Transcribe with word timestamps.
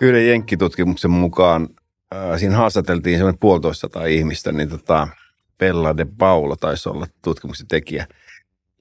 yhden 0.00 0.28
jenkkitutkimuksen 0.28 1.10
mukaan 1.10 1.68
äh, 2.14 2.38
siinä 2.38 2.56
haastateltiin 2.56 3.18
semmoinen 3.18 3.38
puolitoista 3.38 3.88
tai 3.88 4.14
ihmistä, 4.14 4.52
niin 4.52 4.68
tota, 4.68 5.08
Bella 5.58 5.96
de 5.96 6.06
Paula 6.18 6.56
taisi 6.56 6.88
olla 6.88 7.06
tutkimuksen 7.22 7.68
tekijä, 7.68 8.06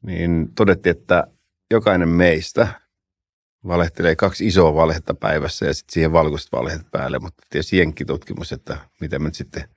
niin 0.02 0.50
todettiin, 0.56 0.98
että 0.98 1.28
jokainen 1.72 2.10
meistä 2.10 2.68
valehtelee 3.68 4.16
kaksi 4.16 4.48
isoa 4.48 4.76
valhetta 4.76 5.14
päivässä 5.14 5.66
ja 5.66 5.74
sitten 5.74 5.94
siihen 5.94 6.14
valkoiset 6.14 6.52
valheet 6.52 6.82
päälle, 6.92 7.20
mutta 7.20 7.44
tietysti 7.50 7.78
jenkkitutkimus, 7.78 8.52
että 8.52 8.78
miten 9.02 9.22
me 9.22 9.28
nyt 9.28 9.36
sitten 9.36 9.70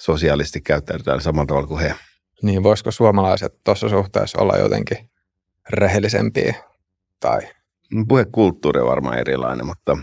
sosiaalisesti 0.00 0.60
käyttäydytään 0.60 1.20
samalla 1.20 1.46
tavalla 1.46 1.66
kuin 1.66 1.80
he. 1.80 1.94
Niin, 2.42 2.62
voisiko 2.62 2.90
suomalaiset 2.90 3.64
tuossa 3.64 3.88
suhteessa 3.88 4.38
olla 4.38 4.56
jotenkin 4.56 5.10
rehellisempiä 5.68 6.54
tai 7.20 7.40
Puhekulttuuri 8.08 8.80
on 8.80 8.86
varmaan 8.86 9.18
erilainen, 9.18 9.66
mutta 9.66 9.96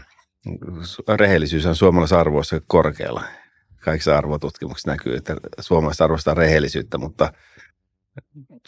rehellisyys 1.16 1.66
on 1.66 1.76
suomalaisessa 1.76 2.20
arvoissa 2.20 2.62
korkealla. 2.68 3.24
Kaikissa 3.76 4.18
arvotutkimuksissa 4.18 4.92
näkyy, 4.92 5.16
että 5.16 5.36
suomalaiset 5.60 6.02
arvostaa 6.02 6.34
rehellisyyttä, 6.34 6.98
mutta 6.98 7.34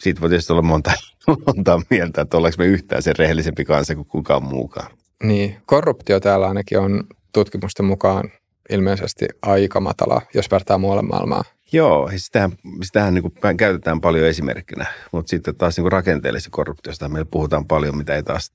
siitä 0.00 0.20
voi 0.20 0.28
tietysti 0.28 0.52
olla 0.52 0.62
monta, 0.62 0.92
monta 1.46 1.80
mieltä, 1.90 2.20
että 2.20 2.36
ollaanko 2.36 2.56
me 2.58 2.66
yhtään 2.66 3.02
sen 3.02 3.16
rehellisempi 3.18 3.64
kanssa 3.64 3.94
kuin 3.94 4.06
kukaan 4.06 4.42
muukaan. 4.42 4.90
Niin, 5.22 5.56
korruptio 5.66 6.20
täällä 6.20 6.48
ainakin 6.48 6.78
on 6.78 7.04
tutkimusten 7.32 7.86
mukaan 7.86 8.30
ilmeisesti 8.70 9.26
aika 9.42 9.80
matala, 9.80 10.22
jos 10.34 10.50
vertaa 10.50 10.78
muualle 10.78 11.02
maailmaa. 11.02 11.44
Joo, 11.72 12.10
sitähän, 12.16 12.52
sitähän 12.82 13.14
niin 13.14 13.22
kuin 13.22 13.56
käytetään 13.56 14.00
paljon 14.00 14.26
esimerkkinä, 14.26 14.86
mutta 15.12 15.30
sitten 15.30 15.56
taas 15.56 15.76
niin 15.76 15.92
rakenteellisesta 15.92 16.50
korruptiosta 16.52 17.08
meillä 17.08 17.28
puhutaan 17.30 17.66
paljon, 17.66 17.96
mitä 17.96 18.14
ei 18.14 18.22
taas 18.22 18.52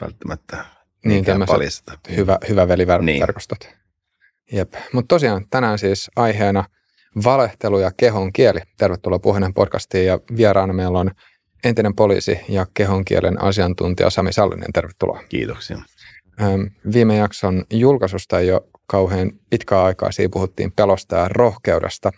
välttämättä 0.00 0.64
niin, 1.04 1.24
paljasta. 1.46 1.98
Hyvä, 2.16 2.38
hyvä 2.48 2.68
veliverkostot. 2.68 3.58
Niin. 3.60 3.78
Jep. 4.52 4.74
Mutta 4.92 5.08
tosiaan 5.14 5.46
tänään 5.50 5.78
siis 5.78 6.10
aiheena 6.16 6.64
valehtelu 7.24 7.78
ja 7.78 7.90
kehon 7.96 8.32
kieli. 8.32 8.60
Tervetuloa 8.78 9.18
puheen 9.18 9.54
podcastiin 9.54 10.06
ja 10.06 10.18
vieraana 10.36 10.72
meillä 10.72 10.98
on 10.98 11.10
entinen 11.64 11.94
poliisi 11.94 12.40
ja 12.48 12.66
kehon 12.74 13.04
kielen 13.04 13.42
asiantuntija 13.42 14.10
Sami 14.10 14.32
Sallinen. 14.32 14.72
Tervetuloa. 14.72 15.22
Kiitoksia. 15.28 15.78
Viime 16.92 17.16
jakson 17.16 17.64
julkaisusta 17.70 18.38
ei 18.38 18.52
ole 18.52 18.62
kauhean 18.86 19.32
pitkää 19.50 19.84
aikaa. 19.84 20.12
Siinä 20.12 20.30
puhuttiin 20.32 20.72
pelosta 20.72 21.16
ja 21.16 21.28
rohkeudesta. 21.28 22.10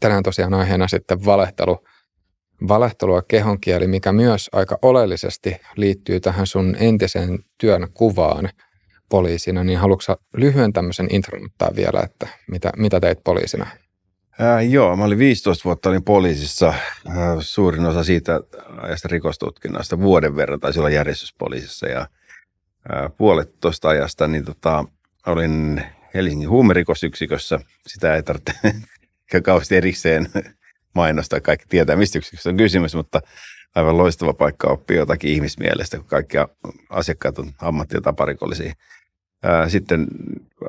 Tänään 0.00 0.22
tosiaan 0.22 0.54
aiheena 0.54 0.88
sitten 0.88 1.24
valehtelu– 1.24 1.78
valehtelu 2.68 3.16
ja 3.16 3.22
kehonkieli, 3.28 3.86
mikä 3.86 4.12
myös 4.12 4.50
aika 4.52 4.78
oleellisesti 4.82 5.56
liittyy 5.76 6.20
tähän 6.20 6.46
sun 6.46 6.76
entiseen 6.78 7.38
työn 7.58 7.88
kuvaan 7.94 8.48
poliisina, 9.08 9.64
niin 9.64 9.78
haluatko 9.78 10.16
lyhyen 10.36 10.72
tämmöisen 10.72 11.06
intron 11.10 11.44
ottaa 11.44 11.70
vielä, 11.76 12.00
että 12.00 12.28
mitä, 12.50 12.72
mitä 12.76 13.00
teit 13.00 13.18
poliisina? 13.24 13.66
Ää, 14.38 14.62
joo, 14.62 14.96
mä 14.96 15.04
olin 15.04 15.18
15 15.18 15.64
vuotta 15.64 15.88
olin 15.88 16.04
poliisissa. 16.04 16.74
Ää, 17.08 17.36
suurin 17.40 17.86
osa 17.86 18.04
siitä 18.04 18.40
ajasta 18.80 19.08
rikostutkinnasta 19.08 20.00
vuoden 20.00 20.36
verran 20.36 20.60
taisi 20.60 20.78
olla 20.78 20.90
järjestyspoliisissa 20.90 21.86
ja 21.86 22.06
ää, 22.88 23.10
puolet 23.10 23.60
tuosta 23.60 23.88
ajasta 23.88 24.26
niin 24.26 24.44
tota, 24.44 24.84
olin 25.26 25.82
Helsingin 26.14 26.48
huumerikosyksikössä. 26.48 27.60
Sitä 27.86 28.14
ei 28.14 28.22
tarvitse 28.22 28.52
kauheasti 29.44 29.76
erikseen 29.76 30.28
mainostaa. 30.94 31.40
Kaikki 31.40 31.66
tietää, 31.68 31.96
mistä 31.96 32.18
yksikössä 32.18 32.50
on 32.50 32.56
kysymys, 32.56 32.94
mutta 32.94 33.20
aivan 33.74 33.98
loistava 33.98 34.32
paikka 34.32 34.68
oppia 34.68 34.96
jotakin 34.96 35.30
ihmismielestä, 35.30 35.96
kun 35.96 36.06
kaikki 36.06 36.36
asiakkaat 36.90 37.38
on 37.38 37.52
ammatti- 37.58 37.96
ja 37.96 38.00
taparikollisia. 38.00 38.72
Sitten 39.68 40.06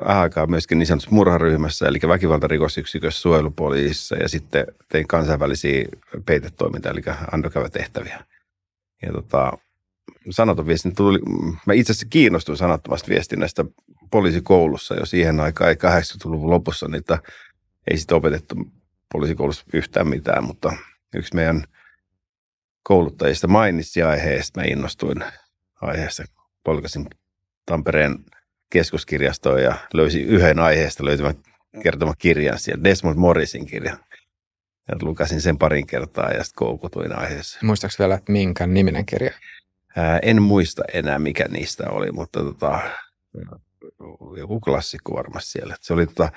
vähän 0.06 0.22
aikaa 0.22 0.46
myöskin 0.46 0.78
niin 0.78 0.86
sanotussa 0.86 1.14
murharyhmässä, 1.14 1.86
eli 1.86 1.98
väkivaltarikosyksikössä 2.08 3.20
suojelupoliisissa 3.20 4.16
ja 4.16 4.28
sitten 4.28 4.66
tein 4.88 5.08
kansainvälisiä 5.08 5.84
peitetoimintaa, 6.26 6.92
eli 6.92 7.02
undercover-tehtäviä. 7.34 8.24
Ja 9.02 9.12
tota, 9.12 9.52
sanaton 10.30 10.66
viestintä 10.66 10.96
tuli, 10.96 11.18
mä 11.66 11.72
itse 11.72 11.92
asiassa 11.92 12.06
kiinnostuin 12.10 12.58
sanattomasta 12.58 13.08
viestinnästä 13.08 13.64
poliisikoulussa 14.10 14.94
jo 14.94 15.06
siihen 15.06 15.40
aikaan, 15.40 15.70
ei 15.70 15.76
80-luvun 15.76 16.50
lopussa 16.50 16.88
niitä 16.88 17.18
ei 17.90 17.98
sitten 17.98 18.16
opetettu 18.16 18.54
poliisikoulussa 19.12 19.64
yhtään 19.72 20.08
mitään, 20.08 20.44
mutta 20.44 20.72
yksi 21.14 21.34
meidän 21.34 21.64
kouluttajista 22.82 23.48
mainitsi 23.48 24.02
aiheesta. 24.02 24.60
Mä 24.60 24.66
innostuin 24.66 25.24
aiheesta. 25.80 26.24
Polkasin 26.64 27.06
Tampereen 27.66 28.18
keskuskirjastoon 28.70 29.62
ja 29.62 29.74
löysin 29.94 30.26
yhden 30.26 30.58
aiheesta 30.58 31.04
löytymän 31.04 31.34
kertoman 31.82 32.14
kirjan 32.18 32.58
siellä, 32.58 32.84
Desmond 32.84 33.16
Morrisin 33.16 33.66
kirjan. 33.66 33.98
Ja 34.88 34.96
lukasin 35.02 35.40
sen 35.40 35.58
parin 35.58 35.86
kertaa 35.86 36.30
ja 36.30 36.44
sitten 36.44 36.56
koukutuin 36.56 37.18
aiheessa. 37.18 37.58
Muistaaks 37.62 37.98
vielä, 37.98 38.14
että 38.14 38.32
minkä 38.32 38.66
niminen 38.66 39.06
kirja? 39.06 39.32
Ää, 39.96 40.18
en 40.22 40.42
muista 40.42 40.82
enää, 40.92 41.18
mikä 41.18 41.44
niistä 41.48 41.90
oli, 41.90 42.12
mutta 42.12 42.40
tota, 42.40 42.80
joku 44.36 44.60
klassikko 44.60 45.14
varmasti 45.14 45.50
siellä. 45.50 45.76
Se 45.80 45.92
oli 45.92 46.06
tota, 46.06 46.32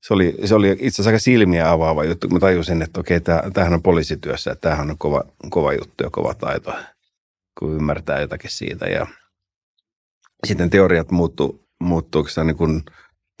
se 0.00 0.14
oli, 0.14 0.36
se 0.44 0.54
oli 0.54 0.70
itse 0.70 0.86
asiassa 0.86 1.10
aika 1.10 1.18
silmiä 1.18 1.70
avaava 1.70 2.04
juttu, 2.04 2.28
kun 2.28 2.36
mä 2.36 2.40
tajusin, 2.40 2.82
että 2.82 3.00
okei, 3.00 3.20
tämähän 3.20 3.74
on 3.74 3.82
poliisityössä, 3.82 4.52
että 4.52 4.68
tämähän 4.68 4.90
on 4.90 4.98
kova, 4.98 5.24
kova 5.50 5.72
juttu 5.72 6.04
ja 6.04 6.10
kova 6.10 6.34
taito, 6.34 6.72
kun 7.58 7.74
ymmärtää 7.74 8.20
jotakin 8.20 8.50
siitä. 8.50 8.86
Ja 8.86 9.06
sitten 10.46 10.70
teoriat 10.70 11.10
muuttuu, 11.10 11.68
muuttuuko 11.80 12.28
niin 12.44 12.56
kuin 12.56 12.82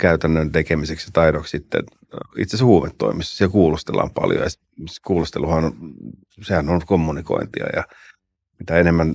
käytännön 0.00 0.52
tekemiseksi 0.52 1.10
taidoksi 1.12 1.50
sitten 1.50 1.82
itse 2.36 2.56
asiassa 2.56 2.64
huumetoimissa. 2.64 3.36
Siellä 3.36 3.52
kuulustellaan 3.52 4.10
paljon 4.10 4.42
ja 4.42 4.48
kuulusteluhan 5.06 5.64
on, 5.64 5.72
sehän 6.42 6.68
on 6.68 6.80
kommunikointia 6.86 7.66
ja 7.76 7.84
mitä 8.58 8.78
enemmän 8.78 9.14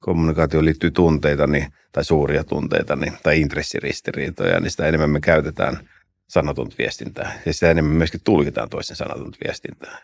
kommunikaatio 0.00 0.64
liittyy 0.64 0.90
tunteita 0.90 1.46
niin, 1.46 1.72
tai 1.92 2.04
suuria 2.04 2.44
tunteita 2.44 2.96
niin, 2.96 3.12
tai 3.22 3.40
intressiristiriitoja, 3.40 4.60
niin 4.60 4.70
sitä 4.70 4.86
enemmän 4.86 5.10
me 5.10 5.20
käytetään– 5.20 5.78
sanotunta 6.30 6.76
viestintää. 6.78 7.40
Ja 7.46 7.54
sitä 7.54 7.70
enemmän 7.70 7.96
myöskin 7.96 8.20
tulkitaan 8.24 8.68
toisen 8.68 8.96
sanotunta 8.96 9.38
viestintää. 9.44 9.98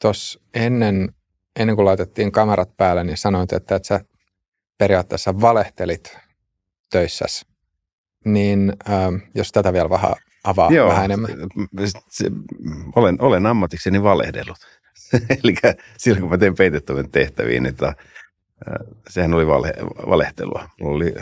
Tuossa 0.00 0.40
ennen, 0.54 1.14
ennen 1.58 1.76
kuin 1.76 1.86
laitettiin 1.86 2.32
kamerat 2.32 2.76
päälle, 2.76 3.04
niin 3.04 3.16
sanoit, 3.16 3.52
että, 3.52 3.76
että 3.76 3.86
sä 3.86 4.00
periaatteessa 4.78 5.40
valehtelit 5.40 6.18
töissäsi. 6.90 7.46
Niin 8.24 8.72
ähm, 8.90 9.14
jos 9.34 9.52
tätä 9.52 9.72
vielä 9.72 9.90
vähän 9.90 10.14
avaa 10.44 10.70
Joo, 10.72 10.88
vähän 10.88 11.04
enemmän. 11.04 11.30
Se, 11.84 11.98
se, 12.08 12.30
olen, 12.96 13.16
olen 13.20 13.46
ammatikseni 13.46 14.02
valehdellut. 14.02 14.58
Eli 15.44 15.54
silloin 15.96 16.20
kun 16.20 16.30
mä 16.30 16.38
tein 16.38 16.54
peitettävän 16.54 17.10
tehtäviin, 17.10 17.66
että 17.66 17.86
äh, 17.86 17.94
sehän 19.08 19.34
oli 19.34 19.46
vale, 19.46 19.72
valehtelua. 20.08 20.68
Mulla 20.80 20.96
oli, 20.96 21.14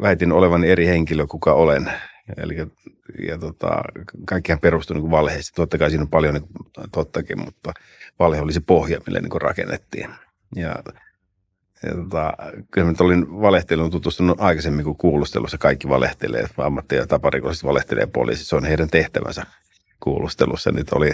väitin 0.00 0.32
olevan 0.32 0.64
eri 0.64 0.86
henkilö, 0.86 1.26
kuka 1.26 1.52
olen. 1.52 1.92
Eli 2.36 2.56
ja 3.28 3.38
tota, 3.38 3.82
kaikkihan 4.24 4.60
perustui 4.60 4.96
niin 4.96 5.10
valheisiin. 5.10 5.54
Totta 5.54 5.78
kai 5.78 5.90
siinä 5.90 6.02
on 6.02 6.08
paljon 6.08 6.34
niin 6.34 6.48
tottakin, 6.92 7.44
mutta 7.44 7.72
valhe 8.18 8.40
oli 8.40 8.52
se 8.52 8.60
pohja, 8.60 9.00
mille 9.06 9.20
niin 9.20 9.42
rakennettiin. 9.42 10.08
Ja, 10.56 10.82
ja 11.82 11.94
tota, 11.94 12.32
kyllä 12.70 12.86
mä 12.86 12.94
olin 13.00 13.40
valehteluun 13.40 13.90
tutustunut 13.90 14.40
aikaisemmin 14.40 14.84
kuin 14.84 14.96
kuulustelussa. 14.96 15.58
Kaikki 15.58 15.88
valehtelee, 15.88 16.46
ammatti- 16.58 16.94
ja 16.94 17.06
taparikolliset 17.06 17.64
valehtelee 17.64 18.06
poliisi. 18.06 18.44
Se 18.44 18.56
on 18.56 18.64
heidän 18.64 18.90
tehtävänsä 18.90 19.46
kuulustelussa. 20.00 20.72
Nyt 20.72 20.92
oli, 20.92 21.10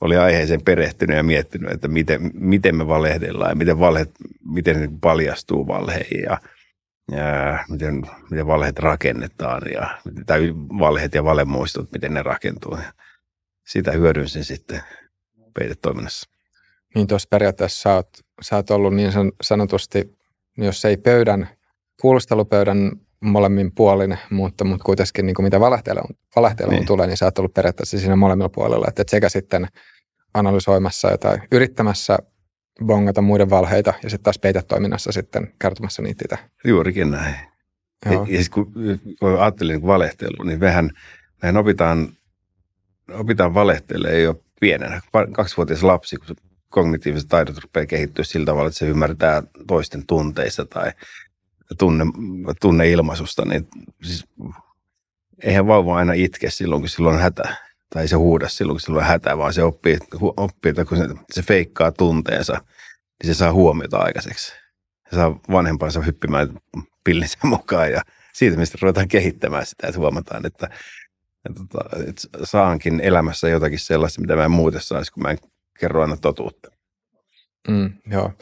oli 0.00 0.16
aiheeseen 0.16 0.62
perehtynyt 0.64 1.16
ja 1.16 1.22
miettinyt, 1.22 1.70
että 1.70 1.88
miten, 1.88 2.30
miten 2.34 2.76
me 2.76 2.86
valehdellaan 2.88 3.50
ja 3.50 3.56
miten, 3.56 3.78
valheet, 3.78 4.10
miten 4.44 4.80
ne 4.80 4.88
paljastuu 5.00 5.66
valheihin. 5.66 6.24
Ja 7.10 7.64
miten, 7.68 8.02
miten 8.30 8.46
valheet 8.46 8.78
rakennetaan 8.78 9.62
ja 9.72 9.98
tai 10.26 10.54
valheet 10.78 11.14
ja 11.14 11.24
valemuistot, 11.24 11.92
miten 11.92 12.14
ne 12.14 12.22
rakentuu. 12.22 12.76
Ja 12.76 12.92
sitä 13.66 13.92
hyödynsin 13.92 14.44
sitten 14.44 14.82
peitetoiminnassa. 15.58 16.30
Niin 16.94 17.06
tuossa 17.06 17.28
periaatteessa 17.30 17.80
sä 17.80 17.94
oot, 17.94 18.08
sä 18.42 18.56
oot 18.56 18.70
ollut 18.70 18.94
niin 18.94 19.12
sanotusti, 19.42 20.18
jos 20.56 20.84
ei 20.84 20.96
pöydän, 20.96 21.48
kuulustelupöydän 22.00 22.92
molemmin 23.20 23.72
puolin, 23.74 24.18
mutta, 24.30 24.64
mutta 24.64 24.84
kuitenkin 24.84 25.26
niin 25.26 25.34
kuin 25.34 25.44
mitä 25.44 25.60
valehteluun, 25.60 26.16
valehteluun 26.36 26.74
niin. 26.74 26.86
tulee, 26.86 27.06
niin 27.06 27.16
sä 27.16 27.24
oot 27.24 27.38
ollut 27.38 27.54
periaatteessa 27.54 27.98
siinä 27.98 28.16
molemmilla 28.16 28.48
puolella. 28.48 28.86
Että 28.88 29.04
sekä 29.08 29.28
sitten 29.28 29.68
analysoimassa 30.34 31.10
jotain, 31.10 31.42
yrittämässä 31.52 32.18
bongata 32.84 33.20
muiden 33.20 33.50
valheita 33.50 33.94
ja 34.02 34.10
sitten 34.10 34.24
taas 34.24 34.38
peitetoiminnassa 34.38 35.12
sitten 35.12 35.52
kertomassa 35.58 36.02
niitä 36.02 36.24
itse. 36.24 36.44
Juurikin 36.64 37.10
näin. 37.10 37.34
Joo. 38.06 38.26
Ja, 38.28 38.38
ja 38.38 38.44
kun, 38.50 38.72
kun 39.20 39.40
ajattelin 39.40 39.72
niin 39.72 39.86
valehtelu, 39.86 40.42
niin 40.42 40.60
mehän, 40.60 40.90
mehän 41.42 41.56
opitaan, 41.56 42.08
opitaan 43.12 43.54
valehtelemaan 43.54 44.22
jo 44.22 44.42
pienenä. 44.60 45.00
Kaksivuotias 45.32 45.82
lapsi, 45.82 46.16
kun 46.16 46.36
kognitiiviset 46.68 47.28
taidot 47.28 47.58
rupeaa 47.58 47.86
kehittyä 47.86 48.24
sillä 48.24 48.46
tavalla, 48.46 48.68
että 48.68 48.78
se 48.78 48.88
ymmärtää 48.88 49.42
toisten 49.66 50.06
tunteissa 50.06 50.64
tai 50.64 50.92
tunne, 51.78 52.04
tunneilmaisusta, 52.60 53.44
niin 53.44 53.68
siis, 54.02 54.26
eihän 55.42 55.66
vauva 55.66 55.96
aina 55.96 56.12
itke 56.12 56.50
silloin, 56.50 56.82
kun 56.82 56.88
silloin 56.88 57.16
on 57.16 57.22
hätä. 57.22 57.56
Tai 57.90 58.08
se 58.08 58.16
huuda 58.16 58.48
silloin, 58.48 58.74
kun 58.74 58.80
silloin 58.80 59.02
on 59.02 59.08
hätä, 59.08 59.38
vaan 59.38 59.54
se 59.54 59.62
oppii, 59.62 59.98
oppii 60.36 60.70
että 60.70 60.84
kun 60.84 60.98
se, 60.98 61.04
se 61.32 61.42
feikkaa 61.42 61.92
tunteensa, 61.92 62.52
niin 63.22 63.34
se 63.34 63.38
saa 63.38 63.52
huomiota 63.52 63.98
aikaiseksi. 63.98 64.52
Se 65.10 65.16
saa 65.16 65.40
vanhempansa 65.50 66.00
hyppimään 66.00 66.48
pillinsä 67.04 67.38
mukaan 67.46 67.92
ja 67.92 68.02
siitä, 68.32 68.56
mistä 68.56 68.78
ruvetaan 68.82 69.08
kehittämään 69.08 69.66
sitä, 69.66 69.86
että 69.86 70.00
huomataan, 70.00 70.46
että, 70.46 70.68
että, 71.48 71.60
tota, 71.60 71.96
että 72.08 72.46
saankin 72.46 73.00
elämässä 73.00 73.48
jotakin 73.48 73.78
sellaista, 73.78 74.20
mitä 74.20 74.36
mä 74.36 74.44
en 74.44 74.50
muuten 74.50 74.80
saisi, 74.80 75.12
kun 75.12 75.22
mä 75.22 75.30
en 75.30 75.38
kerro 75.80 76.02
aina 76.02 76.16
totuutta. 76.16 76.70
Mm, 77.68 77.92
joo. 78.10 78.32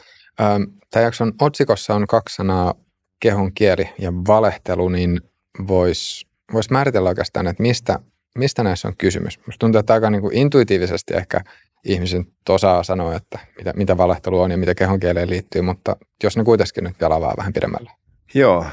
Tämä 0.91 1.03
jakson 1.03 1.33
otsikossa 1.41 1.95
on 1.95 2.07
kaksi 2.07 2.35
sanaa, 2.35 2.73
kehon 3.19 3.53
kieli 3.53 3.89
ja 3.99 4.13
valehtelu, 4.13 4.89
niin 4.89 5.21
voisi 5.67 6.27
vois 6.53 6.69
määritellä 6.69 7.09
oikeastaan, 7.09 7.47
että 7.47 7.63
mistä, 7.63 7.99
mistä 8.37 8.63
näissä 8.63 8.87
on 8.87 8.97
kysymys. 8.97 9.37
Minusta 9.37 9.59
tuntuu, 9.59 9.79
että 9.79 9.93
aika 9.93 10.09
niin 10.09 10.21
kuin 10.21 10.35
intuitiivisesti 10.35 11.13
ehkä 11.13 11.41
ihmisen 11.83 12.25
osaa 12.49 12.83
sanoa, 12.83 13.15
että 13.15 13.39
mitä, 13.57 13.73
mitä 13.75 13.97
valehtelu 13.97 14.41
on 14.41 14.51
ja 14.51 14.57
mitä 14.57 14.75
kehon 14.75 14.99
kieleen 14.99 15.29
liittyy, 15.29 15.61
mutta 15.61 15.95
jos 16.23 16.37
ne 16.37 16.43
kuitenkin 16.43 16.83
nyt 16.83 16.99
vielä 16.99 17.21
vähän 17.37 17.53
pidemmälle. 17.53 17.91
Joo, 18.33 18.65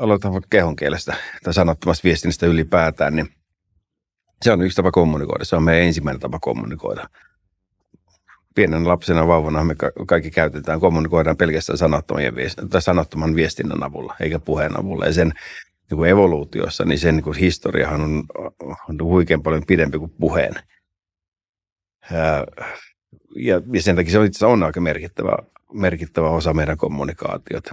aloitetaan 0.00 0.32
vaikka 0.32 0.48
kehon 0.50 0.76
kielestä 0.76 1.16
tai 1.42 1.54
sanottomasta 1.54 2.04
viestinnästä 2.04 2.46
ylipäätään, 2.46 3.16
niin 3.16 3.28
se 4.42 4.52
on 4.52 4.62
yksi 4.62 4.76
tapa 4.76 4.90
kommunikoida. 4.90 5.44
Se 5.44 5.56
on 5.56 5.62
meidän 5.62 5.86
ensimmäinen 5.86 6.20
tapa 6.20 6.38
kommunikoida 6.38 7.08
pienen 8.54 8.88
lapsena 8.88 9.26
vauvana 9.26 9.64
me 9.64 9.74
kaikki 10.06 10.30
käytetään, 10.30 10.80
kommunikoidaan 10.80 11.36
pelkästään 11.36 11.78
sanottoman 12.78 13.34
viestinnän 13.34 13.82
avulla, 13.82 14.16
eikä 14.20 14.38
puheen 14.38 14.80
avulla. 14.80 15.06
Ja 15.06 15.12
sen 15.12 15.32
niin 15.90 15.96
kuin 15.96 16.10
evoluutiossa, 16.10 16.84
niin 16.84 16.98
sen 16.98 17.16
niin 17.16 17.24
kuin 17.24 17.36
historiahan 17.36 18.00
on, 18.00 18.24
on 18.88 19.02
huikean 19.02 19.42
paljon 19.42 19.66
pidempi 19.66 19.98
kuin 19.98 20.14
puheen. 20.20 20.54
Ja, 23.36 23.60
ja 23.72 23.82
sen 23.82 23.96
takia 23.96 24.12
se 24.12 24.18
on 24.18 24.26
itse 24.26 24.46
on 24.46 24.62
aika 24.62 24.80
merkittävä, 24.80 25.36
merkittävä 25.72 26.28
osa 26.28 26.54
meidän 26.54 26.76
kommunikaatiota. 26.76 27.72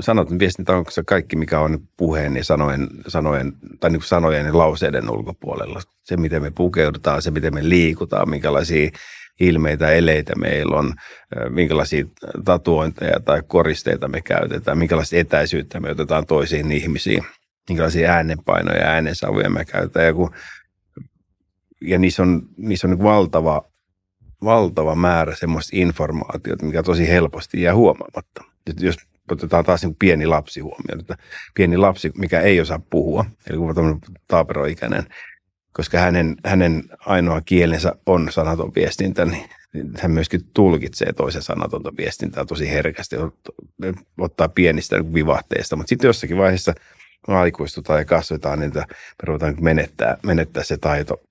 Sanotun 0.00 0.38
viestintä 0.38 0.76
on 0.76 0.84
se 0.88 1.02
kaikki, 1.02 1.36
mikä 1.36 1.60
on 1.60 1.88
puheen 1.96 2.36
ja 2.36 2.44
sanojen, 2.44 2.88
sanojen, 3.08 3.52
tai 3.80 3.90
niin 3.90 4.02
sanojen 4.02 4.46
ja 4.46 4.58
lauseiden 4.58 5.10
ulkopuolella. 5.10 5.80
Se, 6.02 6.16
miten 6.16 6.42
me 6.42 6.50
pukeudutaan, 6.50 7.22
se, 7.22 7.30
miten 7.30 7.54
me 7.54 7.68
liikutaan, 7.68 8.30
minkälaisia 8.30 8.90
ilmeitä, 9.40 9.90
eleitä 9.90 10.32
meillä 10.36 10.76
on, 10.76 10.94
minkälaisia 11.48 12.04
tatuointeja 12.44 13.20
tai 13.20 13.42
koristeita 13.46 14.08
me 14.08 14.20
käytetään, 14.20 14.78
minkälaista 14.78 15.16
etäisyyttä 15.16 15.80
me 15.80 15.90
otetaan 15.90 16.26
toisiin 16.26 16.72
ihmisiin, 16.72 17.24
minkälaisia 17.68 18.12
äänenpainoja 18.12 18.78
ja 18.78 18.86
äänensavuja 18.86 19.50
me 19.50 19.64
käytetään. 19.64 20.06
Ja, 20.06 20.14
kun, 20.14 20.30
ja 21.80 21.98
niissä 21.98 22.22
on, 22.22 22.42
niissä 22.56 22.86
on 22.86 22.90
niin 22.90 23.02
valtava, 23.02 23.62
valtava 24.44 24.94
määrä 24.94 25.34
semmoista 25.34 25.76
informaatiota, 25.76 26.66
mikä 26.66 26.82
tosi 26.82 27.08
helposti 27.08 27.62
jää 27.62 27.74
huomaamatta. 27.74 28.44
Jos 28.80 28.96
otetaan 29.30 29.64
taas 29.64 29.82
niin 29.82 29.96
pieni 29.98 30.26
lapsi 30.26 30.60
huomioon, 30.60 31.00
että 31.00 31.16
pieni 31.54 31.76
lapsi, 31.76 32.12
mikä 32.18 32.40
ei 32.40 32.60
osaa 32.60 32.80
puhua, 32.90 33.24
eli 33.50 33.58
kun 33.58 34.00
taaperoikäinen, 34.28 35.06
koska 35.72 35.98
hänen, 35.98 36.36
hänen 36.44 36.84
ainoa 37.06 37.40
kielensä 37.40 37.92
on 38.06 38.32
sanaton 38.32 38.72
viestintä, 38.74 39.24
niin, 39.24 39.50
niin 39.72 39.92
hän 39.98 40.10
myöskin 40.10 40.40
tulkitsee 40.54 41.12
toisen 41.12 41.42
sanatonta 41.42 41.92
viestintää 41.96 42.44
tosi 42.44 42.70
herkästi, 42.70 43.16
ottaa 44.18 44.48
pienistä 44.48 44.96
vivahteista, 45.14 45.76
mutta 45.76 45.88
sitten 45.88 46.08
jossakin 46.08 46.38
vaiheessa 46.38 46.74
aikuistutaan 47.28 47.98
ja 47.98 48.04
kasvetaan, 48.04 48.58
niin 48.58 48.72
me 48.74 48.84
ruvetaan 49.22 49.56
menettää, 49.60 50.16
menettää 50.22 50.62
se 50.62 50.76
taito. 50.76 51.22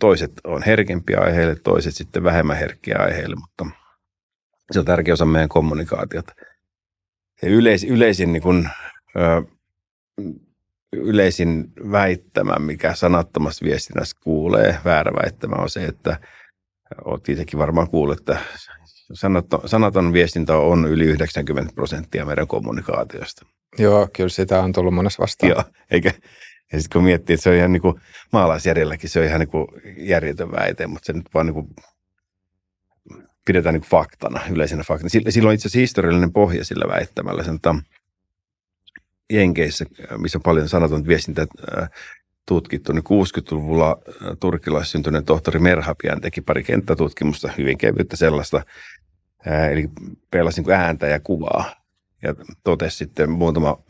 Toiset 0.00 0.32
on 0.44 0.62
herkempiä 0.62 1.20
aiheille, 1.20 1.54
toiset 1.54 1.94
sitten 1.94 2.24
vähemmän 2.24 2.56
herkkiä 2.56 2.96
aiheille, 2.98 3.36
mutta 3.36 3.66
se 4.70 4.78
on 4.78 4.84
tärkeä 4.84 5.14
osa 5.14 5.24
meidän 5.24 5.48
kommunikaatiota. 5.48 6.34
Ja 7.42 7.48
yleis, 7.48 7.84
yleisin 7.84 8.32
niin 8.32 8.42
kun, 8.42 8.68
ö, 9.16 9.42
yleisin 10.92 11.72
väittämä, 11.92 12.58
mikä 12.58 12.94
sanattomassa 12.94 13.64
viestinnässä 13.64 14.16
kuulee, 14.22 14.78
väärä 14.84 15.12
väittämä 15.12 15.56
on 15.56 15.70
se, 15.70 15.84
että 15.84 16.20
olet 17.04 17.28
itsekin 17.28 17.58
varmaan 17.58 17.90
kuullut, 17.90 18.18
että 18.18 18.38
sanaton, 19.12 19.68
sanaton 19.68 20.12
viestintä 20.12 20.56
on 20.56 20.86
yli 20.86 21.04
90 21.04 21.74
prosenttia 21.74 22.24
meidän 22.24 22.46
kommunikaatiosta. 22.46 23.46
Joo, 23.78 24.08
kyllä 24.12 24.28
sitä 24.28 24.60
on 24.60 24.72
tullut 24.72 24.94
monessa 24.94 25.22
vastaan. 25.22 25.50
Joo, 25.50 25.64
eikä, 25.90 26.12
ja 26.72 26.80
sitten 26.80 26.98
kun 26.98 27.04
miettii, 27.04 27.34
että 27.34 27.44
se 27.44 27.50
on 27.50 27.56
ihan 27.56 27.72
niin 27.72 27.82
kuin 27.82 28.00
maalaisjärjelläkin, 28.32 29.10
se 29.10 29.20
on 29.20 29.26
ihan 29.26 29.40
niin 29.40 29.48
kuin 29.48 29.66
järjetön 29.98 30.52
väite, 30.52 30.86
mutta 30.86 31.06
se 31.06 31.12
nyt 31.12 31.28
vaan 31.34 31.46
niin 31.46 31.54
kuin 31.54 31.68
pidetään 33.46 33.72
niin 33.72 33.80
kuin 33.80 33.90
faktana, 33.90 34.40
yleisenä 34.50 34.82
faktana. 34.82 35.08
Sillä 35.08 35.48
on 35.48 35.54
itse 35.54 35.68
asiassa 35.68 35.78
historiallinen 35.78 36.32
pohja 36.32 36.64
sillä 36.64 36.88
väittämällä. 36.88 37.44
Sanotaan, 37.44 37.82
Jenkeissä, 39.32 39.84
missä 40.18 40.38
on 40.38 40.42
paljon 40.42 40.68
sanaton 40.68 41.06
viestintä 41.06 41.46
tutkittu, 42.48 42.92
niin 42.92 43.04
60-luvulla 43.04 43.98
turkilaissyntyinen 44.40 45.24
tohtori 45.24 45.58
Merhapian 45.58 46.20
teki 46.20 46.40
pari 46.40 46.62
kenttätutkimusta, 46.64 47.52
hyvin 47.58 47.78
kevyttä 47.78 48.16
sellaista, 48.16 48.62
eli 49.70 49.88
pelasi 50.30 50.62
niin 50.62 50.72
ääntä 50.72 51.06
ja 51.06 51.20
kuvaa. 51.20 51.86
Ja 52.22 52.34
totesi 52.64 52.96
sitten 52.96 53.30
muutama 53.30 53.82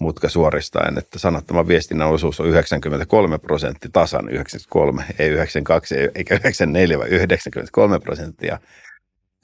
mutka 0.00 0.28
suoristaen, 0.28 0.98
että 0.98 1.18
sanattoman 1.18 1.68
viestinnän 1.68 2.08
osuus 2.08 2.40
on 2.40 2.46
93 2.46 3.38
prosenttia, 3.38 3.90
tasan 3.92 4.28
93, 4.28 5.04
ei 5.18 5.28
92 5.28 5.94
eikä 6.14 6.34
94, 6.34 6.98
vaan 6.98 7.10
93 7.10 7.98
prosenttia 7.98 8.58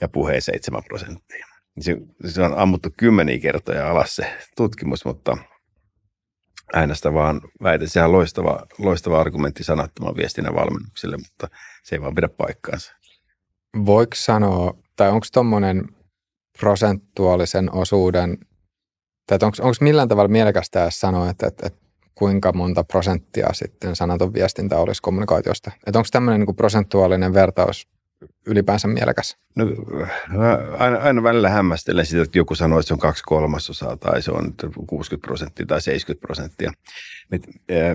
ja 0.01 0.09
puheen 0.09 0.43
7 0.43 0.83
prosenttia. 0.89 1.46
Se, 1.81 1.97
se 2.27 2.43
on 2.43 2.59
ammuttu 2.59 2.89
kymmeniä 2.97 3.39
kertoja 3.39 3.91
alas 3.91 4.17
se 4.17 4.37
tutkimus, 4.57 5.05
mutta 5.05 5.37
äänestä 6.75 7.15
vaan 7.15 7.41
väite. 7.63 7.87
Sehän 7.87 8.09
on 8.09 8.13
loistava, 8.13 8.67
loistava 8.79 9.21
argumentti 9.21 9.65
sanattoman 9.65 10.17
viestinnän 10.17 10.55
valmennukselle, 10.55 11.17
mutta 11.17 11.49
se 11.85 11.97
ei 11.97 12.03
vaan 12.03 12.15
pidä 12.15 12.29
paikkaansa. 12.29 12.93
Voiko 13.87 14.15
sanoa, 14.15 14.75
tai 14.97 15.11
onko 15.11 15.27
tuommoinen 15.33 15.85
prosentuaalisen 16.59 17.73
osuuden, 17.73 18.39
tai 19.27 19.39
onko 19.43 19.77
millään 19.81 20.09
tavalla 20.09 20.29
mielekästä 20.29 20.91
sanoa, 20.91 21.31
että, 21.31 21.47
että, 21.47 21.67
että 21.67 21.87
kuinka 22.15 22.53
monta 22.53 22.85
prosenttia 22.85 23.53
sitten 23.53 23.97
sanaton 23.97 24.35
viestintä 24.35 24.79
olisi 24.79 25.03
kommunikaatiosta? 25.03 25.71
Että 25.87 25.99
onko 25.99 26.09
tämmöinen 26.13 26.41
niin 26.41 26.57
prosentuaalinen 26.57 27.35
vertaus 27.35 27.89
ylipäänsä 28.47 28.89
mielekäs? 28.89 29.37
No, 29.55 29.67
aina, 30.79 30.99
aina 30.99 31.23
välillä 31.23 31.49
hämmästelen 31.49 32.07
sitä, 32.07 32.23
että 32.23 32.39
joku 32.39 32.55
sanoo, 32.55 32.79
että 32.79 32.89
se 32.89 32.95
on 32.95 33.01
kaksi 33.01 33.23
kolmasosaa 33.27 33.97
tai 33.97 34.23
se 34.23 34.31
on 34.31 34.55
60 34.87 35.27
prosenttia 35.27 35.67
tai 35.67 35.83
70 35.83 36.27
prosenttia. 36.27 36.73
Me, 37.31 37.41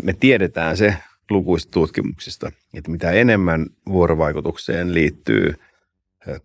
me 0.04 0.14
tiedetään 0.14 0.78
se 0.78 0.96
lukuista 1.30 1.72
tutkimuksista, 1.72 2.52
että 2.74 2.92
mitä 2.92 3.12
enemmän 3.12 3.66
vuorovaikutukseen 3.88 4.94
liittyy 4.94 5.54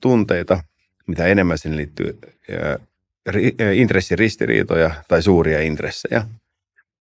tunteita, 0.01 0.61
mitä 1.07 1.27
enemmän 1.27 1.59
sinne 1.59 1.77
liittyy 1.77 2.19
intressiristiriitoja 3.75 4.91
tai 5.09 5.23
suuria 5.23 5.61
intressejä, 5.61 6.27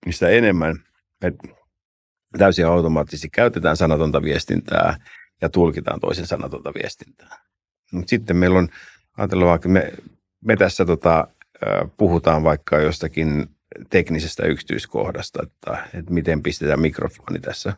niin 0.05 0.13
sitä 0.13 0.29
enemmän 0.29 0.75
me 1.23 1.33
täysin 2.37 2.65
automaattisesti 2.65 3.29
käytetään 3.29 3.77
sanatonta 3.77 4.21
viestintää– 4.21 4.97
ja 5.41 5.49
tulkitaan 5.49 5.99
toisen 5.99 6.27
sanatonta 6.27 6.73
viestintää. 6.73 7.37
Mutta 7.91 8.09
sitten 8.09 8.37
meillä 8.37 8.59
on, 8.59 8.69
ajatellaan 9.17 9.49
vaikka 9.49 9.69
me, 9.69 9.93
me 10.45 10.55
tässä 10.55 10.85
tota, 10.85 11.27
puhutaan 11.97 12.43
vaikka 12.43 12.79
jostakin 12.79 13.49
teknisestä 13.89 14.45
yksityiskohdasta, 14.45 15.43
että, 15.43 15.87
että 15.93 16.13
miten 16.13 16.43
pistetään 16.43 16.79
mikrofoni 16.79 17.39
tässä. 17.39 17.73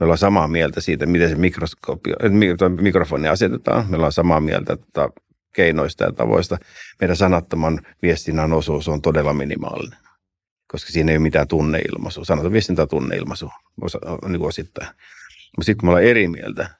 Me 0.00 0.04
ollaan 0.04 0.18
samaa 0.18 0.48
mieltä 0.48 0.80
siitä, 0.80 1.06
miten 1.06 1.28
se 1.28 1.36
mikrofoni 2.80 3.28
asetetaan. 3.28 3.90
Me 3.90 3.96
ollaan 3.96 4.12
samaa 4.12 4.40
mieltä 4.40 4.72
että 4.72 5.08
keinoista 5.54 6.04
ja 6.04 6.12
tavoista. 6.12 6.58
Meidän 7.00 7.16
sanattoman 7.16 7.80
viestinnän 8.02 8.52
osuus 8.52 8.88
on 8.88 9.02
todella 9.02 9.34
minimaalinen, 9.34 9.98
koska 10.66 10.90
siinä 10.90 11.12
ei 11.12 11.16
ole 11.16 11.22
mitään 11.22 11.48
tunneilmaisua. 11.48 12.24
Sanotaan 12.24 12.52
viestintä 12.52 12.82
on 12.82 12.88
tunneilmaisu 12.88 13.50
niin 14.28 14.42
osittain. 14.42 14.88
Mutta 15.56 15.66
sitten 15.66 15.76
kun 15.76 15.86
me 15.86 15.90
ollaan 15.90 16.04
eri 16.04 16.28
mieltä, 16.28 16.70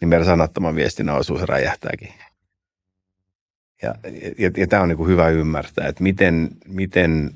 niin 0.00 0.08
meidän 0.08 0.26
sanattoman 0.26 0.76
viestin 0.76 1.10
osuus 1.10 1.42
räjähtääkin. 1.42 2.14
Ja, 3.82 3.94
ja, 4.38 4.50
ja 4.56 4.66
tämä 4.66 4.82
on 4.82 4.88
niin 4.88 5.06
hyvä 5.06 5.28
ymmärtää, 5.28 5.88
että 5.88 6.02
miten, 6.02 6.48
miten 6.66 7.30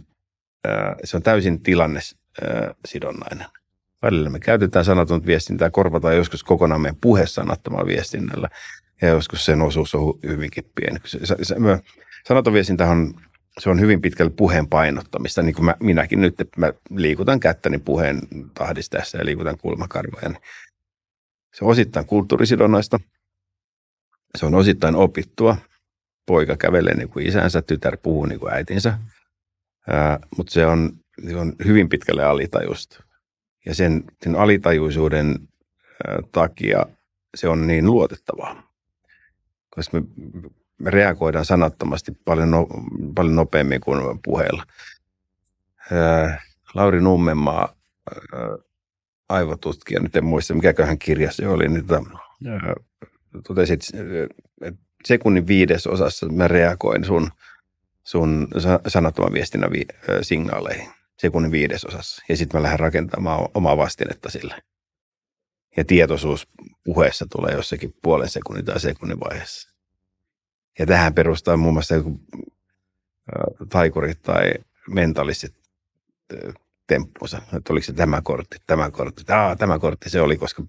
äh, 0.69 0.95
se 1.05 1.17
on 1.17 1.23
täysin 1.23 1.63
tilanne 1.63 2.01
äh, 2.43 2.75
sidonnainen. 2.85 3.47
Välillä 4.03 4.31
me 4.31 4.41
käytetään 4.41 4.85
sanatonta 4.85 5.27
viestintää, 5.27 5.71
korvataan 5.71 6.17
joskus 6.17 6.45
kokonaan 6.45 6.81
meidän 6.81 6.99
puhe 7.01 7.27
sanattomalla 7.27 7.87
viestinnällä, 7.87 8.49
ja 9.03 9.09
joskus 9.09 9.45
sen 9.45 9.63
osuus 9.63 9.95
on 9.95 10.19
hyvinkin 10.23 10.65
pieni. 10.75 10.99
Se, 11.05 11.27
se, 11.27 11.37
se, 11.43 11.57
sanaton 12.27 12.53
viestintä 12.53 12.89
on 12.89 13.15
se 13.59 13.71
on 13.71 13.81
hyvin 13.81 14.01
pitkälle 14.01 14.33
puheen 14.37 14.69
painottamista, 14.69 15.43
niin 15.43 15.55
kuin 15.55 15.65
mä, 15.65 15.75
minäkin 15.81 16.21
nyt, 16.21 16.41
että 16.41 16.61
mä 16.61 16.73
liikutan 16.91 17.41
kättäni 17.41 17.79
puheen 17.79 18.21
tahdista 18.55 18.97
ja 18.97 19.25
liikutan 19.25 19.59
kulmakarvoja. 19.59 20.29
Niin 20.29 20.43
se 21.55 21.65
on 21.65 21.71
osittain 21.71 22.07
kulttuurisidonnaista, 22.07 23.01
se 24.39 24.47
on 24.47 24.55
osittain 24.55 24.97
opittua. 24.97 25.57
Poika 26.27 26.57
kävelee 26.57 26.95
niin 26.95 27.09
kuin 27.09 27.27
isänsä, 27.27 27.63
tytär 27.63 27.97
puhuu 28.03 28.27
niin 28.27 28.41
kuin 28.41 28.55
äitinsä, 28.55 28.99
Ää, 29.89 30.19
mutta 30.37 30.53
se 30.53 30.67
on, 30.67 30.93
se 31.29 31.37
on 31.37 31.53
hyvin 31.65 31.89
pitkälle 31.89 32.25
alitajusta. 32.25 33.03
Ja 33.67 33.75
sen, 33.75 34.05
sen 34.23 34.37
alitajuisuuden 34.37 35.49
ää, 36.07 36.19
takia 36.33 36.87
se 37.35 37.49
on 37.49 37.67
niin 37.67 37.87
luotettavaa. 37.87 38.73
Koska 39.71 40.01
me, 40.01 40.07
me 40.79 40.91
reagoidaan 40.91 41.45
sanattomasti 41.45 42.13
paljon, 42.25 42.51
no, 42.51 42.67
paljon 43.15 43.37
nopeammin 43.37 43.81
kuin 43.81 44.19
puheella. 44.25 44.67
Ää, 45.93 46.43
Lauri 46.75 47.01
Nummenmaa, 47.01 47.77
ää, 48.35 48.41
aivotutkija, 49.33 50.01
nyt 50.01 50.17
en 50.17 50.25
muista 50.25 50.55
mikäköhän 50.55 50.99
kirja 50.99 51.33
se 51.33 51.49
oli, 51.49 51.69
niin 51.69 51.87
tota, 51.87 52.05
totesi, 53.47 53.73
että 53.73 53.87
sekunnin 55.05 55.47
viidesosassa 55.47 56.29
mä 56.29 56.49
reagoin 56.49 57.05
sun, 57.05 57.31
sun 58.05 58.49
sanattoman 58.89 59.33
viestinnän 59.33 59.73
vi, 59.73 59.87
signaaleihin 60.23 60.89
sekunnin 61.19 61.53
viidesosassa. 61.53 62.23
Ja 62.29 62.37
sitten 62.37 62.61
mä 62.61 62.63
lähden 62.63 62.81
rakentamaan 62.81 63.49
omaa 63.55 63.77
vastinetta 63.77 64.31
sille. 64.31 64.63
Ja 65.77 65.85
tietoisuus 65.85 66.49
puheessa 66.85 67.27
tulee 67.31 67.55
jossakin 67.55 67.95
puolen 68.03 68.29
sekunnin 68.29 68.65
tai 68.65 68.81
sekunnin 68.81 69.21
vaiheessa. 69.21 69.73
Ja 70.79 70.87
tähän 70.87 71.15
perustaa 71.15 71.57
muun 71.57 71.75
muassa 71.75 71.95
joku, 71.95 72.21
taikurit 73.69 74.23
tai 74.23 74.53
mentalistit 74.89 75.55
temppunsa. 76.93 77.43
Että 77.57 77.73
oliko 77.73 77.85
se 77.85 77.93
tämä 77.93 78.23
kortti, 78.23 78.57
tämä 78.67 78.91
kortti. 78.91 79.33
Aa, 79.33 79.57
tämä 79.57 79.79
kortti 79.79 80.11
se 80.11 80.21
oli, 80.21 80.37
koska, 80.37 80.63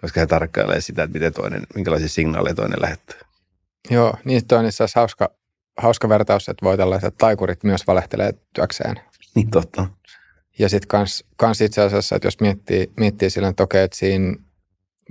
koska 0.00 0.20
he 0.20 0.26
tarkkailee 0.26 0.80
sitä, 0.80 1.02
että 1.02 1.14
miten 1.14 1.32
toinen, 1.32 1.62
minkälaisia 1.74 2.08
signaaleja 2.08 2.54
toinen 2.54 2.82
lähettää. 2.82 3.18
Joo, 3.90 4.14
niin 4.24 4.42
on 4.52 4.66
itse 4.66 4.84
asiassa 4.84 5.00
hauska, 5.00 5.30
hauska 5.78 6.08
vertaus, 6.08 6.48
että 6.48 6.64
voi 6.64 6.76
tällaiset 6.76 7.14
taikurit 7.18 7.64
myös 7.64 7.86
valehtelee 7.86 8.34
työkseen. 8.52 9.00
Niin 9.34 9.50
totta. 9.50 9.86
Ja 10.58 10.68
sitten 10.68 10.88
kans, 10.88 11.24
kans 11.36 11.60
itse 11.60 11.82
asiassa, 11.82 12.16
että 12.16 12.26
jos 12.26 12.40
miettii, 12.40 12.92
miettii 12.96 13.30
sillä, 13.30 13.48
että 13.48 13.62
okei, 13.62 13.82
että 13.82 13.96
siinä, 13.96 14.36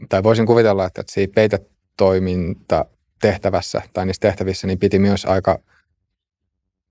tai 0.10 0.24
voisin 0.24 0.46
kuvitella, 0.46 0.86
että, 0.86 1.02
että 1.02 1.14
siinä 1.14 1.34
peitetoiminta 1.36 2.86
tehtävässä 3.22 3.82
tai 3.94 4.06
niissä 4.06 4.22
tehtävissä, 4.22 4.68
niin 4.68 4.80
piti 4.80 5.00
myös 5.00 5.26
aika, 5.26 5.60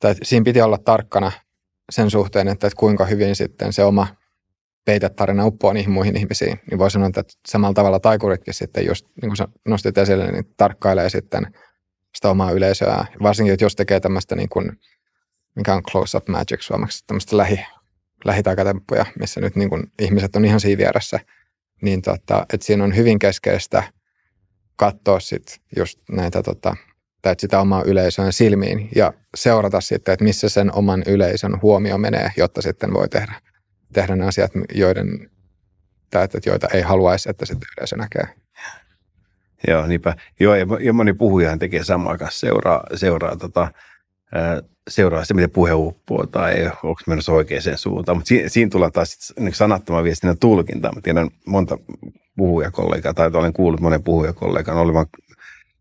tai 0.00 0.14
siinä 0.22 0.44
piti 0.44 0.60
olla 0.60 0.78
tarkkana 0.78 1.32
sen 1.92 2.10
suhteen, 2.10 2.48
että, 2.48 2.66
että 2.66 2.78
kuinka 2.78 3.04
hyvin 3.04 3.36
sitten 3.36 3.72
se 3.72 3.84
oma 3.84 4.06
peitetarina 4.84 5.46
uppoaa 5.46 5.74
niihin 5.74 5.90
muihin 5.90 6.16
ihmisiin, 6.16 6.60
niin 6.70 6.78
voi 6.78 6.90
sanoa, 6.90 7.08
että 7.08 7.22
samalla 7.48 7.74
tavalla 7.74 8.00
taikuritkin 8.00 8.54
sitten 8.54 8.86
just, 8.86 9.06
niin 9.22 9.32
kuin 9.36 9.48
nostit 9.68 9.98
esille, 9.98 10.32
niin 10.32 10.44
tarkkailee 10.56 11.10
sitten 11.10 11.46
sitä 12.14 12.30
omaa 12.30 12.50
yleisöä. 12.50 13.06
Varsinkin, 13.22 13.52
että 13.52 13.64
jos 13.64 13.76
tekee 13.76 14.00
tämmöistä 14.00 14.36
niin 14.36 14.48
kuin, 14.48 14.72
mikä 15.56 15.74
on 15.74 15.82
close-up 15.82 16.28
magic 16.28 16.60
suomeksi, 16.60 17.04
tämmöistä 17.06 17.36
lähi, 17.36 17.60
lähitaikatemppuja, 18.24 19.06
missä 19.18 19.40
nyt 19.40 19.56
niin 19.56 19.70
kuin 19.70 19.82
ihmiset 19.98 20.36
on 20.36 20.44
ihan 20.44 20.60
siinä 20.60 20.78
vieressä, 20.78 21.20
niin 21.82 22.02
tota, 22.02 22.46
että 22.52 22.66
siinä 22.66 22.84
on 22.84 22.96
hyvin 22.96 23.18
keskeistä 23.18 23.82
katsoa 24.76 25.20
sit 25.20 25.60
just 25.76 26.00
näitä 26.10 26.42
tota, 26.42 26.76
tai 27.22 27.34
sitä 27.38 27.60
omaa 27.60 27.82
yleisön 27.82 28.32
silmiin 28.32 28.88
ja 28.96 29.12
seurata 29.34 29.80
sitten, 29.80 30.12
että 30.12 30.24
missä 30.24 30.48
sen 30.48 30.74
oman 30.74 31.02
yleisön 31.06 31.62
huomio 31.62 31.98
menee, 31.98 32.30
jotta 32.36 32.62
sitten 32.62 32.94
voi 32.94 33.08
tehdä, 33.08 33.34
tehdä 33.92 34.16
ne 34.16 34.26
asiat, 34.26 34.50
joiden, 34.74 35.30
tai 36.10 36.24
että, 36.24 36.38
joita 36.46 36.68
ei 36.74 36.82
haluaisi, 36.82 37.30
että 37.30 37.46
sitten 37.46 37.68
yleisö 37.78 37.96
näkee. 37.96 38.28
Joo, 39.68 39.86
niinpä. 39.86 40.16
Joo, 40.40 40.54
ja, 40.54 40.66
ja 40.80 40.92
moni 40.92 41.12
puhujahan 41.12 41.58
tekee 41.58 41.84
samaa 41.84 42.18
kanssa, 42.18 42.40
seuraa, 42.40 42.84
seuraa, 42.94 43.36
tota, 43.36 43.72
seuraa 44.90 45.24
sitä, 45.24 45.34
miten 45.34 45.50
puhe 45.50 45.72
uppoo 45.72 46.26
tai 46.26 46.66
onko 46.66 47.00
menossa 47.06 47.32
oikeaan 47.32 47.62
suuntaan. 47.76 48.18
Mutta 48.18 48.28
siinä, 48.28 48.48
siinä 48.48 48.70
tullaan 48.70 48.92
taas 48.92 49.32
niin 49.40 49.54
sanattoman 49.54 50.04
viestinnän 50.04 50.38
tulkinta. 50.38 50.92
Mä 50.94 51.00
tiedän 51.00 51.30
monta 51.46 51.78
puhujakollegaa, 52.36 53.14
tai 53.14 53.30
olen 53.34 53.52
kuullut 53.52 53.80
monen 53.80 54.02
puhujakollegan 54.02 54.76
olevan 54.76 55.06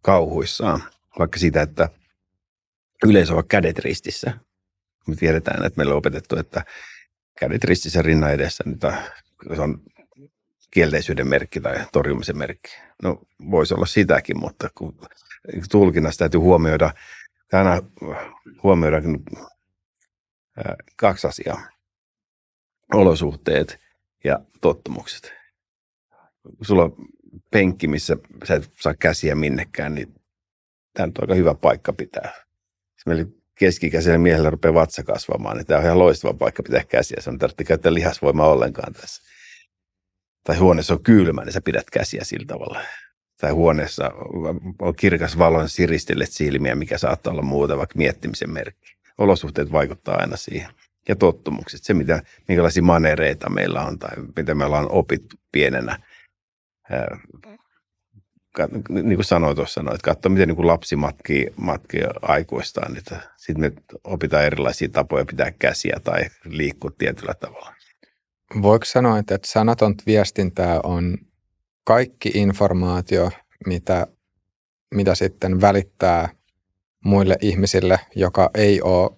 kauhuissaan 0.02 0.84
vaikka 1.20 1.40
siitä, 1.40 1.62
että 1.62 1.90
yleensä 3.06 3.34
ovat 3.34 3.46
kädet 3.50 3.80
ristissä. 3.80 4.34
Me 5.08 5.16
tiedetään, 5.16 5.66
että 5.66 5.78
meillä 5.78 5.92
on 5.92 5.98
opetettu, 5.98 6.36
että 6.36 6.66
kädet 7.40 7.64
ristissä 7.64 8.02
rinnan 8.02 8.34
edessä, 8.34 8.64
niin 8.66 8.80
se 9.56 9.62
on 9.62 9.82
kielteisyyden 10.72 11.28
merkki 11.28 11.62
tai 11.62 11.86
torjumisen 11.92 12.38
merkki. 12.38 12.72
No 13.04 13.22
voisi 13.52 13.74
olla 13.74 13.86
sitäkin, 13.86 14.40
mutta 14.40 14.70
kun 14.76 15.00
tulkinnassa 15.72 16.20
täytyy 16.20 16.40
huomioida, 16.40 16.94
aina 17.52 17.82
huomioida 18.64 18.98
kaksi 20.96 21.28
asiaa. 21.28 21.70
Olosuhteet 22.94 23.80
ja 24.24 24.40
tottumukset. 24.62 25.34
Sulla 26.62 26.84
on 26.84 26.96
penkki, 27.52 27.88
missä 27.88 28.18
sä 28.44 28.56
et 28.56 28.72
saa 28.80 28.94
käsiä 28.94 29.36
minnekään, 29.36 29.96
niin 29.96 30.21
tämä 30.94 31.06
on 31.06 31.14
aika 31.22 31.36
hyvä 31.36 31.54
paikka 31.54 31.94
pitää. 31.94 32.34
Meillä 33.06 33.26
keskikäisellä 33.60 34.18
miehellä 34.18 34.50
rupeaa 34.50 34.74
vatsa 34.74 35.04
kasvamaan, 35.04 35.58
niin 35.58 35.66
tämä 35.66 35.78
on 35.78 35.86
ihan 35.86 36.00
loistava 36.00 36.34
paikka 36.34 36.64
pitää 36.64 36.84
käsiä. 36.84 37.18
Se 37.22 37.30
on 37.30 37.38
tarvitse 37.38 37.64
käyttää 37.64 37.94
lihasvoimaa 37.94 38.48
ollenkaan 38.48 38.94
tässä. 38.94 39.24
Tai 40.44 40.58
huoneessa 40.58 40.94
on 40.94 41.04
kylmä, 41.04 41.44
niin 41.46 41.54
sä 41.54 41.62
pidät 41.62 41.90
käsiä 41.90 42.24
sillä 42.24 42.46
tavalla. 42.46 42.82
Tai 43.42 43.52
huoneessa 43.52 44.12
on 44.80 44.96
kirkas 44.96 45.38
valon 45.38 45.70
siristelet 45.70 46.32
silmiä, 46.32 46.76
mikä 46.76 46.98
saattaa 46.98 47.34
olla 47.34 47.42
muuta 47.42 47.78
vaikka 47.78 47.98
miettimisen 47.98 48.50
merkki. 48.50 48.96
Olosuhteet 49.18 49.72
vaikuttaa 49.72 50.16
aina 50.16 50.38
siihen. 50.38 50.70
Ja 51.08 51.16
tottumukset, 51.16 51.84
se 51.84 51.94
mitä, 51.94 52.24
minkälaisia 52.48 52.84
manereita 52.84 53.50
meillä 53.50 53.82
on 53.82 54.00
tai 54.00 54.12
mitä 54.36 54.56
me 54.56 54.66
ollaan 54.66 54.92
opittu 54.92 55.36
pienenä 55.52 56.00
niin 58.90 59.16
kuin 59.16 59.26
sanoin 59.26 59.56
tuossa, 59.56 59.84
no, 59.84 59.94
että 59.94 60.06
katso 60.06 60.30
miten 60.30 60.48
niin 60.48 60.56
kuin 60.56 60.68
lapsi 60.68 60.96
matkii, 60.96 61.54
matkii 61.56 62.02
aikuistaan, 62.22 62.96
sitten 63.38 63.62
me 63.62 63.72
opitaan 64.04 64.46
erilaisia 64.46 64.90
tapoja 64.90 65.26
pitää 65.26 65.52
käsiä 65.52 65.98
tai 66.04 66.22
liikkua 66.46 66.92
tietyllä 66.98 67.34
tavalla. 67.34 67.74
Voiko 68.62 68.86
sanoa, 68.86 69.18
että 69.20 69.40
sanatonta 69.46 70.04
viestintää 70.06 70.80
on 70.84 71.18
kaikki 71.84 72.32
informaatio, 72.34 73.32
mitä, 73.68 74.08
mitä 74.96 75.16
sitten 75.16 75.62
välittää 75.62 76.30
muille 77.06 77.38
ihmisille, 77.42 78.00
joka 78.16 78.50
ei 78.54 78.82
ole 78.82 79.12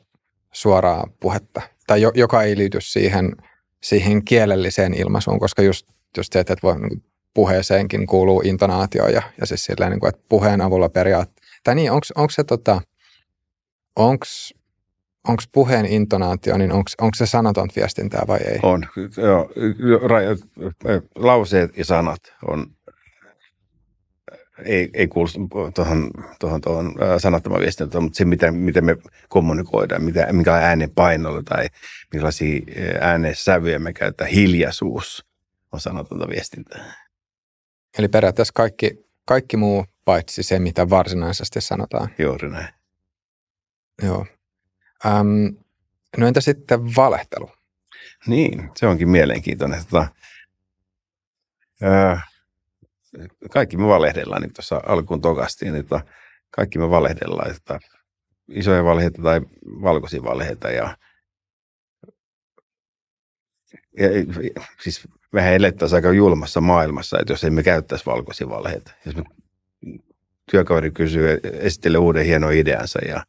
suoraa 0.52 1.08
puhetta 1.20 1.62
tai 1.88 2.02
jo, 2.02 2.12
joka 2.16 2.44
ei 2.44 2.58
liity 2.58 2.82
siihen, 2.82 3.36
siihen 3.84 4.26
kielelliseen 4.26 4.94
ilmaisuun, 4.94 5.40
koska 5.40 5.62
just, 5.62 5.88
just 6.18 6.34
se, 6.34 6.40
että 6.40 6.56
voi 6.64 6.80
niin 6.80 7.04
puheeseenkin 7.34 8.08
kuuluu 8.08 8.42
intonaatio 8.46 9.08
ja, 9.08 9.22
ja 9.40 9.46
siis 9.46 9.66
silleen, 9.66 9.92
niin 9.92 10.00
kuin, 10.00 10.10
että 10.10 10.22
puheen 10.30 10.62
avulla 10.62 10.90
periaatteessa. 10.90 11.44
Tai 11.64 11.76
niin, 11.76 11.92
onko 11.92 12.30
se 12.30 12.44
tota, 12.44 12.82
onks, 13.96 14.54
onks 15.28 15.48
puheen 15.52 15.86
intonaatio, 15.86 16.58
niin 16.58 16.72
onko 16.72 17.16
se 17.16 17.26
sanaton 17.26 17.70
viestintää 17.76 18.24
vai 18.28 18.40
ei? 18.40 18.60
On, 18.64 18.86
joo. 19.18 19.50
Lauseet 21.16 21.78
ja 21.78 21.86
sanat 21.86 22.22
on, 22.48 22.66
ei, 24.66 24.90
ei 24.94 25.08
kuulu 25.08 25.30
tuohon, 25.76 26.12
tuohon, 26.40 26.62
tuohon 26.62 26.94
sanattoman 27.18 27.62
viestintään, 27.62 28.04
mutta 28.04 28.18
se, 28.18 28.26
miten, 28.26 28.56
miten 28.56 28.86
me 28.86 28.98
kommunikoidaan, 29.30 30.04
mitä, 30.04 30.34
minkälainen 30.34 30.70
äänen 30.70 30.90
painolla 30.90 31.44
tai 31.44 31.68
millaisia 32.14 32.62
äänen 33.02 33.36
sävyjä 33.36 33.80
me 33.80 33.94
käytetään, 33.94 34.30
hiljaisuus 34.30 35.26
on 35.72 35.80
sanatonta 35.80 36.30
viestintää. 36.30 37.03
Eli 37.98 38.08
periaatteessa 38.08 38.52
kaikki, 38.56 39.06
kaikki 39.26 39.58
muu 39.58 39.86
paitsi 40.06 40.44
se, 40.44 40.60
mitä 40.60 40.90
varsinaisesti 40.90 41.62
sanotaan. 41.62 42.10
Juuri 42.20 42.50
näin. 42.50 42.74
Joo. 44.02 44.26
Ähm, 45.06 45.46
no 46.18 46.28
entä 46.28 46.42
sitten 46.42 46.96
valehtelu? 46.96 47.52
Niin, 48.28 48.72
se 48.76 48.88
onkin 48.88 49.10
mielenkiintoinen. 49.10 49.84
Tota, 49.86 50.08
öö, 51.84 52.16
kaikki 53.52 53.78
me 53.78 53.88
valehdellaan, 53.88 54.42
niin 54.42 54.54
tuossa 54.54 54.82
alkuun 54.86 55.22
tokastiin, 55.22 55.76
että 55.76 56.02
kaikki 56.50 56.80
me 56.80 56.90
valehdellaan, 56.90 57.52
että 57.52 57.80
isoja 58.48 58.84
valheita 58.84 59.22
tai 59.22 59.42
valkoisia 59.66 60.24
valheita 60.24 60.72
ja, 60.72 60.98
ja 63.98 64.08
siis 64.84 65.08
mehän 65.32 65.54
elettäisiin 65.54 65.96
aika 65.96 66.12
julmassa 66.12 66.62
maailmassa, 66.62 67.20
että 67.20 67.34
jos 67.34 67.44
emme 67.44 67.64
käyttäisi 67.64 68.06
valkoisia 68.06 68.50
valheita. 68.50 68.92
Jos 69.06 69.16
me 69.16 69.24
työkaveri 70.52 70.92
kysyy, 70.92 71.40
esittelee 71.44 72.00
uuden 72.00 72.26
hienon 72.26 72.54
ideansa 72.54 73.00
ja 73.08 73.26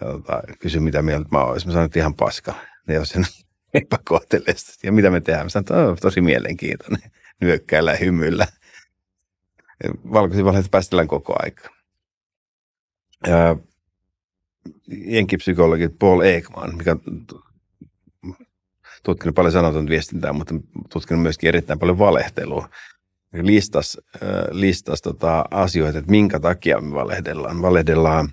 ja 0.00 0.06
tota, 0.06 0.42
kysyi, 0.58 0.80
mitä 0.80 1.02
mieltä 1.02 1.28
mä 1.32 1.44
olisin. 1.44 1.68
Mä 1.68 1.72
sanoin, 1.72 1.86
että 1.86 1.98
ihan 1.98 2.14
paska. 2.14 2.54
Ja 2.88 2.94
jos 2.94 3.08
sen 3.08 3.26
epäkohtelee 3.74 4.54
Ja 4.82 4.92
mitä 4.92 5.10
me 5.10 5.20
tehdään? 5.20 5.46
Mä 5.46 5.50
sanoin, 5.50 5.62
että 5.64 5.90
on 5.90 5.96
tosi 5.96 6.20
mielenkiintoinen. 6.20 7.10
Nyökkäillä 7.40 7.90
ja 7.90 7.96
hymyillä. 7.96 8.46
Valkoisia 10.12 10.44
valheita 10.44 10.68
päästellään 10.70 11.08
koko 11.08 11.34
aika. 11.38 11.68
Ja 13.26 13.56
jenkipsykologi 14.88 15.88
Paul 15.88 16.20
Ekman, 16.20 16.76
mikä 16.76 16.92
on 16.92 17.26
tutkinut 19.08 19.34
paljon 19.34 19.52
sanotonta 19.52 19.90
viestintää, 19.90 20.32
mutta 20.32 20.54
tutkinut 20.92 21.22
myöskin 21.22 21.48
erittäin 21.48 21.78
paljon 21.78 21.98
valehtelua. 21.98 22.68
Listas, 23.32 23.98
listas 24.50 25.02
tota 25.02 25.44
asioita, 25.50 25.98
että 25.98 26.10
minkä 26.10 26.40
takia 26.40 26.80
me 26.80 26.94
valehdellaan. 26.94 27.62
Valehdellaan 27.62 28.28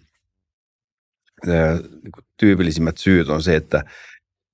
äh, 1.48 1.80
tyypillisimmät 2.38 2.98
syyt 2.98 3.30
on 3.30 3.44
se, 3.44 3.56
että 3.56 3.86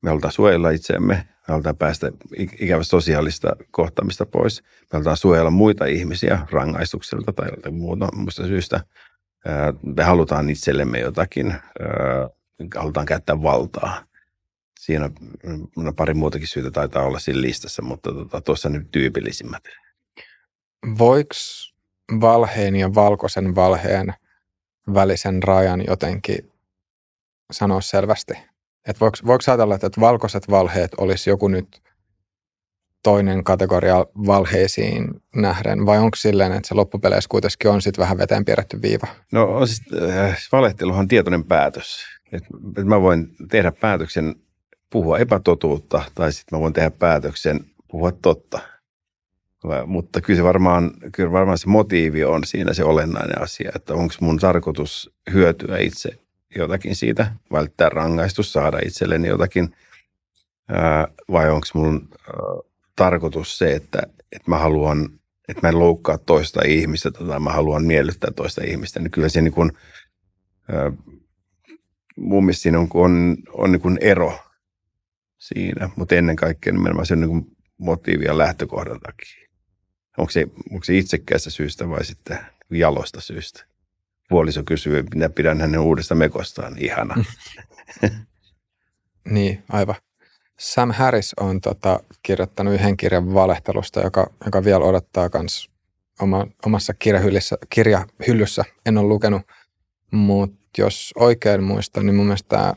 me 0.02 0.10
halutaan 0.10 0.32
suojella 0.32 0.70
itseämme, 0.70 1.14
me 1.48 1.54
halutaan 1.54 1.78
päästä 1.78 2.12
ikävästä 2.60 2.90
sosiaalista 2.90 3.56
kohtaamista 3.72 4.26
pois, 4.26 4.62
me 4.62 4.88
halutaan 4.94 5.18
suojella 5.18 5.52
muita 5.52 5.86
ihmisiä 5.86 6.48
rangaistukselta 6.52 7.34
tai 7.34 7.72
muuta, 7.72 8.10
muusta 8.16 8.48
syystä. 8.48 8.82
Me 9.98 10.04
halutaan 10.04 10.50
itsellemme 10.50 11.00
jotakin, 11.00 11.54
halutaan 12.76 13.06
käyttää 13.06 13.42
valtaa 13.42 14.11
siinä 14.82 15.10
on 15.78 15.96
pari 15.96 16.14
muutakin 16.14 16.48
syytä 16.48 16.72
taitaa 16.72 17.04
olla 17.04 17.20
siinä 17.20 17.42
listassa, 17.42 17.82
mutta 17.82 18.14
tota, 18.14 18.42
tuossa 18.42 18.70
nyt 18.70 18.92
tyypillisimmät. 18.92 19.64
Voiko 20.98 21.36
valheen 22.22 22.76
ja 22.76 22.96
valkoisen 22.96 23.56
valheen 23.56 24.14
välisen 24.94 25.44
rajan 25.44 25.84
jotenkin 25.88 26.52
sanoa 27.52 27.82
selvästi? 27.82 28.34
Et 28.88 29.00
voiko, 29.00 29.18
voiko 29.26 29.44
ajatella, 29.48 29.76
että 29.76 29.90
valkoiset 30.00 30.50
valheet 30.50 30.92
olisi 30.98 31.30
joku 31.30 31.48
nyt 31.48 31.82
toinen 33.04 33.44
kategoria 33.44 34.06
valheisiin 34.28 35.08
nähden, 35.36 35.86
vai 35.86 35.98
onko 35.98 36.16
silleen, 36.16 36.52
että 36.52 36.68
se 36.68 36.76
loppupeleissä 36.76 37.28
kuitenkin 37.30 37.72
on 37.72 37.82
sitten 37.82 38.02
vähän 38.02 38.18
veteen 38.18 38.46
piirretty 38.46 38.82
viiva? 38.82 39.08
No 39.32 39.44
on 39.44 39.68
siis, 39.68 39.82
äh, 40.10 40.38
valehteluhan 40.52 41.00
on 41.00 41.08
tietoinen 41.08 41.44
päätös. 41.44 42.06
Et, 42.32 42.44
et 42.78 42.86
mä 42.86 43.02
voin 43.02 43.36
tehdä 43.50 43.72
päätöksen 43.72 44.36
puhua 44.92 45.20
epätotuutta 45.20 46.04
tai 46.16 46.34
sitten 46.34 46.58
mä 46.58 46.62
voin 46.62 46.74
tehdä 46.74 46.92
päätöksen 46.92 47.66
puhua 47.88 48.12
totta. 48.12 48.60
Mutta 49.86 50.22
kyllä 50.22 50.38
se 50.38 50.44
varmaan, 50.44 50.92
kyllä 51.12 51.32
varmaan 51.32 51.58
se 51.58 51.68
motiivi 51.68 52.24
on 52.24 52.44
siinä 52.44 52.74
se 52.74 52.84
olennainen 52.84 53.42
asia, 53.42 53.72
että 53.76 53.94
onko 53.94 54.14
mun 54.22 54.40
tarkoitus 54.40 55.14
hyötyä 55.34 55.78
itse 55.78 56.10
jotakin 56.56 56.96
siitä, 56.96 57.32
välttää 57.52 57.90
rangaistus, 57.90 58.54
saada 58.54 58.80
itselleni 58.86 59.28
jotakin, 59.28 59.76
vai 61.32 61.50
onko 61.50 61.68
mun 61.74 62.10
tarkoitus 62.96 63.58
se, 63.58 63.76
että, 63.76 64.00
että 64.32 64.50
mä 64.50 64.58
haluan, 64.58 65.10
että 65.48 65.68
mä 65.68 65.70
en 65.70 65.80
loukkaa 65.80 66.18
toista 66.18 66.62
ihmistä 66.68 67.12
tai 67.12 67.40
mä 67.40 67.50
haluan 67.50 67.84
miellyttää 67.84 68.32
toista 68.36 68.62
ihmistä, 68.64 69.00
niin 69.00 69.12
kyllä 69.12 69.30
se 69.30 69.42
niin 69.42 69.54
kuin, 69.54 69.72
mun 72.18 72.46
mielestä 72.46 72.62
siinä 72.62 72.80
on, 72.80 72.88
on, 72.94 73.38
on 73.54 73.72
niin 73.72 73.82
kuin 73.82 73.98
ero 74.02 74.40
siinä, 75.42 75.90
mutta 75.96 76.16
ennen 76.16 76.36
kaikkea 76.36 76.74
nimenomaan 76.74 77.06
sen 77.06 77.22
niin 77.22 77.58
motiivia 77.78 78.38
lähtökohdan 78.38 79.00
takia. 79.00 79.48
Onko 80.18 80.32
se, 80.32 80.48
onko 80.72 80.84
se 80.84 80.98
itsekkäästä 80.98 81.50
syystä 81.50 81.90
vai 81.90 82.06
sitten 82.06 82.40
jalosta 82.72 83.22
syystä? 83.22 83.66
Puoliso 84.30 84.64
kysyy, 84.64 85.04
minä 85.14 85.30
pidän 85.30 85.62
hänen 85.62 85.80
uudesta 85.80 86.16
mekostaan. 86.16 86.78
Ihana. 86.78 87.26
niin, 89.30 89.64
aivan. 89.70 89.96
Sam 90.60 90.92
Harris 90.92 91.34
on 91.40 91.62
tota, 91.62 92.00
kirjoittanut 92.24 92.74
yhden 92.74 92.98
kirjan 92.98 93.34
valehtelusta, 93.34 94.02
joka, 94.02 94.34
joka 94.46 94.64
vielä 94.64 94.86
odottaa 94.86 95.30
myös 95.34 95.70
oma, 96.20 96.48
omassa 96.66 96.94
kirjahyllyssä, 96.94 97.58
kirjahyllyssä. 97.70 98.64
En 98.86 98.98
ole 98.98 99.08
lukenut, 99.08 99.42
mutta 100.12 100.58
jos 100.78 101.12
oikein 101.16 101.64
muistan, 101.64 102.06
niin 102.06 102.16
mun 102.16 102.26
mielestä 102.26 102.76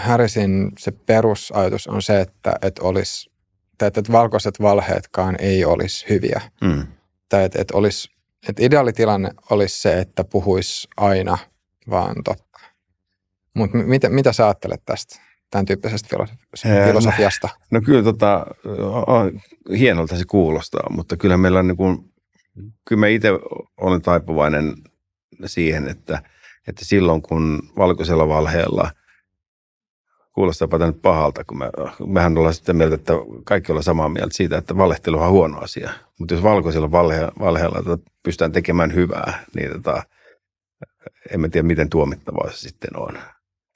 Harrisin 0.00 0.72
se 0.78 0.92
perusajatus 0.92 1.86
on 1.86 2.02
se, 2.02 2.20
että, 2.20 2.56
että, 2.62 2.82
olisi, 2.82 3.30
tai 3.78 3.88
että 3.88 4.12
valkoiset 4.12 4.60
valheetkaan 4.60 5.36
ei 5.38 5.64
olisi 5.64 6.06
hyviä. 6.08 6.40
Mm. 6.60 6.86
Tai 7.28 7.44
että, 7.44 7.60
että, 7.60 7.76
olisi, 7.76 8.10
että 8.48 8.62
ideaalitilanne 8.64 9.30
olisi 9.50 9.80
se, 9.80 10.00
että 10.00 10.24
puhuisi 10.24 10.88
aina 10.96 11.38
vaan 11.90 12.14
totta. 12.24 12.60
Mutta 13.54 13.78
mitä, 13.78 14.08
mitä 14.08 14.32
sä 14.32 14.44
ajattelet 14.46 14.82
tästä, 14.84 15.20
tämän 15.50 15.66
tyyppisestä 15.66 16.08
filosofiasta? 16.86 17.48
No, 17.48 17.54
no 17.78 17.80
kyllä 17.80 18.02
tota, 18.02 18.46
hienolta 19.78 20.16
se 20.16 20.24
kuulostaa, 20.24 20.90
mutta 20.90 21.16
kyllä 21.16 21.36
meillä 21.36 21.58
on 21.58 21.68
niin 21.68 21.76
kuin, 21.76 22.14
kyllä 22.84 23.00
mä 23.00 23.06
itse 23.06 23.28
olen 23.80 24.02
taipuvainen 24.02 24.74
siihen, 25.46 25.88
että, 25.88 26.22
että 26.68 26.84
silloin 26.84 27.22
kun 27.22 27.62
valkoisella 27.76 28.28
valheella– 28.28 28.90
kuulostaa 30.36 30.86
nyt 30.86 31.02
pahalta, 31.02 31.44
kun 31.44 31.58
me, 31.58 31.70
mehän 32.06 32.38
ollaan 32.38 32.54
sitä 32.54 32.72
mieltä, 32.72 32.94
että 32.94 33.12
kaikki 33.44 33.72
ollaan 33.72 33.82
samaa 33.82 34.08
mieltä 34.08 34.34
siitä, 34.34 34.58
että 34.58 34.76
valehtelu 34.76 35.20
on 35.20 35.30
huono 35.30 35.58
asia. 35.58 35.90
Mutta 36.18 36.34
jos 36.34 36.42
valkoisella 36.42 36.90
valhe, 36.90 37.28
valheella 37.38 37.82
tota, 37.82 38.10
pystytään 38.22 38.52
tekemään 38.52 38.94
hyvää, 38.94 39.44
niin 39.56 39.72
tota, 39.72 40.02
emme 41.30 41.48
tiedä, 41.48 41.66
miten 41.66 41.90
tuomittavaa 41.90 42.50
se 42.50 42.58
sitten 42.58 42.96
on. 42.96 43.18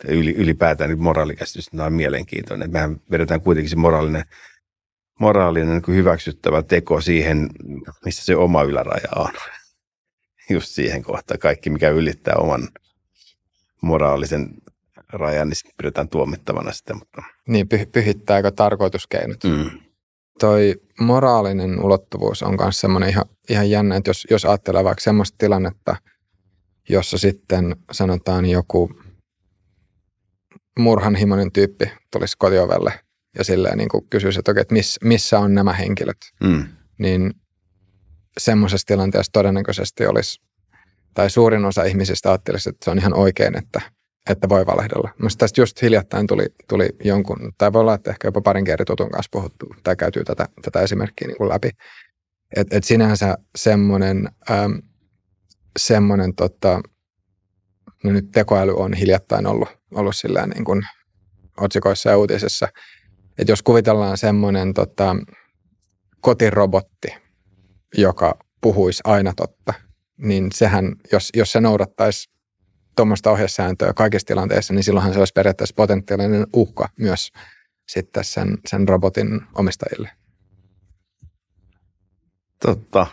Yli, 0.09 0.35
ylipäätään 0.35 0.91
niin 0.91 1.03
moraalikäsitys 1.03 1.71
on 1.87 1.93
mielenkiintoinen. 1.93 2.71
Mehän 2.71 3.01
vedetään 3.11 3.41
kuitenkin 3.41 3.71
se 3.71 3.77
moraalinen, 3.77 4.25
moraalinen 5.21 5.83
niin 5.87 5.97
hyväksyttävä 5.97 6.63
teko 6.63 7.01
siihen, 7.01 7.49
missä 8.05 8.25
se 8.25 8.37
oma 8.37 8.63
yläraja 8.63 9.09
on. 9.17 9.33
Just 10.51 10.69
siihen 10.69 11.03
kohtaan. 11.03 11.41
Kaikki, 11.41 11.71
mikä 11.71 11.89
ylittää 11.89 12.35
oman 12.35 12.69
moraalisen 13.83 14.49
rajan, 15.13 15.49
niin 15.49 15.57
sitten 15.57 15.75
pidetään 15.77 16.09
tuomittavana 16.09 16.73
sitten. 16.73 16.97
Mutta... 16.97 17.23
Niin, 17.49 17.69
py- 17.75 17.87
pyhittääkö 17.93 18.51
tarkoituskeinot? 18.51 19.45
Mm. 19.45 19.71
Toi 20.41 20.75
moraalinen 21.01 21.85
ulottuvuus 21.85 22.43
on 22.43 22.57
myös 22.61 22.81
semmoinen 22.81 23.09
ihan, 23.09 23.25
ihan 23.49 23.71
jännä, 23.71 23.97
että 23.97 24.11
jos, 24.11 24.27
jos 24.31 24.45
ajattelee 24.45 24.85
vaikka 24.85 25.03
semmoista 25.03 25.39
tilannetta, 25.39 25.97
jossa 26.89 27.19
sitten 27.19 27.77
sanotaan 27.93 28.47
joku 28.47 28.91
murhanhimoinen 30.79 31.53
tyyppi 31.53 31.93
tulisi 32.13 32.37
kotiovelle 32.39 33.01
ja 33.39 33.45
silleen 33.45 33.79
niin 33.79 33.89
kuin 33.89 34.07
kysyisi, 34.11 34.39
että, 34.39 34.51
okei, 34.51 34.61
että 34.61 34.75
miss, 34.75 34.99
missä 35.05 35.39
on 35.39 35.55
nämä 35.55 35.73
henkilöt, 35.73 36.17
mm. 36.43 36.65
niin 36.99 37.35
semmoisessa 38.39 38.87
tilanteessa 38.87 39.33
todennäköisesti 39.33 40.07
olisi, 40.07 40.41
tai 41.15 41.31
suurin 41.31 41.65
osa 41.65 41.85
ihmisistä 41.85 42.29
ajattelisi, 42.29 42.69
että 42.69 42.85
se 42.85 42.91
on 42.91 42.99
ihan 42.99 43.15
oikein, 43.15 43.59
että 43.59 43.81
että 44.31 44.49
voi 44.49 44.67
valehdella. 44.67 45.11
Minusta 45.19 45.39
tästä 45.39 45.61
just 45.61 45.83
hiljattain 45.83 46.27
tuli, 46.27 46.47
tuli 46.69 46.89
jonkun, 47.05 47.53
tai 47.59 47.73
voi 47.73 47.81
olla, 47.81 47.95
että 47.95 48.11
ehkä 48.11 48.29
jopa 48.29 48.41
parin 48.41 48.65
kerran 48.65 48.87
tutun 48.87 49.11
kanssa 49.11 49.31
puhuttu 49.33 49.67
tai 49.83 49.97
käytyy 49.97 50.25
tätä, 50.25 50.49
tätä 50.63 50.81
esimerkkiä 50.81 51.29
niin 51.29 51.37
kuin 51.37 51.49
läpi. 51.49 51.71
Et, 52.57 52.73
et 52.73 52.85
sinänsä 52.85 53.39
semmoinen, 53.59 54.29
äm, 54.51 54.83
semmoinen 55.79 56.35
tota, 56.35 56.81
no 58.05 58.13
nyt 58.13 58.31
tekoäly 58.33 58.75
on 58.77 58.93
hiljattain 58.93 59.47
ollut, 59.47 59.69
ollut 59.95 60.17
sillä 60.17 60.47
niin 60.47 60.65
kuin 60.65 60.83
otsikoissa 61.57 62.11
ja 62.11 62.19
uutisissa, 62.19 62.69
että 63.39 63.53
jos 63.53 63.63
kuvitellaan 63.63 64.19
semmoinen 64.19 64.75
tota, 64.75 65.17
kotirobotti, 66.21 67.09
joka 67.97 68.39
puhuisi 68.61 69.01
aina 69.05 69.33
totta, 69.37 69.75
niin 70.19 70.53
sehän, 70.55 70.93
jos, 71.13 71.31
jos 71.35 71.53
se 71.53 71.61
noudattaisi 71.61 72.31
tuommoista 73.01 73.31
ohjesääntöä 73.31 73.93
kaikissa 73.93 74.27
tilanteissa, 74.27 74.75
niin 74.75 74.85
silloinhan 74.85 75.13
se 75.13 75.19
olisi 75.19 75.33
periaatteessa 75.33 75.75
potentiaalinen 75.75 76.47
uhka 76.53 76.89
myös 76.97 77.33
sitten 77.89 78.25
sen, 78.25 78.59
sen 78.67 78.89
robotin 78.89 79.41
omistajille. 79.55 80.11
Totta. 82.63 83.07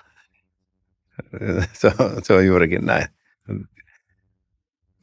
Se 1.73 1.87
on, 1.87 2.11
se 2.23 2.33
on 2.33 2.45
juurikin 2.45 2.85
näin. 2.85 3.07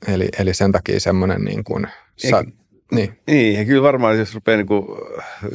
Eli, 0.09 0.29
eli 0.39 0.55
sen 0.55 0.73
takia 0.73 1.01
semmoinen 1.01 1.45
niin 1.45 1.65
kuin... 1.65 1.87
Sa, 2.17 2.45
niin. 2.93 3.19
niin, 3.27 3.59
ja 3.59 3.65
kyllä 3.65 3.83
varmaan 3.83 4.19
jos 4.19 4.35
rupeaa 4.35 4.57
niin 4.57 4.67
kuin, 4.67 4.87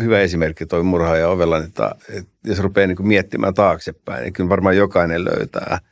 hyvä 0.01 0.19
esimerkki 0.19 0.65
toi 0.65 0.83
murha 0.83 1.17
ja 1.17 1.29
ovella, 1.29 1.59
niin 1.59 1.71
ta, 1.71 1.95
että 2.09 2.31
jos 2.43 2.59
rupeaa 2.59 2.87
niin 2.87 2.97
kuin 2.97 3.07
miettimään 3.07 3.53
taaksepäin, 3.53 4.23
niin 4.23 4.33
kyllä 4.33 4.49
varmaan 4.49 4.77
jokainen 4.77 5.25
löytää– 5.25 5.79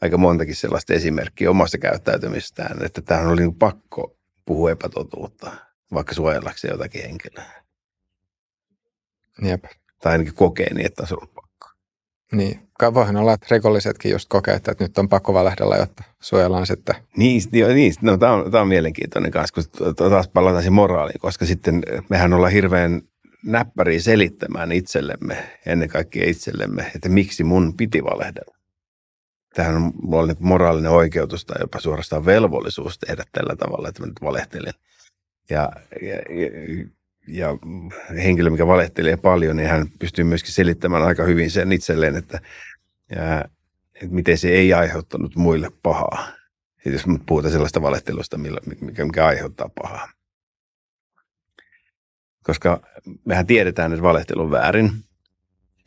aika 0.00 0.18
montakin 0.18 0.56
sellaista 0.56 0.94
esimerkkiä 0.94 1.50
omasta 1.50 1.78
käyttäytymistään, 1.78 2.84
että 2.84 3.02
tähän 3.02 3.26
oli 3.26 3.40
niin 3.40 3.54
pakko 3.54 4.16
puhua 4.46 4.70
epätotuutta, 4.70 5.50
vaikka 5.92 6.14
suojellakseen 6.14 6.72
jotakin 6.72 7.02
henkilöä. 7.02 7.62
Jep. 9.42 9.64
Tai 10.02 10.12
ainakin 10.12 10.34
kokee 10.34 10.74
niin, 10.74 10.86
että 10.86 11.02
on 11.10 11.28
pakko. 11.34 11.68
Niin, 12.32 12.68
voihan 12.94 13.16
olla, 13.16 13.32
että 13.32 13.46
rikollisetkin 13.50 14.12
just 14.12 14.28
kokee, 14.28 14.54
että 14.54 14.74
nyt 14.80 14.98
on 14.98 15.08
pakko 15.08 15.34
valehdella, 15.34 15.76
jotta 15.76 16.04
suojellaan 16.20 16.66
sitten. 16.66 16.94
Niin, 17.16 17.42
jo, 17.52 17.68
niin 17.68 17.94
no, 18.00 18.16
tämä 18.16 18.32
on, 18.32 18.50
tämä 18.50 18.62
on 18.62 18.68
mielenkiintoinen 18.68 19.30
kanssa, 19.30 19.54
kun 19.54 19.94
taas 19.94 20.28
palataan 20.28 20.62
siihen 20.62 20.72
moraaliin, 20.72 21.20
koska 21.20 21.46
sitten 21.46 21.82
mehän 22.08 22.32
ollaan 22.32 22.52
hirveän 22.52 23.02
näppäriä 23.44 24.00
selittämään 24.00 24.72
itsellemme, 24.72 25.58
ennen 25.66 25.88
kaikkea 25.88 26.30
itsellemme, 26.30 26.90
että 26.94 27.08
miksi 27.08 27.44
mun 27.44 27.76
piti 27.76 28.04
valehdella. 28.04 28.57
Tähän 29.54 29.76
on 29.76 29.92
mulla 30.02 30.26
niin 30.26 30.36
moraalinen 30.40 30.90
oikeutus 30.90 31.44
tai 31.44 31.56
jopa 31.60 31.80
suorastaan 31.80 32.26
velvollisuus 32.26 32.98
tehdä 32.98 33.24
tällä 33.32 33.56
tavalla, 33.56 33.88
että 33.88 34.02
mä 34.02 34.06
nyt 34.06 34.22
valehtelen. 34.22 34.74
Ja, 35.50 35.72
ja, 36.02 36.16
ja, 36.16 36.48
ja 37.28 37.58
henkilö, 38.22 38.50
mikä 38.50 38.66
valehtelee 38.66 39.16
paljon, 39.16 39.56
niin 39.56 39.68
hän 39.68 39.88
pystyy 39.98 40.24
myöskin 40.24 40.52
selittämään 40.52 41.02
aika 41.02 41.24
hyvin 41.24 41.50
sen 41.50 41.72
itselleen, 41.72 42.16
että, 42.16 42.40
ja, 43.16 43.44
että 43.94 44.14
miten 44.14 44.38
se 44.38 44.48
ei 44.48 44.72
aiheuttanut 44.72 45.36
muille 45.36 45.70
pahaa. 45.82 46.28
Et 46.86 46.92
jos 46.92 47.04
puhutaan 47.26 47.52
sellaista 47.52 47.82
valehtelusta, 47.82 48.38
mikä, 48.38 49.04
mikä 49.04 49.26
aiheuttaa 49.26 49.70
pahaa. 49.82 50.10
Koska 52.42 52.80
mehän 53.24 53.46
tiedetään, 53.46 53.92
että 53.92 54.02
valehtelu 54.02 54.42
on 54.42 54.50
väärin. 54.50 54.90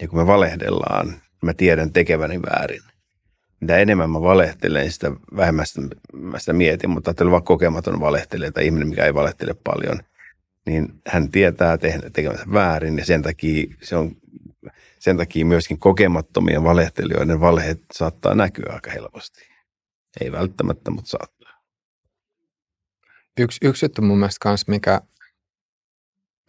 Ja 0.01 0.07
kun 0.07 0.19
me 0.19 0.27
valehdellaan, 0.27 1.21
mä 1.41 1.53
tiedän 1.53 1.93
tekeväni 1.93 2.41
väärin. 2.41 2.81
Mitä 3.61 3.77
enemmän 3.77 4.09
mä 4.09 4.21
valehtelen, 4.21 4.91
sitä 4.91 5.11
vähemmän 5.35 5.65
mä 6.13 6.39
sitä 6.39 6.53
mietin. 6.53 6.89
Mutta 6.89 7.09
ajattelen 7.09 7.31
vaikka 7.31 7.47
kokematon 7.47 7.99
valehtelija 7.99 8.51
tai 8.51 8.65
ihminen, 8.65 8.87
mikä 8.87 9.05
ei 9.05 9.13
valehtele 9.13 9.55
paljon, 9.63 9.99
niin 10.65 11.01
hän 11.07 11.31
tietää 11.31 11.77
tekemänsä 12.13 12.45
väärin. 12.53 12.97
Ja 12.97 13.05
sen 13.05 13.21
takia, 13.21 13.75
se 13.81 13.95
on, 13.95 14.15
sen 14.99 15.17
takia 15.17 15.45
myöskin 15.45 15.79
kokemattomien 15.79 16.63
valehtelijoiden 16.63 17.39
valheet 17.39 17.81
saattaa 17.93 18.35
näkyä 18.35 18.73
aika 18.73 18.91
helposti. 18.91 19.47
Ei 20.21 20.31
välttämättä, 20.31 20.91
mutta 20.91 21.09
saattaa. 21.09 21.51
Yksi, 23.39 23.59
yksi 23.63 23.85
juttu 23.85 24.01
mun 24.01 24.17
mielestä 24.17 24.43
kanssa, 24.43 24.71
mikä 24.71 25.01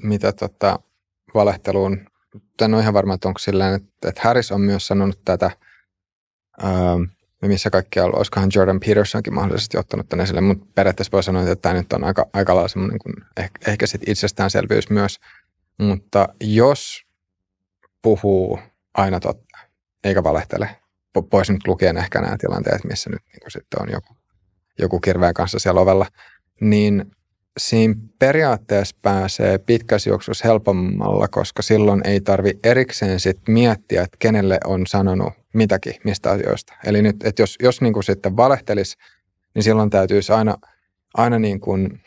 mitä 0.02 0.32
tota, 0.32 0.78
valehteluun, 1.34 2.06
en 2.62 2.74
ole 2.74 2.82
ihan 2.82 2.94
varma, 2.94 3.14
että 3.14 3.28
onko 3.28 3.38
silleen, 3.38 3.74
että, 3.74 4.08
että 4.08 4.20
Harris 4.24 4.52
on 4.52 4.60
myös 4.60 4.86
sanonut 4.86 5.20
tätä, 5.24 5.50
ää, 6.62 6.98
missä 7.48 7.70
kaikki 7.70 8.00
on 8.00 8.04
ollut, 8.04 8.16
olisikohan 8.16 8.50
Jordan 8.54 8.80
Petersonkin 8.80 9.34
mahdollisesti 9.34 9.78
ottanut 9.78 10.08
tänne 10.08 10.22
esille, 10.22 10.40
mutta 10.40 10.66
periaatteessa 10.74 11.12
voi 11.12 11.22
sanoa, 11.22 11.42
että 11.42 11.56
tämä 11.56 11.74
nyt 11.74 11.92
on 11.92 12.04
aika, 12.04 12.26
aika 12.32 12.54
lailla 12.54 12.68
semmoinen 12.68 12.98
kuin 12.98 13.14
ehkä, 13.36 13.70
ehkä 13.70 13.86
sit 13.86 14.00
itsestäänselvyys 14.06 14.90
myös, 14.90 15.20
mutta 15.78 16.28
jos 16.40 17.02
puhuu 18.02 18.58
aina 18.94 19.20
totta, 19.20 19.58
eikä 20.04 20.22
valehtele, 20.22 20.76
pois 21.30 21.50
nyt 21.50 21.66
lukien 21.66 21.96
ehkä 21.96 22.20
nämä 22.20 22.36
tilanteet, 22.38 22.84
missä 22.84 23.10
nyt 23.10 23.22
niin 23.32 23.50
sitten 23.50 23.82
on 23.82 23.90
joku, 23.90 24.16
joku 24.78 25.00
kirveen 25.00 25.34
kanssa 25.34 25.58
siellä 25.58 25.80
ovella, 25.80 26.06
niin 26.60 27.16
siinä 27.58 27.94
periaatteessa 28.18 28.96
pääsee 29.02 29.58
pitkässä 29.58 30.10
juoksussa 30.10 30.48
helpommalla, 30.48 31.28
koska 31.28 31.62
silloin 31.62 32.00
ei 32.04 32.20
tarvi 32.20 32.52
erikseen 32.64 33.20
sit 33.20 33.40
miettiä, 33.48 34.02
että 34.02 34.16
kenelle 34.18 34.58
on 34.64 34.86
sanonut 34.86 35.32
mitäkin 35.54 35.94
mistä 36.04 36.30
asioista. 36.30 36.72
Eli 36.84 37.02
nyt, 37.02 37.24
että 37.24 37.42
jos, 37.42 37.56
jos 37.62 37.80
niin 37.80 37.92
kuin 37.92 38.04
sitten 38.04 38.36
valehtelisi, 38.36 38.96
niin 39.54 39.62
silloin 39.62 39.90
täytyisi 39.90 40.32
aina, 40.32 40.56
aina 41.14 41.38
niin 41.38 41.60
kuin 41.60 42.00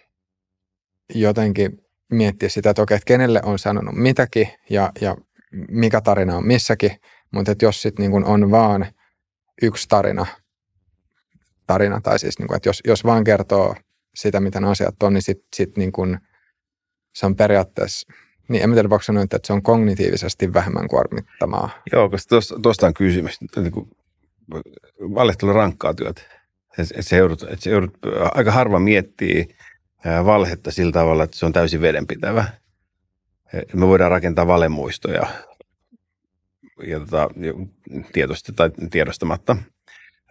jotenkin 1.13 1.81
miettiä 2.11 2.49
sitä, 2.49 2.69
että 2.69 2.81
okei, 2.81 2.95
että 2.95 3.05
kenelle 3.05 3.41
on 3.43 3.59
sanonut 3.59 3.95
mitäkin 3.95 4.47
ja, 4.69 4.91
ja 5.01 5.15
mikä 5.69 6.01
tarina 6.01 6.37
on 6.37 6.47
missäkin, 6.47 6.91
mutta 7.31 7.51
että 7.51 7.65
jos 7.65 7.81
sitten 7.81 8.11
niin 8.11 8.25
on 8.25 8.51
vaan 8.51 8.85
yksi 9.61 9.89
tarina, 9.89 10.25
tarina 11.67 12.01
tai 12.01 12.19
siis 12.19 12.39
niin 12.39 12.47
kuin, 12.47 12.55
että 12.55 12.69
jos, 12.69 12.81
jos 12.87 13.03
vaan 13.03 13.23
kertoo 13.23 13.75
sitä, 14.15 14.39
miten 14.39 14.65
asiat 14.65 15.03
on, 15.03 15.13
niin 15.13 15.21
sitten 15.21 15.47
sit 15.55 15.77
niin 15.77 15.91
kun, 15.91 16.17
se 17.15 17.25
on 17.25 17.35
periaatteessa, 17.35 18.13
niin 18.47 18.63
en 18.63 18.73
tiedä 18.73 18.89
voiko 18.89 19.03
sanoa, 19.03 19.23
että 19.23 19.39
se 19.43 19.53
on 19.53 19.63
kognitiivisesti 19.63 20.53
vähemmän 20.53 20.87
kuormittamaa. 20.87 21.69
Joo, 21.91 22.09
koska 22.09 22.35
tuosta 22.61 22.87
on 22.87 22.93
kysymys. 22.93 23.39
Niin 23.55 23.71
kuin, 23.71 23.89
valehtelu 24.99 25.53
rankkaa 25.53 25.93
työtä. 25.93 26.21
että 26.77 27.01
se 27.01 27.17
joudut, 27.17 27.43
että 27.43 27.57
se 27.59 27.69
joudut, 27.69 27.97
aika 28.33 28.51
harva 28.51 28.79
miettii 28.79 29.47
valhetta 30.25 30.71
sillä 30.71 30.91
tavalla, 30.91 31.23
että 31.23 31.37
se 31.37 31.45
on 31.45 31.53
täysin 31.53 31.81
vedenpitävä. 31.81 32.45
Me 33.73 33.87
voidaan 33.87 34.11
rakentaa 34.11 34.47
valemuistoja 34.47 35.27
ja 36.87 36.99
tota, 36.99 37.29
tietoisesti 38.13 38.53
tai 38.53 38.71
tiedostamatta. 38.91 39.57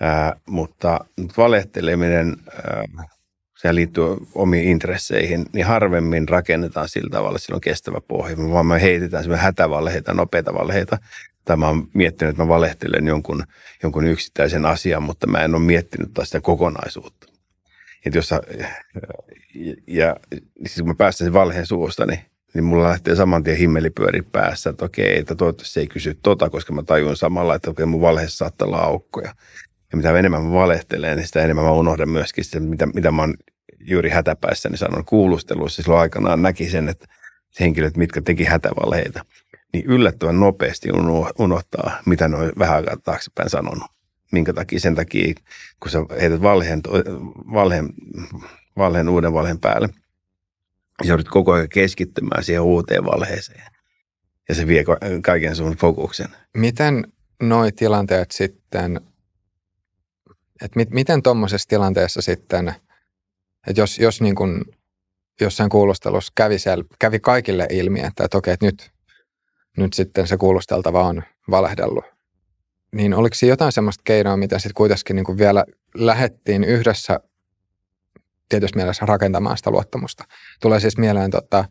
Ää, 0.00 0.36
mutta, 0.48 1.04
mutta 1.20 1.34
valehteleminen 1.36 2.36
ää, 2.50 2.84
se 3.56 3.74
liittyy 3.74 4.04
omiin 4.34 4.68
intresseihin, 4.68 5.46
niin 5.52 5.66
harvemmin 5.66 6.28
rakennetaan 6.28 6.88
sillä 6.88 7.10
tavalla, 7.10 7.36
että 7.36 7.46
sillä 7.46 7.56
on 7.56 7.60
kestävä 7.60 8.00
pohja, 8.08 8.36
vaan 8.36 8.66
me 8.66 8.82
heitetään 8.82 9.22
semmoisia 9.22 9.44
hätävalheita, 9.44 10.14
nopeita 10.14 10.54
valheita. 10.54 10.98
Tai 11.44 11.56
mä 11.56 11.66
oon 11.66 11.88
miettinyt, 11.94 12.30
että 12.30 12.42
mä 12.42 12.48
valehtelen 12.48 13.06
jonkun, 13.06 13.44
jonkun 13.82 14.06
yksittäisen 14.06 14.66
asian, 14.66 15.02
mutta 15.02 15.26
mä 15.26 15.38
en 15.38 15.54
ole 15.54 15.62
miettinyt 15.62 16.14
taas 16.14 16.28
sitä 16.28 16.40
kokonaisuutta. 16.40 17.26
Että 18.06 18.18
jos, 18.18 18.30
ja, 18.30 18.40
ja 19.86 20.16
siis 20.66 20.78
kun 20.78 20.88
mä 20.88 20.94
päästän 20.94 21.24
sen 21.24 21.32
valheen 21.32 21.66
suusta, 21.66 22.06
niin, 22.06 22.20
niin 22.54 22.64
mulla 22.64 22.88
lähtee 22.88 23.16
saman 23.16 23.42
tien 23.42 23.56
himmelipyöri 23.56 24.22
päässä, 24.22 24.70
että 24.70 24.84
okei, 24.84 25.18
että 25.18 25.34
toivottavasti 25.34 25.72
se 25.72 25.80
ei 25.80 25.86
kysy 25.86 26.18
tota, 26.22 26.50
koska 26.50 26.72
mä 26.72 26.82
tajun 26.82 27.16
samalla, 27.16 27.54
että 27.54 27.70
okei, 27.70 27.86
mun 27.86 28.00
valheessa 28.00 28.36
saattaa 28.36 28.68
olla 28.68 28.78
aukkoja. 28.78 29.34
Ja 29.94 29.96
mitä 29.96 30.18
enemmän 30.18 30.42
mä 30.42 30.52
valehtelen, 30.52 31.16
niin 31.16 31.26
sitä 31.26 31.42
enemmän 31.42 31.64
mä 31.64 31.72
unohdan 31.72 32.08
myöskin 32.08 32.44
sitä, 32.44 32.60
mitä, 32.60 32.86
mitä 32.86 33.10
mä 33.10 33.22
oon 33.22 33.34
juuri 33.80 34.10
hätäpäissä 34.10 34.68
niin 34.68 34.78
sanon 34.78 35.04
kuulusteluissa 35.04 35.82
silloin 35.82 36.00
aikanaan 36.00 36.42
näki 36.42 36.70
sen, 36.70 36.88
että 36.88 37.06
henkilöt, 37.60 37.96
mitkä 37.96 38.22
teki 38.22 38.44
hätävalheita, 38.44 39.24
niin 39.72 39.84
yllättävän 39.84 40.40
nopeasti 40.40 40.88
unohtaa, 41.38 41.98
mitä 42.06 42.28
ne 42.28 42.36
on 42.36 42.52
vähän 42.58 42.76
aikaa 42.76 42.96
taaksepäin 42.96 43.50
sanonut. 43.50 43.90
Minkä 44.32 44.52
takia? 44.52 44.80
Sen 44.80 44.94
takia, 44.94 45.34
kun 45.80 45.90
sä 45.90 45.98
heität 46.20 46.42
valheen, 46.42 46.80
valheen, 47.52 47.88
valheen 48.76 49.08
uuden 49.08 49.32
valheen 49.32 49.60
päälle, 49.60 49.88
ja 51.02 51.08
joudut 51.08 51.28
koko 51.28 51.52
ajan 51.52 51.68
keskittymään 51.68 52.44
siihen 52.44 52.62
uuteen 52.62 53.04
valheeseen. 53.04 53.64
Ja 54.48 54.54
se 54.54 54.66
vie 54.66 54.84
kaiken 55.22 55.56
sun 55.56 55.76
fokuksen. 55.76 56.28
Miten 56.56 57.04
noi 57.42 57.72
tilanteet 57.72 58.30
sitten, 58.30 59.00
että 60.62 60.78
mit, 60.78 60.90
miten 60.90 61.22
tuommoisessa 61.22 61.68
tilanteessa 61.68 62.22
sitten– 62.22 62.74
että 63.66 63.80
jos, 63.80 63.98
jos 63.98 64.20
niin 64.20 64.34
kuin 64.34 64.64
jossain 65.40 65.70
kuulustelussa 65.70 66.32
kävi, 66.34 66.58
siellä, 66.58 66.84
kävi 66.98 67.20
kaikille 67.20 67.66
ilmi, 67.70 68.00
että, 68.00 68.24
että 68.24 68.38
okei, 68.38 68.54
että 68.54 68.66
nyt, 68.66 68.90
nyt 69.76 69.92
sitten 69.92 70.26
se 70.26 70.36
kuulusteltava 70.36 71.02
on 71.02 71.22
valehdellut, 71.50 72.04
niin 72.94 73.14
oliko 73.14 73.34
siinä 73.34 73.52
jotain 73.52 73.72
semmoista 73.72 74.02
keinoa, 74.04 74.36
mitä 74.36 74.58
sitten 74.58 74.74
kuitenkin 74.74 75.16
niin 75.16 75.24
kuin 75.24 75.38
vielä 75.38 75.64
lähettiin 75.94 76.64
yhdessä 76.64 77.20
tietysti 78.48 78.76
mielessä 78.76 79.06
rakentamaan 79.06 79.56
sitä 79.56 79.70
luottamusta. 79.70 80.24
Tulee 80.60 80.80
siis 80.80 80.98
mieleen 80.98 81.30
tota, 81.30 81.64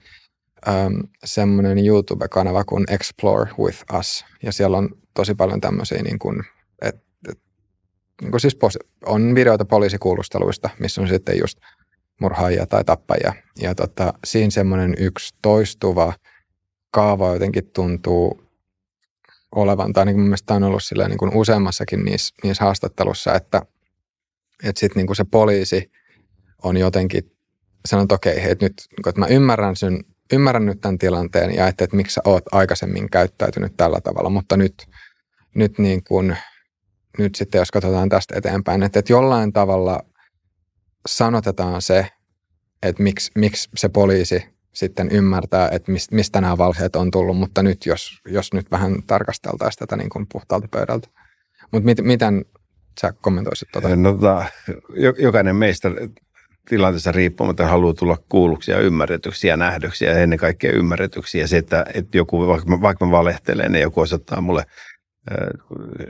um, 0.67 1.03
semmoinen 1.25 1.85
YouTube-kanava 1.85 2.63
kuin 2.63 2.85
Explore 2.89 3.51
with 3.59 3.83
Us, 3.99 4.25
ja 4.43 4.51
siellä 4.51 4.77
on 4.77 4.89
tosi 5.13 5.35
paljon 5.35 5.61
tämmöisiä, 5.61 6.03
niin 6.03 6.19
kuin, 6.19 6.43
et, 6.81 6.95
et, 6.95 7.03
niin 8.23 8.39
siis 8.39 8.57
on 9.05 9.35
videoita 9.35 9.65
poliisikuulusteluista, 9.65 10.69
missä 10.79 11.01
on 11.01 11.07
sitten 11.07 11.39
just– 11.39 11.57
murhaajia 12.23 12.65
tai 12.65 12.83
tappajia. 12.83 13.33
Ja 13.61 13.75
tota, 13.75 14.13
siinä 14.25 14.49
semmoinen 14.49 14.95
yksi 14.99 15.35
toistuva 15.41 16.13
kaava 16.91 17.33
jotenkin 17.33 17.69
tuntuu 17.73 18.43
olevan, 19.55 19.93
tai 19.93 20.01
ainakin 20.01 20.19
mun 20.19 20.27
mielestä 20.27 20.53
on 20.53 20.63
ollut 20.63 20.83
sillä 20.83 21.07
niin 21.07 21.17
kuin 21.17 21.31
useammassakin 21.35 22.05
niissä, 22.05 22.35
niissä 22.43 22.63
haastattelussa, 22.63 23.35
että, 23.35 23.61
että 24.63 24.79
sitten 24.79 25.05
niin 25.05 25.15
se 25.15 25.23
poliisi 25.23 25.91
on 26.63 26.77
jotenkin 26.77 27.31
sanonut, 27.85 28.05
että 28.05 28.15
okei, 28.15 28.51
että 28.51 28.65
nyt 28.65 28.73
niin 28.89 29.09
että 29.09 29.19
mä 29.19 29.27
ymmärrän, 29.27 29.75
sen, 29.75 30.03
ymmärrän 30.33 30.65
nyt 30.65 30.81
tämän 30.81 30.97
tilanteen 30.97 31.55
ja 31.55 31.67
että, 31.67 31.83
että 31.83 31.95
miksi 31.95 32.13
sä 32.13 32.21
oot 32.25 32.43
aikaisemmin 32.51 33.09
käyttäytynyt 33.09 33.73
tällä 33.77 34.01
tavalla, 34.01 34.29
mutta 34.29 34.57
nyt, 34.57 34.87
nyt, 35.55 35.79
niin 35.79 36.03
kuin, 36.03 36.37
nyt 37.17 37.35
sitten 37.35 37.59
jos 37.59 37.71
katsotaan 37.71 38.09
tästä 38.09 38.37
eteenpäin, 38.37 38.83
että, 38.83 38.99
että 38.99 39.13
jollain 39.13 39.53
tavalla 39.53 39.99
sanotetaan 41.07 41.81
se, 41.81 42.07
että 42.83 43.03
miksi, 43.03 43.31
miksi 43.35 43.69
se 43.75 43.89
poliisi 43.89 44.45
sitten 44.73 45.11
ymmärtää, 45.11 45.69
että 45.71 45.91
mistä 46.11 46.41
nämä 46.41 46.57
valheet 46.57 46.95
on 46.95 47.11
tullut, 47.11 47.37
mutta 47.37 47.63
nyt 47.63 47.85
jos, 47.85 48.21
jos 48.27 48.53
nyt 48.53 48.71
vähän 48.71 49.03
tarkasteltaisiin 49.07 49.79
tätä 49.79 49.95
niin 49.95 50.09
kuin 50.09 50.27
puhtaalta 50.31 50.67
pöydältä. 50.71 51.07
Mutta 51.71 51.85
mit, 51.85 51.97
miten 52.01 52.45
sä 53.01 53.13
kommentoisit 53.21 53.67
tuota? 53.71 53.95
No, 53.95 54.13
tota, 54.13 54.45
jokainen 55.19 55.55
meistä 55.55 55.91
tilanteessa 56.69 57.11
riippumatta 57.11 57.67
haluaa 57.67 57.93
tulla 57.93 58.17
kuulluksi 58.29 58.71
ja 58.71 58.79
ymmärretyksi 58.79 59.47
ja 59.47 59.57
nähdyksi 59.57 60.05
ja 60.05 60.19
ennen 60.19 60.39
kaikkea 60.39 60.71
ymmärretyksi. 60.71 61.39
Ja 61.39 61.47
se, 61.47 61.57
että, 61.57 61.85
että 61.93 62.17
joku, 62.17 62.47
vaikka 62.47 62.69
mä, 62.69 62.81
vaikka 62.81 63.05
mä 63.05 63.11
valehtelen, 63.11 63.71
niin 63.71 63.81
joku 63.81 64.01
osoittaa 64.01 64.41
mulle 64.41 64.63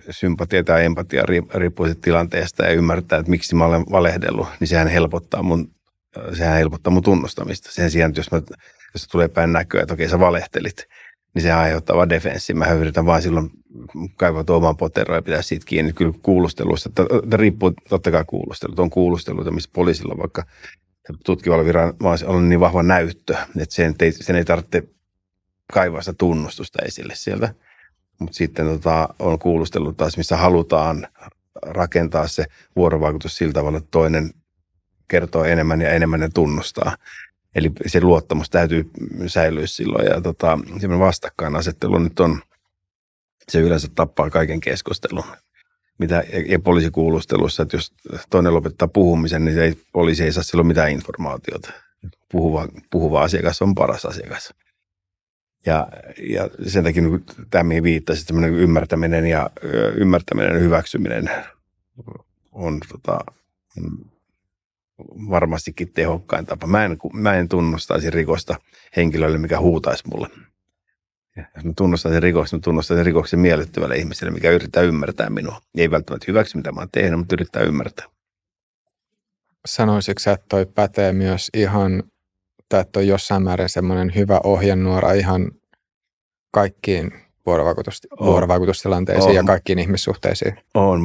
sympatia 0.09 0.63
tai 0.63 0.85
empatia 0.85 1.23
riippuu 1.55 1.87
tilanteesta 2.01 2.65
ja 2.65 2.71
ymmärtää, 2.71 3.19
että 3.19 3.29
miksi 3.29 3.55
mä 3.55 3.65
olen 3.65 3.85
valehdellut, 3.91 4.47
niin 4.59 4.67
sehän 4.67 4.87
helpottaa 4.87 5.43
mun, 5.43 5.71
sehän 6.33 6.57
helpottaa 6.57 6.93
mun 6.93 7.03
tunnustamista. 7.03 7.71
Sen 7.71 7.91
sijaan, 7.91 8.09
että 8.09 8.19
jos, 8.19 8.31
mä, 8.31 8.41
jos 8.93 9.07
tulee 9.07 9.27
päin 9.27 9.53
näköä, 9.53 9.81
että 9.81 9.93
okei 9.93 10.09
sä 10.09 10.19
valehtelit, 10.19 10.87
niin 11.35 11.43
se 11.43 11.51
aiheuttaa 11.51 11.95
vaan 11.95 12.09
defenssi. 12.09 12.53
Mä 12.53 12.65
yritän 12.65 13.05
vaan 13.05 13.21
silloin 13.21 13.49
kaivaa 14.17 14.43
oman 14.49 14.77
poteroon 14.77 15.17
ja 15.17 15.21
pitää 15.21 15.41
siitä 15.41 15.65
kiinni. 15.65 15.93
Kyllä 15.93 16.13
kuulusteluista, 16.21 16.89
että 16.89 17.37
riippuu 17.37 17.73
totta 17.89 18.11
kai 18.11 18.23
kuulustelut. 18.27 18.79
On 18.79 18.89
kuulusteluita, 18.89 19.51
missä 19.51 19.69
poliisilla 19.73 20.17
vaikka 20.17 20.43
tutkivalla 21.25 21.65
viranomaisella 21.65 22.33
on 22.33 22.49
niin 22.49 22.59
vahva 22.59 22.83
näyttö, 22.83 23.35
että 23.59 23.75
sen 23.75 23.95
ei, 23.99 24.11
sen 24.11 24.35
ei 24.35 24.45
tarvitse 24.45 24.83
kaivaa 25.73 26.01
sitä 26.01 26.13
tunnustusta 26.17 26.79
esille 26.85 27.15
sieltä. 27.15 27.53
Mutta 28.19 28.35
sitten 28.35 28.65
tota, 28.65 29.09
on 29.19 29.39
kuulustellut 29.39 29.97
taas, 29.97 30.17
missä 30.17 30.37
halutaan 30.37 31.07
rakentaa 31.61 32.27
se 32.27 32.45
vuorovaikutus 32.75 33.37
sillä 33.37 33.53
tavalla, 33.53 33.77
että 33.77 33.91
toinen 33.91 34.31
kertoo 35.07 35.43
enemmän 35.43 35.81
ja 35.81 35.89
enemmän 35.89 36.21
ja 36.21 36.29
tunnustaa. 36.33 36.97
Eli 37.55 37.71
se 37.85 38.01
luottamus 38.01 38.49
täytyy 38.49 38.89
säilyä 39.27 39.67
silloin 39.67 40.05
ja 40.05 40.21
tota, 40.21 40.59
vastakkainasettelu 40.99 41.99
nyt 41.99 42.19
on, 42.19 42.41
se 43.49 43.59
yleensä 43.59 43.87
tappaa 43.95 44.29
kaiken 44.29 44.59
keskustelun. 44.59 45.23
Mitä, 45.97 46.23
ja 46.47 46.59
poliisikuulustelussa, 46.59 47.63
että 47.63 47.77
jos 47.77 47.93
toinen 48.29 48.53
lopettaa 48.53 48.87
puhumisen, 48.87 49.45
niin 49.45 49.59
ei, 49.59 49.77
poliisi 49.91 50.23
ei 50.23 50.31
saa 50.31 50.43
silloin 50.43 50.67
mitään 50.67 50.91
informaatiota. 50.91 51.71
Puhuva, 52.31 52.67
puhuva 52.91 53.21
asiakas 53.21 53.61
on 53.61 53.75
paras 53.75 54.05
asiakas. 54.05 54.53
Ja, 55.65 55.87
ja 56.29 56.49
sen 56.67 56.83
takia 56.83 57.01
niin 57.01 57.25
tämä, 57.51 57.63
mihin 57.63 57.83
viittasit, 57.83 58.29
ymmärtäminen 58.57 59.25
ja 59.25 59.49
ymmärtäminen 59.95 60.53
ja 60.53 60.59
hyväksyminen 60.59 61.29
on, 62.51 62.79
tota, 62.91 63.19
varmastikin 65.29 65.93
tehokkain 65.93 66.45
tapa. 66.45 66.67
Mä 66.67 66.85
en, 66.85 66.97
mä 67.13 67.33
en 67.33 67.49
tunnustaisi 67.49 68.09
rikosta 68.09 68.55
henkilölle, 68.95 69.37
mikä 69.37 69.59
huutaisi 69.59 70.03
mulle. 70.07 70.27
Ja 71.35 71.45
jos 71.55 71.65
mä 71.65 71.73
tunnustaisin 71.77 72.23
rikoksen, 72.23 72.57
mä 72.57 72.61
tunnustaisin 72.61 73.05
rikoksen 73.05 73.39
miellyttävälle 73.39 73.95
ihmiselle, 73.95 74.33
mikä 74.33 74.51
yrittää 74.51 74.83
ymmärtää 74.83 75.29
minua. 75.29 75.61
Ei 75.77 75.91
välttämättä 75.91 76.25
hyväksy, 76.27 76.57
mitä 76.57 76.71
mä 76.71 76.81
oon 76.81 76.89
tehnyt, 76.91 77.19
mutta 77.19 77.35
yrittää 77.35 77.61
ymmärtää. 77.63 78.05
Sanoisitko 79.65 80.31
että 80.31 80.45
toi 80.49 80.65
pätee 80.65 81.13
myös 81.13 81.49
ihan, 81.53 82.03
tai 82.73 82.81
että 82.81 82.99
on 82.99 83.07
jossain 83.07 83.43
määrin 83.43 83.69
semmoinen 83.69 84.15
hyvä 84.15 84.39
ohjenuora 84.43 85.13
ihan 85.13 85.51
kaikkiin 86.51 87.13
vuorovaikutus, 87.45 88.01
on. 88.19 88.27
vuorovaikutustilanteisiin 88.27 89.29
on. 89.29 89.35
ja 89.35 89.43
kaikkiin 89.43 89.79
ihmissuhteisiin. 89.79 90.55
On. 90.73 91.01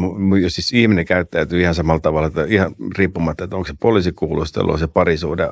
Siis 0.48 0.72
ihminen 0.72 1.04
käyttäytyy 1.04 1.60
ihan 1.60 1.74
samalla 1.74 2.00
tavalla, 2.00 2.26
että 2.26 2.44
ihan 2.48 2.74
riippumatta, 2.98 3.44
että 3.44 3.56
onko 3.56 3.66
se 3.66 3.74
poliisikuulustelu, 3.80 4.78
se 4.78 4.86
parisuuden 4.86 5.48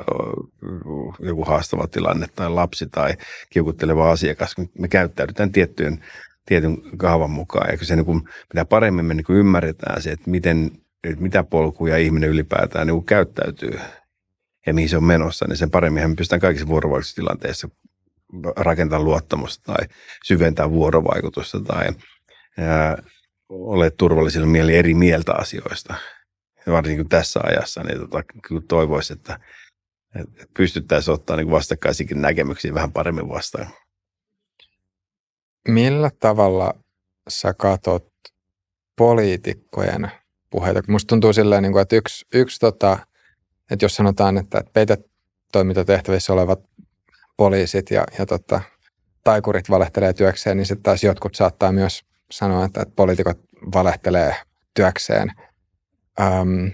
joku 1.20 1.44
haastava 1.44 1.86
tilanne 1.86 2.26
tai 2.36 2.50
lapsi 2.50 2.86
tai 2.86 3.14
kiukutteleva 3.50 4.10
asiakas. 4.10 4.54
Me 4.78 4.88
käyttäydytään 4.88 5.52
tiettyjen, 5.52 6.04
tietyn 6.46 6.78
kaavan 6.96 7.30
mukaan. 7.30 7.70
Ja 7.70 7.86
se 7.86 7.96
niin 7.96 8.06
kuin, 8.06 8.22
mitä 8.54 8.64
paremmin 8.64 9.04
me 9.04 9.14
niin 9.14 9.24
kuin 9.24 9.38
ymmärretään 9.38 10.02
se, 10.02 10.10
että 10.10 10.30
miten, 10.30 10.70
että 11.04 11.22
mitä 11.22 11.44
polkuja 11.44 11.96
ihminen 11.96 12.30
ylipäätään 12.30 12.86
niin 12.86 12.94
kuin 12.94 13.06
käyttäytyy 13.06 13.78
ja 14.66 14.74
mihin 14.74 14.88
se 14.88 14.96
on 14.96 15.04
menossa, 15.04 15.46
niin 15.48 15.56
sen 15.56 15.70
paremmin 15.70 16.10
me 16.10 16.16
pystytään 16.16 16.40
kaikissa 16.40 16.68
vuorovaikutustilanteissa 16.68 17.68
rakentaa 18.56 19.00
luottamusta 19.00 19.72
tai 19.72 19.86
syventää 20.24 20.70
vuorovaikutusta 20.70 21.60
tai 21.60 21.88
ole 23.48 23.90
turvallisilla 23.90 24.46
mieli 24.46 24.76
eri 24.76 24.94
mieltä 24.94 25.34
asioista. 25.34 25.94
Ja 26.66 26.72
varsinkin 26.72 27.08
tässä 27.08 27.40
ajassa, 27.42 27.82
niin 27.82 27.98
tota, 27.98 28.22
kyllä 28.48 28.62
että, 29.12 29.40
että 30.20 30.46
pystyttäisiin 30.56 31.14
ottaa 31.14 31.36
niin 31.36 31.50
vastakkaisikin 31.50 32.22
näkemyksiä 32.22 32.74
vähän 32.74 32.92
paremmin 32.92 33.28
vastaan. 33.28 33.66
Millä 35.68 36.10
tavalla 36.20 36.74
sä 37.28 37.54
katot 37.54 38.08
poliitikkojen 38.96 40.10
puheita? 40.50 40.82
Musta 40.88 41.08
tuntuu 41.08 41.32
silleen, 41.32 41.62
niin 41.62 41.78
että 41.78 41.96
yksi, 41.96 42.26
yksi 42.34 42.60
tota, 42.60 42.98
että 43.70 43.84
jos 43.84 43.96
sanotaan, 43.96 44.38
että 44.38 44.64
peitetoimintatehtävissä 44.72 46.32
olevat 46.32 46.60
poliisit 47.36 47.90
ja, 47.90 48.04
ja 48.18 48.26
tota, 48.26 48.60
taikurit 49.24 49.70
valehtelee 49.70 50.12
työkseen, 50.12 50.56
niin 50.56 50.66
sitten 50.66 50.82
taas 50.82 51.04
jotkut 51.04 51.34
saattaa 51.34 51.72
myös 51.72 52.04
sanoa, 52.30 52.64
että, 52.64 52.82
että 52.82 52.94
poliitikot 52.96 53.38
valehtelee 53.74 54.36
työkseen. 54.74 55.32
Ähm, 56.20 56.66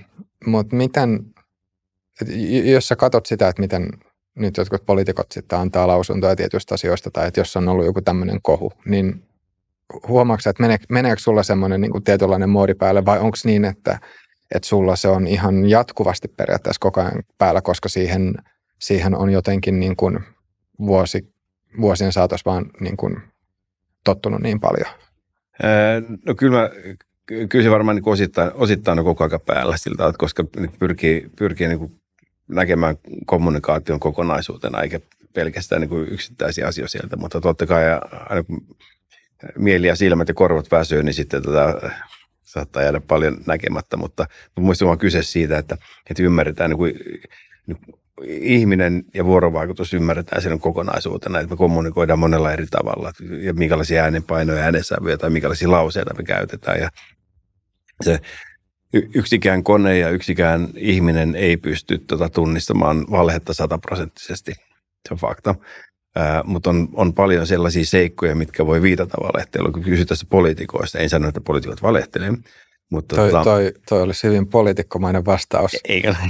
Mutta 0.47 0.77
miten, 0.77 1.21
jos 2.65 2.89
sä 2.89 2.97
katsot 2.97 3.27
sitä, 3.27 3.49
että 3.49 3.63
miten 3.63 3.89
nyt 4.35 4.57
jotkut 4.57 4.87
poliitikot 4.87 5.33
sitten 5.33 5.59
antaa 5.59 5.87
lausuntoja 5.87 6.37
tietystä 6.37 6.75
asioista, 6.75 7.11
tai 7.11 7.29
että 7.29 7.41
jos 7.41 7.57
on 7.57 7.69
ollut 7.69 7.87
joku 7.87 8.01
tämmöinen 8.01 8.43
kohu, 8.43 8.73
niin 8.85 9.25
huomaatko 10.09 10.51
että 10.51 10.63
meneekö, 10.63 10.85
meneekö 10.89 11.23
sulla 11.23 11.43
semmoinen 11.43 11.81
niin 11.81 12.05
tietynlainen 12.05 12.49
moodi 12.49 12.75
päälle, 12.75 13.05
vai 13.05 13.19
onko 13.19 13.37
niin, 13.45 13.65
että, 13.65 13.99
että 14.55 14.69
sulla 14.69 14.97
se 14.97 15.09
on 15.09 15.27
ihan 15.27 15.71
jatkuvasti 15.71 16.29
periaatteessa 16.29 16.81
koko 16.81 17.01
ajan 17.01 17.23
päällä, 17.39 17.61
koska 17.61 17.89
siihen, 17.89 18.35
siihen 18.79 19.15
on 19.15 19.31
jotenkin 19.31 19.81
niin 19.81 19.97
kuin 19.97 20.19
vuosi, 20.79 21.35
vuosien 21.81 22.13
saatossa 22.13 22.51
vaan 22.51 22.71
niin 22.81 22.97
kuin 22.97 23.23
tottunut 24.05 24.41
niin 24.41 24.61
paljon? 24.61 24.89
No 26.27 26.35
kyllä, 26.35 26.61
mä, 26.61 26.71
kyllä 27.49 27.65
se 27.65 27.71
varmaan 27.71 27.97
niin 27.97 28.09
osittain, 28.09 28.51
osittain 28.55 28.99
on 28.99 29.05
koko 29.05 29.25
ajan 29.25 29.41
päällä 29.47 29.77
siltä, 29.77 30.07
että 30.07 30.19
koska 30.19 30.45
pyrkii, 30.79 31.31
pyrkii 31.39 31.69
niin 31.69 31.79
kuin 31.79 32.01
näkemään 32.49 32.97
kommunikaation 33.27 34.01
kokonaisuutena, 34.01 34.83
eikä 34.83 35.01
pelkästään 35.35 35.81
niin 35.81 35.89
kuin 35.89 36.09
yksittäisiä 36.09 36.67
asioita 36.67 36.91
sieltä, 36.91 37.17
mutta 37.17 37.41
totta 37.41 37.67
kai 37.67 37.83
aina 38.29 38.43
kun 38.43 38.67
mieli 39.59 39.87
ja 39.87 39.97
silmät 39.97 40.29
ja 40.29 40.35
korvat 40.35 40.71
väsyy, 40.71 41.03
niin 41.03 41.15
sitten 41.15 41.43
tätä 41.43 41.91
saattaa 42.53 42.83
jäädä 42.83 43.01
paljon 43.01 43.37
näkemättä, 43.47 43.97
mutta 43.97 44.27
muistan 44.59 44.87
vaan 44.89 44.99
kyse 44.99 45.23
siitä, 45.23 45.59
että, 45.59 45.77
että 46.11 46.23
ymmärretään 46.23 46.71
niin 46.71 46.79
kuin, 46.79 46.95
niin 47.67 47.79
ihminen 48.29 49.05
ja 49.15 49.25
vuorovaikutus 49.25 49.95
ymmärretään 49.95 50.43
sen 50.43 50.61
kokonaisuutena, 50.61 51.41
että 51.41 51.51
me 51.51 51.57
kommunikoidaan 51.57 52.19
monella 52.19 52.53
eri 52.53 52.67
tavalla 52.67 53.13
ja 53.41 53.55
minkälaisia 53.55 54.03
äänenpainoja, 54.03 54.63
äänensävyjä 54.63 55.17
tai 55.17 55.31
minkälaisia 55.31 55.71
lauseita 55.71 56.15
me 56.15 56.23
käytetään. 56.23 56.81
Ja 56.81 56.89
se 58.05 58.21
yksikään 58.93 59.65
kone 59.65 59.99
ja 59.99 60.11
yksikään 60.11 60.69
ihminen 60.77 61.37
ei 61.37 61.57
pysty 61.57 61.99
tuota 61.99 62.29
tunnistamaan 62.29 63.07
valhetta 63.11 63.55
sataprosenttisesti. 63.55 64.53
Se 65.09 65.15
on 65.15 65.19
fakta. 65.19 65.55
Ää, 66.17 66.43
mutta 66.45 66.71
on, 66.71 66.89
on 66.93 67.15
paljon 67.15 67.47
sellaisia 67.47 67.85
seikkoja, 67.85 68.35
mitkä 68.35 68.67
voi 68.67 68.83
viitata 68.83 69.19
valehteluun. 69.23 69.73
Kun 69.73 69.83
kysytään 69.83 70.19
poliitikoista, 70.29 70.99
en 70.99 71.09
sano, 71.09 71.29
että 71.29 71.41
poliitikot 71.41 71.83
valehtelee. 71.83 72.33
Mutta 72.91 73.17
toi, 73.17 73.31
tota, 73.31 73.45
toi, 73.45 73.73
toi 73.89 74.03
olisi 74.03 74.27
hyvin 74.27 74.47
poliitikkomainen 74.47 75.25
vastaus. 75.25 75.77
Eikä 75.89 76.15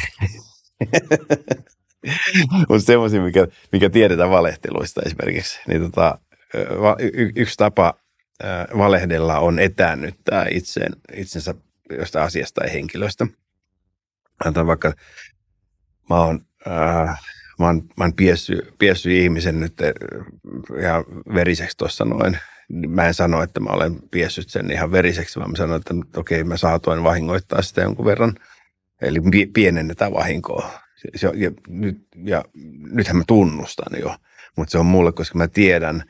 Mutta 2.68 2.86
semmoisia, 2.86 3.22
mikä, 3.22 3.46
mikä 3.72 3.90
tiedetään 3.90 4.30
valehteluista 4.30 5.02
esimerkiksi. 5.06 5.60
Niin 5.68 5.82
tota, 5.82 6.18
y- 6.98 7.32
yksi 7.36 7.56
tapa 7.56 7.94
valehdella 8.78 9.38
on 9.38 9.58
etäännyttää 9.58 10.46
itseen, 10.50 10.92
itsensä 11.16 11.54
jostain 11.98 12.24
asiasta 12.24 12.60
tai 12.60 12.72
henkilöstä. 12.72 13.26
Antan 14.44 14.66
vaikka, 14.66 14.92
mä 16.10 16.16
oon, 16.16 16.40
äh, 16.66 17.20
mä 17.58 17.66
oon, 17.66 17.82
mä 17.96 18.04
oon 18.04 18.12
piessy, 18.12 18.74
piessy 18.78 19.18
ihmisen 19.18 19.60
nyt 19.60 19.74
ihan 20.80 21.04
veriseksi 21.34 21.76
tuossa 21.76 22.04
noin. 22.04 22.38
Mä 22.88 23.06
en 23.06 23.14
sano, 23.14 23.42
että 23.42 23.60
mä 23.60 23.70
olen 23.70 23.96
piessyt 24.10 24.50
sen 24.50 24.70
ihan 24.70 24.92
veriseksi, 24.92 25.38
vaan 25.38 25.50
mä 25.50 25.56
sanon, 25.56 25.76
että 25.76 25.94
okei, 26.16 26.44
mä 26.44 26.56
saatoin 26.56 27.04
vahingoittaa 27.04 27.62
sitä 27.62 27.80
jonkun 27.80 28.04
verran. 28.04 28.34
Eli 29.02 29.20
pienennetään 29.52 30.12
vahinkoa 30.12 30.82
se, 31.16 31.32
ja, 31.34 31.50
nyt, 31.68 32.06
ja 32.24 32.44
nythän 32.92 33.16
mä 33.16 33.24
tunnustan 33.26 34.00
jo, 34.00 34.16
mutta 34.56 34.72
se 34.72 34.78
on 34.78 34.86
mulle, 34.86 35.12
koska 35.12 35.38
mä 35.38 35.48
tiedän 35.48 36.04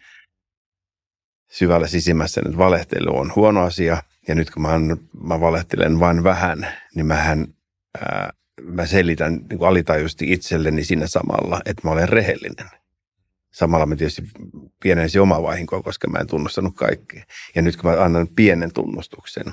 syvällä 1.50 1.87
sisimmässä, 1.87 2.42
että 2.44 2.59
valehtelu 2.59 3.18
on 3.18 3.33
huono 3.37 3.62
asia. 3.62 4.02
Ja 4.28 4.35
nyt 4.35 4.50
kun 4.50 4.62
mä, 4.62 4.70
mä 5.22 5.40
valehtelen 5.40 6.00
vain 6.00 6.24
vähän, 6.24 6.66
niin 6.94 7.07
mähän, 7.07 7.46
ää, 8.00 8.33
mä 8.64 8.87
selitän 8.87 9.33
niin 9.33 9.59
kuin 9.59 9.68
alitajuisesti 9.68 10.33
itselleni 10.33 10.85
siinä 10.85 11.07
samalla, 11.07 11.61
että 11.64 11.83
mä 11.85 11.90
olen 11.90 12.09
rehellinen. 12.09 12.70
Samalla 13.53 13.87
mä 13.87 13.96
tietysti 13.96 14.22
pienensin 14.83 15.20
omaa 15.20 15.42
vahinkoa, 15.42 15.83
koska 15.83 16.11
mä 16.11 16.18
en 16.18 16.27
tunnustanut 16.27 16.75
kaikkea. 16.77 17.25
Ja 17.55 17.62
nyt 17.62 17.77
kun 17.77 17.90
mä 17.90 18.05
annan 18.05 18.29
pienen 18.29 18.72
tunnustuksen, 18.72 19.44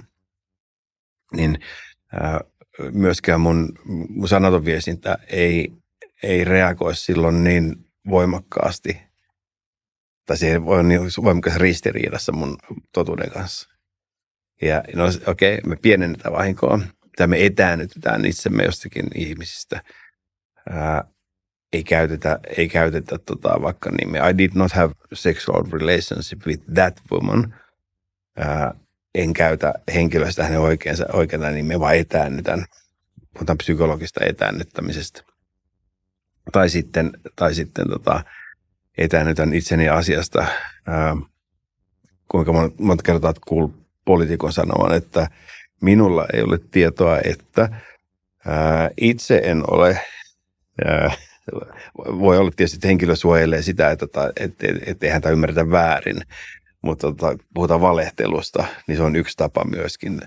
niin 1.36 1.60
ää, 2.14 2.42
myöskään 2.92 3.42
mun, 3.42 3.70
mun 4.10 4.28
sanaton 4.28 4.66
viestintä 4.66 5.18
ei, 5.28 5.72
ei 6.24 6.44
reagoi 6.44 6.96
silloin 6.96 7.44
niin 7.44 7.76
voimakkaasti, 8.10 9.02
tai 10.26 10.38
se 10.38 10.66
voi 10.66 10.84
niin 10.84 11.02
voimakkaassa 11.24 11.60
ristiriidassa 11.60 12.32
mun 12.32 12.58
totuuden 12.94 13.32
kanssa. 13.32 13.70
Ja 14.62 14.84
no 14.96 15.04
okei, 15.28 15.58
okay, 15.58 15.70
me 15.70 15.76
pienennetään 15.76 16.34
vahinkoa, 16.34 16.80
tai 17.20 17.28
me 17.28 17.46
etäännytetään 17.46 18.26
itsemme 18.26 18.64
jostakin 18.64 19.06
ihmisistä. 19.16 19.82
Ää, 20.70 21.04
ei 21.74 21.84
käytetä, 21.84 22.40
ei 22.58 22.70
käytetä 22.70 23.18
tota, 23.26 23.62
vaikka 23.62 23.90
nimeä 23.92 24.30
I 24.30 24.38
did 24.38 24.52
not 24.56 24.72
have 24.72 24.94
sexual 25.14 25.64
relationship 25.72 26.46
with 26.46 26.64
that 26.74 27.02
woman. 27.12 27.56
Ää, 28.38 28.74
en 29.16 29.34
käytä 29.34 29.74
henkilöstä 29.94 30.44
hänen 30.44 30.60
oikeansa, 30.60 31.06
oikeana 31.14 31.50
nimeä, 31.50 31.80
vaan 31.80 31.96
etäännytän. 31.96 32.66
Puhutaan 33.34 33.58
psykologista 33.58 34.26
etäännyttämisestä. 34.26 35.24
Tai 36.52 36.70
sitten, 36.70 37.12
tai 37.36 37.56
sitten 37.56 37.90
tota, 37.90 38.24
etäännytän 38.98 39.54
itseni 39.54 39.90
asiasta. 39.90 40.46
Ää, 40.88 41.16
kuinka 42.28 42.52
monta 42.80 43.04
kertaa 43.04 43.34
kuullut 43.48 43.88
poliitikon 44.06 44.54
sanovan, 44.54 44.98
että 44.98 45.28
minulla 45.82 46.26
ei 46.34 46.42
ole 46.42 46.60
tietoa, 46.72 47.20
että 47.24 47.70
ää, 48.46 48.90
itse 48.98 49.42
en 49.44 49.64
ole 49.72 50.00
ää, 50.86 51.12
voi 51.98 52.38
olla 52.38 52.52
tietysti, 52.56 52.78
että 52.78 52.88
henkilö 52.88 53.16
suojelee 53.16 53.62
sitä, 53.62 53.92
että, 53.92 54.06
että, 54.06 54.28
että, 54.40 54.68
että 54.86 55.06
ei 55.06 55.12
häntä 55.12 55.30
ymmärretä 55.30 55.72
väärin, 55.72 56.22
mutta 56.82 57.08
tota, 57.08 57.38
puhutaan 57.54 57.82
valehtelusta, 57.82 58.66
niin 58.88 58.98
se 58.98 59.04
on 59.04 59.16
yksi 59.16 59.38
tapa 59.38 59.66
myöskin, 59.66 60.22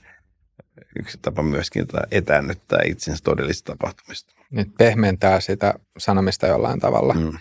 yksi 0.99 1.19
tapa 1.23 1.43
myöskin 1.43 1.87
etäännyttää 2.11 2.81
itsensä 2.85 3.25
todellisista 3.25 3.73
tapahtumista. 3.73 4.33
Nyt 4.51 4.69
pehmentää 4.79 5.41
sitä 5.41 5.75
sanomista 5.99 6.47
jollain 6.47 6.81
tavalla. 6.81 7.15
Mm. 7.15 7.33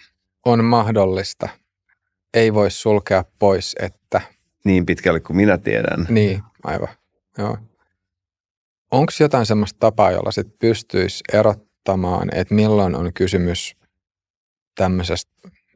On 0.46 0.66
mahdollista. 0.66 1.50
Ei 2.34 2.54
voi 2.54 2.72
sulkea 2.72 3.26
pois, 3.40 3.76
että... 3.80 4.22
Niin 4.66 4.86
pitkälle 4.86 5.20
kuin 5.20 5.38
minä 5.38 5.58
tiedän. 5.58 6.06
Niin, 6.10 6.44
aivan. 6.64 6.88
Joo. 7.38 7.58
Onko 8.92 9.12
jotain 9.20 9.46
sellaista 9.46 9.80
tapaa, 9.80 10.12
jolla 10.12 10.32
sit 10.32 10.60
pystyisi 10.60 11.24
erottamaan, 11.34 12.30
että 12.36 12.54
milloin 12.54 12.96
on 12.96 13.14
kysymys 13.14 13.76
tämmöisestä 14.76 15.32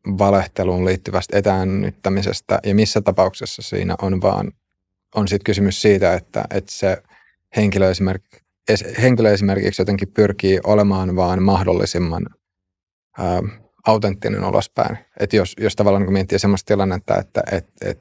valehteluun 0.07 0.85
liittyvästä 0.85 1.37
etäännyttämisestä 1.37 2.59
ja 2.65 2.75
missä 2.75 3.01
tapauksessa 3.01 3.61
siinä 3.61 3.95
on 4.01 4.21
vaan 4.21 4.51
on 5.15 5.27
sitten 5.27 5.43
kysymys 5.43 5.81
siitä, 5.81 6.13
että, 6.13 6.43
että 6.49 6.71
se 6.71 6.97
henkilö, 7.55 7.89
esimerkiksi, 7.89 8.41
henkilö 9.01 9.33
esimerkiksi 9.33 9.81
jotenkin 9.81 10.11
pyrkii 10.13 10.59
olemaan 10.63 11.15
vaan 11.15 11.43
mahdollisimman 11.43 12.25
ää, 13.17 13.41
autenttinen 13.87 14.45
ulospäin. 14.45 14.97
Että 15.19 15.35
jos, 15.35 15.55
jos 15.59 15.75
tavallaan 15.75 16.03
niin 16.03 16.13
miettii 16.13 16.39
sellaista 16.39 16.67
tilannetta, 16.67 17.19
että 17.19 17.43
et, 17.51 17.67
et, 17.81 17.99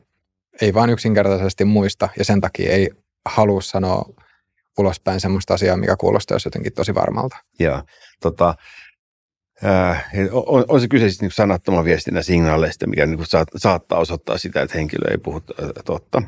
ei 0.60 0.74
vaan 0.74 0.90
yksinkertaisesti 0.90 1.64
muista 1.64 2.08
ja 2.18 2.24
sen 2.24 2.40
takia 2.40 2.72
ei 2.72 2.90
halua 3.28 3.60
sanoa 3.60 4.04
ulospäin 4.78 5.20
sellaista 5.20 5.54
asiaa, 5.54 5.76
mikä 5.76 5.96
kuulostaa 5.96 6.38
jotenkin 6.44 6.72
tosi 6.72 6.94
varmalta. 6.94 7.36
Joo, 7.58 7.82
tota, 8.20 8.54
äh, 9.64 10.04
on, 10.32 10.64
on 10.68 10.80
se 10.80 10.88
kyse 10.88 11.08
siis 11.08 11.20
niin 11.20 11.30
sanattoman 11.30 11.84
viestinnän 11.84 12.24
signaaleista, 12.24 12.86
mikä 12.86 13.06
niin 13.06 13.26
saat, 13.26 13.48
saattaa 13.56 13.98
osoittaa 13.98 14.38
sitä, 14.38 14.62
että 14.62 14.78
henkilö 14.78 15.10
ei 15.10 15.18
puhu 15.18 15.42
totta 15.84 16.22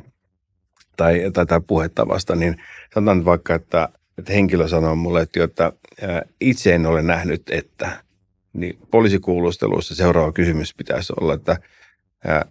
tai, 0.97 1.31
tai, 1.33 1.47
tai 1.47 1.61
puhettavasta, 1.67 2.37
niin 2.37 2.57
sanotaan 2.95 3.25
vaikka, 3.25 3.55
että, 3.55 3.89
että 4.19 4.33
henkilö 4.33 4.69
sanoo 4.69 4.95
mulle, 4.95 5.21
että, 5.21 5.45
että 5.45 5.73
äh, 6.03 6.21
itse 6.41 6.75
en 6.75 6.87
ole 6.87 7.03
nähnyt, 7.03 7.43
että, 7.51 8.05
niin 8.53 8.79
poliisikuulustelussa 8.91 9.95
seuraava 9.95 10.33
kysymys 10.33 10.75
pitäisi 10.75 11.13
olla, 11.21 11.35
että 11.35 11.57
ää, 12.25 12.37
äh, 12.37 12.45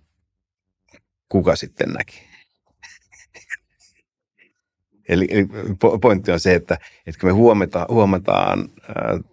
kuka 1.29 1.55
sitten 1.55 1.89
näki? 1.89 2.34
Eli, 5.09 5.27
eli 5.29 5.47
pointti 6.01 6.31
on 6.31 6.39
se, 6.39 6.55
että, 6.55 6.77
että 7.07 7.19
kun 7.19 7.29
me 7.29 7.33
huomataan, 7.33 7.85
huomataan 7.89 8.69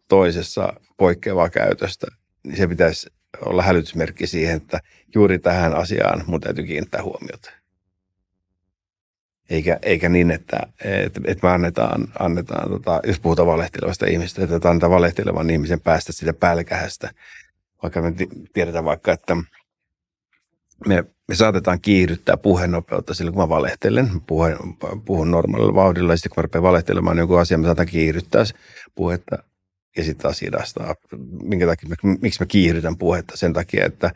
toisessa 0.09 0.73
poikkeavaa 0.97 1.51
käytöstä, 1.51 2.07
niin 2.45 2.57
se 2.57 2.67
pitäisi 2.67 3.11
olla 3.41 3.63
hälytysmerkki 3.63 4.27
siihen, 4.27 4.57
että 4.57 4.81
juuri 5.15 5.39
tähän 5.39 5.75
asiaan 5.75 6.25
mun 6.27 6.41
täytyy 6.41 6.65
kiinnittää 6.65 7.03
huomiota. 7.03 7.51
Eikä, 9.51 9.79
eikä 9.83 10.09
niin, 10.09 10.31
että, 10.31 10.61
että, 10.85 11.21
että 11.27 11.47
me 11.47 11.53
annetaan, 11.53 12.09
annetaan 12.19 12.71
tota, 12.71 13.01
jos 13.07 13.21
puhutaan 13.21 13.49
valehtelevasta 13.49 14.07
ihmistä, 14.07 14.43
että 14.43 14.69
annetaan 14.69 14.93
valehtelevan 14.93 15.51
ihmisen 15.51 15.81
päästä 15.81 16.13
sitä 16.13 16.33
pälkähästä. 16.33 17.11
Vaikka 17.83 18.03
me 18.03 18.15
tiedetään 18.53 18.85
vaikka, 18.85 19.13
että 19.13 19.37
me, 20.87 21.05
me 21.33 21.37
saatetaan 21.37 21.81
kiihdyttää 21.81 22.37
puhenopeutta 22.37 23.15
silloin, 23.15 23.35
kun 23.35 23.43
mä 23.43 23.49
valehtelen. 23.49 24.11
Puhun, 24.27 24.77
puhun 25.05 25.31
normaalilla 25.31 25.75
vauhdilla 25.75 26.13
ja 26.13 26.17
sitten 26.17 26.31
kun 26.31 26.39
mä 26.39 26.43
rupean 26.43 26.63
valehtelemaan 26.63 27.19
joku 27.19 27.35
asia, 27.35 27.59
mä 27.59 27.67
saatan 27.67 27.87
kiihdyttää 27.87 28.45
puhetta 28.95 29.39
ja 29.97 30.05
sitten 30.05 30.23
taas 30.23 30.41
hidastaa. 30.41 30.95
Minkä 31.43 31.67
takia, 31.67 31.89
miksi 32.21 32.43
mä 32.43 32.47
kiihdytän 32.47 32.97
puhetta? 32.97 33.37
Sen 33.37 33.53
takia, 33.53 33.87
että 33.87 34.11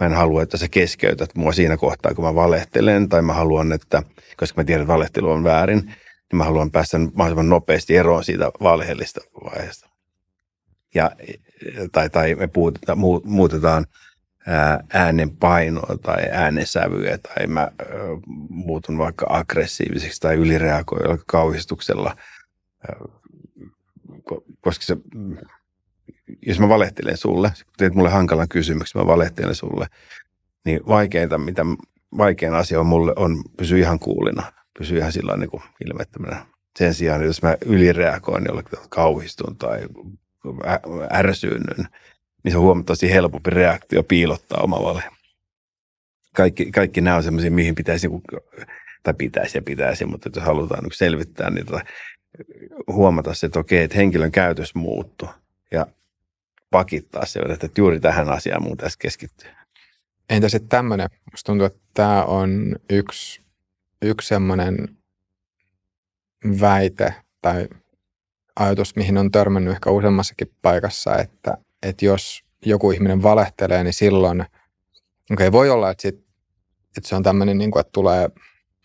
mä 0.00 0.06
en 0.06 0.12
halua, 0.12 0.42
että 0.42 0.56
sä 0.56 0.68
keskeytät 0.68 1.34
mua 1.34 1.52
siinä 1.52 1.76
kohtaa, 1.76 2.14
kun 2.14 2.24
mä 2.24 2.34
valehtelen, 2.34 3.08
tai 3.08 3.22
mä 3.22 3.32
haluan, 3.32 3.72
että, 3.72 4.02
koska 4.36 4.60
mä 4.60 4.64
tiedän, 4.64 4.82
että 4.82 4.94
valehtelu 4.94 5.30
on 5.30 5.44
väärin, 5.44 5.78
niin 5.78 6.36
mä 6.36 6.44
haluan 6.44 6.70
päästä 6.70 6.98
mahdollisimman 6.98 7.48
nopeasti 7.48 7.96
eroon 7.96 8.24
siitä 8.24 8.50
valheellista 8.62 9.20
vaiheesta. 9.44 9.88
Ja, 10.94 11.10
tai, 11.92 12.10
tai 12.10 12.34
me 12.34 12.46
puutetaan, 12.46 12.98
muutetaan 13.24 13.86
äänen 14.92 15.36
painoa 15.36 15.96
tai 16.02 16.22
äänensävyä 16.30 17.18
tai 17.18 17.46
mä 17.46 17.68
muutun 18.48 18.98
vaikka 18.98 19.26
aggressiiviseksi 19.28 20.20
tai 20.20 20.34
ylireagoin 20.34 21.18
kauhistuksella, 21.26 22.16
koska 24.60 24.84
se, 24.84 24.96
jos 26.46 26.60
mä 26.60 26.68
valehtelen 26.68 27.16
sulle, 27.16 27.48
kun 27.48 27.74
teet 27.78 27.94
mulle 27.94 28.10
hankalan 28.10 28.48
kysymyksen, 28.48 29.02
mä 29.02 29.06
valehtelen 29.06 29.54
sulle, 29.54 29.86
niin 30.64 30.80
vaikeinta, 30.88 31.38
mitä 31.38 31.62
vaikein 32.18 32.54
asia 32.54 32.80
on 32.80 32.86
mulle, 32.86 33.12
on 33.16 33.42
pysyä 33.56 33.78
ihan 33.78 33.98
kuulina, 33.98 34.52
pysyä 34.78 34.98
ihan 34.98 35.12
sillä 35.12 35.36
niin 35.36 35.62
ilmettömänä. 35.86 36.46
Sen 36.78 36.94
sijaan, 36.94 37.24
jos 37.24 37.42
mä 37.42 37.56
ylireagoin 37.66 38.44
jollekin 38.48 38.78
kauhistun 38.88 39.56
tai 39.56 39.80
ärsynnyn, 41.12 41.88
niin 42.48 42.52
se 42.52 42.58
on 42.58 42.64
huomattavasti 42.64 43.12
helpompi 43.12 43.50
reaktio 43.50 44.02
piilottaa 44.02 44.60
oma 44.62 44.82
vale. 44.82 45.02
Kaikki, 46.34 46.72
kaikki 46.72 47.00
nämä 47.00 47.16
on 47.16 47.22
sellaisia, 47.22 47.50
mihin 47.50 47.74
pitäisi, 47.74 48.08
tai 49.02 49.14
pitäisi 49.14 49.58
ja 49.58 49.62
pitäisi, 49.62 50.04
mutta 50.04 50.30
jos 50.34 50.44
halutaan 50.44 50.84
niin 50.84 50.92
selvittää, 50.92 51.50
niin 51.50 51.66
tota, 51.66 51.80
huomata 52.86 53.34
se, 53.34 53.46
että 53.46 53.58
okei, 53.58 53.82
että 53.82 53.96
henkilön 53.96 54.32
käytös 54.32 54.74
muuttuu 54.74 55.28
ja 55.70 55.86
pakittaa 56.70 57.26
se, 57.26 57.40
että 57.40 57.68
juuri 57.78 58.00
tähän 58.00 58.28
asiaan 58.28 58.62
mun 58.62 58.76
tässä 58.76 58.98
keskittyy. 58.98 59.50
Entä 60.30 60.48
sitten 60.48 60.68
tämmöinen? 60.68 61.08
Musta 61.32 61.46
tuntuu, 61.46 61.66
että 61.66 61.80
tämä 61.94 62.24
on 62.24 62.76
yksi, 62.90 63.40
yksi 64.02 64.28
semmoinen 64.28 64.96
väite 66.60 67.14
tai 67.42 67.68
ajatus, 68.56 68.96
mihin 68.96 69.18
on 69.18 69.30
törmännyt 69.30 69.72
ehkä 69.72 69.90
useammassakin 69.90 70.52
paikassa, 70.62 71.16
että 71.16 71.58
että 71.82 72.04
jos 72.04 72.44
joku 72.66 72.90
ihminen 72.90 73.22
valehtelee, 73.22 73.84
niin 73.84 73.94
silloin, 73.94 74.40
okei, 74.40 74.54
okay, 75.30 75.52
voi 75.52 75.70
olla, 75.70 75.90
että, 75.90 76.02
sit, 76.02 76.14
että 76.96 77.08
se 77.08 77.16
on 77.16 77.22
tämmöinen, 77.22 77.58
niin 77.58 77.70
kuin, 77.70 77.80
että 77.80 77.92
tulee 77.92 78.28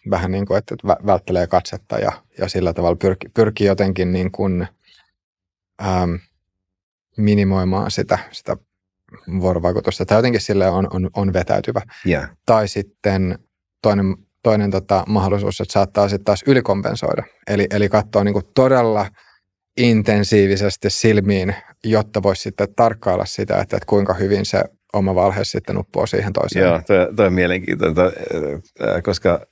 vähän 0.09 0.31
niin 0.31 0.45
kuin, 0.45 0.57
että 0.57 0.75
välttelee 0.87 1.47
katsetta 1.47 1.99
ja, 1.99 2.11
ja 2.37 2.49
sillä 2.49 2.73
tavalla 2.73 2.95
pyrkii, 2.95 3.29
pyrkii 3.33 3.67
jotenkin 3.67 4.13
niin 4.13 4.31
kuin, 4.31 4.67
ähm, 5.81 6.15
minimoimaan 7.17 7.91
sitä, 7.91 8.19
sitä 8.31 8.57
vuorovaikutusta. 9.39 10.05
Tai 10.05 10.17
jotenkin 10.17 10.41
sille 10.41 10.69
on, 10.69 10.87
on, 10.93 11.09
on 11.15 11.33
vetäytyvä. 11.33 11.81
Yeah. 12.07 12.29
Tai 12.45 12.67
sitten 12.67 13.39
toinen, 13.81 14.17
toinen 14.43 14.71
tota, 14.71 15.03
mahdollisuus, 15.07 15.61
että 15.61 15.73
saattaa 15.73 16.09
sitten 16.09 16.25
taas 16.25 16.43
ylikompensoida. 16.47 17.23
Eli, 17.47 17.67
eli 17.71 17.89
katsoa 17.89 18.23
niin 18.23 18.33
kuin 18.33 18.45
todella 18.53 19.05
intensiivisesti 19.77 20.89
silmiin, 20.89 21.55
jotta 21.83 22.23
voisi 22.23 22.41
sitten 22.41 22.75
tarkkailla 22.75 23.25
sitä, 23.25 23.61
että, 23.61 23.77
että 23.77 23.87
kuinka 23.87 24.13
hyvin 24.13 24.45
se 24.45 24.63
oma 24.93 25.15
valhe 25.15 25.43
sitten 25.43 25.77
uppoo 25.77 26.05
siihen 26.05 26.33
toiseen. 26.33 26.65
Joo, 26.65 26.81
toi, 27.15 27.27
on 27.27 27.33
mielenkiintoista, 27.33 28.01
koska 29.03 29.45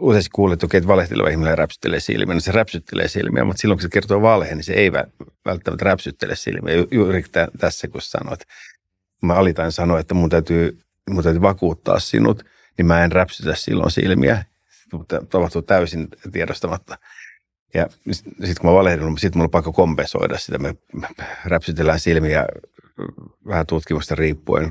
useasti 0.00 0.30
kuulet, 0.32 0.62
että 0.62 0.86
valehteleva 0.86 1.28
ihminen 1.28 1.58
räpsyttelee 1.58 2.00
silmiä, 2.00 2.34
niin 2.34 2.40
se 2.40 2.52
räpsyttelee 2.52 3.08
silmiä, 3.08 3.44
mutta 3.44 3.60
silloin 3.60 3.78
kun 3.78 3.82
se 3.82 3.88
kertoo 3.88 4.22
valhe, 4.22 4.54
niin 4.54 4.64
se 4.64 4.72
ei 4.72 4.92
välttämättä 5.44 5.84
räpsyttele 5.84 6.36
silmiä. 6.36 6.74
Juuri 6.90 7.24
tässä, 7.58 7.88
kun 7.88 8.02
sanoit, 8.02 8.40
mä 9.22 9.34
alitain 9.34 9.72
sanoa, 9.72 10.00
että 10.00 10.14
mun 10.14 10.30
täytyy, 10.30 10.78
mun 11.10 11.22
täytyy 11.22 11.42
vakuuttaa 11.42 11.98
sinut, 11.98 12.44
niin 12.78 12.86
mä 12.86 13.04
en 13.04 13.12
räpsytä 13.12 13.54
silloin 13.54 13.90
silmiä. 13.90 14.44
Mutta 14.92 15.20
tapahtuu 15.30 15.62
täysin 15.62 16.08
tiedostamatta. 16.32 16.98
Ja 17.76 17.86
sitten 18.10 18.56
kun 18.60 18.70
mä 18.70 18.74
valehdin, 18.74 19.18
sitten 19.18 19.38
mulla 19.38 19.46
on 19.46 19.50
pakko 19.50 19.72
kompensoida 19.72 20.38
sitä. 20.38 20.58
Me 20.58 20.74
räpsytellään 21.44 22.00
silmiä 22.00 22.46
vähän 23.46 23.66
tutkimusta 23.66 24.14
riippuen 24.14 24.64
10-14 24.66 24.70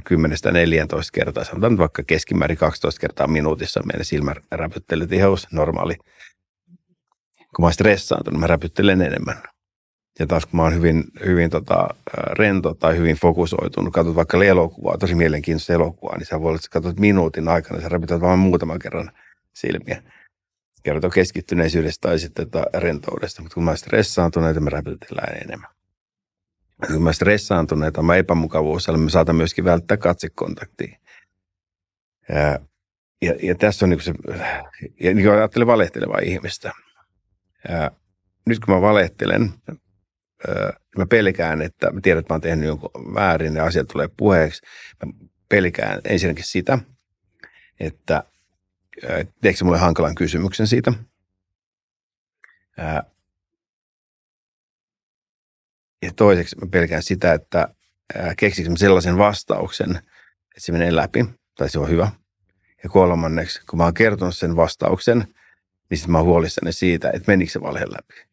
kertaa. 1.13 1.43
Sanotaan 1.43 1.77
vaikka 1.77 2.03
keskimäärin 2.07 2.57
12 2.57 3.01
kertaa 3.01 3.27
minuutissa 3.27 3.81
meidän 3.83 4.05
silmäräpyttelytiheys, 4.05 5.47
normaali 5.51 5.95
kun 7.55 7.65
mä 7.65 7.71
stressaantunut, 7.71 8.39
mä 8.39 8.47
räpyttelen 8.47 9.01
enemmän. 9.01 9.37
Ja 10.19 10.27
taas 10.27 10.45
kun 10.45 10.57
mä 10.57 10.63
oon 10.63 10.75
hyvin, 10.75 11.03
hyvin 11.25 11.49
tota, 11.49 11.87
rento 12.31 12.73
tai 12.73 12.97
hyvin 12.97 13.15
fokusoitunut, 13.15 13.93
katsot 13.93 14.15
vaikka 14.15 14.43
elokuvaa, 14.43 14.97
tosi 14.97 15.15
mielenkiintoista 15.15 15.73
elokuvaa, 15.73 16.17
niin 16.17 16.25
sä 16.25 16.41
voit, 16.41 16.55
että 16.55 16.69
katsot 16.71 16.99
minuutin 16.99 17.47
aikana, 17.47 17.81
sä 17.81 17.89
räpytät 17.89 18.21
vain 18.21 18.39
muutaman 18.39 18.79
kerran 18.79 19.11
silmiä. 19.53 20.01
Kertoo 20.85 21.09
keskittyneisyydestä 21.09 22.07
tai 22.07 22.19
sitten 22.19 22.49
tota 22.49 22.79
rentoudesta, 22.79 23.41
mutta 23.41 23.53
kun 23.53 23.63
mä 23.63 23.71
oon 23.71 23.77
stressaantunut, 23.77 24.55
mä 24.59 24.69
räpytellään 24.69 25.37
enemmän. 25.41 25.69
Kun 26.87 27.03
mä 27.03 27.13
stressaantuneita, 27.13 28.01
mä 28.01 28.15
epämukavuus, 28.15 28.87
mä 28.87 29.09
saatan 29.09 29.35
myöskin 29.35 29.65
välttää 29.65 29.97
katsekontaktia. 29.97 30.97
Ja, 32.29 32.59
ja, 33.21 33.33
ja 33.43 33.55
tässä 33.55 33.85
on 33.85 33.89
niin 33.89 34.01
se, 34.01 34.13
ja 35.01 35.13
niin 35.13 35.31
ajattelen 35.31 35.67
valehtelevaa 35.67 36.19
ihmistä. 36.23 36.71
Ja, 37.69 37.91
nyt 38.45 38.59
kun 38.59 38.75
mä 38.75 38.81
valehtelen, 38.81 39.53
mä 40.97 41.05
pelkään, 41.05 41.61
että 41.61 41.91
mä 41.91 42.01
tiedän, 42.01 42.19
että 42.19 42.33
mä 42.33 42.35
oon 42.35 42.41
tehnyt 42.41 42.67
jonkun 42.67 43.15
väärin 43.15 43.55
ja 43.55 43.65
asiat 43.65 43.87
tulee 43.87 44.09
puheeksi. 44.17 44.61
Mä 45.05 45.11
pelkään 45.49 46.01
ensinnäkin 46.09 46.45
sitä, 46.47 46.79
että 47.79 48.23
teekö 49.41 49.65
mulle 49.65 49.77
hankalan 49.77 50.15
kysymyksen 50.15 50.67
siitä. 50.67 50.93
Ja 56.01 56.11
toiseksi 56.15 56.55
mä 56.55 56.67
pelkään 56.71 57.03
sitä, 57.03 57.33
että 57.33 57.67
keksikö 58.37 58.69
mä 58.69 58.75
sellaisen 58.75 59.17
vastauksen, 59.17 59.91
että 59.95 60.59
se 60.59 60.71
menee 60.71 60.95
läpi 60.95 61.25
tai 61.57 61.69
se 61.69 61.79
on 61.79 61.89
hyvä. 61.89 62.11
Ja 62.83 62.89
kolmanneksi, 62.89 63.61
kun 63.69 63.77
mä 63.77 63.83
oon 63.83 63.93
kertonut 63.93 64.37
sen 64.37 64.55
vastauksen, 64.55 65.17
niin 65.89 65.97
sitten 65.97 66.11
mä 66.11 66.17
oon 66.17 66.27
huolissani 66.27 66.73
siitä, 66.73 67.09
että 67.09 67.31
menikö 67.31 67.51
se 67.51 67.61
valhe 67.61 67.85
läpi. 67.89 68.25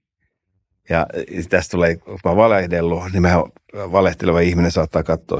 Ja 0.88 1.06
tästä 1.48 1.70
tulee, 1.70 1.96
kun 1.96 2.18
mä 2.24 2.36
valehdellut, 2.36 3.12
niin 3.12 3.22
mä 3.22 3.34
valehteleva 3.74 4.40
ihminen 4.40 4.70
saattaa 4.70 5.02
katsoa, 5.02 5.38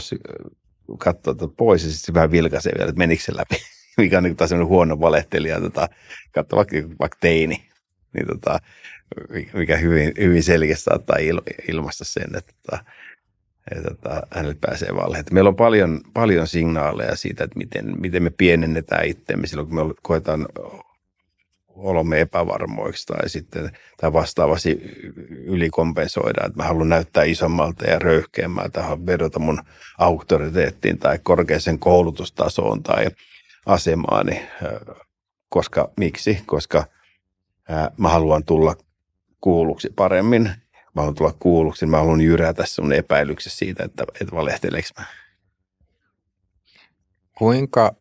katsoa 0.99 1.35
pois 1.57 1.85
ja 1.85 1.91
sitten 1.91 2.15
vähän 2.15 2.31
vilkaisee 2.31 2.73
vielä, 2.79 2.89
että 2.89 2.99
menikö 2.99 3.23
se 3.23 3.37
läpi. 3.37 3.57
Mikä 3.97 4.19
on 4.19 4.25
niin 4.25 4.37
taas 4.37 4.51
huono 4.65 5.01
valehtelija, 5.01 5.61
tota, 5.61 5.89
katso 6.33 6.57
vaikka, 6.57 6.77
vaikka 7.01 7.19
teini, 7.21 7.69
niin 8.15 8.27
tota, 8.27 8.59
mikä 9.55 9.77
hyvin, 9.77 10.13
hyvin 10.19 10.43
selkeästi 10.43 10.85
saattaa 10.85 11.17
il, 11.17 11.41
ilmaista 11.69 12.05
sen, 12.05 12.37
että, 12.37 12.53
tota, 12.63 12.85
että, 13.77 13.91
että 13.91 14.23
hänelle 14.31 14.57
pääsee 14.61 14.95
valheet. 14.95 15.31
Meillä 15.31 15.49
on 15.49 15.57
paljon, 15.57 16.01
paljon 16.15 16.49
signaaleja 16.49 17.17
siitä, 17.17 17.45
että 17.45 17.59
miten, 17.59 18.01
miten 18.01 18.23
me 18.23 18.31
pienennetään 18.31 19.07
itsemme 19.07 19.47
silloin, 19.47 19.69
kun 19.69 19.87
me 19.87 19.95
koetaan 20.03 20.47
olomme 21.69 22.21
epävarmoiksi 22.21 23.07
tai 23.07 23.29
sitten 23.29 23.71
tai 24.01 24.13
vastaavasti 24.13 24.81
ylikompensoida, 25.29 26.47
että 26.47 26.57
mä 26.57 26.65
haluan 26.65 26.89
näyttää 26.89 27.25
isommalta 27.25 27.85
ja 27.85 27.99
röyhkeämmältä, 27.99 28.85
vedota 29.07 29.39
mun 29.39 29.63
auktoriteettiin 29.99 30.99
tai 30.99 31.19
korkeaseen 31.23 31.79
koulutustasoon 31.79 32.83
tai 32.83 33.07
asemaani, 33.67 34.49
koska 35.49 35.91
miksi? 35.97 36.43
Koska 36.47 36.85
mä 37.97 38.09
haluan 38.09 38.45
tulla 38.45 38.77
kuulluksi 39.41 39.91
paremmin, 39.97 40.43
mä 40.95 41.01
haluan 41.03 41.15
tulla 41.15 41.35
kuulluksi, 41.39 41.87
mä 41.87 41.97
haluan 41.97 42.21
jyrätä 42.21 42.67
sun 42.67 42.93
epäilyksessä 42.93 43.59
siitä, 43.59 43.85
että, 43.85 44.05
että 44.21 44.37
valehteleekö 44.37 44.89
mä. 44.99 45.05
Kuinka 47.39 47.95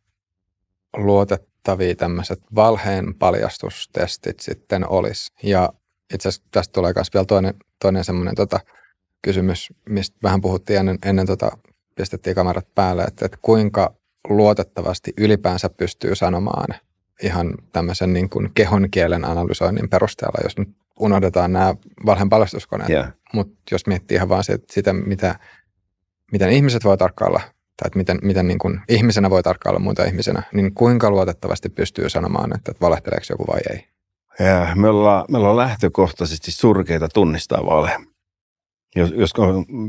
luotet 0.97 1.51
mittavia 1.61 1.95
tämmöiset 1.95 2.41
valheen 2.55 3.15
paljastustestit 3.15 4.39
sitten 4.39 4.87
olisi. 4.89 5.31
Ja 5.43 5.73
itse 6.13 6.29
asiassa 6.29 6.47
tästä 6.51 6.71
tulee 6.71 6.93
myös 6.95 7.13
vielä 7.13 7.25
toinen, 7.25 7.53
toinen 7.81 8.03
semmoinen 8.03 8.35
tota, 8.35 8.59
kysymys, 9.21 9.73
mistä 9.89 10.17
vähän 10.23 10.41
puhuttiin 10.41 10.79
ennen, 10.79 10.97
ennen 11.05 11.27
tota, 11.27 11.57
pistettiin 11.95 12.35
kamerat 12.35 12.67
päälle, 12.75 13.03
että, 13.03 13.25
että 13.25 13.37
kuinka 13.41 13.95
luotettavasti 14.29 15.13
ylipäänsä 15.17 15.69
pystyy 15.69 16.15
sanomaan 16.15 16.67
ihan 17.23 17.53
tämmöisen 17.73 18.13
niin 18.13 18.29
kuin 18.29 18.51
kehon 18.53 18.87
kielen 18.91 19.25
analysoinnin 19.25 19.89
perusteella, 19.89 20.39
jos 20.43 20.57
nyt 20.57 20.69
unohdetaan 20.99 21.53
nämä 21.53 21.75
valheen 22.05 22.29
paljastuskoneet. 22.29 22.89
Yeah. 22.89 23.13
Mutta 23.33 23.55
jos 23.71 23.87
miettii 23.87 24.15
ihan 24.15 24.29
vaan 24.29 24.43
sitä, 24.43 24.65
sitä 24.71 24.93
mitä, 24.93 25.39
miten 26.31 26.49
ihmiset 26.49 26.83
voi 26.83 26.97
tarkkailla 26.97 27.41
tai 27.77 27.87
että 27.87 27.97
miten, 27.97 28.19
miten 28.21 28.47
niin 28.47 28.59
kuin 28.59 28.81
ihmisenä 28.89 29.29
voi 29.29 29.43
tarkkailla 29.43 29.79
muita 29.79 30.05
ihmisenä, 30.05 30.43
niin 30.53 30.73
kuinka 30.73 31.11
luotettavasti 31.11 31.69
pystyy 31.69 32.09
sanomaan, 32.09 32.55
että, 32.55 32.71
valehteleeko 32.81 33.25
joku 33.29 33.47
vai 33.47 33.59
ei? 33.69 33.87
Ja 34.39 34.75
me, 34.75 34.89
ollaan, 34.89 35.25
me 35.29 35.37
ollaan 35.37 35.57
lähtökohtaisesti 35.57 36.51
surkeita 36.51 37.07
tunnistaa 37.07 37.65
vale. 37.65 37.91
Jos, 38.95 39.11
jos, 39.15 39.33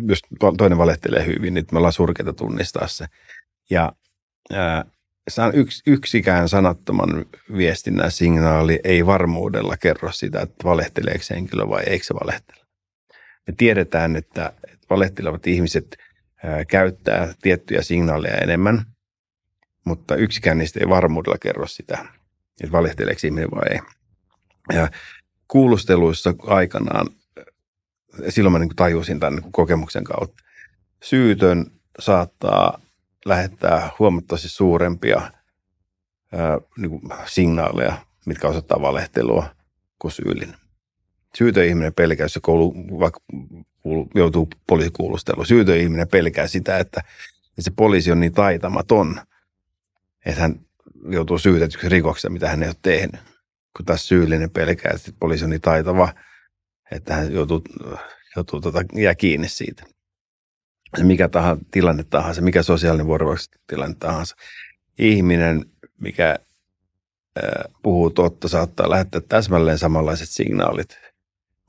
jos 0.09 0.21
toinen 0.59 0.79
valehtelee 0.79 1.27
hyvin, 1.27 1.55
niin 1.55 1.67
me 1.73 1.79
ollaan 1.79 1.93
surkeita 1.93 2.33
tunnistaa 2.33 2.87
se. 2.87 3.07
Ja 3.71 3.93
ää, 4.53 4.85
yks, 5.55 5.83
yksikään 5.87 6.49
sanattoman 6.49 7.25
viestinnän 7.57 8.11
signaali 8.11 8.81
ei 8.85 9.07
varmuudella 9.07 9.77
kerro 9.77 10.13
sitä, 10.13 10.41
että 10.41 10.65
valehteleeko 10.65 11.25
henkilö 11.31 11.69
vai 11.69 11.83
eikö 11.87 12.05
se 12.05 12.15
valehtele. 12.15 12.67
Me 13.47 13.55
tiedetään, 13.57 14.17
että 14.17 14.53
valehtelevat 14.91 15.47
ihmiset– 15.47 15.97
käyttää 16.69 17.35
tiettyjä 17.43 17.83
signaaleja 17.83 18.37
enemmän, 18.37 18.85
mutta 19.85 20.17
yksikään 20.17 20.59
niistä 20.59 20.81
ei 20.81 20.89
varmuudella 20.89 21.39
kerro 21.39 21.67
sitä, 21.67 21.99
että 22.61 22.73
valehteleeko 22.73 23.21
ihminen 23.25 23.51
vai 23.51 23.67
ei. 23.71 23.81
Ja 24.77 24.91
kuulusteluissa 25.49 26.35
aikanaan, 26.47 27.07
silloin 28.29 28.53
mä 28.53 28.59
niin 28.59 28.77
tajusin 28.77 29.21
tämän 29.21 29.37
niin 29.37 29.53
kokemuksen 29.53 30.05
kautta, 30.05 30.43
syytön 31.03 31.67
saattaa 31.99 32.81
lähettää 33.25 33.91
huomattavasti 33.99 34.49
suurempia 34.49 35.21
ää, 36.33 36.59
niin 36.79 36.91
kuin 36.91 37.03
signaaleja, 37.27 37.97
mitkä 38.27 38.49
osoittaa 38.49 38.83
valehtelua 38.83 39.47
kuin 39.99 40.13
syyllinen. 40.13 40.57
Syytön 41.39 41.65
ihminen 41.65 41.95
pelkää, 41.95 42.25
jos 42.25 42.33
se 42.33 42.41
koulu, 42.43 42.75
vaikka 42.75 43.21
joutuu 44.15 44.49
poliisikuulusteluun. 44.67 45.47
Syytön 45.47 45.79
ihminen 45.79 46.09
pelkää 46.09 46.47
sitä, 46.47 46.79
että 46.79 47.03
se 47.59 47.71
poliisi 47.77 48.13
on 48.13 48.21
niin 48.21 48.33
taitamaton, 48.33 49.21
että 50.27 50.41
hän 50.41 50.61
joutuu 51.11 51.39
syytetyksi 51.39 51.89
rikoksesta, 51.89 52.31
mitä 52.31 52.49
hän 52.49 52.63
ei 52.63 52.69
ole 52.69 52.77
tehnyt. 52.83 53.21
Kun 53.77 53.87
taas 53.87 54.09
syyllinen 54.09 54.51
pelkää, 54.51 54.93
että 54.95 55.11
poliisi 55.21 55.45
on 55.45 55.51
niin 55.51 55.61
taitava, 55.61 56.15
että 56.91 57.15
hän 57.15 57.33
joutuu, 57.33 57.63
joutuu 58.37 58.61
tota, 58.61 58.83
jää 58.95 59.15
kiinni 59.15 59.49
siitä. 59.49 59.85
Mikä 61.03 61.29
tahansa 61.29 61.65
tilanne 61.71 62.05
tahansa, 62.05 62.43
mikä 62.43 62.63
sosiaalinen 62.63 63.07
tilanne 63.67 63.97
tahansa. 63.99 64.37
Ihminen, 64.99 65.65
mikä 66.01 66.39
puhuu 67.83 68.11
totta, 68.11 68.49
saattaa 68.49 68.91
lähettää 68.91 69.21
täsmälleen 69.29 69.79
samanlaiset 69.79 70.29
signaalit– 70.29 70.99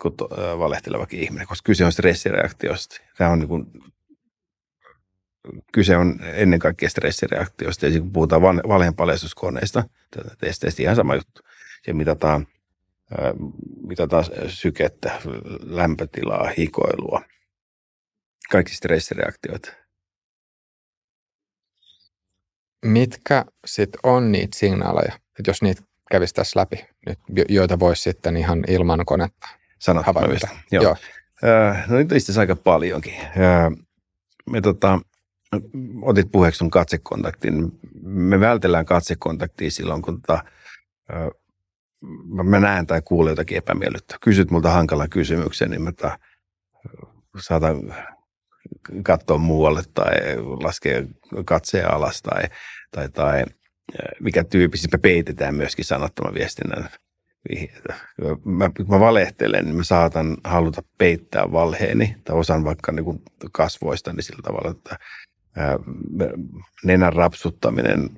kuin 0.03 0.15
valehtelevakin 0.59 1.19
ihminen, 1.19 1.47
koska 1.47 1.65
kyse 1.65 1.85
on 1.85 1.91
stressireaktiosta. 1.91 3.01
Tämä 3.17 3.29
on 3.29 3.39
niin 3.39 3.47
kuin, 3.47 3.65
kyse 5.71 5.97
on 5.97 6.19
ennen 6.23 6.59
kaikkea 6.59 6.89
stressireaktiosta. 6.89 7.87
Ja 7.87 7.99
kun 7.99 8.11
puhutaan 8.11 8.41
valheenpaljastuskoneista, 8.41 9.83
testeistä 10.37 10.83
ihan 10.83 10.95
sama 10.95 11.15
juttu. 11.15 11.41
Ja 11.87 11.93
mitataan, 11.93 12.47
mitataan 13.87 14.25
sykettä, 14.47 15.21
lämpötilaa, 15.61 16.51
hikoilua. 16.57 17.21
Kaikki 18.51 18.75
stressireaktioita. 18.75 19.71
Mitkä 22.85 23.45
sitten 23.65 23.99
on 24.03 24.31
niitä 24.31 24.57
signaaleja, 24.57 25.13
että 25.39 25.49
jos 25.49 25.61
niitä 25.61 25.81
kävisi 26.11 26.33
tässä 26.33 26.59
läpi, 26.59 26.85
joita 27.49 27.79
voisi 27.79 28.01
sitten 28.01 28.37
ihan 28.37 28.63
ilman 28.67 29.05
konetta 29.05 29.47
sanottavista. 29.79 30.47
Joo. 30.71 30.83
Joo. 30.83 30.95
Äh, 31.43 31.89
no 31.89 31.97
niitä 31.97 32.15
itse 32.15 32.39
aika 32.39 32.55
paljonkin. 32.55 33.15
Äh, 33.21 33.85
me 34.49 34.61
tota, 34.61 34.99
otit 36.01 36.31
puheeksi 36.31 36.57
sun 36.57 36.69
katsekontaktin. 36.69 37.79
Me 38.01 38.39
vältellään 38.39 38.85
katsekontaktia 38.85 39.71
silloin, 39.71 40.01
kun 40.01 40.21
tota, 40.21 40.43
äh, 41.13 41.27
mä 42.43 42.59
näen 42.59 42.87
tai 42.87 43.01
kuulen 43.01 43.31
jotakin 43.31 43.57
epämiellyttä. 43.57 44.15
Kysyt 44.21 44.51
multa 44.51 44.69
hankalan 44.69 45.09
kysymyksen, 45.09 45.69
niin 45.69 45.81
mä 45.81 45.91
ta, 45.91 46.19
saatan 47.39 47.95
katsoa 49.03 49.37
muualle 49.37 49.81
tai 49.93 50.13
laskea 50.63 51.03
katseen 51.45 51.93
alas 51.93 52.21
tai, 52.21 52.43
tai, 52.91 53.09
tai 53.09 53.45
mikä 54.19 54.43
tyypillisesti 54.43 54.97
me 54.97 55.01
peitetään 55.01 55.55
myöskin 55.55 55.85
sanottoman 55.85 56.33
viestinnän 56.33 56.89
mä, 58.45 58.69
kun 58.69 58.89
mä 58.89 58.99
valehtelen, 58.99 59.65
niin 59.65 59.75
mä 59.75 59.83
saatan 59.83 60.37
haluta 60.43 60.83
peittää 60.97 61.51
valheeni 61.51 62.15
tai 62.23 62.35
osan 62.35 62.63
vaikka 62.63 62.91
niin 62.91 63.05
kuin 63.05 63.21
kasvoista 63.51 64.13
niin 64.13 64.23
sillä 64.23 64.41
tavalla, 64.43 64.71
että 64.71 64.99
ää, 65.57 65.79
nenän 66.83 67.13
rapsuttaminen 67.13 68.09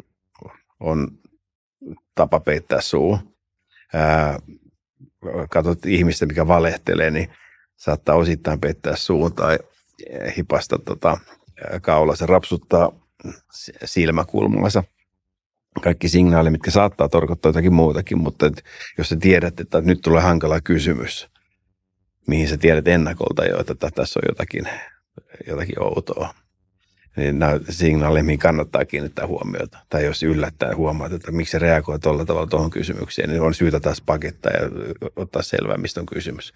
on 0.80 1.08
tapa 2.16 2.40
peittää 2.40 2.82
suu. 2.82 3.20
Ää, 3.94 4.40
katsot 5.50 5.86
ihmistä, 5.86 6.26
mikä 6.26 6.48
valehtelee, 6.48 7.12
niin 7.12 7.30
saattaa 7.76 8.16
osittain 8.16 8.60
pettää 8.60 8.96
suun 8.96 9.34
tai 9.34 9.60
hipasta 10.38 10.80
tota, 10.80 11.18
kaulassa, 11.82 12.26
rapsuttaa 12.26 12.92
silmäkulmansa. 13.86 14.84
Kaikki 15.84 16.10
signaali, 16.10 16.50
mitkä 16.50 16.72
saattaa 16.72 17.10
tarkoittaa 17.10 17.50
jotakin 17.50 17.74
muutakin, 17.74 18.18
mutta 18.18 18.46
et, 18.46 18.64
jos 18.98 19.10
sä 19.10 19.16
tiedät, 19.16 19.60
että 19.60 19.82
nyt 19.82 20.02
tulee 20.02 20.22
hankala 20.22 20.62
kysymys, 20.62 21.28
mihin 22.28 22.48
sä 22.48 22.58
tiedät 22.58 22.88
ennakolta 22.88 23.46
jo, 23.46 23.60
että 23.60 23.92
tässä 23.96 24.20
on 24.20 24.30
jotakin, 24.30 24.70
jotakin 25.48 25.84
outoa, 25.84 26.34
niin 27.18 27.40
nämä 27.40 27.60
signaaleja, 27.70 28.24
mihin 28.24 28.40
kannattaa 28.40 28.86
kiinnittää 28.86 29.28
huomiota. 29.28 29.78
Tai 29.90 30.06
jos 30.06 30.24
yllättää 30.24 30.76
huomaat, 30.76 31.14
että 31.14 31.32
miksi 31.32 31.52
se 31.52 31.60
reagoi 31.60 32.00
tuolla 32.00 32.26
tavalla 32.26 32.48
tuohon 32.48 32.70
kysymykseen, 32.70 33.30
niin 33.30 33.42
on 33.42 33.54
syytä 33.54 33.80
taas 33.80 34.02
pakettaa 34.02 34.52
ja 34.52 34.60
ottaa 35.16 35.42
selvää, 35.42 35.78
mistä 35.78 36.00
on 36.00 36.06
kysymys. 36.06 36.54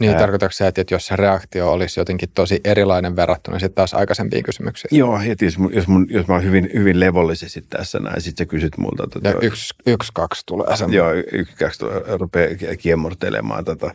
Niin 0.00 0.16
tarkoitatko 0.16 0.52
se, 0.52 0.66
että 0.66 0.84
jos 0.90 1.06
se 1.06 1.16
reaktio 1.16 1.72
olisi 1.72 2.00
jotenkin 2.00 2.28
tosi 2.34 2.60
erilainen 2.64 3.16
verrattuna 3.16 3.58
sitten 3.58 3.74
taas 3.74 3.94
aikaisempiin 3.94 4.42
kysymyksiin? 4.42 4.98
Joo, 4.98 5.20
että 5.26 5.44
jos, 5.44 5.54
jos, 5.72 5.88
mun, 5.88 6.06
jos 6.10 6.28
mä 6.28 6.34
oon 6.34 6.44
hyvin, 6.44 6.70
hyvin 6.74 7.00
levollisesti 7.00 7.62
tässä 7.62 7.98
näin, 7.98 8.20
sitten 8.20 8.46
sä 8.46 8.50
kysyt 8.50 8.78
multa. 8.78 9.06
Tota, 9.06 9.28
ja 9.28 9.34
yksi, 9.42 9.74
yksi, 9.86 10.12
kaksi 10.14 10.42
tulee 10.46 10.76
sen. 10.76 10.92
Joo, 10.92 11.12
yksi, 11.32 11.56
kaksi 11.56 11.78
tulee, 11.78 12.02
rupeaa 12.06 12.50
kiemurtelemaan 12.78 13.64
tota, 13.64 13.90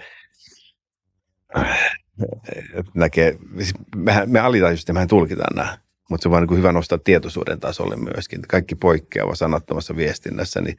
näkee, 2.93 3.37
siis 3.57 3.73
mehän, 3.95 4.29
me 4.29 4.39
alitajuisesti 4.39 4.93
mehän 4.93 5.07
tulkitaan 5.07 5.55
nämä, 5.55 5.77
mutta 6.09 6.23
se 6.23 6.27
on 6.27 6.31
vaan 6.31 6.47
niin 6.47 6.57
hyvä 6.57 6.71
nostaa 6.71 6.97
tietoisuuden 6.97 7.59
tasolle 7.59 7.95
myöskin. 7.95 8.41
Kaikki 8.41 8.75
poikkeava 8.75 9.35
sanattomassa 9.35 9.95
viestinnässä 9.95 10.61
niin 10.61 10.77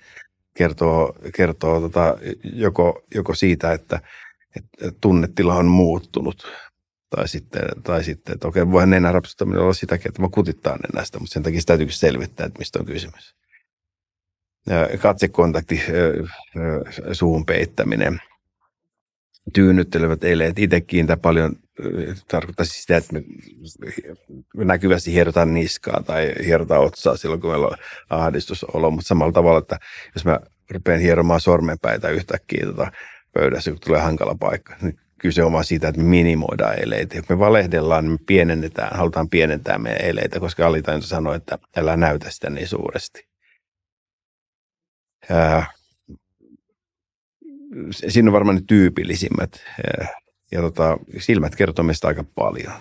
kertoo, 0.56 1.14
kertoo 1.34 1.80
tota, 1.80 2.18
joko, 2.42 3.02
joko 3.14 3.34
siitä, 3.34 3.72
että, 3.72 4.00
että 4.58 4.98
tunnetila 5.00 5.54
on 5.54 5.66
muuttunut 5.66 6.46
tai 7.16 7.28
sitten, 7.28 7.62
tai 7.82 8.04
sitten 8.04 8.34
että 8.34 8.48
okei, 8.48 8.70
voihan 8.70 8.90
nenän 8.90 9.14
rapsuttaminen 9.14 9.62
olla 9.62 9.72
sitäkin, 9.72 10.08
että 10.08 10.22
mä 10.22 10.28
kutittaa 10.28 10.76
nenästä, 10.76 11.18
mutta 11.18 11.32
sen 11.32 11.42
takia 11.42 11.60
täytyy 11.66 11.90
selvittää, 11.90 12.46
että 12.46 12.58
mistä 12.58 12.78
on 12.78 12.86
kysymys. 12.86 13.34
Katsekontakti, 15.02 15.82
suun 17.12 17.46
peittäminen, 17.46 18.18
tyynnyttelevät 19.52 20.24
eleet. 20.24 20.58
Itse 20.58 20.80
kiintää 20.80 21.16
paljon, 21.16 21.56
tarkoittaa 22.28 22.66
sitä, 22.66 22.96
että 22.96 23.12
me 23.12 24.64
näkyvästi 24.64 25.12
hierotaan 25.12 25.54
niskaa 25.54 26.02
tai 26.02 26.34
hierotaan 26.44 26.84
otsaa 26.84 27.16
silloin, 27.16 27.40
kun 27.40 27.50
meillä 27.50 27.66
on 27.66 27.76
ahdistusolo, 28.10 28.90
mutta 28.90 29.08
samalla 29.08 29.32
tavalla, 29.32 29.58
että 29.58 29.78
jos 30.14 30.24
mä 30.24 30.40
rupean 30.70 31.00
hieromaan 31.00 31.40
sormenpäitä 31.40 32.08
yhtäkkiä 32.08 32.66
tota 32.66 32.92
pöydässä, 33.38 33.70
kun 33.70 33.80
tulee 33.80 34.00
hankala 34.00 34.34
paikka, 34.34 34.76
niin 34.82 34.98
kyse 35.18 35.42
on 35.44 35.52
vaan 35.52 35.64
siitä, 35.64 35.88
että 35.88 36.00
me 36.00 36.08
minimoidaan 36.08 36.82
eleitä. 36.82 37.16
Jos 37.16 37.28
me 37.28 37.38
valehdellaan, 37.38 38.04
niin 38.04 38.12
me 38.12 38.18
pienennetään, 38.26 38.96
halutaan 38.96 39.28
pienentää 39.28 39.78
meidän 39.78 40.04
eleitä, 40.04 40.40
koska 40.40 40.66
alitajunta 40.66 41.06
sanoo, 41.06 41.34
että 41.34 41.58
älä 41.76 41.96
näytä 41.96 42.30
sitä 42.30 42.50
niin 42.50 42.68
suuresti. 42.68 43.28
siinä 48.08 48.28
on 48.28 48.32
varmaan 48.32 48.56
ne 48.56 48.62
tyypillisimmät. 48.66 49.62
Ja 50.52 50.60
tota, 50.60 50.98
silmät 51.18 51.56
kertoo 51.56 51.84
meistä 51.84 52.08
aika 52.08 52.24
paljon. 52.34 52.72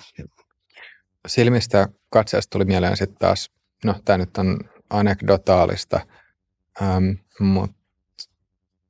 Silmistä 1.28 1.88
katseesta 2.10 2.50
tuli 2.50 2.66
mieleen 2.66 2.98
sitten 2.98 3.18
taas, 3.20 3.52
no 3.84 3.96
tämä 4.06 4.18
nyt 4.18 4.38
on 4.38 4.60
anekdotaalista, 4.90 6.00
ähm, 6.82 7.10
mutta 7.40 7.78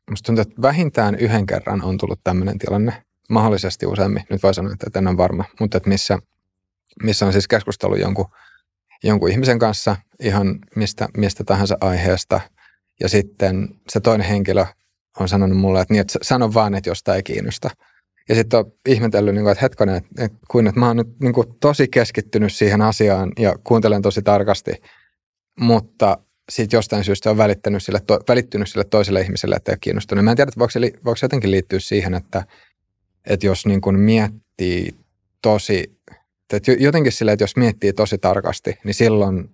musta 0.10 0.26
tuntuu, 0.26 0.42
että 0.42 0.62
vähintään 0.62 1.16
yhden 1.16 1.46
kerran 1.46 1.84
on 1.84 1.98
tullut 1.98 2.20
tämmöinen 2.24 2.58
tilanne, 2.58 3.04
mahdollisesti 3.30 3.86
useammin, 3.86 4.24
nyt 4.30 4.44
voi 4.44 4.54
sanoa, 4.54 4.74
että 4.74 5.00
en 5.00 5.08
ole 5.08 5.18
varma, 5.18 5.46
mutta 5.60 5.78
että 5.78 5.90
missä, 5.90 6.20
missä 7.04 7.26
on 7.26 7.32
siis 7.32 7.48
keskustelu 7.48 7.96
jonkun, 7.96 8.26
jonkun 9.04 9.32
ihmisen 9.32 9.60
kanssa 9.60 9.96
ihan 10.20 10.60
mistä, 10.76 11.10
mistä 11.18 11.44
tahansa 11.44 11.78
aiheesta, 11.82 12.42
ja 13.00 13.10
sitten 13.10 13.68
se 13.90 14.00
toinen 14.00 14.28
henkilö 14.28 14.66
on 15.20 15.30
sanonut 15.30 15.58
mulle, 15.58 15.82
että, 15.82 15.94
niin, 15.94 16.02
että 16.02 16.20
sano 16.22 16.54
vaan, 16.54 16.76
että 16.76 16.90
jostain 16.90 17.16
ei 17.16 17.24
kiinnosta. 17.24 17.70
Ja 18.30 18.36
sitten 18.36 18.60
on 18.60 18.72
ihmetellyt, 18.88 19.36
niin 19.36 19.44
kuin, 19.44 19.52
että 19.52 19.62
hetkonen, 19.62 19.96
että, 19.96 20.26
että 20.26 20.38
kuin, 20.48 20.68
että 20.68 20.80
mä 20.80 20.88
oon 20.88 20.98
nyt 20.98 21.20
niin 21.20 21.34
kuin, 21.34 21.48
tosi 21.60 21.88
keskittynyt 21.88 22.54
siihen 22.54 22.82
asiaan 22.82 23.32
ja 23.40 23.56
kuuntelen 23.64 24.02
tosi 24.02 24.22
tarkasti, 24.22 24.72
mutta 25.60 26.18
sitten 26.50 26.78
jostain 26.78 27.04
syystä 27.04 27.30
on 27.30 27.38
välittänyt 27.38 27.84
sille, 27.84 28.00
to, 28.00 28.20
välittynyt 28.28 28.70
sille 28.70 28.84
toiselle 28.84 29.22
ihmiselle, 29.22 29.56
että 29.56 29.72
ei 29.72 29.74
ole 29.74 29.80
kiinnostunut. 29.82 30.26
Mä 30.26 30.32
en 30.32 30.38
tiedä, 30.38 30.52
voiko 30.58 30.72
se, 30.72 30.80
voiko 30.80 31.16
se 31.16 31.26
jotenkin 31.26 31.52
liittyä 31.52 31.80
siihen, 31.80 32.14
että, 32.14 32.44
että 33.26 33.46
jos 33.46 33.66
niin 33.66 33.82
kuin 33.82 34.00
miettii 34.00 34.96
tosi, 35.42 35.98
että 36.54 36.72
jotenkin 36.80 37.12
sille, 37.12 37.32
että 37.32 37.44
jos 37.44 37.56
miettii 37.56 37.94
tosi 37.94 38.18
tarkasti, 38.18 38.78
niin 38.84 38.94
silloin 38.94 39.50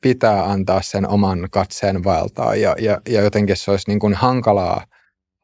pitää 0.00 0.44
antaa 0.44 0.82
sen 0.82 1.08
oman 1.08 1.48
katseen 1.50 2.04
vaeltaa 2.04 2.54
ja, 2.54 2.76
ja, 2.78 3.00
ja 3.08 3.22
jotenkin 3.22 3.56
se 3.56 3.70
olisi 3.70 3.90
niin 3.90 3.98
kuin 3.98 4.14
hankalaa 4.14 4.86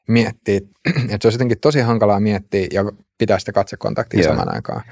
miettiä, 0.09 0.61
että 0.87 1.19
se 1.23 1.27
olisi 1.27 1.35
jotenkin 1.35 1.61
tosi 1.61 1.81
hankalaa 1.81 2.21
miettiä 2.21 2.67
ja 2.73 2.85
pitää 3.19 3.39
sitä 3.39 3.53
katsekontaktia 3.53 4.21
yeah. 4.21 4.33
samaan 4.33 4.55
aikaan. 4.55 4.83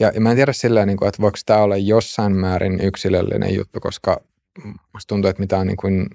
Ja, 0.00 0.12
ja 0.14 0.20
mä 0.20 0.30
en 0.30 0.36
tiedä 0.36 0.52
silleen, 0.52 0.88
niin 0.88 0.96
kuin, 0.96 1.08
että 1.08 1.22
voiko 1.22 1.38
tämä 1.46 1.62
olla 1.62 1.76
jossain 1.76 2.36
määrin 2.36 2.80
yksilöllinen 2.80 3.54
juttu, 3.54 3.80
koska 3.80 4.20
musta 4.64 5.08
tuntuu, 5.08 5.28
että 5.28 5.42
mitään 5.42 5.66
niin 5.66 5.76
kuin, 5.76 6.06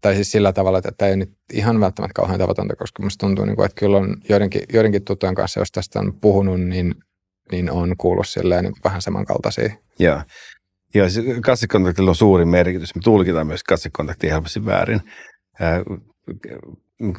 tai 0.00 0.14
siis 0.14 0.32
sillä 0.32 0.52
tavalla, 0.52 0.78
että 0.78 0.92
tämä 0.98 1.08
ei 1.08 1.16
nyt 1.16 1.32
ihan 1.52 1.80
välttämättä 1.80 2.14
kauhean 2.14 2.38
tavatonta, 2.38 2.76
koska 2.76 3.02
musta 3.02 3.26
tuntuu, 3.26 3.44
niin 3.44 3.56
kuin, 3.56 3.66
että 3.66 3.80
kyllä 3.80 3.96
on 3.96 4.16
joidenkin, 4.28 4.62
joidenkin 4.72 5.04
tuttujen 5.04 5.34
kanssa, 5.34 5.60
jos 5.60 5.72
tästä 5.72 6.00
on 6.00 6.20
puhunut, 6.20 6.60
niin, 6.60 6.94
niin 7.52 7.70
on 7.70 7.96
kuullut 7.96 8.28
silleen 8.28 8.64
niin 8.64 8.74
vähän 8.84 9.02
samankaltaisia. 9.02 9.74
Joo. 9.98 10.22
Joo, 10.94 11.06
katsekontaktilla 11.44 12.10
on 12.10 12.16
suuri 12.16 12.44
merkitys. 12.44 12.94
Me 12.94 13.00
tulkitaan 13.04 13.46
myös 13.46 13.64
katsekontaktia 13.64 14.32
helposti 14.32 14.66
väärin. 14.66 15.00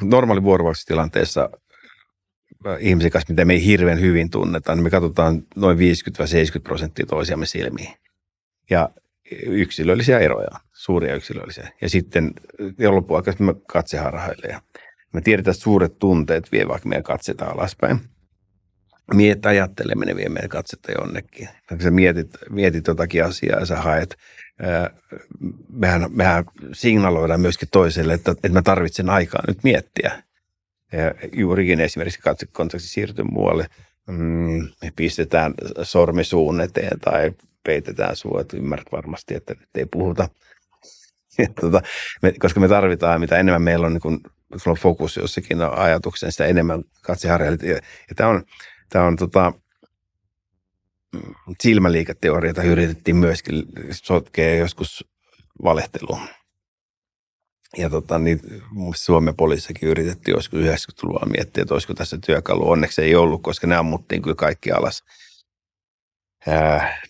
Normaali 0.02 0.42
vuorovaikutustilanteessa 0.42 1.50
ihmisen 2.78 3.10
kanssa, 3.10 3.32
mitä 3.32 3.44
me 3.44 3.52
ei 3.52 3.64
hirveän 3.64 4.00
hyvin 4.00 4.30
tunneta, 4.30 4.74
niin 4.74 4.84
me 4.84 4.90
katsotaan 4.90 5.42
noin 5.56 5.78
50-70 5.78 5.80
prosenttia 6.62 7.06
toisiamme 7.06 7.46
silmiin. 7.46 7.94
Ja 8.70 8.90
yksilöllisiä 9.46 10.18
eroja, 10.18 10.48
suuria 10.72 11.14
yksilöllisiä. 11.14 11.68
Ja 11.80 11.88
sitten 11.88 12.32
loppuaikaisesti 12.88 13.44
me 13.44 13.54
katse 13.68 13.98
harhailee. 13.98 14.58
Me 15.12 15.20
tiedetään, 15.20 15.52
että 15.52 15.62
suuret 15.62 15.98
tunteet 15.98 16.52
vie 16.52 16.68
vaikka 16.68 16.88
meidän 16.88 17.02
katseta 17.02 17.44
alaspäin– 17.44 18.00
miet, 19.14 19.46
ajatteleminen 19.46 20.16
vie 20.16 20.28
meidän 20.28 20.48
katsetta 20.48 20.92
jonnekin. 20.92 21.48
Sä 21.82 21.90
mietit, 21.90 22.30
mietit 22.50 22.86
jotakin 22.86 23.24
asiaa 23.24 23.60
ja 23.60 23.66
sä 23.66 23.76
haet, 23.76 24.16
mehän, 25.72 26.06
mehän 26.10 26.44
signaloidaan 26.72 27.40
myöskin 27.40 27.68
toiselle, 27.72 28.14
että, 28.14 28.30
että 28.30 28.48
mä 28.48 28.62
tarvitsen 28.62 29.10
aikaa 29.10 29.42
nyt 29.48 29.64
miettiä. 29.64 30.22
Ja 30.92 31.14
juurikin 31.32 31.80
esimerkiksi 31.80 32.20
katsekontakti 32.20 32.88
siirtyy 32.88 33.24
muualle. 33.24 33.66
Mm, 34.06 34.68
pistetään 34.96 35.54
sormi 35.82 36.24
suun 36.24 36.60
eteen 36.60 37.00
tai 37.00 37.32
peitetään 37.66 38.16
sua, 38.16 38.40
että 38.40 38.56
ymmärrät 38.56 38.92
varmasti, 38.92 39.34
että 39.34 39.54
nyt 39.54 39.76
ei 39.76 39.86
puhuta. 39.86 40.28
Ja, 41.38 41.46
tuota, 41.60 41.82
me, 42.22 42.32
koska 42.38 42.60
me 42.60 42.68
tarvitaan, 42.68 43.20
mitä 43.20 43.36
enemmän 43.36 43.62
meillä 43.62 43.86
on, 43.86 43.92
niin 43.92 44.00
kun 44.00 44.20
sulla 44.56 44.72
on 44.72 44.82
fokus 44.82 45.16
jossakin 45.16 45.62
ajatuksen, 45.62 46.32
sitä 46.32 46.46
enemmän 46.46 46.84
katseharjailijat. 47.02 47.62
Ja, 47.62 47.74
ja 48.08 48.14
tämä 48.16 48.30
on, 48.30 48.44
Tämä 48.88 49.04
on 49.04 49.16
tota, 49.16 49.52
silmäliiketeoria, 51.60 52.50
jota 52.50 52.62
yritettiin 52.62 53.16
myöskin 53.16 53.64
sotkea 53.90 54.56
joskus 54.56 55.04
valehteluun. 55.64 56.20
Ja 57.76 57.90
tota, 57.90 58.18
niin 58.18 58.40
Suomen 58.94 59.36
poliissakin 59.36 59.88
yritettiin 59.88 60.32
joskus 60.32 60.60
90-luvulla 60.60 61.26
miettiä, 61.26 61.62
että 61.62 61.74
olisiko 61.74 61.94
tässä 61.94 62.18
työkalu. 62.26 62.70
Onneksi 62.70 63.02
ei 63.02 63.14
ollut, 63.14 63.42
koska 63.42 63.66
ne 63.66 63.76
ammuttiin 63.76 64.22
kyllä 64.22 64.34
kaikki 64.34 64.72
alas. 64.72 65.04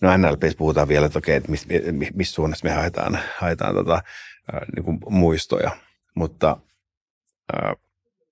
No 0.01 0.17
NLPssä 0.17 0.57
puhutaan 0.57 0.87
vielä, 0.87 1.05
että 1.05 1.19
okei, 1.19 1.35
että 1.35 1.51
missä 1.51 1.67
mis 2.13 2.33
suunnassa 2.33 2.67
me 2.67 2.73
haetaan, 2.73 3.19
haetaan 3.37 3.75
tota, 3.75 4.03
niin 4.75 4.83
kuin 4.83 4.99
muistoja. 5.09 5.71
Mutta 6.15 6.57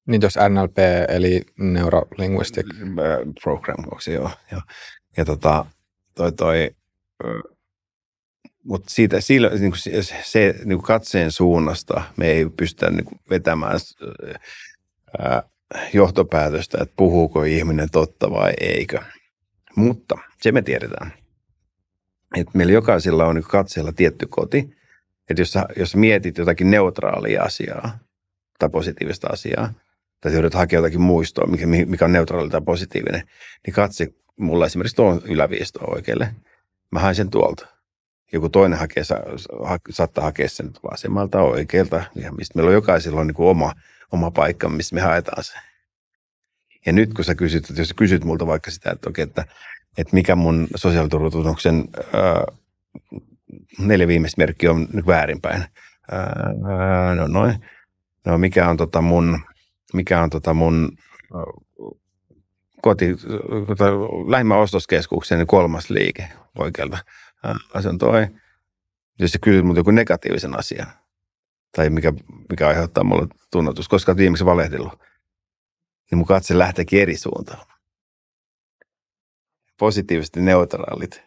niin 0.08 0.22
jos 0.22 0.36
NLP 0.49 0.78
eli 1.08 1.41
Neurolinguistic 1.60 2.66
Program, 3.43 3.78
onko 3.84 3.99
se 3.99 4.14
joo. 4.14 4.32
joo. 4.51 4.62
Ja 5.18 5.26
tota, 5.26 5.66
toi, 6.16 6.32
toi, 6.32 6.72
mutta 8.64 8.89
siitä, 8.89 9.22
sillä, 9.22 9.49
niin 9.49 9.72
kuin 9.72 9.80
se, 9.80 10.03
se 10.24 10.56
niin 10.58 10.78
kuin 10.78 10.86
katseen 10.86 11.32
suunnasta 11.32 12.03
me 12.18 12.28
ei 12.28 12.49
pystytä 12.58 12.91
niin 12.91 13.06
kuin 13.06 13.20
vetämään 13.30 13.80
ää, 15.20 15.43
johtopäätöstä, 15.93 16.78
että 16.82 16.93
puhuuko 16.97 17.43
ihminen 17.43 17.89
totta 17.91 18.32
vai 18.32 18.53
eikö. 18.62 19.01
Mutta 19.76 20.16
se 20.46 20.52
me 20.52 20.62
tiedetään, 20.62 21.14
että 22.36 22.52
meillä 22.54 22.74
jokaisella 22.74 23.26
on 23.26 23.36
niin 23.36 23.43
katseella 23.43 23.91
tietty 23.91 24.28
koti. 24.30 24.78
Että 25.30 25.41
jos, 25.41 25.54
jos 25.78 25.96
mietit 25.96 26.38
jotakin 26.38 26.72
neutraalia 26.72 27.43
asiaa 27.43 28.00
tai 28.60 28.70
positiivista 28.70 29.28
asiaa, 29.28 29.74
tai 30.22 30.34
yrität 30.34 30.54
hakea 30.54 30.78
jotakin 30.78 31.02
muistoa, 31.02 31.48
mikä, 31.48 31.68
mikä 31.68 32.06
on 32.06 32.12
neutraali 32.12 32.50
tai 32.50 32.62
positiivinen, 32.62 33.28
niin 33.66 33.74
katse 33.74 34.14
mulla 34.39 34.66
esimerkiksi 34.66 34.96
tuon 34.96 35.22
yläviistoa 35.24 35.93
oikealle. 35.96 36.36
Mä 36.91 37.00
hain 37.00 37.16
sen 37.16 37.30
tuolta. 37.30 37.68
Joku 38.34 38.50
toinen 38.50 38.80
hakee, 38.80 39.04
sa, 39.04 39.16
ha, 39.64 39.80
saattaa 39.89 40.24
hakea 40.24 40.50
sen 40.50 40.72
vasemmalta 40.91 41.41
oikealta, 41.41 42.04
ja 42.16 42.32
mistä 42.32 42.56
meillä 42.56 42.70
on 42.70 42.76
jokaisella 42.76 43.22
on 43.22 43.28
niin 43.28 43.36
oma, 43.38 43.74
oma 44.12 44.32
paikka, 44.32 44.70
missä 44.70 44.96
me 44.96 45.02
haetaan 45.02 45.43
se. 45.43 45.54
Ja 46.86 46.93
nyt 46.93 47.14
kun 47.14 47.26
sä 47.26 47.36
kysyt, 47.36 47.70
että 47.70 47.82
jos 47.82 47.88
sä 47.88 47.96
kysyt 47.98 48.24
multa 48.24 48.48
vaikka 48.48 48.72
sitä, 48.72 48.91
että, 48.91 49.10
okei, 49.10 49.24
että, 49.24 49.46
että 49.98 50.14
mikä 50.16 50.36
mun 50.36 50.68
sosiaaliturvatunnuksen 50.76 51.86
neljä 53.80 54.08
viimeistä 54.08 54.41
merkkiä 54.41 54.72
on 54.72 54.88
nyt 54.93 55.08
väärinpäin. 55.08 55.64
Ää, 56.12 57.16
no 57.16 57.28
noin. 57.28 57.66
No 58.26 58.38
mikä 58.38 58.70
on 58.70 58.78
tota 58.78 59.02
mun, 59.02 59.39
mikä 59.93 60.22
on 60.22 60.30
tota 60.30 60.54
mun 60.54 60.98
koti, 62.82 63.16
tota, 63.68 63.86
lähimmän 64.28 64.58
ostoskeskuksen 64.58 65.48
kolmas 65.48 65.89
liike 65.89 66.30
oikealta. 66.58 66.98
Ää, 67.43 67.82
se 67.82 67.89
on 67.89 67.98
toi. 67.98 68.28
Jos 69.20 69.32
sä 69.32 69.39
kysyt 69.41 69.66
multa 69.66 69.80
joku 69.80 69.91
negatiivisen 69.91 70.60
asian, 70.60 70.88
tai 71.76 71.89
mikä, 71.89 72.14
mikä 72.50 72.68
aiheuttaa 72.68 73.04
mulle 73.04 73.28
tunnetus, 73.52 73.88
koska 73.88 74.12
olet 74.12 74.18
viimeksi 74.18 74.46
valehdellut, 74.46 75.00
niin 76.12 76.18
mun 76.18 76.28
katse 76.28 76.58
lähteekin 76.58 77.02
eri 77.02 77.18
suuntaan. 77.18 77.74
Positiivisesti 79.80 80.41
neutraalit 80.41 81.23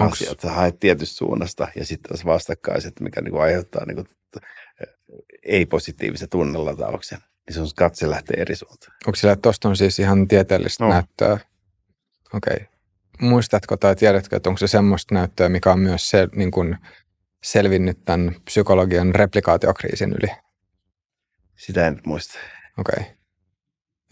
Onks? 0.00 0.22
asiat. 0.22 0.40
Sä 0.40 0.50
haet 0.50 0.80
tietystä 0.80 1.16
suunnasta 1.16 1.68
ja 1.76 1.84
sitten 1.84 2.08
taas 2.08 2.24
vastakkaiset, 2.24 3.00
mikä 3.00 3.20
niin 3.20 3.32
kuin 3.32 3.42
aiheuttaa 3.42 3.84
niin 3.86 3.96
kuin, 3.96 4.08
ei-positiivisen 5.42 6.28
tunnelatauksen. 6.28 7.18
Niin 7.18 7.54
sun 7.54 7.68
katse 7.76 8.10
lähtee 8.10 8.40
eri 8.40 8.56
suuntaan. 8.56 8.96
Onko 9.06 9.16
sillä, 9.16 9.32
että 9.32 9.42
tuosta 9.42 9.68
on 9.68 9.76
siis 9.76 9.98
ihan 9.98 10.28
tieteellistä 10.28 10.84
no. 10.84 10.90
näyttöä? 10.90 11.38
Okei. 12.34 12.56
Okay. 12.56 12.66
Muistatko 13.20 13.76
tai 13.76 13.96
tiedätkö, 13.96 14.36
että 14.36 14.50
onko 14.50 14.58
se 14.58 14.66
semmoista 14.66 15.14
näyttöä, 15.14 15.48
mikä 15.48 15.72
on 15.72 15.80
myös 15.80 16.10
se, 16.10 16.28
niin 16.34 16.50
kuin 16.50 16.76
selvinnyt 17.42 18.04
tämän 18.04 18.34
psykologian 18.44 19.14
replikaatiokriisin 19.14 20.12
yli? 20.12 20.32
Sitä 21.56 21.86
en 21.86 21.94
nyt 21.94 22.06
muista. 22.06 22.38
Okei. 22.78 23.02
Okay. 23.02 23.15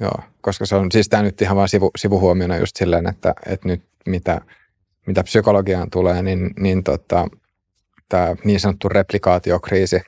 Joo, 0.00 0.18
koska 0.40 0.66
se 0.66 0.74
on 0.76 0.92
siis 0.92 1.08
tämä 1.08 1.22
nyt 1.22 1.42
ihan 1.42 1.56
vain 1.56 1.68
sivu, 1.68 1.90
sivuhuomiona 1.96 2.56
just 2.56 2.76
silleen, 2.76 3.08
että, 3.08 3.34
että 3.46 3.68
nyt 3.68 3.82
mitä– 4.06 4.40
mitä 5.06 5.24
psykologiaan 5.24 5.90
tulee, 5.90 6.22
niin, 6.22 6.50
niin 6.60 6.84
tota, 6.84 7.28
tämä 8.08 8.36
niin 8.44 8.60
sanottu 8.60 8.88
replikaatiokriisi, 8.88 10.00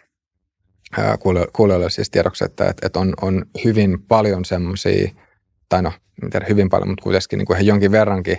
kuulijoille 1.53 1.91
siis 1.91 2.11
tiedoksi, 2.11 2.45
että, 2.45 2.75
että 2.83 2.99
on, 3.01 3.15
on 3.23 3.47
hyvin 3.65 4.03
paljon 4.03 4.45
semmoisia, 4.45 5.11
tai 5.69 5.83
no, 5.83 5.93
en 6.23 6.31
tiedä 6.31 6.47
hyvin 6.49 6.69
paljon, 6.69 6.89
mutta 6.89 7.03
kuitenkin 7.03 7.39
niin 7.39 7.47
kuin 7.47 7.67
jonkin 7.67 7.93
verrankin 7.93 8.39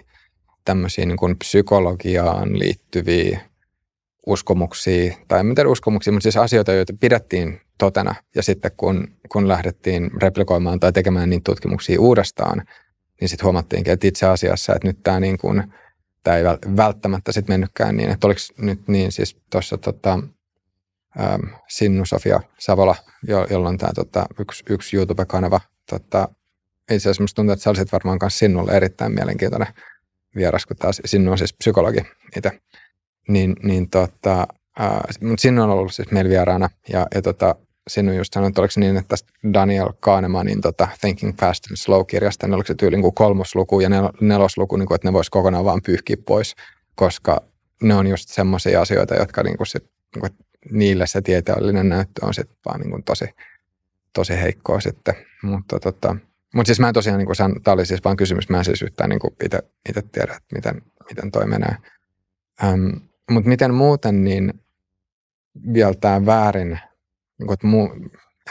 tämmöisiä 0.66 1.06
niin 1.06 1.18
kuin 1.18 1.38
psykologiaan 1.38 2.60
liittyviä 2.60 3.40
uskomuksia, 4.28 5.18
tai 5.28 5.44
mitä 5.44 5.68
uskomuksia, 5.68 6.14
mutta 6.14 6.24
siis 6.24 6.38
asioita, 6.38 6.74
joita 6.74 6.94
pidettiin 7.00 7.62
totena, 7.78 8.16
ja 8.36 8.44
sitten 8.44 8.72
kun, 8.78 9.08
kun 9.30 9.48
lähdettiin 9.48 10.12
replikoimaan 10.22 10.80
tai 10.80 10.94
tekemään 10.94 11.30
niitä 11.30 11.44
tutkimuksia 11.44 12.02
uudestaan, 12.02 12.64
niin 13.22 13.30
sitten 13.30 13.44
huomattiinkin, 13.44 13.94
että 13.94 14.08
itse 14.08 14.26
asiassa, 14.26 14.76
että 14.76 14.88
nyt 14.88 15.04
tämä 15.04 15.20
niin 15.20 15.38
kuin– 15.38 15.64
tämä 16.28 16.38
ei 16.38 16.44
välttämättä 16.78 17.32
sitten 17.32 17.54
mennytkään 17.54 17.98
niin, 17.98 18.10
että 18.10 18.28
oliko 18.28 18.40
nyt 18.58 18.88
niin 18.88 19.12
siis 19.12 19.38
tuossa 19.52 19.78
tota, 19.78 20.20
ähm, 21.20 21.42
Sinnu 21.68 22.06
Sofia 22.06 22.40
Savola, 22.60 22.96
jo, 23.28 23.48
jolla 23.50 23.70
on 23.70 23.78
tämä 23.78 23.92
tota, 23.96 24.26
yksi, 24.40 24.64
yksi 24.70 24.98
YouTube-kanava. 24.98 25.62
Tota, 25.90 26.28
itse 26.92 27.10
asiassa 27.10 27.36
tuntuu, 27.36 27.54
että 27.54 27.64
sä 27.64 27.70
olisit 27.70 27.92
varmaan 27.92 28.18
myös 28.22 28.40
Sinnulle 28.40 28.72
erittäin 28.72 29.12
mielenkiintoinen 29.12 29.68
vieras, 30.36 30.66
kun 30.66 30.78
taas 30.78 31.02
Sinnu 31.06 31.32
on 31.32 31.38
siis 31.38 31.54
psykologi 31.54 32.02
itse. 32.38 32.62
Niin, 33.28 33.56
niin 33.64 33.90
tota, 33.90 34.48
mutta 35.22 35.42
Sinnu 35.42 35.64
on 35.64 35.70
ollut 35.70 35.94
siis 35.94 36.12
meillä 36.12 36.30
vieraana 36.30 36.70
ja, 36.90 37.08
ja 37.16 37.22
tota, 37.22 37.56
sinun 37.88 38.16
just 38.16 38.34
sanoit, 38.34 38.52
että 38.52 38.62
oliko 38.62 38.72
se 38.72 38.80
niin, 38.80 38.98
että 38.98 39.08
tästä 39.08 39.34
Daniel 39.54 39.90
Kahnemanin 40.00 40.62
tota 40.62 40.88
Thinking 41.02 41.34
Fast 41.40 41.66
and 41.66 41.76
Slow-kirjasta, 41.76 42.48
niin 42.48 42.54
oliko 42.54 42.68
se 42.68 42.76
tyyli 42.76 42.98
niin 42.98 43.14
kolmosluku 43.14 43.80
ja 43.80 43.90
nel- 43.90 44.18
nelosluku, 44.22 44.76
niin 44.76 44.88
kuin, 44.88 44.96
että 44.96 45.08
ne 45.08 45.14
voisi 45.14 45.32
kokonaan 45.32 45.66
vaan 45.66 45.82
pyyhkiä 45.86 46.18
pois, 46.26 46.56
koska 46.96 47.42
ne 47.82 47.96
on 47.96 48.08
just 48.08 48.30
semmoisia 48.30 48.82
asioita, 48.82 49.16
jotka 49.16 49.44
niin 49.44 49.58
kuin 49.58 49.68
sit, 49.68 49.84
niin 49.84 50.20
kuin, 50.20 50.32
niille 50.72 51.08
se 51.08 51.22
tieteellinen 51.22 51.90
näyttö 51.90 52.26
on 52.26 52.34
sitten 52.34 52.58
vaan 52.66 52.80
niin 52.80 52.92
kuin 52.92 53.04
tosi, 53.04 53.26
tosi 54.14 54.34
heikkoa 54.34 54.80
sitten. 54.80 55.16
Mutta 55.44 55.80
tota, 55.80 56.16
mut 56.56 56.66
siis 56.66 56.80
mä 56.80 56.88
en 56.88 56.94
tosiaan, 56.94 57.18
niin 57.20 57.26
kuin, 57.26 57.64
tämä 57.64 57.74
oli 57.74 57.86
siis 57.86 58.04
vaan 58.04 58.18
kysymys, 58.18 58.50
mä 58.50 58.58
en 58.58 58.66
siis 58.66 58.82
yhtään 58.82 59.10
niin 59.10 59.20
itse 59.90 60.02
tiedä, 60.12 60.34
että 60.34 60.56
miten, 60.56 60.82
miten 61.10 61.32
toi 61.32 61.46
menee. 61.46 61.76
Ähm, 62.64 62.90
Mutta 63.32 63.50
miten 63.50 63.74
muuten, 63.74 64.24
niin 64.24 64.54
vielä 65.74 65.94
tämä 65.94 66.26
väärin 66.26 66.80
niin 67.40 67.54
että 67.54 67.68
muu, 67.68 67.90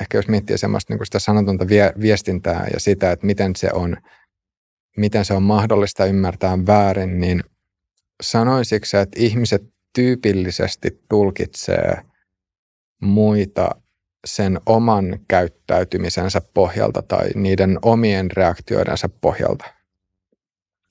ehkä 0.01 0.19
jos 0.19 0.29
miettii 0.29 0.59
semmoista 0.59 0.95
niin 0.95 1.07
sitä 1.07 1.19
sanotonta 1.19 1.69
vie, 1.69 1.93
viestintää 2.01 2.67
ja 2.73 2.81
sitä, 2.81 3.13
että 3.13 3.27
miten 3.27 3.57
se 3.57 3.71
on, 3.73 3.97
miten 4.97 5.25
se 5.25 5.35
on 5.35 5.43
mahdollista 5.43 6.05
ymmärtää 6.05 6.59
väärin, 6.67 7.21
niin 7.21 7.45
sanoisitko 8.23 8.99
että 8.99 9.21
ihmiset 9.21 9.63
tyypillisesti 9.95 11.05
tulkitsee 11.09 12.03
muita 13.03 13.71
sen 14.27 14.61
oman 14.67 15.19
käyttäytymisensä 15.29 16.41
pohjalta 16.55 17.03
tai 17.03 17.29
niiden 17.35 17.79
omien 17.83 18.31
reaktioidensa 18.31 19.09
pohjalta? 19.21 19.76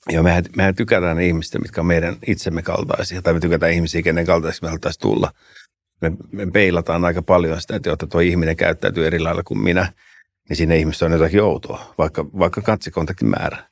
Joo, 0.10 0.24
mehän, 0.24 0.43
mehän 0.56 0.76
tykätään 0.76 1.22
ihmistä, 1.22 1.60
mitkä 1.60 1.82
on 1.82 1.88
meidän 1.88 2.16
itsemme 2.28 2.62
kaltaisia, 2.62 3.22
tai 3.22 3.34
me 3.34 3.39
tykätään 3.39 3.72
ihmisiä, 3.72 4.01
kenen 4.01 4.26
kaltaisiksi 4.26 4.64
me 4.64 4.70
haluttaisiin 4.70 5.01
tulla 5.01 5.32
me, 6.01 6.12
me 6.32 6.51
peilataan 6.51 7.06
aika 7.06 7.22
paljon 7.22 7.62
sitä, 7.62 7.76
että 7.76 7.89
jotta 7.89 8.08
tuo 8.08 8.22
ihminen 8.22 8.56
käyttäytyy 8.56 9.08
eri 9.08 9.20
lailla 9.20 9.43
kuin 9.43 9.60
minä, 9.60 9.93
niin 10.49 10.58
siinä 10.58 10.76
ihmisessä 10.76 11.06
on 11.06 11.12
jotakin 11.12 11.43
outoa, 11.43 11.93
vaikka, 11.97 12.26
vaikka 12.39 12.62
katsikontaktin 12.62 13.30
määrä. 13.30 13.70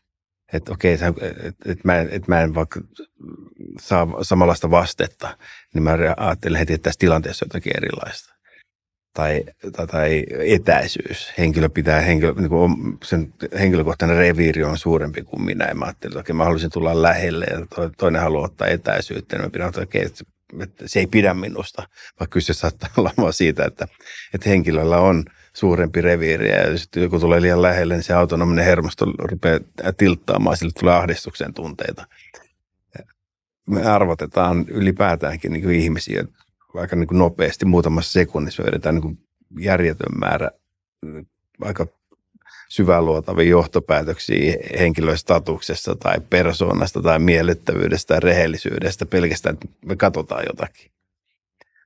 Että 0.54 0.72
okei, 0.72 0.94
että 0.94 1.14
et, 1.44 1.56
et 1.66 1.84
mä, 1.84 2.00
et 2.00 2.28
mä 2.28 2.42
en 2.42 2.56
vaikka 2.56 2.82
saa 3.82 4.08
samanlaista 4.22 4.72
vastetta, 4.72 5.38
niin 5.74 5.84
mä 5.84 5.98
ajattelen 6.18 6.60
heti, 6.60 6.74
että 6.74 6.84
tässä 6.84 7.00
tilanteessa 7.00 7.46
on 7.46 7.48
jotakin 7.48 7.78
erilaista. 7.78 8.34
Tai, 9.14 9.44
tai, 9.72 9.88
tai 9.88 10.26
etäisyys. 10.40 11.34
Henkilö 11.38 11.70
pitää, 11.70 12.02
henkilö, 12.02 12.34
niin 12.34 12.50
kuin 12.50 12.76
sen 13.04 13.34
henkilökohtainen 13.60 14.18
reviiri 14.18 14.64
on 14.64 14.78
suurempi 14.78 15.22
kuin 15.22 15.42
minä. 15.42 15.66
Ja 15.66 15.76
mä 15.76 15.86
ajattelin, 15.86 16.12
että 16.12 16.20
okei, 16.20 16.34
mä 16.34 16.44
haluaisin 16.44 16.70
tulla 16.70 17.02
lähelle 17.02 17.46
ja 17.46 17.88
toinen 17.98 18.22
haluaa 18.22 18.46
ottaa 18.46 18.68
etäisyyttä. 18.68 19.36
Niin 19.36 19.46
mä 19.46 19.50
pidän, 19.50 19.70
että 19.70 19.82
okei, 19.82 20.06
että 20.06 20.24
se 20.86 21.00
ei 21.00 21.08
pidä 21.08 21.34
minusta, 21.34 21.84
vaikka 22.20 22.34
kyse 22.34 22.54
saattaa 22.54 22.90
olla 22.98 23.12
vaan 23.18 23.34
siitä, 23.34 23.66
että, 23.66 23.88
että 24.34 24.50
henkilöllä 24.50 24.98
on 24.98 25.26
suurempi 25.54 26.02
reviiri 26.02 26.50
ja 26.50 26.78
sitten 26.78 27.04
joku 27.04 27.20
tulee 27.20 27.42
liian 27.42 27.62
lähelle, 27.62 27.94
niin 27.94 28.04
se 28.04 28.14
autonominen 28.14 28.66
hermosto 28.66 29.06
rupeaa 29.06 29.60
tilttaamaan, 29.98 30.58
sille 30.58 30.72
tulee 30.80 30.94
ahdistuksen 30.94 31.54
tunteita. 31.54 32.08
Me 33.68 33.86
arvotetaan 33.86 34.66
ylipäätäänkin 34.68 35.54
niin 35.54 35.72
ihmisiä 35.72 36.26
aika 36.74 36.96
niin 36.96 37.08
kuin 37.08 37.20
nopeasti, 37.20 37.66
muutamassa 37.66 38.12
sekunnissa 38.12 38.64
vedetään 38.64 38.96
niin 38.96 39.02
kuin 39.02 39.28
järjetön 39.60 40.20
määrä 40.20 40.52
aika 41.62 41.88
syväluotavia 42.70 43.50
johtopäätöksiä 43.50 44.58
henkilöstatuksesta 44.80 45.96
tai 45.96 46.20
persoonasta 46.30 47.02
tai 47.02 47.20
miellyttävyydestä 47.20 48.08
tai 48.08 48.20
rehellisyydestä 48.20 49.06
pelkästään, 49.06 49.54
että 49.54 49.68
me 49.86 49.96
katsotaan 49.96 50.44
jotakin 50.48 50.92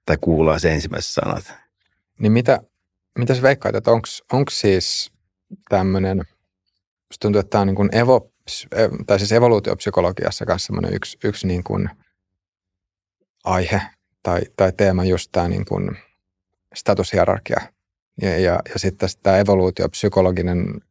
tai 0.05 0.17
kuullaan 0.21 0.59
se 0.59 0.73
ensimmäiset 0.73 1.11
sanat. 1.11 1.53
Niin 2.19 2.31
mitä, 2.31 2.59
mitä 3.17 3.35
sä 3.35 3.41
veikkaat, 3.41 3.75
että 3.75 3.91
onko 4.31 4.49
siis 4.51 5.11
tämmöinen, 5.69 6.23
tuntuu, 7.19 7.39
että 7.39 7.49
tämä 7.49 7.61
on 7.61 7.67
niin 7.67 7.75
kuin 7.75 7.95
evo, 7.95 8.31
tai 9.07 9.19
siis 9.19 9.31
evoluutiopsykologiassa 9.31 10.45
semmoinen 10.57 10.93
yksi, 10.93 11.17
yksi 11.23 11.47
niin 11.47 11.63
kuin 11.63 11.89
aihe 13.43 13.81
tai, 14.27 14.41
tai 14.55 14.71
teema 14.77 15.05
just 15.05 15.29
tämä 15.31 15.47
niin 15.47 15.65
kuin 15.65 15.97
statushierarkia 16.75 17.61
ja, 18.21 18.39
ja, 18.39 18.59
ja 18.73 18.79
sitten 18.79 19.09
tämä 19.23 19.37
evoluutiopsykologinen 19.37 20.81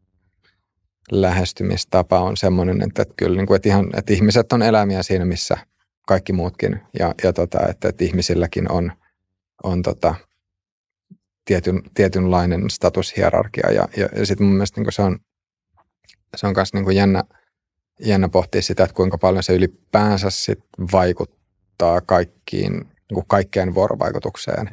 lähestymistapa 1.13 2.21
on 2.21 2.37
semmoinen, 2.37 2.83
että, 2.83 3.03
että 3.03 3.15
kyllä 3.17 3.37
niin 3.37 3.47
kuin, 3.47 3.57
että 3.57 3.69
ihan, 3.69 3.91
että 3.97 4.13
ihmiset 4.13 4.53
on 4.53 4.63
eläimiä 4.63 5.03
siinä, 5.03 5.25
missä 5.25 5.57
kaikki 6.07 6.33
muutkin. 6.33 6.81
Ja, 6.99 7.15
ja 7.25 7.33
tota, 7.33 7.69
että, 7.69 7.89
että 7.89 8.05
ihmisilläkin 8.05 8.73
on, 8.73 8.93
on 9.63 9.83
tota, 9.83 10.15
tietyn, 11.45 11.83
tietynlainen 11.95 12.71
statushierarkia. 12.71 13.71
Ja, 13.71 13.89
ja, 13.97 14.09
ja 14.17 14.27
sitten 14.27 14.47
mun 14.47 14.57
mielestä 14.57 14.81
niin 14.81 14.93
se 14.93 15.03
on, 15.03 15.19
se 16.37 16.47
on 16.47 16.53
myös 16.57 16.75
niin 16.75 16.97
jännä, 16.97 17.25
jännä 18.01 18.29
pohtia 18.29 18.63
sitä, 18.63 18.85
että 18.85 18.97
kuinka 18.97 19.19
paljon 19.19 19.43
se 19.43 19.55
ylipäänsä 19.55 20.31
sit 20.31 20.65
vaikuttaa 20.93 22.01
kaikkiin, 22.01 22.96
niin 23.11 23.15
kuin 23.15 23.27
kaikkeen 23.29 23.75
vuorovaikutukseen. 23.75 24.71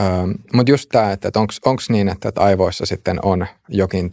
Öö, 0.00 0.06
Mutta 0.52 0.72
just 0.72 0.88
tämä, 0.92 1.12
että, 1.12 1.28
että 1.28 1.40
onko 1.40 1.82
niin, 1.88 2.08
että, 2.08 2.28
että 2.28 2.40
aivoissa 2.40 2.86
sitten 2.86 3.18
on 3.22 3.46
jokin 3.68 4.10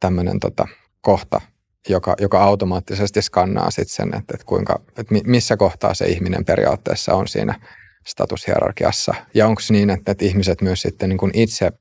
tämmöinen 0.00 0.40
tota, 0.40 0.68
kohta, 1.00 1.40
joka, 1.88 2.14
joka 2.20 2.44
automaattisesti 2.44 3.22
skannaa 3.22 3.70
sitten 3.70 3.94
sen, 3.94 4.08
että, 4.08 4.34
että, 4.34 4.46
kuinka, 4.46 4.80
että 4.98 5.14
missä 5.24 5.56
kohtaa 5.56 5.94
se 5.94 6.06
ihminen 6.06 6.44
periaatteessa 6.44 7.14
on 7.14 7.28
siinä 7.28 7.60
statushierarkiassa. 8.06 9.14
Ja 9.34 9.46
onko 9.46 9.62
niin, 9.70 9.90
että, 9.90 10.12
että 10.12 10.24
ihmiset 10.24 10.62
myös 10.62 10.82
sitten 10.82 11.08
niin 11.08 11.18
kuin 11.18 11.30
itse 11.34 11.72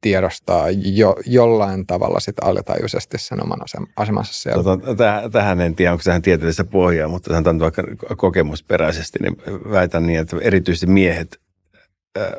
tiedostaa 0.00 0.70
jo, 0.70 1.16
jollain 1.26 1.86
tavalla 1.86 2.20
sit 2.20 2.38
alitajuisesti 2.42 3.18
sen 3.18 3.42
oman 3.42 3.58
asemansa 3.96 4.32
siellä. 4.32 4.62
Tota, 4.62 4.94
täh, 4.94 5.22
tähän 5.32 5.60
en 5.60 5.74
tiedä, 5.74 5.92
onko 5.92 6.02
tähän 6.04 6.22
tieteellistä 6.22 6.64
pohjaa, 6.64 7.08
mutta 7.08 7.30
sanotaan 7.30 7.58
vaikka 7.58 7.82
kokemusperäisesti, 8.16 9.18
niin 9.22 9.36
väitän 9.70 10.06
niin, 10.06 10.18
että 10.18 10.36
erityisesti 10.40 10.86
miehet 10.86 11.40
äh, 12.18 12.32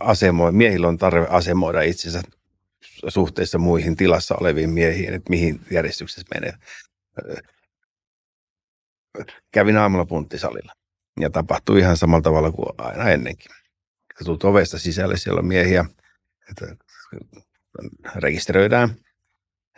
asemoi, 0.00 0.52
miehillä 0.52 0.88
on 0.88 0.98
tarve 0.98 1.26
asemoida 1.30 1.82
itsensä 1.82 2.20
suhteessa 3.08 3.58
muihin 3.58 3.96
tilassa 3.96 4.34
oleviin 4.40 4.70
miehiin, 4.70 5.14
että 5.14 5.30
mihin 5.30 5.60
järjestyksessä 5.70 6.28
menee. 6.34 6.52
Kävin 9.52 9.76
aamulla 9.76 10.04
punttisalilla 10.04 10.72
ja 11.20 11.30
tapahtui 11.30 11.80
ihan 11.80 11.96
samalla 11.96 12.22
tavalla 12.22 12.52
kuin 12.52 12.68
aina 12.78 13.10
ennenkin. 13.10 13.50
Sä 14.18 14.24
tulet 14.24 14.44
ovesta 14.44 14.78
sisälle, 14.78 15.16
siellä 15.16 15.38
on 15.38 15.46
miehiä, 15.46 15.84
että 16.50 16.76
rekisteröidään. 18.16 18.88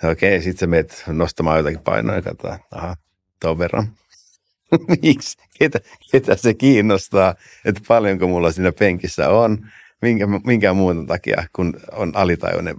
Okei, 0.02 0.42
sitten 0.42 0.58
sä 0.58 0.66
menet 0.66 1.04
nostamaan 1.06 1.58
jotakin 1.58 1.80
painoa 1.80 2.16
ja 2.16 2.22
katsotaan, 2.22 2.58
aha, 2.70 2.96
tuon 3.40 3.58
verran. 3.58 3.88
Miksi? 5.02 5.38
Ketä, 5.58 5.80
ketä 6.12 6.36
se 6.36 6.54
kiinnostaa, 6.54 7.34
että 7.64 7.80
paljonko 7.88 8.28
mulla 8.28 8.52
siinä 8.52 8.72
penkissä 8.72 9.28
on, 9.28 9.66
minkä, 10.02 10.26
minkään 10.26 10.76
muun 10.76 11.06
takia, 11.06 11.46
kun 11.52 11.80
on 11.92 12.12
alitajuinen 12.14 12.76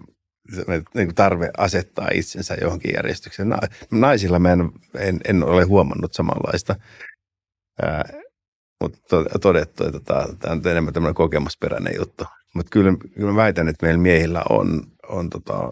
niin 0.94 1.16
tarve 1.16 1.50
asettaa 1.58 2.08
itsensä 2.14 2.58
johonkin 2.62 2.94
järjestykseen. 2.96 3.50
Naisilla 3.92 4.40
mä 4.40 4.52
en, 4.52 4.72
en, 4.98 5.20
en 5.28 5.44
ole 5.44 5.64
huomannut 5.64 6.14
samanlaista, 6.14 6.76
ää, 7.82 8.04
mutta 8.82 9.24
todettu, 9.42 9.84
että 9.84 10.00
tämä 10.40 10.54
on 10.54 10.68
enemmän 10.68 10.94
tämmöinen 10.94 11.16
kokemusperäinen 11.16 11.94
juttu. 11.98 12.24
Mutta 12.56 12.70
kyllä, 12.70 12.94
kyllä 13.16 13.32
mä 13.32 13.36
väitän, 13.36 13.68
että 13.68 13.86
meillä 13.86 14.02
miehillä 14.02 14.44
on, 14.50 14.84
on 15.10 15.30
tota, 15.30 15.70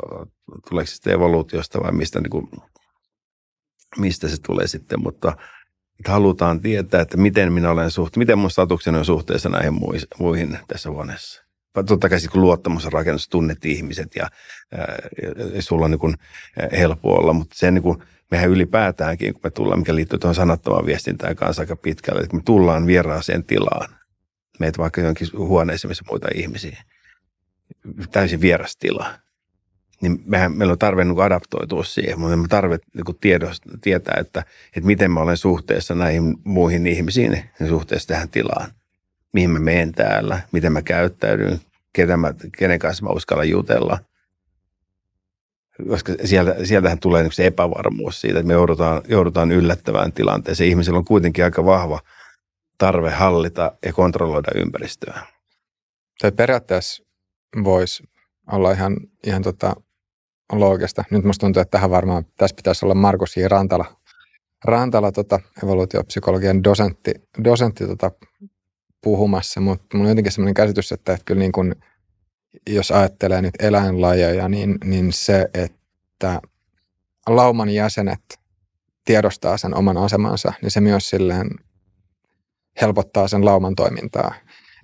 tuleeko 0.69 0.87
se 0.87 0.93
sitten 0.93 1.13
evoluutiosta 1.13 1.83
vai 1.83 1.91
mistä, 1.91 2.19
niin 2.19 2.29
kuin, 2.29 2.47
mistä 3.97 4.27
se 4.27 4.41
tulee 4.41 4.67
sitten, 4.67 5.01
mutta 5.01 5.37
että 5.99 6.11
halutaan 6.11 6.61
tietää, 6.61 7.01
että 7.01 7.17
miten 7.17 7.53
minä 7.53 7.71
olen 7.71 7.91
suht, 7.91 8.17
miten 8.17 8.39
mun 8.39 8.51
statukseni 8.51 8.97
on 8.97 9.05
suhteessa 9.05 9.49
näihin 9.49 9.73
muihin 10.19 10.59
tässä 10.67 10.89
huoneessa. 10.89 11.43
Totta 11.87 12.09
kai 12.09 12.19
kun 12.31 12.41
luottamus 12.41 12.83
ja 12.83 12.89
rakennus 12.89 13.29
tunnet 13.29 13.65
ihmiset 13.65 14.15
ja, 14.15 14.29
ja, 14.71 14.85
ja 15.53 15.61
sulla 15.61 15.85
on 15.85 15.91
niin 15.91 15.99
kuin 15.99 16.15
helppo 16.71 17.15
olla, 17.15 17.33
mutta 17.33 17.55
se 17.57 17.71
niin 17.71 17.83
kuin, 17.83 18.03
mehän 18.31 18.49
ylipäätäänkin, 18.49 19.33
kun 19.33 19.41
me 19.43 19.49
tullaan, 19.49 19.79
mikä 19.79 19.95
liittyy 19.95 20.19
tuohon 20.19 20.35
sanattomaan 20.35 20.85
viestintään 20.85 21.35
kanssa 21.35 21.61
aika 21.61 21.75
pitkälle, 21.75 22.21
että 22.21 22.35
me 22.35 22.41
tullaan 22.45 22.85
vieraaseen 22.85 23.43
tilaan, 23.43 23.89
meitä 24.59 24.77
vaikka 24.77 25.01
johonkin 25.01 25.27
huoneeseen, 25.37 25.89
missä 25.89 26.05
muita 26.09 26.27
ihmisiä, 26.35 26.83
täysin 28.11 28.41
vieras 28.41 28.77
tila, 28.77 29.13
niin 30.01 30.23
mehän, 30.25 30.57
meillä 30.57 30.71
on 30.71 30.79
tarve 30.79 31.05
niin 31.05 31.21
adaptoitua 31.21 31.83
siihen, 31.83 32.19
mutta 32.19 32.37
me 32.37 32.47
tarve 32.47 32.79
niin 32.93 33.17
tiedost, 33.21 33.63
tietää, 33.81 34.17
että, 34.19 34.43
että 34.75 34.87
miten 34.87 35.11
mä 35.11 35.19
olen 35.19 35.37
suhteessa 35.37 35.95
näihin 35.95 36.37
muihin 36.43 36.87
ihmisiin, 36.87 37.31
niin 37.31 37.69
suhteessa 37.69 38.07
tähän 38.07 38.29
tilaan. 38.29 38.71
Mihin 39.33 39.49
mä 39.49 39.59
menen 39.59 39.91
täällä, 39.91 40.41
miten 40.51 40.73
mä 40.73 40.81
käyttäydyn, 40.81 41.61
ketä 41.93 42.17
mä, 42.17 42.33
kenen 42.57 42.79
kanssa 42.79 43.05
mä 43.05 43.09
uskallan 43.09 43.49
jutella. 43.49 43.99
Koska 45.89 46.13
sieltä, 46.25 46.65
sieltähän 46.65 46.99
tulee 46.99 47.23
niin 47.23 47.31
se 47.31 47.45
epävarmuus 47.45 48.21
siitä, 48.21 48.39
että 48.39 48.47
me 48.47 48.53
joudutaan, 48.53 49.01
joudutaan 49.07 49.51
yllättävään 49.51 50.13
tilanteeseen. 50.13 50.69
Ihmisellä 50.69 50.99
on 50.99 51.05
kuitenkin 51.05 51.43
aika 51.43 51.65
vahva– 51.65 51.99
tarve 52.77 53.09
hallita 53.11 53.71
ja 53.85 53.93
kontrolloida 53.93 54.51
ympäristöä. 54.55 55.21
Se 56.21 56.31
periaatteessa 56.31 57.03
voisi 57.63 58.03
olla 58.51 58.71
ihan, 58.71 58.97
ihan 59.27 59.41
tota 59.41 59.75
loogista. 60.51 61.03
Nyt 61.11 61.23
musta 61.23 61.45
tuntuu, 61.45 61.61
että 61.61 61.71
tähän 61.71 61.89
varmaan, 61.89 62.25
tässä 62.37 62.55
pitäisi 62.55 62.85
olla 62.85 62.95
Markus 62.95 63.37
J. 63.37 63.47
Rantala, 63.47 63.85
Rantala 64.65 65.11
tota, 65.11 65.39
evoluutiopsykologian 65.63 66.63
dosentti, 66.63 67.11
dosentti 67.43 67.87
tota, 67.87 68.11
puhumassa, 69.01 69.61
mutta 69.61 69.97
mulla 69.97 70.07
on 70.07 70.11
jotenkin 70.11 70.31
sellainen 70.31 70.53
käsitys, 70.53 70.91
että, 70.91 71.13
että 71.13 71.25
kyllä 71.25 71.39
niin 71.39 71.51
kun, 71.51 71.75
jos 72.69 72.91
ajattelee 72.91 73.41
nyt 73.41 73.53
eläinlajeja, 73.59 74.49
niin, 74.49 74.77
niin 74.83 75.13
se, 75.13 75.49
että 75.53 76.41
lauman 77.27 77.69
jäsenet 77.69 78.39
tiedostaa 79.05 79.57
sen 79.57 79.77
oman 79.77 79.97
asemansa, 79.97 80.53
niin 80.61 80.71
se 80.71 80.81
myös 80.81 81.09
silleen 81.09 81.47
helpottaa 82.81 83.27
sen 83.27 83.45
lauman 83.45 83.75
toimintaa. 83.75 84.35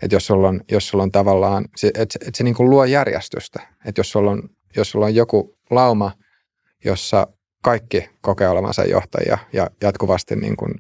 Että 0.02 0.16
jos 0.16 0.28
sulla 0.28 0.48
on, 0.48 0.62
jos 0.72 0.88
sulla 0.88 1.04
on 1.04 1.12
tavallaan, 1.12 1.66
että 1.84 2.20
et 2.28 2.36
se 2.36 2.44
niin 2.44 2.56
kuin 2.56 2.70
luo 2.70 2.86
järjestystä. 2.86 3.60
Että 3.86 4.00
jos 4.00 4.12
sulla 4.12 4.32
on, 4.32 4.50
jos 4.76 4.91
sulla 4.91 5.06
on 5.06 5.16
joku 5.16 5.58
lauma, 5.70 6.12
jossa 6.86 7.28
kaikki 7.64 8.10
kokee 8.22 8.50
olevansa 8.50 8.84
johtajia 8.84 9.38
ja 9.54 9.70
jatkuvasti, 9.82 10.36
niin 10.36 10.56
kuin, 10.56 10.74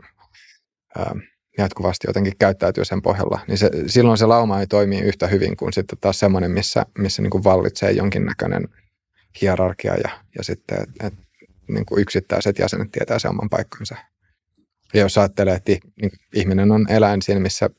ää, 0.97 1.15
jatkuvasti 1.57 2.07
jotenkin 2.07 2.33
käyttäytyy 2.39 2.85
sen 2.85 3.01
pohjalla, 3.01 3.39
niin 3.47 3.57
se, 3.57 3.69
silloin 3.87 4.17
se 4.17 4.25
lauma 4.25 4.59
ei 4.59 4.67
toimi 4.67 4.99
yhtä 4.99 5.27
hyvin 5.27 5.57
kuin 5.57 5.73
sitten 5.73 5.97
taas 6.01 6.19
semmoinen, 6.19 6.51
missä, 6.51 6.85
missä 6.97 7.21
niin 7.21 7.29
kuin 7.29 7.43
vallitsee 7.43 7.91
jonkinnäköinen 7.91 8.67
hierarkia 9.41 9.93
ja, 9.95 10.09
ja 10.37 10.43
sitten, 10.43 10.77
että 10.83 11.07
et, 11.07 11.13
niin 11.67 11.85
kuin 11.85 12.01
yksittäiset 12.01 12.59
jäsenet 12.59 12.91
tietää 12.91 13.19
sen 13.19 13.31
oman 13.31 13.49
paikkansa. 13.49 13.95
Ja 14.93 14.99
jos 14.99 15.17
ajattelee, 15.17 15.53
että 15.55 15.71
niin 16.01 16.11
ihminen 16.33 16.71
on 16.71 16.85
eläin 16.89 17.21
siinä, 17.21 17.39
missä 17.39 17.69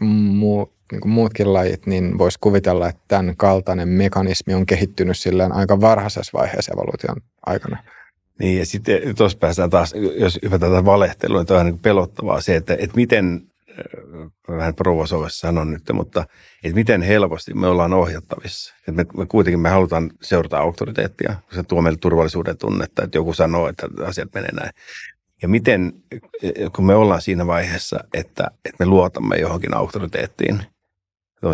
muu, 0.00 0.72
niin 0.92 1.00
kuin 1.00 1.12
muutkin 1.12 1.52
lajit, 1.52 1.86
niin 1.86 2.18
voisi 2.18 2.38
kuvitella, 2.40 2.88
että 2.88 3.02
tämän 3.08 3.36
kaltainen 3.36 3.88
mekanismi 3.88 4.54
on 4.54 4.66
kehittynyt 4.66 5.18
silleen 5.18 5.52
aika 5.52 5.80
varhaisessa 5.80 6.38
vaiheessa 6.38 6.72
evoluution 6.72 7.16
aikana. 7.46 7.82
Niin 8.38 8.58
ja 8.58 8.66
sitten 8.66 9.16
tuossa 9.16 9.38
päästään 9.38 9.70
taas, 9.70 9.94
jos 10.18 10.38
hypätään 10.42 10.84
valehtelua, 10.84 11.42
niin 11.42 11.58
on 11.58 11.66
niin 11.66 11.78
pelottavaa 11.78 12.40
se, 12.40 12.56
että, 12.56 12.76
että 12.78 12.96
miten, 12.96 13.40
äh, 13.70 14.30
vähän 14.48 14.74
provosoivassa 14.74 15.46
sanon 15.46 15.70
nyt, 15.70 15.82
mutta 15.92 16.24
että 16.64 16.74
miten 16.74 17.02
helposti 17.02 17.54
me 17.54 17.66
ollaan 17.66 17.92
ohjattavissa. 17.92 18.74
Että 18.78 18.92
me, 18.92 19.06
me 19.16 19.26
kuitenkin 19.26 19.60
me 19.60 19.68
halutaan 19.68 20.10
seurata 20.22 20.58
auktoriteettia, 20.58 21.34
se 21.52 21.62
tuo 21.62 21.82
meille 21.82 21.98
turvallisuuden 21.98 22.58
tunnetta, 22.58 23.04
että 23.04 23.18
joku 23.18 23.32
sanoo, 23.32 23.68
että 23.68 23.88
asiat 24.06 24.34
menee 24.34 24.52
näin. 24.52 24.70
Ja 25.44 25.48
miten, 25.48 25.92
kun 26.76 26.86
me 26.86 26.94
ollaan 26.94 27.22
siinä 27.22 27.46
vaiheessa, 27.46 27.98
että, 28.14 28.50
että 28.64 28.84
me 28.84 28.86
luotamme 28.86 29.36
johonkin 29.36 29.74
auktoriteettiin, 29.74 30.62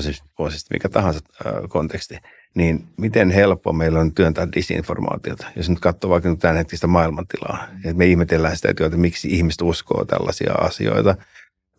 siis, 0.01 0.23
on 0.39 0.51
siis 0.51 0.71
mikä 0.71 0.89
tahansa 0.89 1.21
konteksti, 1.69 2.19
niin 2.55 2.89
miten 2.97 3.31
helppo 3.31 3.73
meillä 3.73 4.01
on 4.01 4.15
työntää 4.15 4.49
disinformaatiota. 4.53 5.47
Jos 5.57 5.71
nyt 5.71 5.81
katsoo 5.81 6.11
vaikka 6.11 6.37
tämän 6.37 6.57
hetkistä 6.57 6.87
maailmantilaa, 6.87 7.69
että 7.77 7.95
me 7.95 8.07
ihmetellään 8.07 8.57
sitä, 8.57 8.69
että 8.71 8.97
miksi 8.97 9.29
ihmiset 9.29 9.63
uskoo 9.63 10.05
tällaisia 10.05 10.53
asioita. 10.53 11.15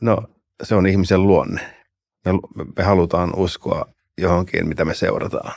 No, 0.02 0.18
se 0.64 0.76
on 0.76 0.88
ihmisen 0.88 1.24
luonne. 1.24 1.62
Me, 2.26 2.32
me 2.78 2.84
halutaan 2.84 3.36
uskoa 3.36 3.86
johonkin, 4.18 4.68
mitä 4.68 4.86
me 4.86 4.94
seurataan. 4.94 5.54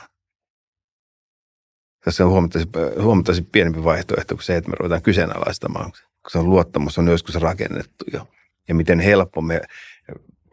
Tässä 2.05 2.25
on 2.25 2.31
huomattavasti, 2.31 2.71
huomattavasti 3.01 3.47
pienempi 3.51 3.83
vaihtoehto 3.83 4.35
kuin 4.35 4.43
se, 4.43 4.55
että 4.55 4.69
me 4.69 4.75
ruvetaan 4.79 5.01
kyseenalaistamaan 5.01 5.91
se 6.29 6.41
luottamus 6.41 6.97
on 6.97 7.07
joskus 7.07 7.35
rakennettu 7.35 8.05
jo. 8.13 8.27
Ja 8.67 8.75
miten 8.75 8.99
helppo 8.99 9.41
me, 9.41 9.61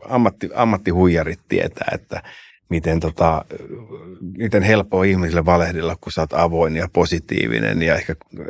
ammatti, 0.09 0.51
ammattihuijarit 0.55 1.41
tietää, 1.49 1.89
että 1.93 2.23
miten, 2.68 3.01
tota, 3.01 3.45
miten 4.20 4.62
helppo 4.62 4.99
on 4.99 5.07
ihmisille 5.07 5.45
valehdilla, 5.45 5.97
kun 6.01 6.12
sä 6.12 6.20
oot 6.20 6.33
avoin 6.33 6.77
ja 6.77 6.89
positiivinen 6.93 7.83
ja 7.83 7.95
ehkä 7.95 8.14
äh, 8.41 8.47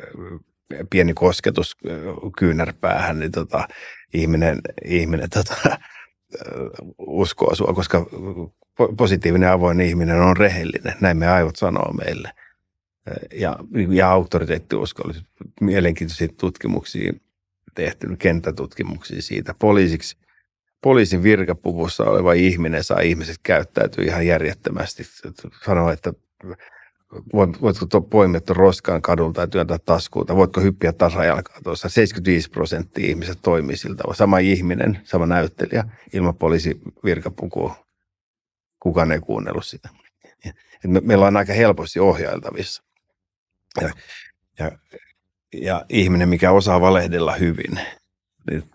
pieni 0.90 1.14
kosketus 1.14 1.76
äh, 1.86 1.94
kyynärpäähän, 2.38 3.18
niin 3.18 3.32
tota, 3.32 3.68
ihminen, 4.14 4.60
ihminen 4.84 5.30
tota, 5.30 5.54
äh, 5.66 5.78
uskoo 6.98 7.54
sua, 7.54 7.72
koska 7.72 8.06
positiivinen 8.96 9.50
avoin 9.50 9.80
ihminen 9.80 10.20
on 10.20 10.36
rehellinen. 10.36 10.94
Näin 11.00 11.16
me 11.16 11.28
aivot 11.28 11.56
sanoo 11.56 11.92
meille 11.92 12.32
ja, 13.34 13.56
ja 13.88 14.10
auktoriteettiuskollisuus. 14.10 15.26
Mielenkiintoisia 15.60 16.28
tutkimuksia 16.40 17.12
tehty, 17.74 18.16
kenttätutkimuksia 18.18 19.22
siitä. 19.22 19.54
Poliisiksi, 19.58 20.16
poliisin 20.82 21.22
virkapuvussa 21.22 22.04
oleva 22.04 22.32
ihminen 22.32 22.84
saa 22.84 23.00
ihmiset 23.00 23.36
käyttäytyä 23.42 24.04
ihan 24.04 24.26
järjettömästi. 24.26 25.02
Sanoo, 25.64 25.90
että 25.90 26.12
voitko 27.62 28.00
poimia 28.00 28.40
roskaan 28.48 29.02
kadulta 29.02 29.40
ja 29.40 29.46
työntää 29.46 29.78
taskuuta, 29.78 30.36
voitko 30.36 30.60
hyppiä 30.60 30.92
tasajalkaa 30.92 31.60
tuossa. 31.64 31.88
75 31.88 32.50
prosenttia 32.50 33.08
ihmiset 33.08 33.38
toimii 33.42 33.76
siltä. 33.76 34.04
Sama 34.14 34.38
ihminen, 34.38 35.00
sama 35.04 35.26
näyttelijä 35.26 35.84
ilman 36.12 36.34
poliisin 36.34 36.80
virkapukua 37.04 37.76
kukaan 38.80 39.12
ei 39.12 39.20
kuunnellut 39.20 39.66
sitä. 39.66 39.88
Me, 40.86 41.00
meillä 41.00 41.26
on 41.26 41.36
aika 41.36 41.52
helposti 41.52 42.00
ohjailtavissa. 42.00 42.82
Ja, 43.80 43.90
ja, 44.58 44.70
ja 45.52 45.86
ihminen, 45.88 46.28
mikä 46.28 46.50
osaa 46.50 46.80
valehdella 46.80 47.34
hyvin, 47.34 47.80
niin 48.50 48.70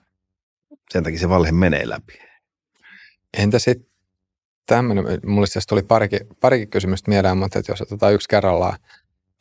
sen 0.90 1.04
takia 1.04 1.20
se 1.20 1.30
valhe 1.30 1.52
menee 1.52 1.90
läpi. 1.90 2.20
Entä 3.38 3.60
sitten 3.60 3.90
tämmöinen, 4.66 5.06
mulle 5.26 5.48
siis 5.48 5.68
tuli 5.68 5.84
parikin, 5.84 6.20
parikin 6.40 6.70
kysymystä 6.70 7.12
mieleen, 7.12 7.38
mutta 7.38 7.60
että 7.60 7.72
jos 7.72 7.82
otetaan 7.82 8.14
yksi 8.14 8.30
kerrallaan. 8.30 8.78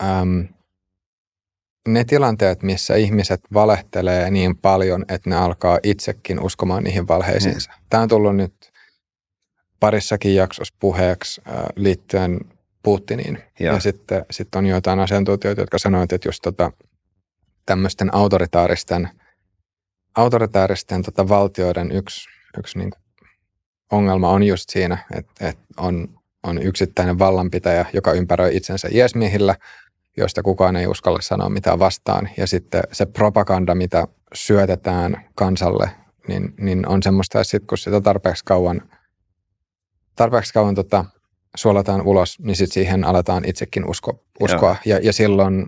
Äm, 0.03 0.49
ne 1.89 2.05
tilanteet, 2.05 2.63
missä 2.63 2.95
ihmiset 2.95 3.41
valehtelee 3.55 4.31
niin 4.31 4.57
paljon, 4.57 5.05
että 5.09 5.31
ne 5.31 5.37
alkaa 5.37 5.79
itsekin 5.83 6.41
uskomaan 6.41 6.85
niihin 6.85 7.09
valheisiinsa. 7.09 7.73
Hmm. 7.77 7.85
Tämä 7.91 8.03
on 8.03 8.09
tullut 8.09 8.37
nyt 8.37 8.73
parissakin 9.81 10.35
jaksossa 10.35 10.75
puheeksi 10.79 11.41
äh, 11.49 11.55
liittyen 11.77 12.41
Putiniin. 12.87 13.39
Ja, 13.61 13.73
ja 13.73 13.81
sitten 13.81 14.25
sit 14.31 14.55
on 14.55 14.67
joitain 14.67 14.99
asiantuntijoita, 14.99 15.63
jotka 15.63 15.79
sanoivat, 15.79 16.13
että 16.13 16.29
just 16.29 16.43
tota, 16.43 16.73
tämmöisten 17.67 18.15
autoritaaristen, 18.15 19.09
autoritaaristen 20.15 21.03
tota, 21.03 21.29
valtioiden 21.29 21.93
yksi, 21.93 22.29
yksi 22.59 22.79
niin 22.79 22.93
ongelma 23.93 24.31
on 24.31 24.43
just 24.43 24.71
siinä, 24.71 24.99
että, 25.15 25.49
että 25.49 25.65
on, 25.77 26.09
on 26.43 26.63
yksittäinen 26.63 27.19
vallanpitäjä, 27.19 27.87
joka 27.93 28.13
ympäröi 28.13 28.57
itsensä 28.57 28.89
iesmiehillä, 28.91 29.55
joista 30.17 30.43
kukaan 30.43 30.77
ei 30.77 30.87
uskalla 30.87 31.21
sanoa 31.21 31.49
mitään 31.49 31.79
vastaan. 31.79 32.29
Ja 32.37 32.47
sitten 32.47 32.83
se 32.93 33.07
propaganda, 33.07 33.75
mitä 33.75 34.09
syötetään 34.35 35.25
kansalle, 35.35 35.91
niin, 36.29 36.55
niin 36.61 36.89
on 36.89 37.03
semmoista, 37.03 37.41
että 37.41 37.51
sitten 37.51 37.67
kun 37.67 37.79
sitä 37.79 38.01
tarpeeksi 38.01 38.45
kauan, 38.45 38.83
tarpeeksi 40.17 40.53
kauan 40.53 40.75
tota, 40.75 41.05
suolataan 41.57 42.03
ulos, 42.03 42.39
niin 42.39 42.57
sitten 42.57 42.75
siihen 42.75 43.05
aletaan 43.05 43.45
itsekin 43.47 43.91
usko, 43.91 44.25
uskoa. 44.41 44.77
Ja, 44.85 44.99
ja 45.03 45.13
silloin 45.13 45.67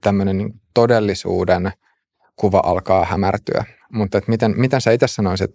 tämmöinen 0.00 0.38
niin 0.38 0.60
todellisuuden 0.74 1.72
kuva 2.36 2.62
alkaa 2.64 3.04
hämärtyä. 3.04 3.64
Mutta 3.92 4.20
miten, 4.26 4.54
miten 4.56 4.80
sä 4.80 4.90
itse 4.90 5.06
sanoisit 5.06 5.50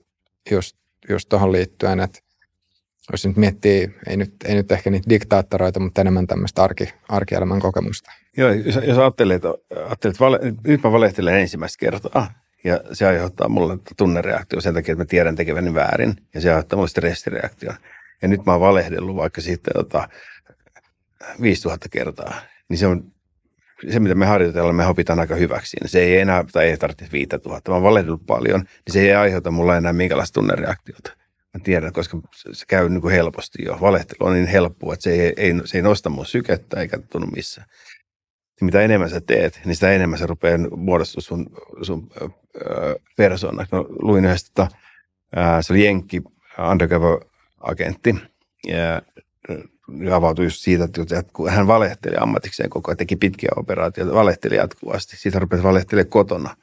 just, 0.52 0.78
just 1.10 1.30
tuohon 1.30 1.52
liittyen, 1.52 2.00
että 2.00 2.20
jos 3.12 3.26
nyt 3.26 3.38
miettii, 3.38 3.96
ei 4.08 4.18
nyt, 4.18 4.34
ei 4.46 4.56
nyt 4.56 4.72
ehkä 4.72 4.90
niitä 4.90 5.10
diktaattoroita, 5.10 5.80
mutta 5.80 6.02
enemmän 6.02 6.28
tämmöistä 6.28 6.64
arki, 6.64 6.94
arkielämän 7.10 7.60
kokemusta. 7.60 8.12
Joo, 8.38 8.52
jos, 8.52 8.80
jos 8.84 8.98
ajattelee, 8.98 9.36
että, 9.36 9.50
ajattelee, 9.86 10.12
että 10.12 10.20
vale, 10.20 10.40
nyt 10.64 10.84
mä 10.84 10.92
valehtelen 10.92 11.40
ensimmäistä 11.40 11.80
kertaa, 11.80 12.32
ja 12.64 12.82
se 12.94 13.08
aiheuttaa 13.08 13.50
mulle 13.50 13.78
tunnereaktio 13.98 14.62
sen 14.62 14.74
takia, 14.74 14.92
että 14.92 15.04
mä 15.04 15.06
tiedän 15.06 15.36
tekeväni 15.36 15.74
väärin, 15.74 16.16
ja 16.34 16.42
se 16.42 16.50
aiheuttaa 16.50 16.78
mulle 16.78 16.90
stressireaktio. 16.90 17.72
Ja 18.22 18.28
nyt 18.28 18.46
mä 18.46 18.52
oon 18.52 18.62
valehdellut 18.62 19.16
vaikka 19.16 19.42
sitten 19.42 19.74
tota, 19.74 20.10
5000 21.42 21.90
kertaa, 21.90 22.42
niin 22.70 22.78
se 22.78 22.88
on 22.88 23.12
se, 23.92 24.00
mitä 24.00 24.16
me 24.16 24.26
harjoitellaan, 24.26 24.76
me 24.76 24.88
opitaan 24.88 25.20
aika 25.20 25.36
hyväksi. 25.36 25.78
Niin 25.82 25.90
se 25.90 26.00
ei 26.00 26.18
enää, 26.18 26.44
tai 26.52 26.66
ei 26.66 26.78
tarvitse 26.78 27.08
5000. 27.12 27.72
Mä 27.72 27.76
oon 27.76 27.84
valehdellut 27.84 28.26
paljon, 28.26 28.60
niin 28.60 28.94
se 28.94 29.02
ei 29.02 29.14
aiheuta 29.14 29.52
mulla 29.52 29.78
enää 29.78 29.94
minkälaista 29.94 30.34
tunnereaktiota. 30.34 31.12
Mä 31.54 31.60
tiedän, 31.64 31.94
koska 31.94 32.20
se 32.52 32.66
käy 32.68 32.90
niin 32.90 33.02
kuin 33.02 33.14
helposti 33.14 33.66
jo. 33.66 33.78
Valehtelu 33.82 34.28
on 34.28 34.34
niin 34.34 34.48
helppoa, 34.48 34.94
että 34.94 35.04
se 35.04 35.12
ei, 35.12 35.34
ei, 35.38 35.54
se 35.66 35.78
ei 35.78 35.82
nosta 35.82 36.10
mun 36.10 36.26
sykettä 36.26 36.82
eikä 36.82 37.00
tunnu 37.12 37.28
missään. 37.28 37.68
Ja 38.62 38.66
mitä 38.66 38.82
enemmän 38.82 39.10
sä 39.10 39.22
teet, 39.22 39.62
niin 39.66 39.76
sitä 39.76 39.92
enemmän 39.92 40.20
se 40.20 40.26
rupeaa 40.26 40.58
muodostua 40.78 41.22
sun, 41.22 41.50
sun 41.82 42.10
äh, 42.22 42.30
persoonaksi. 43.18 43.76
Mä 43.76 43.82
luin 43.82 44.26
yhdestä, 44.26 44.62
äh, 45.38 45.58
se 45.62 45.74
oli 45.74 45.86
Jenkki 45.86 46.22
undercover-agentti, 47.64 48.16
ja 48.68 49.02
avautui 50.16 50.46
just 50.46 50.60
siitä, 50.60 50.84
että 50.84 51.24
kun 51.34 51.50
hän 51.50 51.68
valehteli 51.68 52.16
ammatikseen 52.20 52.70
koko 52.70 52.92
ajan, 52.92 52.98
teki 52.98 53.16
pitkiä 53.16 53.50
operaatioita, 53.56 54.14
valehteli 54.14 54.56
jatkuvasti. 54.56 55.18
Siitä 55.18 55.40
rupesi 55.40 55.64
valehtelemaan 55.64 56.10
kotona. 56.10 56.56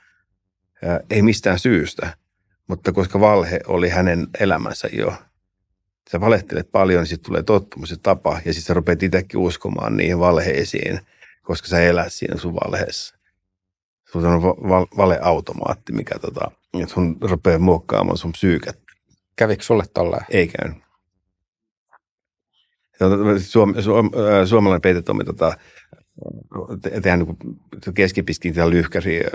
Ja 0.82 1.00
ei 1.10 1.22
mistään 1.22 1.58
syystä, 1.58 2.16
mutta 2.68 2.92
koska 2.92 3.20
valhe 3.20 3.60
oli 3.66 3.88
hänen 3.88 4.26
elämänsä 4.40 4.88
jo. 4.92 5.14
Sä 6.10 6.20
valehtelet 6.20 6.72
paljon, 6.72 7.00
niin 7.00 7.08
sitten 7.08 7.26
tulee 7.26 7.42
tottumus 7.42 7.90
ja 7.90 7.96
tapa, 8.02 8.32
ja 8.44 8.52
sitten 8.52 8.66
sä 8.66 8.74
rupeat 8.74 9.02
itsekin 9.02 9.40
uskomaan 9.40 9.96
niihin 9.96 10.18
valheisiin, 10.18 11.00
koska 11.42 11.68
sä 11.68 11.80
elät 11.80 12.12
siinä 12.12 12.40
sun 12.40 12.54
valheessa. 12.54 13.14
Sulla 14.12 14.28
on 14.28 14.42
val- 14.42 14.86
valeautomaatti, 14.96 15.92
mikä 15.92 16.18
tota, 16.18 16.50
sun 16.86 17.16
rupeaa 17.20 17.58
muokkaamaan 17.58 18.18
sun 18.18 18.32
psyykettä. 18.32 18.92
Kävikö 19.36 19.62
sulle 19.62 19.84
tolleen? 19.94 20.26
Ei 20.30 20.48
käynyt. 20.48 20.83
Suom, 23.38 23.74
suom, 23.80 24.10
suomalainen 24.46 24.80
peitetoimi 24.80 25.24
tota, 25.24 25.56
tehdään 26.82 27.18
niin 27.18 27.94
keskipiskin 27.94 28.54
lyhkäisiä 28.70 29.30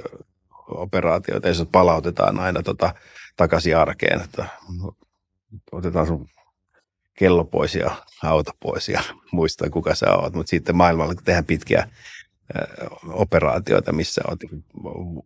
operaatioita, 0.67 1.47
ja 1.47 1.53
palautetaan 1.71 2.39
aina 2.39 2.63
tota, 2.63 2.93
takaisin 3.37 3.77
arkeen, 3.77 4.21
että 4.21 4.45
otetaan 5.71 6.07
sun 6.07 6.27
kello 7.17 7.45
pois 7.45 7.75
ja 7.75 7.91
auto 8.23 8.51
pois 8.59 8.89
ja 8.89 9.03
muistaa 9.31 9.69
kuka 9.69 9.95
sä 9.95 10.15
oot, 10.15 10.33
mutta 10.33 10.49
sitten 10.49 10.75
maailmalla 10.75 11.15
kun 11.15 11.23
tehdään 11.23 11.45
pitkiä 11.45 11.87
operaatioita, 13.07 13.91
missä 13.91 14.21
olet 14.27 14.39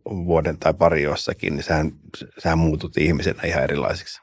vuoden 0.04 0.58
tai 0.58 0.74
pari 0.74 1.02
jossakin, 1.02 1.56
niin 1.56 1.62
sähän, 1.62 1.92
sähän 2.38 2.58
muutut 2.58 2.98
ihmisenä 2.98 3.42
ihan 3.42 3.62
erilaisiksi. 3.64 4.20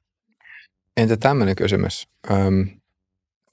Entä 0.97 1.17
tämmöinen 1.17 1.55
kysymys? 1.55 2.07
Öm, 2.31 2.80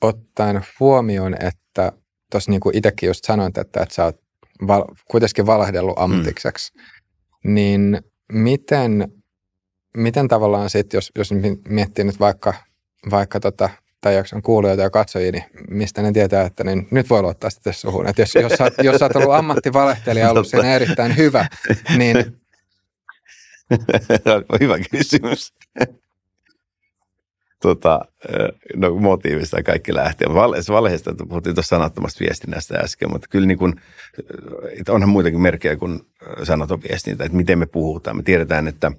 ottaen 0.00 0.60
huomioon, 0.80 1.34
että 1.44 1.92
tuossa 2.30 2.50
niin 2.50 2.60
kuin 2.60 2.76
itsekin 2.76 3.06
just 3.06 3.24
sanoit, 3.24 3.58
että, 3.58 3.82
että 3.82 3.94
sä 3.94 4.04
oot 4.04 4.20
val, 4.66 4.84
kuitenkin 5.10 5.46
valehdellut 5.46 5.96
mm. 5.96 6.02
ammatikseksi, 6.02 6.72
mm. 6.74 7.54
niin 7.54 8.00
miten, 8.32 9.12
miten 9.96 10.28
tavallaan 10.28 10.70
sitten, 10.70 10.98
jos, 10.98 11.12
jos 11.18 11.30
miettii 11.68 12.04
nyt 12.04 12.20
vaikka, 12.20 12.54
vaikka 13.10 13.40
tota, 13.40 13.70
tai 14.00 14.14
jakson 14.14 14.42
kuulijoita 14.42 14.82
ja 14.82 14.90
katsojia, 14.90 15.32
niin 15.32 15.44
mistä 15.70 16.02
ne 16.02 16.12
tietää, 16.12 16.44
että 16.44 16.64
niin 16.64 16.88
nyt 16.90 17.10
voi 17.10 17.22
luottaa 17.22 17.50
sitten 17.50 17.74
suhun. 17.74 18.06
Että 18.06 18.22
jos, 18.22 18.34
jos, 18.34 18.52
sä, 18.52 18.70
jos 18.82 18.96
sä 18.96 19.04
oot 19.04 19.16
ollut 19.16 19.34
ammattivalehtelija 19.34 20.30
ollut 20.30 20.48
siinä 20.50 20.74
erittäin 20.74 21.16
hyvä, 21.16 21.46
niin... 21.96 22.16
hyvä 24.60 24.78
kysymys 24.90 25.52
tota, 27.62 28.00
no, 28.76 28.94
motiivista 28.94 29.62
kaikki 29.62 29.94
lähti. 29.94 30.24
Valheesta 30.68 31.14
puhuttiin 31.28 31.54
tuossa 31.54 31.76
sanattomasta 31.76 32.24
viestinnästä 32.24 32.78
äsken, 32.78 33.10
mutta 33.10 33.28
kyllä 33.30 33.46
niin 33.46 33.58
kuin, 33.58 33.80
onhan 34.88 35.08
muitakin 35.08 35.40
merkkejä 35.40 35.76
kuin 35.76 36.00
sanaton 36.42 36.82
viestintä, 36.82 37.24
että 37.24 37.36
miten 37.36 37.58
me 37.58 37.66
puhutaan. 37.66 38.16
Me 38.16 38.22
tiedetään, 38.22 38.68
että 38.68 38.92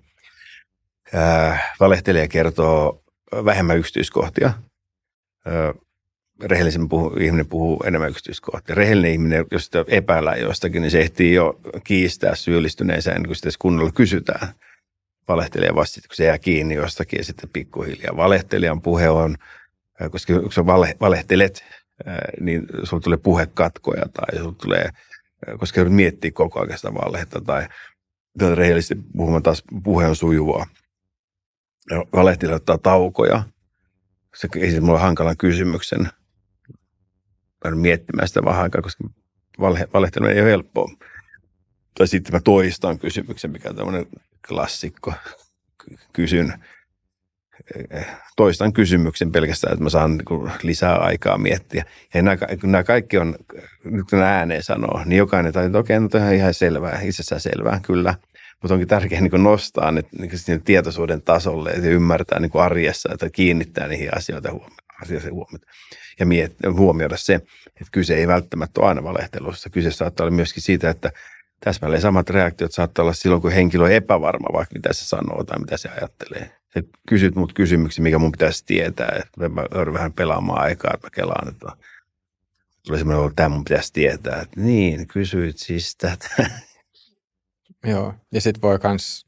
ää, 1.13 1.73
valehtelija 1.79 2.27
kertoo 2.27 3.03
vähemmän 3.45 3.77
yksityiskohtia. 3.77 4.53
Ää, 5.45 5.73
rehellisen 6.43 6.89
puhu, 6.89 7.13
ihminen 7.19 7.47
puhuu 7.47 7.83
enemmän 7.85 8.09
yksityiskohtia. 8.09 8.75
Rehellinen 8.75 9.11
ihminen, 9.11 9.45
jos 9.51 9.65
sitä 9.65 9.85
epäillään 9.87 10.41
jostakin, 10.41 10.81
niin 10.81 10.91
se 10.91 10.99
ehtii 10.99 11.33
jo 11.33 11.59
kiistää 11.83 12.35
syyllistyneensä 12.35 13.11
ennen 13.11 13.27
kuin 13.27 13.35
sitä 13.35 13.49
kunnolla 13.59 13.91
kysytään– 13.91 14.47
valehtelija 15.29 15.75
vasta, 15.75 16.01
kun 16.01 16.15
se 16.15 16.25
jää 16.25 16.37
kiinni 16.37 16.75
jostakin 16.75 17.17
ja 17.17 17.23
sitten 17.23 17.49
pikkuhiljaa. 17.49 18.17
Valehtelijan 18.17 18.81
puhe 18.81 19.09
on, 19.09 19.35
koska 20.11 20.39
kun 20.39 20.51
sä 20.51 20.65
vale, 20.65 20.97
valehtelet, 21.01 21.63
niin 22.39 22.67
sulla 22.83 23.01
tulee 23.01 23.17
puhekatkoja 23.17 24.05
tai 24.13 24.39
sulla 24.39 24.55
tulee, 24.61 24.89
koska 25.59 25.79
joudut 25.79 25.95
miettiä 25.95 26.31
koko 26.31 26.59
ajan 26.59 26.77
sitä 26.77 26.93
valehetta 26.93 27.41
tai 27.41 27.67
rehellisesti 28.55 28.95
puhumaan 29.17 29.43
taas 29.43 29.63
puhe 29.83 30.07
on 30.07 30.15
sujuvaa. 30.15 30.65
Valehtelija 32.13 32.55
ottaa 32.55 32.77
taukoja. 32.77 33.43
Se 34.35 34.47
esittää 34.55 34.85
mulle 34.85 34.99
hankalan 34.99 35.37
kysymyksen. 35.37 36.09
Mä 37.65 37.71
miettimään 37.75 38.27
sitä 38.27 38.45
vähän 38.45 38.63
aikaa, 38.63 38.81
koska 38.81 39.03
valhe, 39.59 39.87
ei 40.31 40.41
ole 40.41 40.51
helppoa. 40.51 40.91
Tai 41.97 42.07
sitten 42.07 42.33
mä 42.33 42.39
toistan 42.39 42.99
kysymyksen, 42.99 43.51
mikä 43.51 43.69
on 43.69 43.75
tämmöinen 43.75 44.05
klassikko. 44.47 45.13
Kysyn, 46.13 46.53
toistan 48.35 48.73
kysymyksen 48.73 49.31
pelkästään, 49.31 49.73
että 49.73 49.83
mä 49.83 49.89
saan 49.89 50.17
niin 50.17 50.51
lisää 50.63 50.95
aikaa 50.95 51.37
miettiä. 51.37 51.85
Ja 52.13 52.21
nämä, 52.21 52.83
kaikki 52.83 53.17
on, 53.17 53.35
nyt 53.83 54.09
kun 54.09 54.19
ääneen 54.19 54.63
sanoo, 54.63 55.01
niin 55.05 55.17
jokainen 55.17 55.53
tai 55.53 55.65
että 55.65 55.77
okei, 55.77 55.99
no 55.99 56.09
on 56.13 56.33
ihan 56.33 56.53
selvää, 56.53 57.01
itsessään 57.01 57.41
selvää, 57.41 57.79
kyllä. 57.85 58.15
Mutta 58.61 58.73
onkin 58.73 58.87
tärkeää 58.87 59.21
niin 59.21 59.43
nostaa 59.43 59.91
ne, 59.91 60.01
niin 60.47 60.63
tietoisuuden 60.63 61.21
tasolle 61.21 61.71
ja 61.71 61.89
ymmärtää 61.89 62.39
niin 62.39 62.51
arjessa, 62.53 63.09
että 63.13 63.29
kiinnittää 63.29 63.87
niihin 63.87 64.17
asioita 64.17 64.51
huomiota. 65.31 65.67
Ja 66.19 66.25
miet, 66.25 66.55
huomioida 66.71 67.17
se, 67.17 67.35
että 67.67 67.89
kyse 67.91 68.15
ei 68.15 68.27
välttämättä 68.27 68.81
ole 68.81 68.89
aina 68.89 69.03
valehtelussa. 69.03 69.69
Kyse 69.69 69.91
saattaa 69.91 70.23
olla 70.23 70.35
myöskin 70.35 70.63
siitä, 70.63 70.89
että 70.89 71.11
täsmälleen 71.59 72.01
samat 72.01 72.29
reaktiot 72.29 72.71
saattaa 72.71 73.03
olla 73.03 73.13
silloin, 73.13 73.41
kun 73.41 73.51
henkilö 73.51 73.83
on 73.83 73.91
epävarma, 73.91 74.53
vaikka 74.53 74.75
mitä 74.75 74.93
se 74.93 75.05
sanoo 75.05 75.43
tai 75.43 75.59
mitä 75.59 75.77
se 75.77 75.89
ajattelee. 75.89 76.51
sä 76.73 76.83
kysyt 77.09 77.35
mut 77.35 77.53
kysymyksiä, 77.53 78.03
mikä 78.03 78.19
mun 78.19 78.31
pitäisi 78.31 78.65
tietää. 78.65 79.19
Että 79.19 79.49
mä 79.49 79.65
joudun 79.75 79.93
vähän 79.93 80.13
pelaamaan 80.13 80.61
aikaa, 80.61 80.91
että 80.93 81.07
mä 81.07 81.11
kelaan, 81.15 81.49
että 81.49 81.71
tuli 82.87 82.97
semmoinen, 82.97 83.25
että 83.25 83.35
tämä 83.35 83.49
mun 83.49 83.63
pitäisi 83.63 83.93
tietää. 83.93 84.41
Että 84.41 84.61
niin, 84.61 85.07
kysyit 85.07 85.57
siis 85.57 85.95
tätä. 85.95 86.29
Joo, 87.85 88.13
ja 88.31 88.41
sitten 88.41 88.61
voi 88.61 88.79
kans, 88.79 89.27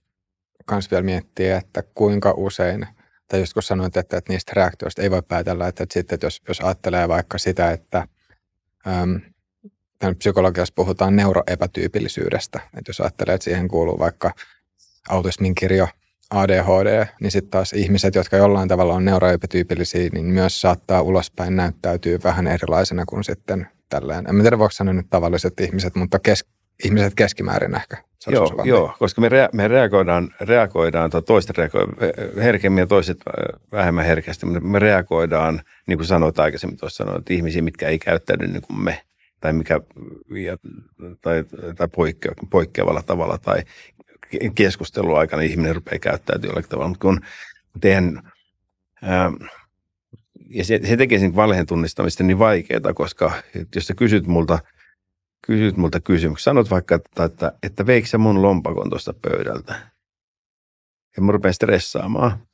kans 0.65 0.91
vielä 0.91 1.03
miettiä, 1.03 1.57
että 1.57 1.83
kuinka 1.95 2.33
usein, 2.37 2.87
tai 3.27 3.39
just 3.39 3.53
kun 3.53 3.63
sanoit, 3.63 3.97
että, 3.97 4.17
että 4.17 4.33
niistä 4.33 4.51
reaktioista 4.55 5.01
ei 5.01 5.11
voi 5.11 5.21
päätellä, 5.27 5.67
että, 5.67 5.83
että 5.83 5.93
sitten 5.93 6.15
että 6.15 6.25
jos, 6.25 6.41
jos 6.47 6.59
ajattelee 6.59 7.07
vaikka 7.07 7.37
sitä, 7.37 7.71
että 7.71 8.07
äm, 8.87 9.21
psykologiassa 10.17 10.73
puhutaan 10.75 11.15
neuroepätyypillisyydestä, 11.15 12.59
että 12.77 12.89
jos 12.89 13.01
ajattelee, 13.01 13.35
että 13.35 13.43
siihen 13.43 13.67
kuuluu 13.67 13.99
vaikka 13.99 14.31
autismin 15.09 15.55
kirjo, 15.55 15.87
ADHD, 16.29 17.05
niin 17.21 17.31
sitten 17.31 17.51
taas 17.51 17.73
ihmiset, 17.73 18.15
jotka 18.15 18.37
jollain 18.37 18.67
tavalla 18.67 18.93
on 18.93 19.05
neuroepätyypillisiä, 19.05 20.09
niin 20.13 20.25
myös 20.25 20.61
saattaa 20.61 21.01
ulospäin 21.01 21.55
näyttäytyy 21.55 22.19
vähän 22.23 22.47
erilaisena 22.47 23.05
kuin 23.05 23.23
sitten 23.23 23.67
tälleen. 23.89 24.25
En 24.29 24.41
tiedä, 24.41 24.59
voiko 24.59 24.71
sanoa 24.71 24.93
nyt 24.93 25.07
tavalliset 25.09 25.59
ihmiset, 25.59 25.95
mutta 25.95 26.19
kes, 26.19 26.45
ihmiset 26.85 27.15
keskimäärin 27.15 27.75
ehkä. 27.75 27.97
Joo, 28.27 28.61
joo, 28.63 28.95
koska 28.99 29.21
me, 29.21 29.29
rea- 29.29 29.49
me 29.53 29.67
reagoidaan, 29.67 30.29
reagoidaan 30.41 31.09
tai 31.09 31.21
toiset 31.21 31.57
reagoidaan 31.57 31.97
herkemmin 32.35 32.81
ja 32.81 32.87
toiset 32.87 33.17
vähemmän 33.71 34.05
herkästi, 34.05 34.45
mutta 34.45 34.59
me 34.59 34.79
reagoidaan, 34.79 35.61
niin 35.87 35.97
kuin 35.97 36.07
sanoit 36.07 36.39
aikaisemmin 36.39 36.77
tuossa 36.77 37.03
sanoin, 37.03 37.19
että 37.19 37.33
ihmisiä, 37.33 37.61
mitkä 37.61 37.87
ei 37.87 37.99
käyttäydy 37.99 38.47
niin 38.47 38.61
kuin 38.61 38.79
me 38.79 39.01
tai, 39.41 39.53
mikä, 39.53 39.79
tai, 41.21 41.43
tai 41.75 41.87
poikkea, 41.95 42.31
poikkeavalla 42.49 43.03
tavalla 43.03 43.37
tai 43.37 43.63
keskustelun 44.55 45.19
aikana 45.19 45.41
ihminen 45.41 45.75
rupeaa 45.75 45.99
käyttäytymään 45.99 46.49
jollakin 46.51 46.69
tavalla. 46.69 46.89
Mutta 46.89 47.01
kun 47.01 47.21
teidän, 47.81 48.31
ää, 49.01 49.31
ja 50.49 50.65
se, 50.65 50.79
se 50.87 50.97
tekee 50.97 51.19
sen 51.19 51.35
valheen 51.35 51.65
tunnistamista 51.65 52.23
niin 52.23 52.39
vaikeaa, 52.39 52.93
koska 52.95 53.31
jos 53.75 53.87
sä 53.87 53.93
kysyt 53.93 54.27
multa, 54.27 54.59
kysyt 55.47 55.77
multa 55.77 55.99
kysymyksen, 55.99 56.43
sanot 56.43 56.69
vaikka, 56.69 56.95
että, 56.95 57.23
että, 57.23 57.53
että 57.63 57.85
veikö 57.85 58.07
sä 58.07 58.17
mun 58.17 58.41
lompakon 58.41 58.89
tuosta 58.89 59.13
pöydältä? 59.21 59.91
Ja 61.17 61.23
mä 61.23 61.31
rupean 61.31 61.53
stressaamaan. 61.53 62.47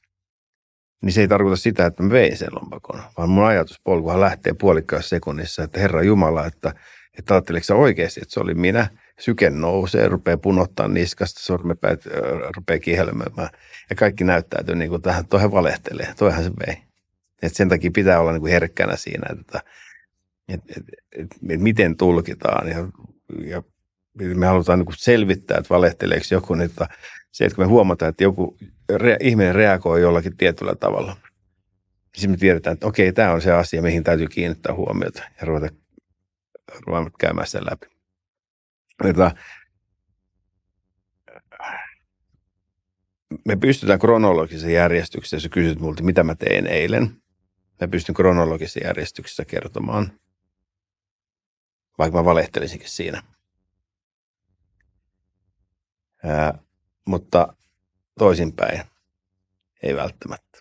Niin 1.02 1.14
se 1.14 1.22
ei 1.22 1.28
tarkoita 1.28 1.56
sitä, 1.56 1.86
että 1.86 2.04
mä 2.04 2.10
vein 2.10 2.38
sen 2.38 2.50
lompakon, 2.52 3.02
vaan 3.18 3.30
mun 3.30 3.45
ajatuspolkuhan 3.45 4.22
lähtee 4.22 4.54
puolikkaassa 4.54 5.10
sekunnissa, 5.10 5.64
että 5.64 5.80
Herra 5.80 6.04
Jumala, 6.04 6.45
että, 6.45 6.74
että 7.18 7.34
ajatteliko 7.34 7.74
oikeasti, 7.74 8.20
että 8.22 8.34
se 8.34 8.39
oli 8.39 8.54
minä– 8.54 8.88
syke 9.20 9.50
nousee, 9.50 10.08
rupeaa 10.08 10.38
punottaa 10.38 10.88
niskasta, 10.88 11.43
sormepäät 11.43 12.04
rupeaa 12.56 12.80
kihelmöimään. 12.80 13.50
Ja 13.89 13.95
kaikki 13.95 14.24
näyttäytyy 14.24 14.76
niin 14.76 14.89
kuin 14.89 15.02
tähän, 15.02 15.28
toihan 15.28 15.52
valehtelee, 15.52 16.14
toihan 16.18 16.43
se 16.43 16.52
vei. 16.68 16.78
Et 17.41 17.56
sen 17.56 17.70
takia 17.70 17.91
pitää 17.93 18.20
olla 18.20 18.32
niin 18.32 18.41
kuin 18.41 18.52
herkkänä 18.52 18.95
siinä, 18.95 19.28
että, 19.39 19.62
että, 20.48 20.74
että, 20.78 20.91
että, 21.16 21.36
että 21.50 21.64
miten 21.64 21.98
tulkitaan. 21.98 22.70
Ja, 22.70 22.78
ja 23.45 23.64
me 24.36 24.45
halutaan 24.45 24.80
niin 24.80 24.88
selvittää, 24.97 25.57
että 25.57 25.70
valehteleeko 25.70 26.26
joku, 26.32 26.53
niin 26.53 26.70
että 26.70 26.88
se, 27.32 27.45
että 27.45 27.55
kun 27.55 27.65
me 27.65 27.70
huomataan, 27.70 28.09
että 28.09 28.24
joku 28.24 28.57
re, 28.89 29.18
ihminen 29.20 29.55
reagoi 29.55 30.01
jollakin 30.01 30.38
tietyllä 30.38 30.76
tavalla, 30.76 31.13
niin 31.13 31.22
sitten 32.15 32.32
me 32.32 32.38
tiedetään, 32.38 32.74
että 32.74 32.88
okei, 32.88 33.13
tämä 33.13 33.32
on 33.32 33.41
se 33.41 33.51
asia, 33.51 33.82
mihin 33.82 34.03
täytyy 34.03 34.28
kiinnittää 34.28 34.74
huomiota 34.74 35.24
ja 35.41 35.47
ruveta, 35.47 35.76
ruveta 36.88 37.11
käymään 37.20 37.47
sen 37.47 37.65
läpi 37.65 37.97
että 39.05 39.36
me 43.45 43.55
pystytään 43.55 43.99
kronologisessa 43.99 44.70
järjestyksessä, 44.70 45.36
jos 45.36 45.47
kysyt 45.51 45.80
multa, 45.80 46.03
mitä 46.03 46.24
mä 46.24 46.36
tein 46.36 46.68
eilen, 46.68 47.22
mä 47.82 47.88
pystyn 47.88 48.15
kronologisessa 48.15 48.80
järjestyksessä 48.84 49.45
kertomaan, 49.45 50.20
vaikka 51.97 52.18
mä 52.18 52.26
valehtelisinkin 52.26 52.89
siinä. 52.89 53.24
Ää, 56.28 56.59
mutta 57.05 57.53
toisinpäin 58.19 58.82
ei 59.84 59.95
välttämättä. 59.95 60.59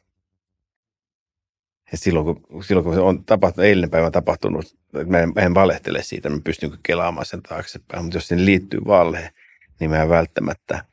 Ja 1.93 1.99
silloin, 1.99 2.27
kun, 2.27 2.65
silloin, 2.65 2.85
kun 2.85 2.95
se 2.95 3.01
on 3.01 3.25
tapahtunut, 3.25 3.67
eilinen 3.67 3.91
päivä 3.91 4.07
on 4.07 4.13
tapahtunut, 4.13 4.77
mä 5.07 5.19
en, 5.19 5.33
mä 5.35 5.41
en 5.41 5.55
valehtele 5.55 6.03
siitä, 6.03 6.31
mä 6.31 6.41
pystyn 6.45 6.79
kelaamaan 6.83 7.27
sen 7.27 7.43
taaksepäin. 7.43 8.05
Mutta 8.05 8.17
jos 8.17 8.29
sinne 8.29 8.45
liittyy 8.45 8.81
valhe, 8.87 9.33
niin 9.81 9.91
mä 9.91 10.03
en 10.03 10.09
välttämättä 10.09 10.85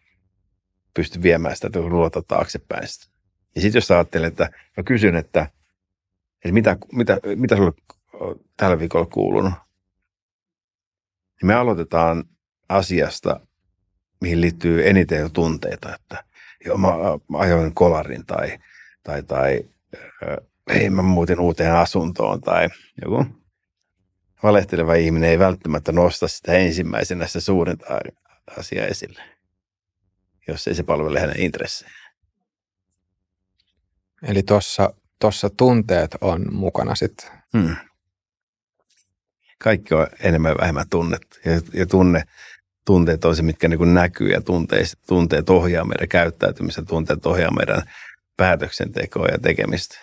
pysty 0.93 1.21
viemään 1.21 1.55
sitä 1.55 1.69
luota 1.79 2.21
taaksepäin. 2.21 2.87
Ja 3.55 3.61
sitten 3.61 3.77
jos 3.77 3.91
ajattelee, 3.91 4.27
että 4.27 4.49
mä 4.77 4.83
kysyn, 4.83 5.15
että, 5.15 5.47
että 6.35 6.51
mitä, 6.51 6.77
mitä, 6.91 7.17
mitä 7.35 7.55
sulle 7.55 7.71
tällä 8.57 8.79
viikolla 8.79 9.05
kuulunut, 9.05 9.53
niin 11.41 11.47
me 11.47 11.53
aloitetaan 11.53 12.23
asiasta, 12.69 13.39
mihin 14.23 14.41
liittyy 14.41 14.89
eniten 14.89 15.19
jo 15.19 15.29
tunteita, 15.29 15.95
että 15.95 16.23
joo, 16.65 16.77
mä, 16.77 16.87
mä 17.29 17.37
ajoin 17.37 17.75
kolarin 17.75 18.25
tai, 18.25 18.59
tai, 19.03 19.23
tai 19.23 19.61
ei 20.69 20.89
mä 20.89 21.01
muutin 21.01 21.39
uuteen 21.39 21.75
asuntoon 21.75 22.41
tai 22.41 22.69
joku 23.01 23.25
valehteleva 24.43 24.93
ihminen 24.95 25.29
ei 25.29 25.39
välttämättä 25.39 25.91
nosta 25.91 26.27
sitä 26.27 26.53
ensimmäisenä 26.53 27.27
sitä 27.27 27.39
suurinta 27.39 27.85
asiaa 28.57 28.85
esille, 28.85 29.23
jos 30.47 30.67
ei 30.67 30.75
se 30.75 30.83
palvele 30.83 31.19
hänen 31.19 31.39
intressejä. 31.39 31.91
Eli 34.27 34.43
tuossa 34.43 34.93
tossa 35.19 35.49
tunteet 35.49 36.15
on 36.21 36.53
mukana 36.53 36.95
sitten. 36.95 37.29
Hmm. 37.57 37.75
Kaikki 39.59 39.93
on 39.93 40.07
enemmän 40.19 40.51
ja 40.51 40.57
vähemmän 40.61 40.89
tunnet. 40.89 41.21
Ja, 41.45 41.51
ja 41.73 41.85
tunne, 41.85 42.23
tunteet 42.85 43.25
on 43.25 43.35
se, 43.35 43.41
mitkä 43.41 43.67
niin 43.67 43.93
näkyy 43.93 44.29
ja 44.29 44.41
tunteet, 44.41 44.97
tunteet 45.07 45.49
ohjaa 45.49 45.85
meidän 45.85 46.07
käyttäytymistä, 46.07 46.81
tunteet 46.85 47.25
ohjaa 47.25 47.51
meidän 47.51 47.83
päätöksentekoa 48.37 49.27
ja 49.27 49.39
tekemistä. 49.39 49.97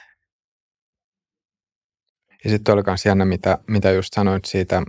Ja 2.44 2.50
sitten 2.50 2.74
oli 2.74 2.82
myös 2.86 3.06
jännä, 3.06 3.24
mitä, 3.24 3.58
mitä 3.66 3.90
just 3.90 4.14
sanoit 4.14 4.44
siitä, 4.44 4.82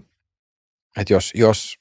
että 0.97 1.13
jos, 1.13 1.31
jos 1.35 1.79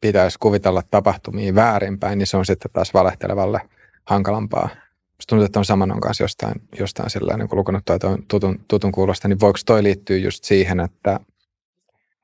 pitäisi 0.00 0.38
kuvitella 0.38 0.82
tapahtumia 0.90 1.54
väärinpäin, 1.54 2.18
niin 2.18 2.26
se 2.26 2.36
on 2.36 2.46
sitten 2.46 2.70
taas 2.72 2.94
valehtelevalle 2.94 3.60
hankalampaa. 4.04 4.68
Musta 5.16 5.28
tuntuu, 5.28 5.44
että 5.44 5.58
on 5.58 5.64
saman 5.64 6.00
kanssa 6.00 6.24
jostain, 6.24 6.54
jostain 6.78 7.10
sillä 7.10 7.36
niin 7.36 7.48
lukenut 7.52 7.84
toi 7.84 7.98
tutun, 8.28 8.64
tutun 8.68 8.92
kuulosta, 8.92 9.28
niin 9.28 9.40
voiko 9.40 9.58
toi 9.66 9.82
liittyä 9.82 10.16
just 10.16 10.44
siihen, 10.44 10.80
että, 10.80 11.20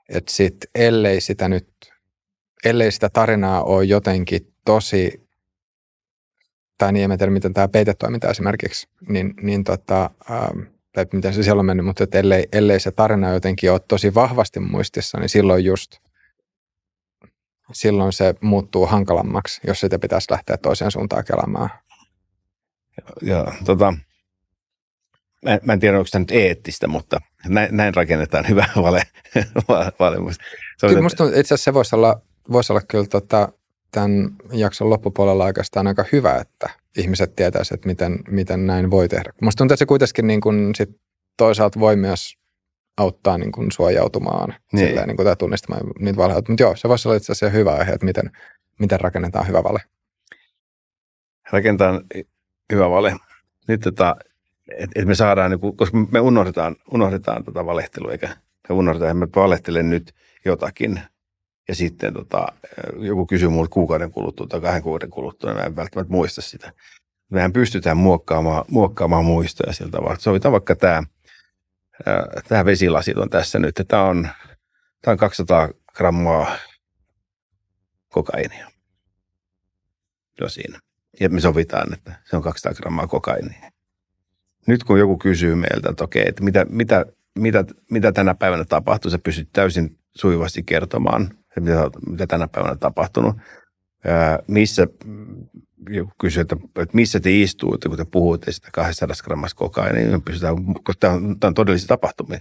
että 0.08 0.32
sit, 0.32 0.56
ellei 0.74 1.20
sitä 1.20 1.48
nyt, 1.48 1.68
ellei 2.64 2.92
sitä 2.92 3.08
tarinaa 3.08 3.62
ole 3.62 3.84
jotenkin 3.84 4.52
tosi, 4.64 5.28
tai 6.78 6.92
niin 6.92 7.12
en 7.12 7.18
tiedä, 7.18 7.32
miten 7.32 7.54
tämä 7.54 7.68
peitetoiminta 7.68 8.30
esimerkiksi, 8.30 8.88
niin, 9.08 9.34
niin 9.42 9.64
tota, 9.64 10.10
ähm, 10.30 10.60
tai 10.92 11.06
miten 11.12 11.34
se 11.34 11.42
siellä 11.42 11.60
on 11.60 11.66
mennyt, 11.66 11.86
mutta 11.86 12.04
että 12.04 12.18
ellei, 12.18 12.48
ellei 12.52 12.80
se 12.80 12.90
tarina 12.90 13.32
jotenkin 13.32 13.72
ole 13.72 13.80
tosi 13.88 14.14
vahvasti 14.14 14.60
muistissa, 14.60 15.18
niin 15.18 15.28
silloin 15.28 15.64
just 15.64 15.96
silloin 17.72 18.12
se 18.12 18.34
muuttuu 18.40 18.86
hankalammaksi, 18.86 19.60
jos 19.66 19.80
sitä 19.80 19.98
pitäisi 19.98 20.30
lähteä 20.30 20.56
toiseen 20.56 20.90
suuntaan 20.90 21.24
kelaamaan. 21.24 21.70
Joo, 23.22 23.52
tota, 23.64 23.94
mä, 25.44 25.58
mä 25.62 25.72
en 25.72 25.80
tiedä, 25.80 25.98
onko 25.98 26.08
tämä 26.12 26.20
nyt 26.20 26.30
eettistä, 26.30 26.88
mutta 26.88 27.20
näin, 27.48 27.76
näin 27.76 27.94
rakennetaan 27.94 28.48
hyvä 28.48 28.66
vale. 28.82 29.02
vale. 29.98 30.32
Se 30.78 30.86
kyllä 30.86 31.02
musta 31.02 31.24
itse 31.24 31.40
asiassa 31.40 31.64
se 31.64 31.74
voisi 31.74 31.96
olla, 31.96 32.20
voisi 32.52 32.72
olla 32.72 32.82
kyllä 32.88 33.06
tota, 33.06 33.48
tämän 33.90 34.36
jakson 34.52 34.90
loppupuolella 34.90 35.44
oikeastaan 35.44 35.86
aika 35.86 36.04
hyvä, 36.12 36.34
että 36.34 36.70
ihmiset 36.96 37.36
tietäisivät, 37.36 37.78
että 37.78 37.88
miten, 37.88 38.18
miten 38.28 38.66
näin 38.66 38.90
voi 38.90 39.08
tehdä. 39.08 39.32
Musta 39.42 39.58
tuntuu, 39.58 39.74
että 39.74 39.78
se 39.78 39.86
kuitenkin 39.86 40.26
niin 40.26 40.40
kuin 40.40 40.74
sit 40.74 40.90
toisaalta 41.36 41.80
voi 41.80 41.96
myös 41.96 42.36
auttaa 42.96 43.38
niin 43.38 43.52
kuin 43.52 43.72
suojautumaan 43.72 44.54
niin. 44.72 44.86
Silleen, 44.86 45.08
niin 45.08 45.16
kuin, 45.16 45.26
tai 45.26 45.36
tunnistamaan 45.36 45.82
niitä 45.98 46.16
valheita. 46.16 46.52
Mutta 46.52 46.62
joo, 46.62 46.76
se 46.76 46.88
voisi 46.88 47.08
olla 47.08 47.16
itse 47.16 47.32
asiassa 47.32 47.58
hyvä 47.58 47.74
aihe, 47.74 47.92
että 47.92 48.06
miten, 48.06 48.30
miten 48.80 49.00
rakennetaan 49.00 49.48
hyvä 49.48 49.64
vale. 49.64 49.80
Rakentaa 51.50 52.00
hyvä 52.72 52.90
vale. 52.90 53.16
Nyt 53.68 53.80
tota, 53.80 54.16
että 54.76 55.00
et 55.00 55.06
me 55.06 55.14
saadaan, 55.14 55.50
niin 55.50 55.60
kuin, 55.60 55.76
koska 55.76 55.96
me 56.10 56.20
unohdetaan, 56.20 56.76
unohdetaan 56.92 57.44
tota 57.44 57.66
valehtelua, 57.66 58.12
eikä 58.12 58.28
me 58.68 58.74
unohdetaan, 58.74 59.10
että 59.10 59.38
me 59.38 59.42
valehtelen 59.42 59.90
nyt 59.90 60.14
jotakin, 60.44 61.00
ja 61.68 61.74
sitten 61.74 62.14
tota, 62.14 62.46
joku 62.98 63.26
kysyy 63.26 63.48
mulle 63.48 63.68
kuukauden 63.68 64.12
kuluttua 64.12 64.46
tai 64.46 64.60
kahden 64.60 64.82
kuukauden 64.82 65.10
kuluttua, 65.10 65.50
niin 65.50 65.60
mä 65.60 65.66
en 65.66 65.76
välttämättä 65.76 66.12
muista 66.12 66.42
sitä. 66.42 66.72
Mehän 67.30 67.52
pystytään 67.52 67.96
muokkaamaan, 67.96 68.64
muokkaamaan 68.68 69.24
muistoja 69.24 69.72
siltä 69.72 69.90
tavalla. 69.90 70.16
Sovitaan 70.18 70.52
vaikka 70.52 70.76
tämä, 70.76 71.02
tämä 72.48 72.64
vesilasi 72.64 73.14
on 73.16 73.30
tässä 73.30 73.58
nyt. 73.58 73.80
Tämä 73.88 74.04
on, 74.04 74.28
tämä 75.02 75.12
on 75.12 75.18
200 75.18 75.68
grammaa 75.94 76.56
kokainia. 78.08 78.70
Jo 80.40 80.48
siinä. 80.48 80.80
ja 81.20 81.28
me 81.28 81.40
sovitaan, 81.40 81.92
että 81.92 82.12
se 82.24 82.36
on 82.36 82.42
200 82.42 82.74
grammaa 82.74 83.06
kokainia. 83.06 83.70
Nyt 84.66 84.84
kun 84.84 84.98
joku 84.98 85.18
kysyy 85.18 85.54
meiltä, 85.54 85.90
että 85.90 86.04
okei, 86.04 86.24
että 86.28 86.42
mitä, 86.42 86.66
mitä, 86.68 87.06
mitä, 87.38 87.64
mitä 87.90 88.12
tänä 88.12 88.34
päivänä 88.34 88.64
tapahtuu, 88.64 89.10
sä 89.10 89.18
pystyt 89.18 89.48
täysin 89.52 89.98
sujuvasti 90.16 90.62
kertomaan, 90.62 91.30
mitä, 91.60 91.90
mitä 92.08 92.26
tänä 92.26 92.48
päivänä 92.48 92.72
on 92.72 92.78
tapahtunut. 92.78 93.36
Ää, 94.04 94.38
missä, 94.48 94.86
joku 95.90 96.12
kysyy, 96.20 96.40
että, 96.40 96.56
että 96.76 96.96
missä 96.96 97.20
te 97.20 97.40
istuutte, 97.40 97.88
kun 97.88 97.98
te 97.98 98.04
puhutte 98.04 98.52
sitä 98.52 98.68
200 98.72 99.16
grammasta 99.24 99.58
kokainia, 99.58 100.02
niin 100.02 100.12
me 100.12 100.20
pystytään, 100.24 100.56
koska 100.74 101.00
tämä 101.00 101.12
on, 101.14 101.40
tämä 101.40 101.48
on 101.48 101.54
todellisia 101.54 101.88
tapahtumia. 101.88 102.40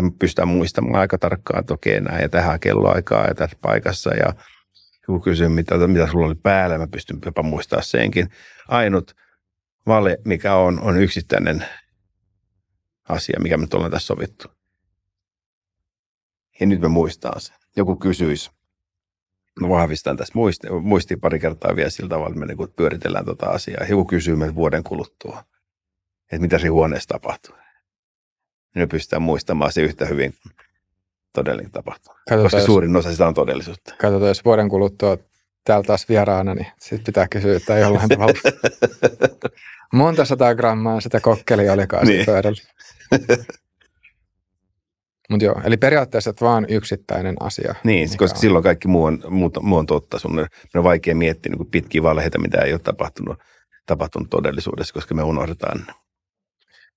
Me 0.00 0.10
pystytään 0.18 0.48
muistamaan 0.48 1.00
aika 1.00 1.18
tarkkaan, 1.18 1.60
että 1.60 1.74
okei, 1.74 2.00
näin 2.00 2.22
ja 2.22 2.28
tähän 2.28 2.60
kelloaikaa 2.60 3.26
ja 3.26 3.34
tässä 3.34 3.56
paikassa 3.62 4.14
ja 4.14 4.34
joku 5.08 5.20
kysyy, 5.20 5.48
mitä, 5.48 5.86
mitä 5.86 6.06
sulla 6.06 6.26
oli 6.26 6.34
päällä, 6.34 6.78
mä 6.78 6.86
pystyn 6.86 7.18
jopa 7.24 7.42
muistaa 7.42 7.82
senkin. 7.82 8.30
Ainut 8.68 9.16
vale, 9.86 10.18
mikä 10.24 10.54
on, 10.54 10.80
on 10.80 11.02
yksittäinen 11.02 11.64
asia, 13.08 13.40
mikä 13.42 13.56
me 13.56 13.66
ollaan 13.74 13.90
tässä 13.90 14.06
sovittu. 14.06 14.59
Ja 16.60 16.66
nyt 16.66 16.80
me 16.80 16.88
muistaa 16.88 17.38
sen. 17.38 17.56
Joku 17.76 17.96
kysyisi, 17.96 18.50
mä 19.60 19.68
vahvistan 19.68 20.16
tässä 20.16 20.32
muisti, 20.34 20.66
muisti 20.82 21.16
pari 21.16 21.40
kertaa 21.40 21.76
vielä 21.76 21.90
sillä 21.90 22.08
tavalla, 22.08 22.28
että 22.28 22.40
me 22.40 22.46
niin 22.46 22.72
pyöritellään 22.76 23.24
tuota 23.24 23.46
asiaa. 23.46 23.86
Joku 23.88 24.04
kysyy 24.04 24.36
meiltä 24.36 24.54
vuoden 24.54 24.82
kuluttua, 24.82 25.44
että 26.22 26.38
mitä 26.38 26.58
siinä 26.58 26.72
huoneessa 26.72 27.08
tapahtuu. 27.08 27.54
Me 28.74 28.86
pystytään 28.86 29.22
muistamaan 29.22 29.72
se 29.72 29.82
yhtä 29.82 30.06
hyvin 30.06 30.34
kuin 30.42 30.52
todellinen 31.32 31.72
tapahtuma. 31.72 32.14
Katsotaan, 32.14 32.42
Koska 32.42 32.56
jos, 32.56 32.66
suurin 32.66 32.96
osa 32.96 33.12
sitä 33.12 33.28
on 33.28 33.34
todellisuutta. 33.34 33.94
Katsotaan, 34.00 34.28
jos 34.28 34.44
vuoden 34.44 34.68
kuluttua 34.68 35.18
täällä 35.64 35.84
taas 35.84 36.08
vieraana, 36.08 36.54
niin 36.54 36.66
sitten 36.78 37.04
pitää 37.04 37.28
kysyä, 37.28 37.56
että 37.56 37.78
jollain 37.78 38.08
tavalla. 38.08 38.40
Monta 39.92 40.24
sataa 40.24 40.54
grammaa 40.54 41.00
sitä 41.00 41.20
kokkeli 41.20 41.68
olikaan 41.68 42.06
niin. 42.06 42.26
pöydällä. 42.26 42.60
Mutta 45.30 45.44
joo, 45.44 45.60
eli 45.64 45.76
periaatteessa 45.76 46.30
että 46.30 46.44
vaan 46.44 46.66
yksittäinen 46.68 47.36
asia. 47.40 47.74
Niin, 47.84 48.08
koska 48.16 48.36
on. 48.36 48.40
silloin 48.40 48.64
kaikki 48.64 48.88
muu 48.88 49.04
on, 49.04 49.22
muu, 49.28 49.50
muu 49.62 49.78
on 49.78 49.86
totta. 49.86 50.18
Sun 50.18 50.38
on, 50.38 50.46
on 50.74 50.84
vaikea 50.84 51.14
miettiä 51.14 51.52
niin 51.52 51.70
pitkiä 51.70 52.02
valheita, 52.02 52.38
mitä 52.38 52.60
ei 52.60 52.72
ole 52.72 52.80
tapahtunut, 52.80 53.38
tapahtunut 53.86 54.30
todellisuudessa, 54.30 54.94
koska 54.94 55.14
me 55.14 55.22
unohdetaan. 55.22 55.86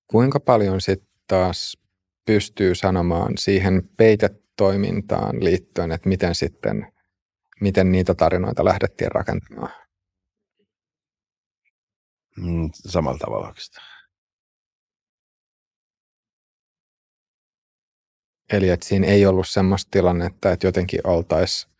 Kuinka 0.06 0.40
paljon 0.40 0.80
sitten 0.80 1.08
taas 1.28 1.78
pystyy 2.26 2.74
sanomaan 2.74 3.32
siihen 3.38 3.88
peitetoimintaan 3.96 5.44
liittyen, 5.44 5.92
että 5.92 6.08
miten 6.08 6.34
sitten, 6.34 6.92
miten 7.60 7.92
niitä 7.92 8.14
tarinoita 8.14 8.64
lähdettiin 8.64 9.12
rakentamaan? 9.12 9.72
Mm, 12.36 12.70
samalla 12.72 13.18
tavalla 13.18 13.54
Eli 18.52 18.68
että 18.68 18.86
siinä 18.86 19.06
ei 19.06 19.26
ollut 19.26 19.48
semmoista 19.48 19.90
tilannetta, 19.90 20.52
että 20.52 20.66
jotenkin 20.66 21.00
oltaisiin 21.04 21.72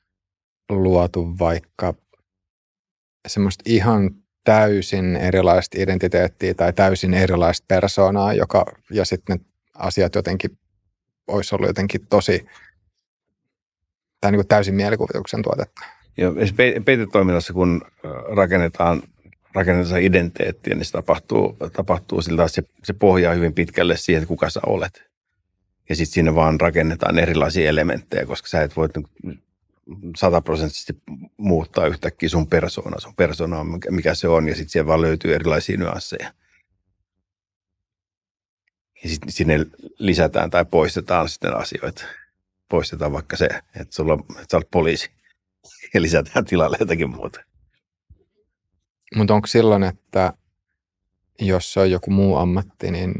luotu 0.69 1.39
vaikka 1.39 1.95
semmoista 3.29 3.63
ihan 3.67 4.11
täysin 4.45 5.17
erilaista 5.17 5.77
identiteettiä 5.81 6.55
tai 6.55 6.73
täysin 6.73 7.15
erilaista 7.15 7.65
persoonaa, 7.69 8.35
joka, 8.35 8.65
ja 8.91 9.05
sitten 9.05 9.37
ne 9.37 9.45
asiat 9.75 10.15
jotenkin 10.15 10.59
olisi 11.27 11.55
ollut 11.55 11.69
jotenkin 11.69 12.07
tosi 12.07 12.47
tai 14.21 14.33
niin 14.33 14.39
kuin 14.39 14.49
täysin 14.49 14.75
mielikuvituksen 14.75 15.43
tuotetta. 15.43 15.81
Joo, 16.17 16.33
peitetoiminnassa 16.85 17.53
kun 17.53 17.83
rakennetaan, 18.37 19.03
rakennetaan 19.55 20.03
identiteettiä, 20.03 20.75
niin 20.75 20.85
se 20.85 20.93
tapahtuu, 20.93 21.57
tapahtuu 21.73 22.23
sillä 22.23 22.45
että 22.45 22.55
se, 22.55 22.63
se 22.85 22.93
pohjaa 22.93 23.35
hyvin 23.35 23.55
pitkälle 23.55 23.97
siihen, 23.97 24.23
että 24.23 24.29
kuka 24.29 24.51
sä 24.51 24.61
olet. 24.67 25.14
Ja 25.89 25.97
sitten 25.97 26.15
siinä 26.15 26.35
vaan 26.35 26.61
rakennetaan 26.61 27.19
erilaisia 27.19 27.69
elementtejä, 27.69 28.27
koska 28.27 28.49
sä 28.49 28.63
et 28.63 28.77
voi 28.77 28.89
sataprosenttisesti 30.17 31.03
muuttaa 31.37 31.87
yhtäkkiä 31.87 32.29
sun 32.29 32.47
persoona. 32.47 33.01
Sun 33.01 33.17
persona 33.17 33.59
on 33.59 33.81
mikä 33.91 34.15
se 34.15 34.29
on 34.29 34.49
ja 34.49 34.55
sitten 34.55 34.71
siellä 34.71 34.87
vaan 34.87 35.01
löytyy 35.01 35.35
erilaisia 35.35 35.77
nyansseja. 35.77 36.33
Ja 39.03 39.11
sitten 39.11 39.33
sinne 39.33 39.67
lisätään 39.99 40.51
tai 40.51 40.65
poistetaan 40.65 41.29
sitten 41.29 41.57
asioita. 41.57 42.05
Poistetaan 42.69 43.13
vaikka 43.13 43.37
se, 43.37 43.49
että, 43.81 43.95
sulla, 43.95 44.25
että 44.31 44.47
sä 44.51 44.57
olet 44.57 44.71
poliisi 44.71 45.11
ja 45.95 46.03
lisätään 46.03 46.45
tilalle 46.45 46.77
jotakin 46.81 47.11
muuta. 47.11 47.41
Mutta 49.17 49.35
onko 49.35 49.47
silloin, 49.47 49.83
että 49.83 50.33
jos 51.41 51.73
se 51.73 51.81
on 51.81 51.91
joku 51.91 52.11
muu 52.11 52.37
ammatti, 52.37 52.91
niin 52.91 53.15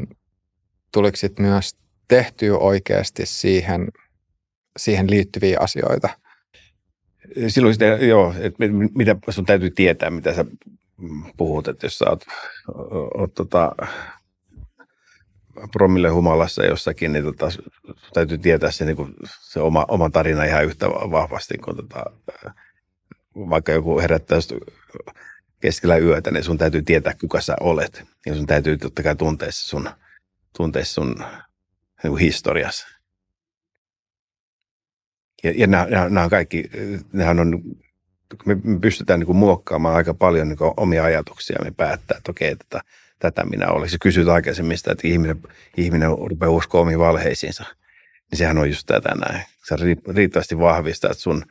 tuliko 0.91 1.17
sitten 1.17 1.45
myös 1.45 1.75
tehtyä 2.07 2.57
oikeasti 2.57 3.25
siihen, 3.25 3.87
siihen 4.77 5.09
liittyviä 5.09 5.57
asioita? 5.59 6.09
Silloin 7.47 7.73
sitä, 7.73 7.85
joo, 7.85 8.33
että 8.39 8.63
mitä 8.95 9.15
sun 9.29 9.45
täytyy 9.45 9.69
tietää, 9.69 10.09
mitä 10.09 10.33
sä 10.33 10.45
puhut, 11.37 11.67
että 11.67 11.85
jos 11.85 11.97
sä 11.97 12.05
oot, 12.09 12.25
oot 13.17 13.33
tota, 13.33 13.75
promille 15.71 16.09
humalassa 16.09 16.65
jossakin, 16.65 17.13
niin 17.13 17.23
tota, 17.23 17.49
täytyy 18.13 18.37
tietää 18.37 18.71
se, 18.71 18.85
niin 18.85 18.95
kuin, 18.95 19.13
se 19.41 19.59
oma, 19.59 19.85
oma 19.87 20.09
tarina 20.09 20.43
ihan 20.43 20.65
yhtä 20.65 20.89
vahvasti 20.89 21.57
kuin 21.57 21.77
tota, 21.77 22.03
vaikka 23.35 23.71
joku 23.71 23.99
herättää 23.99 24.39
keskellä 25.61 25.97
yötä, 25.97 26.31
niin 26.31 26.43
sun 26.43 26.57
täytyy 26.57 26.81
tietää, 26.81 27.13
kuka 27.21 27.41
sä 27.41 27.55
olet. 27.59 28.03
Ja 28.25 28.35
sun 28.35 28.45
täytyy 28.45 28.77
totta 28.77 29.03
kai 29.03 29.15
tuntea 29.15 29.47
sun, 29.51 29.89
tuntea 30.57 30.85
sun 30.85 31.15
niin 32.05 32.17
historiassa. 32.17 32.87
Ja, 35.43 35.53
ja 35.57 35.67
nämä, 35.67 35.85
nämä, 35.85 36.09
nämä 36.09 36.23
on 36.23 36.29
kaikki, 36.29 36.63
nehän 37.13 37.39
on, 37.39 37.61
me 38.45 38.55
pystytään 38.81 39.19
niin 39.19 39.27
kuin 39.27 39.37
muokkaamaan 39.37 39.95
aika 39.95 40.13
paljon 40.13 40.47
niin 40.47 40.57
kuin 40.57 40.73
omia 40.77 41.03
ajatuksia. 41.03 41.59
Me 41.63 41.71
päättää, 41.71 42.17
että 42.17 42.31
okei, 42.31 42.51
että 42.51 42.81
tätä 43.19 43.45
minä 43.45 43.67
olen. 43.67 43.89
Se 43.89 43.97
kysyt 44.01 44.27
aikaisemmin 44.27 44.77
sitä, 44.77 44.91
että 44.91 45.07
ihminen, 45.07 45.41
ihminen 45.77 46.09
rupeaa 46.09 46.51
uskoa 46.51 46.81
omiin 46.81 46.99
valheisiinsa. 46.99 47.63
Niin 48.31 48.37
sehän 48.37 48.57
on 48.57 48.69
just 48.69 48.85
tätä 48.85 49.09
näin. 49.15 49.43
Sä 49.69 49.75
riittävästi 50.15 50.59
vahvistaa 50.59 51.13
sun 51.13 51.43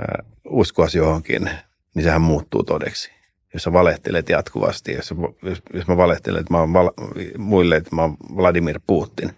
äh, 0.00 0.32
uskoasi 0.44 0.98
johonkin, 0.98 1.50
niin 1.94 2.02
sehän 2.02 2.22
muuttuu 2.22 2.62
todeksi. 2.62 3.10
Jos 3.54 3.62
sä 3.62 3.72
valehtelet 3.72 4.28
jatkuvasti, 4.28 4.92
jos, 4.92 5.14
jos, 5.42 5.62
jos 5.74 5.86
mä 5.86 5.96
valehtelen 5.96 6.40
että 6.40 6.54
mä 6.54 6.60
oon 6.60 6.72
val, 6.72 6.90
muille, 7.38 7.76
että 7.76 7.94
mä 7.94 8.02
oon 8.02 8.16
Vladimir 8.36 8.80
Putin, 8.86 9.30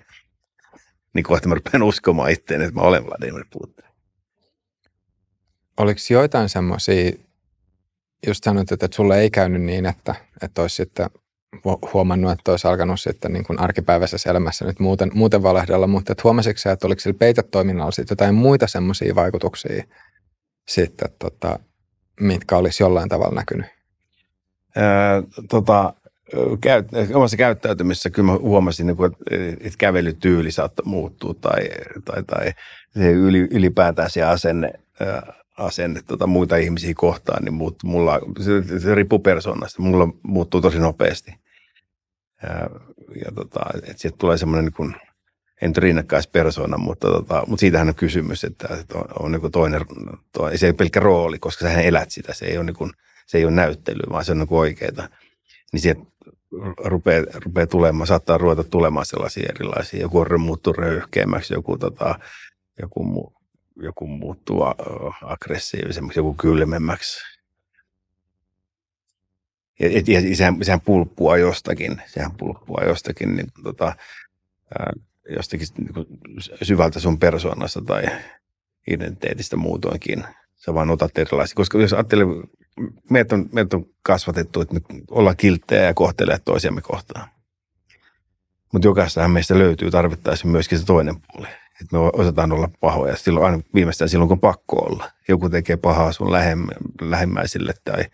niin 1.17 1.25
kohta 1.25 1.49
mä 1.49 1.55
rupean 1.55 1.83
uskomaan 1.83 2.31
itteen, 2.31 2.63
että 2.63 2.75
mä 2.75 2.81
olen 2.81 3.07
Vladimir 3.07 3.45
Putin. 3.53 3.85
Oliko 5.77 6.01
joitain 6.11 6.49
semmoisia, 6.49 7.13
just 8.27 8.45
sanoit, 8.45 8.73
että 8.73 8.89
sulle 8.95 9.21
ei 9.21 9.31
käynyt 9.31 9.63
niin, 9.63 9.87
että, 9.87 10.15
että 10.43 10.63
olisi 10.63 10.77
sitten 10.77 11.11
huomannut, 11.93 12.33
että 12.33 12.51
olisi 12.51 12.69
alkanut 12.69 13.01
sitten 13.01 13.33
niin 13.33 13.45
kuin 13.45 13.61
arkipäiväisessä 13.61 14.31
elämässä 14.31 14.65
nyt 14.65 14.81
muuten, 14.81 15.11
muuten 15.15 15.43
valehdella, 15.43 15.87
mutta 15.87 16.13
että 16.13 16.21
huomasitko 16.25 16.59
sä, 16.59 16.73
että 16.73 16.87
oliko 16.87 17.01
sillä 17.01 17.19
peitetoiminnalla 17.19 17.91
sitten 17.91 18.13
jotain 18.15 18.35
muita 18.35 18.67
semmoisia 18.67 19.15
vaikutuksia 19.15 19.85
sitten, 20.69 21.09
tota, 21.19 21.59
mitkä 22.21 22.57
olisi 22.57 22.83
jollain 22.83 23.09
tavalla 23.09 23.35
näkynyt? 23.35 23.67
Ää, 24.77 25.23
tota, 25.49 25.95
omassa 27.15 27.37
käyttäytymisessä 27.37 28.11
kyllä 28.11 28.33
mä 28.33 28.39
huomasin, 28.39 28.87
niin 28.87 28.97
että 29.61 29.79
kävelytyyli 29.79 30.51
saattoi 30.51 30.87
muuttua 30.87 31.35
tai, 31.35 31.69
tai, 32.05 32.23
tai 32.23 32.53
se 32.95 33.13
ylipäätään 33.51 34.11
se 34.11 34.23
asenne, 34.23 34.73
asenne 35.57 36.01
tota, 36.07 36.27
muita 36.27 36.57
ihmisiä 36.57 36.93
kohtaan, 36.97 37.45
niin 37.45 37.55
muut, 37.55 37.77
mulla, 37.85 38.21
se, 38.41 38.79
se 38.79 38.95
riippuu 38.95 39.19
persoonasta. 39.19 39.83
Mulla 39.83 40.09
muuttuu 40.23 40.61
tosi 40.61 40.79
nopeasti. 40.79 41.35
Ja, 42.43 42.71
ja 43.25 43.33
tota, 43.35 43.61
että 43.75 43.95
sieltä 43.97 44.19
tulee 44.19 44.39
semmoinen 44.39 44.65
niin 44.65 44.75
kuin, 44.75 44.95
en 45.63 45.77
rinnakkaispersona, 45.77 46.79
mutta, 46.79 47.09
tota, 47.09 47.45
mutta 47.47 47.61
siitähän 47.61 47.89
on 47.89 47.95
kysymys, 47.95 48.45
että, 48.45 48.69
että 48.81 48.99
on, 48.99 49.05
on 49.19 49.33
niin 49.33 49.53
toinen, 49.53 49.81
toinen, 50.33 50.59
se 50.59 50.67
ei 50.67 50.71
ole 50.71 50.77
pelkkä 50.77 51.01
rooli, 51.01 51.39
koska 51.39 51.65
sähän 51.65 51.85
elät 51.85 52.11
sitä, 52.11 52.35
se 52.35 52.47
ei 52.47 52.57
ole, 52.57 52.67
niin 52.67 52.77
kuin, 52.77 52.93
se 53.27 53.39
ei 53.39 53.45
ole 53.45 53.53
näyttely, 53.53 54.01
vaan 54.11 54.25
se 54.25 54.33
on 54.33 54.39
niin 54.39 54.49
oikeaa. 54.51 55.09
Niin 55.73 55.81
sieltä 55.81 56.01
rupeaa, 56.85 57.25
rupeaa 57.45 57.67
tulemaan, 57.67 58.07
saattaa 58.07 58.39
ruveta 58.39 58.65
tulemaan 58.65 59.07
sellaisia 59.07 59.49
erilaisia, 59.55 60.01
joku 60.01 60.19
on 60.19 60.41
muuttuu 60.41 60.73
röyhkeämmäksi, 60.73 61.55
joku, 61.55 61.79
tota, 61.79 62.19
joku, 62.83 63.33
joku 63.83 64.07
muuttuu 64.07 64.65
aggressiivisemmaksi, 65.23 66.19
joku 66.19 66.35
kylmemmäksi. 66.35 67.21
Ja, 69.81 69.89
ja, 69.89 70.21
ja 70.21 70.37
sehän, 70.37 70.57
sehän 70.63 70.81
pulppua 70.81 71.37
jostakin, 71.37 72.03
sehän 72.07 72.33
pulppua 72.37 72.83
jostakin, 72.87 73.37
niin, 73.37 73.47
tota, 73.63 73.97
ää, 74.79 74.93
jostakin 75.37 75.67
niin 75.79 76.09
syvältä 76.63 77.01
sun 77.01 77.19
persoonasta 77.19 77.83
tai 77.83 78.05
identiteetistä 78.91 79.57
muutoinkin. 79.57 80.25
Sä 80.57 80.75
vaan 80.75 80.91
otat 80.91 81.19
erilaisia, 81.19 81.55
koska 81.55 81.79
jos 81.79 81.93
ajattelee 81.93 82.27
meitä 83.11 83.35
on, 83.35 83.49
meitä 83.53 83.77
on 83.77 83.87
kasvatettu, 84.03 84.61
että 84.61 84.75
me 84.75 84.81
ollaan 85.11 85.37
kilttejä 85.37 85.83
ja 85.83 85.95
kohtelee 85.95 86.39
toisiamme 86.45 86.81
kohtaan. 86.81 87.29
Mutta 88.73 88.89
jokaisestahan 88.89 89.31
meistä 89.31 89.59
löytyy 89.59 89.91
tarvittaessa 89.91 90.49
myöskin 90.49 90.79
se 90.79 90.85
toinen 90.85 91.21
puoli. 91.21 91.49
Että 91.81 91.97
me 91.97 91.99
osataan 91.99 92.53
olla 92.53 92.71
pahoja 92.81 93.17
silloin, 93.17 93.47
aina 93.47 93.63
viimeistään 93.75 94.09
silloin, 94.09 94.29
kun 94.29 94.41
pakko 94.41 94.77
olla. 94.77 95.11
Joku 95.29 95.49
tekee 95.49 95.77
pahaa 95.77 96.13
sun 96.13 96.33
lähem, 96.33 96.67
lähimmäisille 97.01 97.75
tai 97.85 98.05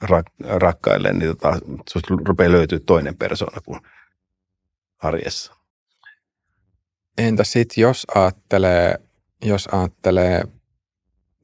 rak, 0.00 0.26
rakkaille, 0.44 1.12
niin 1.12 1.28
tota, 1.28 1.58
susta 1.90 2.14
rupeaa 2.26 2.52
löytyä 2.52 2.78
toinen 2.86 3.16
persona 3.16 3.60
kuin 3.60 3.80
arjessa. 4.98 5.56
Entä 7.18 7.44
sitten, 7.44 7.82
jos 7.82 8.06
ajattelee, 8.14 8.98
jos 9.42 9.68
ajattelee 9.72 10.44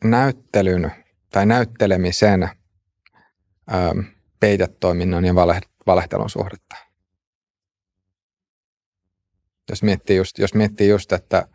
näyttelyn 0.04 0.92
tai 1.30 1.46
näyttelemisen 1.46 2.42
ähm, 2.42 4.00
peitetoiminnan 4.40 5.24
ja 5.24 5.34
valehtelun 5.86 6.30
suhdetta? 6.30 6.76
Jos 9.70 9.82
miettii 9.82 10.16
just, 10.16 10.38
jos 10.38 10.54
miettii 10.54 10.88
just 10.88 11.12
että, 11.12 11.48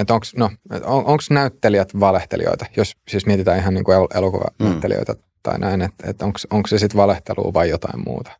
että 0.00 0.14
onko 0.14 0.26
no, 0.36 0.50
on, 0.84 1.18
näyttelijät 1.30 2.00
valehtelijoita, 2.00 2.66
jos 2.76 2.96
siis 3.08 3.26
mietitään 3.26 3.58
ihan 3.58 3.74
niin 3.74 3.84
kuin 3.84 3.96
el- 3.96 4.18
elokuvanäyttelijöitä 4.18 5.12
mm. 5.12 5.22
tai 5.42 5.58
näin, 5.58 5.82
että, 5.82 6.10
että 6.10 6.24
onko 6.50 6.68
se 6.68 6.78
sitten 6.78 6.98
valehtelua 6.98 7.52
vai 7.52 7.68
jotain 7.68 8.04
muuta. 8.04 8.30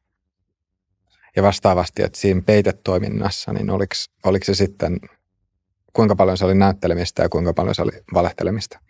Ja 1.36 1.42
vastaavasti, 1.42 2.02
että 2.02 2.18
siinä 2.18 2.42
peitetoiminnassa, 2.46 3.52
niin 3.52 3.70
oliko, 3.70 3.94
oliko 4.24 4.44
se 4.44 4.54
sitten, 4.54 5.00
kuinka 5.94 6.16
paljon 6.16 6.38
se 6.38 6.44
oli 6.44 6.54
näyttelemistä 6.54 7.22
ja 7.22 7.28
kuinka 7.28 7.52
paljon 7.54 7.74
se 7.74 7.82
oli 7.82 7.92
valehtelemistä? 8.14 8.80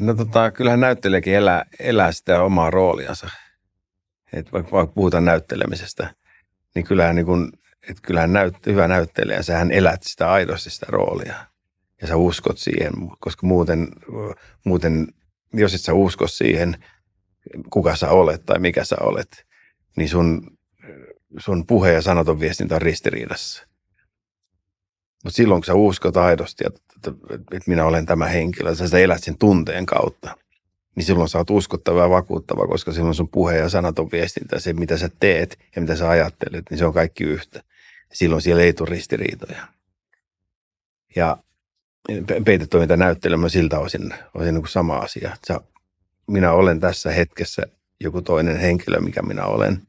No 0.00 0.14
tota, 0.14 0.50
kyllähän 0.50 0.80
näyttelijäkin 0.80 1.34
elää, 1.34 1.64
elää 1.80 2.12
sitä 2.12 2.42
omaa 2.42 2.70
rooliansa. 2.70 3.28
Et 4.32 4.52
vaikka, 4.52 4.72
vaikka 4.72 4.94
puhutaan 4.94 5.24
näyttelemisestä, 5.24 6.14
niin 6.74 6.84
kyllähän, 6.84 7.16
niin 7.16 7.26
kun, 7.26 7.52
et 7.90 8.00
kyllähän 8.00 8.32
näyt, 8.32 8.66
hyvä 8.66 8.88
näyttelijä, 8.88 9.42
sähän 9.42 9.72
elät 9.72 10.02
sitä 10.02 10.32
aidosti 10.32 10.70
sitä 10.70 10.86
roolia. 10.88 11.34
Ja 12.00 12.08
sä 12.08 12.16
uskot 12.16 12.58
siihen, 12.58 12.92
koska 13.20 13.46
muuten, 13.46 13.88
muuten 14.64 15.06
jos 15.52 15.74
et 15.74 15.80
sä 15.80 15.94
usko 15.94 16.26
siihen, 16.26 16.84
kuka 17.70 17.96
sä 17.96 18.10
olet 18.10 18.46
tai 18.46 18.58
mikä 18.58 18.84
sä 18.84 18.96
olet, 19.00 19.46
niin 19.96 20.08
sun, 20.08 20.58
sun 21.38 21.66
puhe 21.66 21.92
ja 21.92 22.02
sanaton 22.02 22.40
viestintä 22.40 22.74
on 22.74 22.82
ristiriidassa. 22.82 23.66
Mutta 25.24 25.36
silloin, 25.36 25.60
kun 25.60 25.66
sä 25.66 25.74
uskot 25.74 26.16
aidosti, 26.16 26.64
että, 26.66 26.80
että, 26.96 27.10
että 27.34 27.70
minä 27.70 27.84
olen 27.84 28.06
tämä 28.06 28.26
henkilö, 28.26 28.74
sä 28.74 28.98
elät 28.98 29.24
sen 29.24 29.38
tunteen 29.38 29.86
kautta, 29.86 30.36
niin 30.96 31.04
silloin 31.04 31.28
sä 31.28 31.38
oot 31.38 31.50
uskottava 31.50 32.02
ja 32.02 32.10
vakuuttava, 32.10 32.66
koska 32.66 32.92
silloin 32.92 33.14
sun 33.14 33.28
puhe 33.28 33.56
ja 33.56 33.68
sanaton 33.68 34.08
viestintä, 34.12 34.60
se 34.60 34.72
mitä 34.72 34.98
sä 34.98 35.10
teet 35.20 35.58
ja 35.76 35.82
mitä 35.82 35.96
sä 35.96 36.08
ajattelet, 36.08 36.64
niin 36.70 36.78
se 36.78 36.86
on 36.86 36.94
kaikki 36.94 37.24
yhtä. 37.24 37.62
Silloin 38.12 38.42
siellä 38.42 38.62
ei 38.62 38.72
tule 38.72 38.90
ristiriitoja. 38.90 39.66
Ja 41.16 41.36
peitetoiminta 42.44 42.96
näyttelemään 42.96 43.50
siltä 43.50 43.78
osin, 43.78 44.14
osin 44.34 44.54
niin 44.54 44.62
kuin 44.62 44.70
sama 44.70 44.96
asia. 44.96 45.36
Sä, 45.46 45.60
minä 46.26 46.52
olen 46.52 46.80
tässä 46.80 47.10
hetkessä 47.10 47.62
joku 48.00 48.22
toinen 48.22 48.56
henkilö, 48.56 49.00
mikä 49.00 49.22
minä 49.22 49.44
olen, 49.44 49.82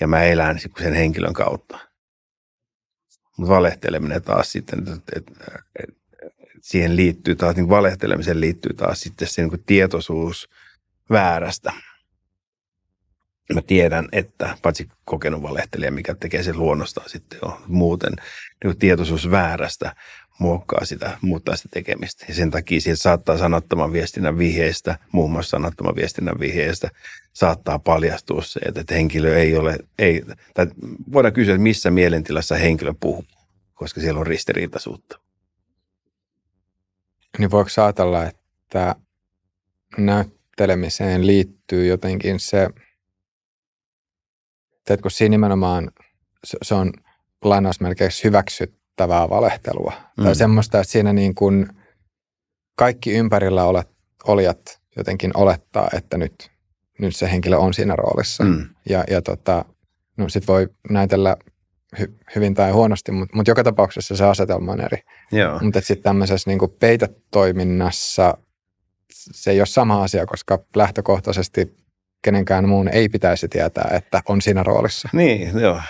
ja 0.00 0.06
mä 0.06 0.22
elän 0.22 0.58
sen 0.78 0.94
henkilön 0.94 1.32
kautta. 1.32 1.91
Mutta 3.36 3.54
valehteleminen 3.54 4.22
taas 4.22 4.52
sitten, 4.52 4.78
että 4.78 4.92
et, 5.16 5.24
et, 5.76 5.96
siihen 6.60 6.96
liittyy 6.96 7.36
taas, 7.36 7.56
niin 7.56 7.68
valehtelemiseen 7.68 8.40
liittyy 8.40 8.74
taas 8.74 9.00
sitten 9.00 9.28
se 9.28 9.42
niin 9.42 9.62
tietoisuus 9.66 10.48
väärästä. 11.10 11.72
Mä 13.54 13.62
tiedän, 13.62 14.08
että 14.12 14.58
paitsi 14.62 14.88
kokenut 15.04 15.42
valehtelija, 15.42 15.92
mikä 15.92 16.14
tekee 16.14 16.42
sen 16.42 16.58
luonnostaan 16.58 17.08
sitten 17.08 17.38
jo 17.42 17.62
muuten, 17.66 18.12
niin 18.64 18.78
tietoisuus 18.78 19.30
väärästä 19.30 19.94
muokkaa 20.38 20.84
sitä, 20.84 21.18
muuttaa 21.20 21.56
sitä 21.56 21.68
tekemistä. 21.72 22.24
Ja 22.28 22.34
sen 22.34 22.50
takia 22.50 22.80
siihen 22.80 22.96
saattaa 22.96 23.38
sanattoman 23.38 23.92
viestinnän 23.92 24.38
vihjeistä, 24.38 24.98
muun 25.12 25.30
muassa 25.30 25.50
sanattoman 25.50 25.96
viestinnän 25.96 26.40
vihjeistä, 26.40 26.90
saattaa 27.32 27.78
paljastua 27.78 28.42
se, 28.42 28.60
että 28.60 28.94
henkilö 28.94 29.38
ei 29.38 29.56
ole, 29.56 29.78
ei, 29.98 30.22
tai 30.54 30.66
voidaan 31.12 31.34
kysyä, 31.34 31.54
että 31.54 31.62
missä 31.62 31.90
mielentilassa 31.90 32.54
henkilö 32.54 32.94
puhuu, 33.00 33.24
koska 33.74 34.00
siellä 34.00 34.20
on 34.20 34.26
ristiriitaisuutta. 34.26 35.18
Niin 37.38 37.50
voiko 37.50 37.70
ajatella, 37.84 38.26
että 38.26 38.96
näyttelemiseen 39.98 41.26
liittyy 41.26 41.86
jotenkin 41.86 42.40
se, 42.40 42.70
kun 45.02 45.10
siinä 45.10 45.30
nimenomaan 45.30 45.90
se 46.62 46.74
on 46.74 46.92
lainausmerkeissä 47.44 48.28
hyväksyttävää 48.28 49.30
valehtelua, 49.30 49.92
mm. 50.18 50.24
tai 50.24 50.34
semmoista, 50.34 50.80
että 50.80 50.92
siinä 50.92 51.12
niin 51.12 51.34
kuin 51.34 51.68
kaikki 52.76 53.12
ympärillä 53.12 53.64
olet, 53.64 53.88
olijat 54.26 54.80
jotenkin 54.96 55.30
olettaa, 55.34 55.88
että 55.94 56.18
nyt 56.18 56.52
nyt 56.98 57.16
se 57.16 57.30
henkilö 57.30 57.56
on 57.56 57.74
siinä 57.74 57.96
roolissa. 57.96 58.44
Mm. 58.44 58.68
Ja, 58.88 59.04
ja 59.10 59.22
tota, 59.22 59.64
no 60.16 60.28
sit 60.28 60.48
voi 60.48 60.68
näytellä 60.90 61.36
hy, 61.98 62.18
hyvin 62.34 62.54
tai 62.54 62.70
huonosti, 62.70 63.12
mutta 63.12 63.36
mut 63.36 63.48
joka 63.48 63.64
tapauksessa 63.64 64.16
se 64.16 64.24
asetelma 64.24 64.72
on 64.72 64.80
eri. 64.80 64.98
Mutta 65.62 65.80
sitten 65.80 66.02
tämmöisessä 66.02 66.50
niin 66.50 66.58
peitetoiminnassa 66.80 68.38
se 69.12 69.50
ei 69.50 69.60
ole 69.60 69.66
sama 69.66 70.02
asia, 70.02 70.26
koska 70.26 70.58
lähtökohtaisesti 70.76 71.76
kenenkään 72.22 72.68
muun 72.68 72.88
ei 72.88 73.08
pitäisi 73.08 73.48
tietää, 73.48 73.90
että 73.92 74.22
on 74.28 74.42
siinä 74.42 74.62
roolissa. 74.62 75.08
Niin, 75.12 75.60
joo. 75.60 75.80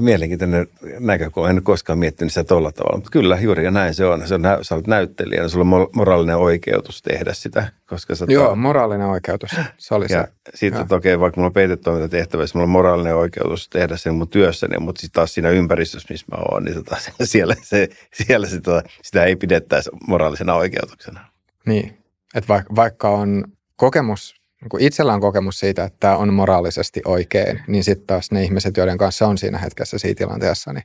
Mielenkiintoinen 0.00 0.66
näkökulma. 0.98 1.50
En 1.50 1.62
koskaan 1.62 1.98
miettinyt 1.98 2.32
sitä 2.32 2.44
tuolla 2.44 2.72
tavalla, 2.72 2.96
mutta 2.96 3.10
kyllä 3.10 3.38
juuri 3.40 3.64
ja 3.64 3.70
näin 3.70 3.94
se 3.94 4.04
on. 4.04 4.28
Se 4.28 4.34
on 4.34 4.42
sä 4.62 4.74
olet 4.74 4.86
näyttelijä, 4.86 5.48
sulla 5.48 5.76
on 5.76 5.88
moraalinen 5.92 6.36
oikeutus 6.36 7.02
tehdä 7.02 7.32
sitä. 7.32 7.72
Koska 7.86 8.14
sä 8.14 8.24
joo, 8.28 8.48
ta- 8.48 8.54
moraalinen 8.54 9.06
oikeutus. 9.06 9.50
Se 9.78 9.94
oli 9.94 10.06
ja 10.10 10.22
se. 10.22 10.50
Sitten 10.54 10.80
okei, 10.80 11.14
okay, 11.14 11.20
vaikka 11.20 11.40
mulla 11.40 11.46
on 11.46 11.52
peitetoiminta 11.52 12.08
tehtävässä, 12.08 12.58
mulla 12.58 12.64
on 12.64 12.70
moraalinen 12.70 13.16
oikeutus 13.16 13.68
tehdä 13.68 13.96
sen 13.96 14.14
mun 14.14 14.28
työssäni, 14.28 14.78
mutta 14.78 15.00
sitten 15.00 15.14
taas 15.14 15.34
siinä 15.34 15.48
ympäristössä, 15.48 16.08
missä 16.10 16.26
mä 16.30 16.42
oon, 16.50 16.64
niin 16.64 16.74
tota, 16.74 16.96
siellä, 17.24 17.54
se, 17.62 17.88
siellä 18.12 18.46
sitä, 18.46 18.82
sitä 19.02 19.24
ei 19.24 19.36
pidettäisi 19.36 19.90
moraalisena 20.08 20.54
oikeutuksena. 20.54 21.20
Niin, 21.66 21.98
että 22.34 22.48
vaikka, 22.48 22.74
vaikka 22.76 23.08
on 23.08 23.44
kokemus 23.76 24.41
kun 24.70 24.80
itsellä 24.80 25.14
on 25.14 25.20
kokemus 25.20 25.58
siitä, 25.58 25.84
että 25.84 25.96
tämä 26.00 26.16
on 26.16 26.34
moraalisesti 26.34 27.02
oikein, 27.04 27.60
niin 27.66 27.84
sitten 27.84 28.06
taas 28.06 28.30
ne 28.30 28.42
ihmiset, 28.42 28.76
joiden 28.76 28.98
kanssa 28.98 29.26
on 29.26 29.38
siinä 29.38 29.58
hetkessä 29.58 29.98
siinä 29.98 30.14
tilanteessa, 30.14 30.72
niin, 30.72 30.84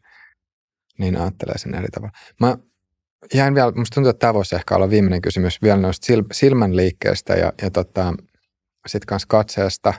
niin 1.00 1.18
ajattelee 1.18 1.58
sen 1.58 1.76
eri 1.76 1.88
tavalla. 1.88 2.18
Mä 2.40 2.58
jäin 3.34 3.56
vielä, 3.56 3.72
musta 3.72 3.96
tuntuu, 3.96 4.10
että 4.10 4.20
tämä 4.20 4.34
voisi 4.34 4.56
ehkä 4.56 4.76
olla 4.76 4.90
viimeinen 4.90 5.22
kysymys 5.22 5.62
vielä 5.62 5.82
noista 5.82 6.14
silmän 6.32 6.76
liikkeestä 6.76 7.34
ja, 7.34 7.54
ja 7.62 7.72
tota, 7.72 8.14
sitten 8.88 9.08
kanssa 9.08 9.28
katseesta. 9.28 9.94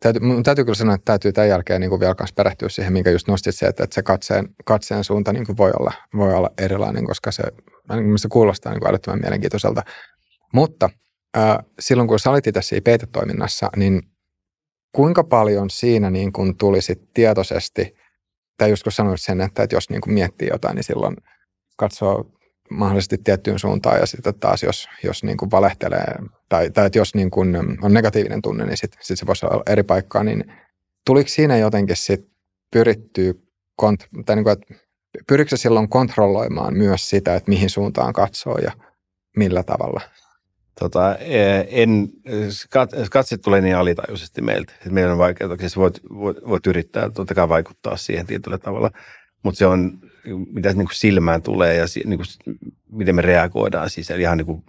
Täytyy, 0.00 0.22
mun 0.22 0.42
täytyy 0.42 0.64
kyllä 0.64 0.76
sanoa, 0.76 0.94
että 0.94 1.04
täytyy 1.04 1.32
tämän 1.32 1.48
jälkeen 1.48 1.80
niin 1.80 1.90
kuin 1.90 2.00
vielä 2.00 2.14
kanssa 2.14 2.34
perehtyä 2.34 2.68
siihen, 2.68 2.92
minkä 2.92 3.10
just 3.10 3.28
nostit 3.28 3.54
se, 3.54 3.66
että, 3.66 3.84
että 3.84 3.94
se 3.94 4.02
katseen, 4.02 4.48
katseen 4.64 5.04
suunta 5.04 5.32
niin 5.32 5.46
kuin 5.46 5.56
voi, 5.56 5.72
olla, 5.78 5.92
voi 6.16 6.34
olla 6.34 6.50
erilainen, 6.58 7.06
koska 7.06 7.32
se, 7.32 7.42
se 8.16 8.28
kuulostaa 8.28 8.72
niin 8.72 8.80
kuin 8.80 8.90
älyttömän 8.90 9.20
mielenkiintoiselta. 9.20 9.82
Mutta 10.52 10.90
silloin 11.80 12.08
kun 12.08 12.18
sä 12.18 12.30
olit 12.30 12.46
itse 12.46 12.62
siinä 12.62 12.84
peitetoiminnassa, 12.84 13.70
niin 13.76 14.02
kuinka 14.92 15.24
paljon 15.24 15.70
siinä 15.70 16.10
niin 16.10 16.32
kun 16.32 16.56
tuli 16.56 16.80
sit 16.80 17.14
tietoisesti, 17.14 17.94
tai 18.58 18.70
just 18.70 18.82
kun 18.82 18.92
sanoit 18.92 19.20
sen, 19.20 19.40
että, 19.40 19.62
että 19.62 19.76
jos 19.76 19.90
niin 19.90 20.00
kun 20.00 20.12
miettii 20.12 20.48
jotain, 20.48 20.74
niin 20.74 20.84
silloin 20.84 21.16
katsoo 21.76 22.32
mahdollisesti 22.70 23.18
tiettyyn 23.18 23.58
suuntaan 23.58 24.00
ja 24.00 24.06
sitten 24.06 24.34
taas 24.34 24.62
jos, 24.62 24.88
jos 25.04 25.24
niin 25.24 25.36
kuin 25.36 25.50
valehtelee 25.50 26.14
tai, 26.48 26.70
tai 26.70 26.86
että 26.86 26.98
jos 26.98 27.14
niin 27.14 27.30
kuin 27.30 27.56
on 27.82 27.94
negatiivinen 27.94 28.42
tunne, 28.42 28.66
niin 28.66 28.76
sitten 28.76 29.00
sit 29.02 29.18
se 29.18 29.26
voisi 29.26 29.46
olla 29.46 29.62
eri 29.66 29.82
paikkaa, 29.82 30.24
niin 30.24 30.52
tuliko 31.06 31.28
siinä 31.28 31.56
jotenkin 31.56 31.96
sitten 31.96 32.30
pyrittyä, 32.72 33.32
kont- 33.82 34.24
tai 34.26 34.36
niin 34.36 34.44
kuin, 34.44 34.52
että 34.52 34.74
pyrikö 35.26 35.56
silloin 35.56 35.88
kontrolloimaan 35.88 36.74
myös 36.74 37.10
sitä, 37.10 37.34
että 37.34 37.48
mihin 37.48 37.70
suuntaan 37.70 38.12
katsoo 38.12 38.58
ja 38.58 38.72
millä 39.36 39.62
tavalla? 39.62 40.00
Tota, 40.78 41.16
e, 41.16 41.64
en, 41.70 42.08
katse 43.10 43.38
tulee 43.38 43.60
niin 43.60 43.76
alitajuisesti 43.76 44.42
meiltä, 44.42 44.72
meidän 44.90 45.12
on 45.12 45.18
vaikeuksia. 45.18 45.68
Voit, 45.76 46.00
voit, 46.14 46.36
voit 46.48 46.66
yrittää 46.66 47.10
totta 47.10 47.34
kai 47.34 47.48
vaikuttaa 47.48 47.96
siihen 47.96 48.26
tietyllä 48.26 48.58
tavalla, 48.58 48.90
mutta 49.42 49.58
se 49.58 49.66
on, 49.66 49.98
mitä 50.52 50.68
niin 50.68 50.86
kuin 50.86 50.94
silmään 50.94 51.42
tulee 51.42 51.76
ja 51.76 51.84
niin 52.04 52.18
kuin, 52.18 52.56
miten 52.92 53.14
me 53.14 53.22
reagoidaan 53.22 53.90
siis 53.90 54.10
ihan 54.10 54.38
niin 54.38 54.46
kuin 54.46 54.64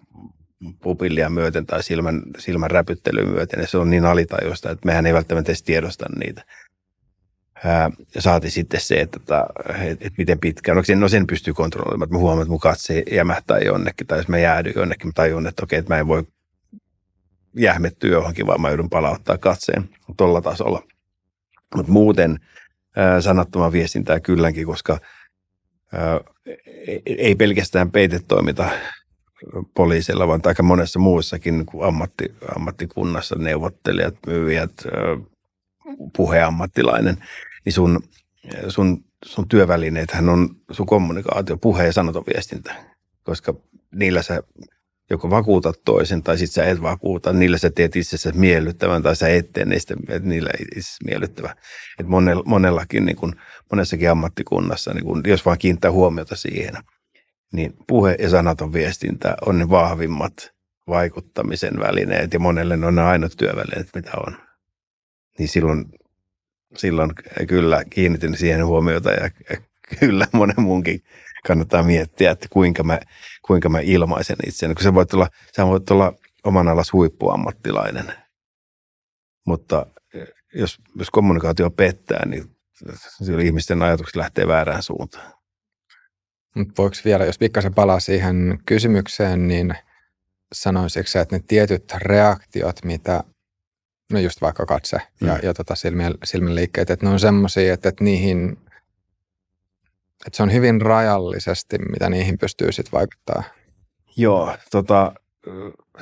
pupillia 0.84 1.30
myöten 1.30 1.66
tai 1.66 1.84
silmän, 1.84 2.22
silmän 2.38 2.72
räpyttelyä 2.72 3.26
myöten. 3.26 3.62
Ja 3.62 3.68
se 3.68 3.78
on 3.78 3.90
niin 3.90 4.06
alitajuista, 4.06 4.72
että 4.72 4.86
mehän 4.86 5.06
ei 5.06 5.14
välttämättä 5.14 5.52
edes 5.52 5.64
tiedosta 5.64 6.06
niitä. 6.20 6.46
Ää, 7.66 7.90
saati 8.20 8.50
sitten 8.50 8.82
se, 8.82 9.00
että, 9.00 9.20
että, 9.22 9.46
että, 9.70 10.06
että 10.06 10.18
miten 10.18 10.40
pitkään, 10.40 10.76
no 10.76 10.84
sen, 10.84 11.00
no 11.00 11.10
sen 11.10 11.28
pystyy 11.28 11.54
kontrolloimaan, 11.54 12.08
että 12.08 12.16
mä 12.16 12.20
huomaan, 12.20 12.42
että 12.42 12.52
mun 12.52 12.60
katse 12.60 13.04
jämähtää 13.12 13.60
jonnekin, 13.60 14.08
tai 14.08 14.20
jos 14.20 14.28
mä 14.28 14.38
jäädyn 14.38 14.74
jonnekin, 14.76 15.08
mä 15.08 15.12
tajun, 15.16 15.48
että 15.48 15.64
okei, 15.64 15.80
että 15.80 15.94
mä 15.94 16.00
en 16.00 16.08
voi 16.08 16.24
jähmettyy 17.56 18.12
johonkin, 18.12 18.48
vaan 18.48 18.62
mä 18.62 18.70
joudun 18.70 18.90
palauttaa 18.90 19.38
katseen 19.38 19.90
tuolla 20.18 20.42
tasolla. 20.42 20.84
Mutta 21.76 21.92
muuten 21.92 22.40
ää, 22.96 23.22
sanattoman 23.22 23.72
viestintää 23.72 24.20
kylläkin, 24.20 24.66
koska 24.66 25.00
ää, 25.94 26.20
ei 27.06 27.36
pelkästään 27.36 27.92
peitetoiminta 27.92 28.70
poliisilla, 29.74 30.28
vaan 30.28 30.42
aika 30.46 30.64
monessa 30.64 31.00
muussakin 31.00 31.58
niin 31.58 31.84
ammatti, 31.88 32.26
ammattikunnassa, 32.56 33.36
neuvottelijat, 33.36 34.16
myyjät, 34.28 34.72
puheammattilainen, 36.18 37.18
niin 37.70 37.74
sun, 37.74 38.00
sun, 38.68 39.04
sun 39.26 39.48
työvälineethän 39.48 40.30
on 40.30 40.50
sun 40.72 40.86
kommunikaatio, 40.86 41.58
puhe 41.58 41.86
ja 41.86 41.94
sanoton 41.94 42.24
viestintä, 42.34 42.76
koska 43.24 43.54
niillä 43.96 44.22
sä 44.22 44.44
joko 45.10 45.30
vakuutat 45.30 45.76
toisen 45.86 46.24
tai 46.24 46.38
sitten 46.38 46.64
sä 46.66 46.72
et 46.72 46.82
vakuuta, 46.82 47.34
niillä 47.34 47.58
sä 47.58 47.70
teet 47.70 47.96
itsesi 47.96 48.32
miellyttävän 48.32 49.04
tai 49.04 49.16
sä 49.16 49.28
et 49.28 49.52
tee 49.54 49.66
niistä, 49.66 49.96
että 50.10 50.30
niillä 50.30 50.50
itse 50.76 50.92
miellyttävä. 51.06 51.56
Et 52.00 52.08
monella, 52.08 52.44
monellakin, 52.46 53.06
niin 53.06 53.16
kun, 53.16 53.36
monessakin 53.72 54.12
ammattikunnassa, 54.12 54.94
niin 54.94 55.06
kun, 55.06 55.22
jos 55.28 55.46
vaan 55.46 55.58
kiinnittää 55.58 55.92
huomiota 55.92 56.36
siihen, 56.36 56.74
niin 57.54 57.74
puhe 57.88 58.16
ja 58.20 58.30
sanaton 58.30 58.74
viestintä 58.74 59.36
on 59.46 59.60
ne 59.60 59.70
vahvimmat 59.70 60.34
vaikuttamisen 60.88 61.80
välineet 61.80 62.34
ja 62.34 62.40
monelle 62.40 62.78
ne 62.78 62.86
on 62.88 62.96
ne 62.96 63.02
ainut 63.02 63.38
työvälineet, 63.38 63.90
mitä 63.96 64.12
on. 64.28 64.38
Niin 65.40 65.50
silloin, 65.50 65.86
silloin 66.78 67.12
kyllä 67.48 67.84
kiinnitin 67.90 68.38
siihen 68.38 68.66
huomiota 68.66 69.12
ja 69.12 69.30
kyllä 70.00 70.28
monen 70.34 70.62
munkin 70.62 71.04
kannattaa 71.48 71.84
miettiä, 71.84 72.32
että 72.32 72.48
kuinka 72.50 72.84
mä, 72.84 73.00
kuinka 73.46 73.70
mä 73.70 73.80
ilmaisen 73.80 74.38
itseäni. 74.48 74.76
Kun 74.76 74.84
sä 74.84 74.94
voit 74.94 75.14
olla, 75.14 75.30
sä 75.56 75.66
voit 75.66 75.92
olla 75.92 76.14
oman 76.44 76.68
alas 76.68 76.94
huippuammattilainen, 76.94 78.14
mutta 79.48 79.86
eh, 80.14 80.28
jos, 80.54 80.78
jos 80.96 81.10
kommunikaatio 81.10 81.70
pettää, 81.70 82.26
niin 82.26 82.56
ihmisten 83.44 83.82
ajatukset 83.82 84.16
lähtee 84.16 84.48
väärään 84.48 84.84
suuntaan. 84.84 85.34
Voiko 86.78 86.96
vielä, 87.06 87.26
jos 87.26 87.38
pikkasen 87.38 87.74
palaa 87.74 88.00
siihen 88.00 88.60
kysymykseen, 88.66 89.48
niin 89.48 89.74
sanoisitko 90.54 91.20
että 91.20 91.36
ne 91.36 91.44
tietyt 91.48 91.92
reaktiot, 91.92 92.76
mitä, 92.84 93.24
no 94.12 94.20
just 94.20 94.42
vaikka 94.42 94.66
katse 94.66 94.98
mm. 95.22 95.28
ja, 95.28 95.40
ja 95.44 95.54
tota 95.54 95.76
silmien, 95.76 96.14
silmien 96.24 96.56
liikkeet, 96.56 96.90
että 96.90 97.06
ne 97.06 97.12
on 97.12 97.20
semmoisia, 97.20 97.74
että, 97.74 97.90
että 97.90 98.04
niihin, 98.04 98.58
että 100.28 100.38
se 100.38 100.44
on 100.44 100.54
hyvin 100.54 100.82
rajallisesti, 100.82 101.78
mitä 101.78 102.10
niihin 102.10 102.38
pystyy 102.38 102.72
sitten 102.72 102.92
vaikuttaa. 102.92 103.44
Joo, 104.18 104.58
tota, 104.72 105.12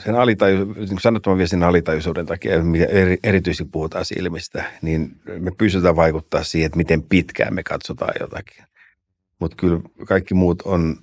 sen 0.03 0.15
alitaju, 0.15 0.73
niin 0.73 0.99
sanottoman 1.01 1.37
viestin 1.37 1.63
alitajuisuuden 1.63 2.25
takia, 2.25 2.53
erityisesti 3.23 3.65
puhutaan 3.71 4.05
silmistä, 4.05 4.63
niin 4.81 5.21
me 5.39 5.51
pystytään 5.57 5.95
vaikuttaa 5.95 6.43
siihen, 6.43 6.65
että 6.65 6.77
miten 6.77 7.03
pitkään 7.03 7.53
me 7.53 7.63
katsotaan 7.63 8.13
jotakin. 8.19 8.65
Mutta 9.39 9.57
kyllä 9.57 9.79
kaikki 10.07 10.33
muut 10.33 10.61
on 10.61 10.97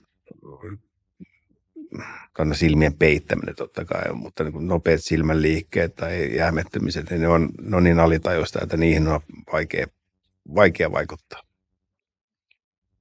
kannan 2.34 2.58
silmien 2.58 2.94
peittäminen 2.94 3.54
totta 3.54 3.84
kai, 3.84 4.12
mutta 4.12 4.44
niin 4.44 4.68
nopeat 4.68 5.00
silmän 5.02 5.42
liikkeet 5.42 5.94
tai 5.94 6.36
jäämettymiset, 6.36 7.10
niin 7.10 7.20
ne 7.20 7.28
on, 7.28 7.50
ne 7.62 7.76
on 7.76 7.84
niin 7.84 8.00
alitajuista, 8.00 8.58
että 8.62 8.76
niihin 8.76 9.08
on 9.08 9.20
vaikea, 9.52 9.86
vaikea 10.54 10.92
vaikuttaa. 10.92 11.42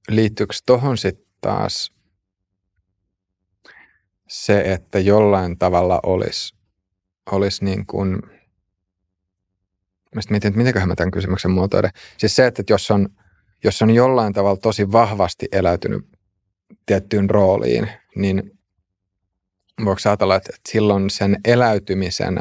Liittyykö 0.08 0.54
tuohon 0.66 0.98
sitten 0.98 1.26
taas 1.40 1.92
se, 4.28 4.60
että 4.60 4.98
jollain 4.98 5.58
tavalla 5.58 6.00
olisi, 6.02 6.54
olisi 7.30 7.64
niin 7.64 7.86
kuin, 7.86 8.22
mä 10.14 10.20
mietin, 10.30 10.48
että 10.48 10.58
mitenköhän 10.58 10.88
mä 10.88 10.94
tämän 10.94 11.10
kysymyksen 11.10 11.50
muotoiden. 11.50 11.90
Siis 12.18 12.36
se, 12.36 12.46
että 12.46 12.62
jos 12.68 12.90
on– 12.90 13.08
jos 13.64 13.82
on 13.82 13.90
jollain 13.90 14.32
tavalla 14.32 14.56
tosi 14.56 14.92
vahvasti 14.92 15.46
eläytynyt 15.52 16.06
tiettyyn 16.86 17.30
rooliin, 17.30 17.88
niin 18.16 18.53
voiko 19.84 20.00
ajatella, 20.04 20.36
että 20.36 20.52
silloin 20.68 21.10
sen 21.10 21.36
eläytymisen, 21.44 22.38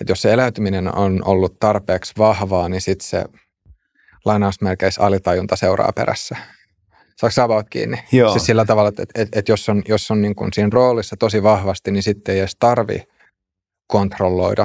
että 0.00 0.12
jos 0.12 0.22
se 0.22 0.32
eläytyminen 0.32 0.96
on 0.96 1.20
ollut 1.24 1.58
tarpeeksi 1.60 2.12
vahvaa, 2.18 2.68
niin 2.68 2.80
sitten 2.80 3.08
se 3.08 3.24
lainausmerkeissä 4.24 5.02
alitajunta 5.02 5.56
seuraa 5.56 5.92
perässä. 5.92 6.36
Saako 7.16 7.30
sä 7.30 7.44
about 7.44 7.66
kiinni? 7.70 7.98
Joo. 8.12 8.32
Siis 8.32 8.46
sillä 8.46 8.64
tavalla, 8.64 8.88
että, 8.88 9.02
että, 9.02 9.38
että 9.38 9.52
jos 9.52 9.68
on, 9.68 9.82
jos 9.88 10.10
on 10.10 10.22
niin 10.22 10.34
kuin 10.34 10.52
siinä 10.52 10.70
roolissa 10.72 11.16
tosi 11.16 11.42
vahvasti, 11.42 11.90
niin 11.90 12.02
sitten 12.02 12.34
ei 12.34 12.38
edes 12.38 12.56
tarvi 12.58 13.02
kontrolloida 13.86 14.64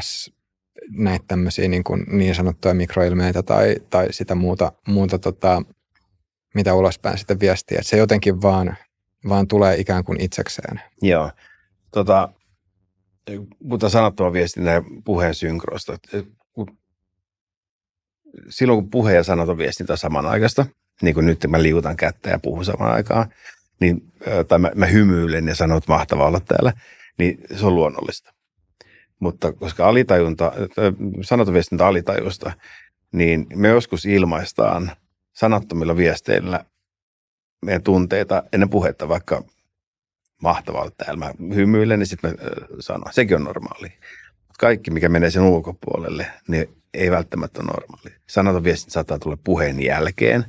näitä 0.89 1.25
tämmöisiä 1.27 1.67
niin, 1.67 1.83
kuin 1.83 2.05
niin 2.07 2.35
sanottuja 2.35 2.73
mikroilmeitä 2.73 3.43
tai, 3.43 3.75
tai 3.89 4.07
sitä 4.13 4.35
muuta, 4.35 4.71
muuta 4.87 5.19
tota, 5.19 5.61
mitä 6.53 6.73
ulospäin 6.73 7.17
sitten 7.17 7.39
viestiä. 7.39 7.79
Että 7.79 7.89
se 7.89 7.97
jotenkin 7.97 8.41
vaan, 8.41 8.77
vaan 9.29 9.47
tulee 9.47 9.75
ikään 9.77 10.03
kuin 10.03 10.21
itsekseen. 10.21 10.81
Joo. 11.01 11.31
Tota, 11.95 12.29
mutta 13.63 13.89
sanottua 13.89 14.33
viestintä 14.33 14.83
puheen 15.05 15.35
synkrosta. 15.35 15.97
Silloin 18.49 18.79
kun 18.79 18.89
puhe 18.89 19.13
ja 19.13 19.23
sanoton 19.23 19.57
viestintä 19.57 19.93
on 19.93 19.97
samanaikaista, 19.97 20.65
niin 21.01 21.13
kuin 21.13 21.25
nyt 21.25 21.45
mä 21.47 21.63
liutan 21.63 21.97
kättä 21.97 22.29
ja 22.29 22.39
puhun 22.39 22.65
samaan 22.65 22.93
aikaan, 22.93 23.33
niin, 23.79 24.13
tai 24.47 24.59
mä, 24.59 24.71
mä 24.75 24.85
hymyilen 24.85 25.47
ja 25.47 25.55
sanon, 25.55 25.77
että 25.77 25.91
mahtavaa 25.91 26.27
olla 26.27 26.39
täällä, 26.39 26.73
niin 27.17 27.39
se 27.55 27.65
on 27.65 27.75
luonnollista. 27.75 28.33
Mutta 29.19 29.53
koska 29.53 29.87
alitajunta, 29.87 30.51
sanotoviestintä 31.21 31.87
alitajusta, 31.87 32.51
niin 33.11 33.47
me 33.55 33.67
joskus 33.67 34.05
ilmaistaan 34.05 34.91
sanattomilla 35.33 35.97
viesteillä 35.97 36.65
meidän 37.65 37.83
tunteita 37.83 38.43
ennen 38.53 38.69
puhetta, 38.69 39.09
vaikka 39.09 39.43
mahtavaa 40.41 40.89
täällä. 40.97 41.19
Mä 41.19 41.55
hymyilen, 41.55 41.99
niin 41.99 42.07
sitten 42.07 42.31
mä 42.31 42.37
sanon, 42.79 43.13
sekin 43.13 43.37
on 43.37 43.43
normaali. 43.43 43.93
Kaikki, 44.59 44.91
mikä 44.91 45.09
menee 45.09 45.29
sen 45.31 45.41
ulkopuolelle, 45.41 46.27
niin 46.47 46.67
ei 46.93 47.11
välttämättä 47.11 47.59
ole 47.59 47.67
normaali. 47.67 48.15
Sanaton 48.29 48.63
viestintä 48.63 48.93
saattaa 48.93 49.19
tulla 49.19 49.37
puheen 49.43 49.83
jälkeen. 49.83 50.45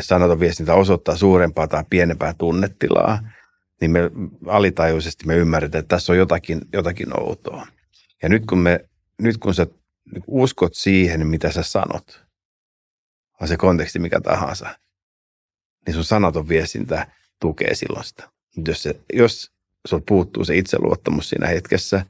Sanaton 0.00 0.40
viestintä 0.40 0.74
osoittaa 0.74 1.16
suurempaa 1.16 1.68
tai 1.68 1.84
pienempää 1.90 2.34
tunnetilaa 2.38 3.18
niin 3.80 3.90
me 3.90 4.00
alitajuisesti 4.46 5.26
me 5.26 5.36
ymmärretään, 5.36 5.80
että 5.80 5.96
tässä 5.96 6.12
on 6.12 6.18
jotakin, 6.18 6.60
jotakin 6.72 7.20
outoa. 7.20 7.66
Ja 8.22 8.28
nyt 8.28 8.46
kun, 8.46 8.58
me, 8.58 8.88
nyt 9.22 9.38
kun 9.38 9.54
sä 9.54 9.66
uskot 10.26 10.74
siihen, 10.74 11.26
mitä 11.26 11.52
sä 11.52 11.62
sanot, 11.62 12.24
on 13.40 13.48
se 13.48 13.56
konteksti 13.56 13.98
mikä 13.98 14.20
tahansa, 14.20 14.78
niin 15.86 15.94
sun 15.94 16.04
sanaton 16.04 16.48
viestintä 16.48 17.06
tukee 17.40 17.74
silloin 17.74 18.04
sitä. 18.04 18.30
Jos, 18.66 18.82
se, 18.82 19.00
jos 19.12 19.52
sul 19.86 20.00
puuttuu 20.08 20.44
se 20.44 20.56
itseluottamus 20.56 21.28
siinä 21.28 21.46
hetkessä, 21.46 22.06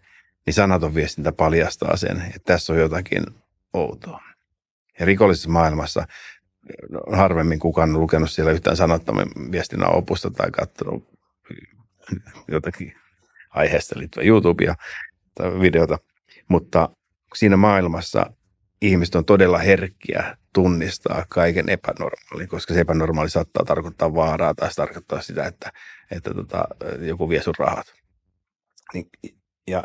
niin 0.46 0.54
sanaton 0.54 0.94
viestintä 0.94 1.32
paljastaa 1.32 1.96
sen, 1.96 2.20
että 2.20 2.52
tässä 2.52 2.72
on 2.72 2.78
jotakin 2.78 3.24
outoa. 3.72 4.20
Ja 4.98 5.06
rikollisessa 5.06 5.48
maailmassa 5.48 6.06
no, 6.90 7.00
harvemmin 7.12 7.58
kukaan 7.58 7.92
lukenut 7.92 8.30
siellä 8.30 8.52
yhtään 8.52 8.76
sanottoman 8.76 9.26
viestinnän 9.52 9.96
opusta 9.96 10.30
tai 10.30 10.50
katsonut 10.50 11.14
jotakin 12.48 12.94
aiheesta 13.50 13.98
liittyvää 13.98 14.26
YouTubea 14.26 14.74
tai 15.34 15.60
videota, 15.60 15.98
mutta 16.48 16.88
siinä 17.34 17.56
maailmassa 17.56 18.26
ihmiset 18.82 19.14
on 19.14 19.24
todella 19.24 19.58
herkkiä 19.58 20.36
tunnistaa 20.52 21.24
kaiken 21.28 21.68
epänormaalin, 21.68 22.48
koska 22.48 22.74
se 22.74 22.80
epänormaali 22.80 23.30
saattaa 23.30 23.64
tarkoittaa 23.64 24.14
vaaraa 24.14 24.54
tai 24.54 24.70
se 24.70 24.74
tarkoittaa 24.74 25.20
sitä, 25.20 25.46
että, 25.46 25.72
että 26.16 26.34
tota, 26.34 26.64
joku 27.00 27.28
vie 27.28 27.42
sun 27.42 27.54
rahat. 27.58 27.86
Niin, 28.94 29.10
ja, 29.66 29.84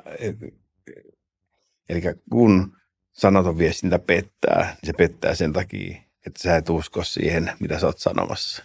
eli 1.90 2.02
kun 2.32 2.78
sanoton 3.12 3.58
viestintä 3.58 4.00
pettää, 4.00 4.64
niin 4.66 4.78
se 4.86 4.94
pettää 4.94 5.36
sen 5.36 5.54
takia, 5.54 6.02
että 6.28 6.42
sä 6.44 6.56
et 6.56 6.70
usko 6.70 7.04
siihen, 7.04 7.52
mitä 7.60 7.80
sä 7.80 7.86
oot 7.86 8.00
sanomassa. 8.00 8.64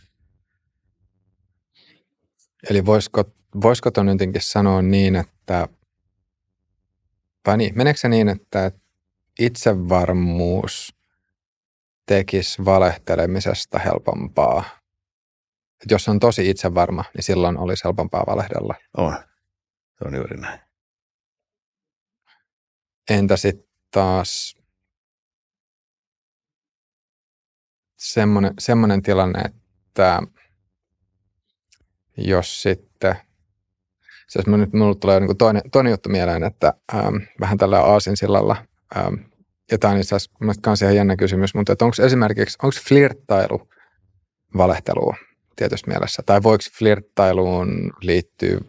Eli 2.70 2.86
voisiko, 2.86 3.24
voisiko 3.62 3.90
ton 3.90 4.08
jotenkin 4.08 4.42
sanoa 4.42 4.82
niin, 4.82 5.16
että 5.16 5.68
vai 7.46 7.56
niin, 7.56 7.76
meneekö 7.76 8.00
se 8.00 8.08
niin, 8.08 8.28
että 8.28 8.72
itsevarmuus 9.38 10.94
tekisi 12.06 12.64
valehtelemisesta 12.64 13.78
helpompaa? 13.78 14.83
Et 15.82 15.90
jos 15.90 16.08
on 16.08 16.20
tosi 16.20 16.50
itsevarma, 16.50 17.04
niin 17.14 17.24
silloin 17.24 17.58
olisi 17.58 17.84
helpompaa 17.84 18.24
valehdella. 18.26 18.74
On. 18.96 19.16
Se 19.98 20.04
on 20.04 20.14
juuri 20.14 20.36
näin. 20.36 20.60
Entä 23.10 23.36
sitten 23.36 23.68
taas 23.90 24.56
semmoinen, 27.96 28.54
semmoinen 28.58 29.02
tilanne, 29.02 29.40
että 29.40 30.22
jos 32.16 32.62
sitten, 32.62 33.16
siis 34.28 34.46
nyt 34.46 34.72
mulle 34.72 34.94
tulee 34.94 35.20
niin 35.20 35.36
toinen, 35.36 35.62
toinen 35.72 35.90
juttu 35.90 36.08
mieleen, 36.08 36.44
että 36.44 36.74
ähm, 36.94 37.16
vähän 37.40 37.58
tällä 37.58 37.80
aasinsillalla, 37.80 38.56
ähm, 38.96 39.14
ja 39.70 39.78
tämä 39.78 39.94
on 39.94 40.00
itse 40.00 40.14
asiassa 40.14 40.36
myös 40.40 40.82
ihan 40.82 40.96
jännä 40.96 41.16
kysymys, 41.16 41.54
mutta 41.54 41.72
onko 41.72 41.96
esimerkiksi, 42.02 42.58
onko 42.62 42.76
flirttailu 42.88 43.68
valehtelua 44.56 45.16
tietyssä 45.56 45.86
mielessä, 45.86 46.22
tai 46.26 46.42
voiko 46.42 46.64
flirttailuun 46.78 47.92
liittyä 48.00 48.60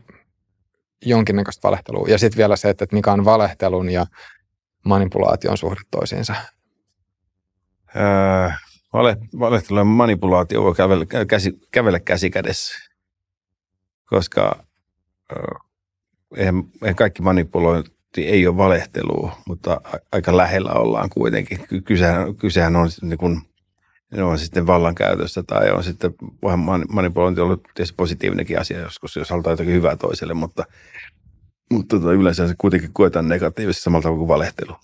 jonkinnäköistä 1.05 1.67
valehtelua, 1.67 2.07
ja 2.07 2.17
sitten 2.17 2.37
vielä 2.37 2.55
se, 2.55 2.69
että 2.69 2.85
mikä 2.91 3.11
on 3.11 3.25
valehtelun 3.25 3.89
ja 3.89 4.05
manipulaation 4.85 5.57
suhde 5.57 5.81
toisiinsa? 5.91 6.35
Öö, 7.95 8.49
valehtelu 9.39 9.79
ja 9.79 9.83
manipulaatio 9.83 10.63
voi 10.63 10.75
kävellä 10.75 11.05
käsi, 11.27 11.59
kävellä 11.71 11.99
käsi 11.99 12.29
kädessä, 12.29 12.75
koska 14.05 14.65
öö, 15.31 15.59
eihän, 16.37 16.63
eihän 16.81 16.95
kaikki 16.95 17.21
manipulointi 17.21 17.91
ei 18.27 18.47
ole 18.47 18.57
valehtelua, 18.57 19.37
mutta 19.47 19.81
aika 20.11 20.37
lähellä 20.37 20.71
ollaan 20.71 21.09
kuitenkin. 21.09 21.59
Kysehän, 21.85 22.35
kysehän 22.35 22.75
on 22.75 22.89
niin 23.01 23.17
kuin, 23.17 23.41
on 24.13 24.39
sitten 24.39 24.67
vallankäytöstä 24.67 25.43
tai 25.43 25.71
on 25.71 25.83
sitten 25.83 26.13
manipulointi 26.89 27.41
ollut 27.41 27.63
tietysti 27.63 27.95
positiivinenkin 27.97 28.59
asia 28.59 28.79
joskus, 28.79 29.15
jos 29.15 29.29
halutaan 29.29 29.51
jotakin 29.51 29.73
hyvää 29.73 29.95
toiselle, 29.95 30.33
mutta, 30.33 30.65
mutta 31.71 31.99
tota, 31.99 32.13
yleensä 32.13 32.47
se 32.47 32.55
kuitenkin 32.57 32.93
koetaan 32.93 33.27
negatiivisesti 33.27 33.83
samalla 33.83 34.03
tavalla 34.03 34.19
kuin 34.19 34.27
valehtelu. 34.27 34.75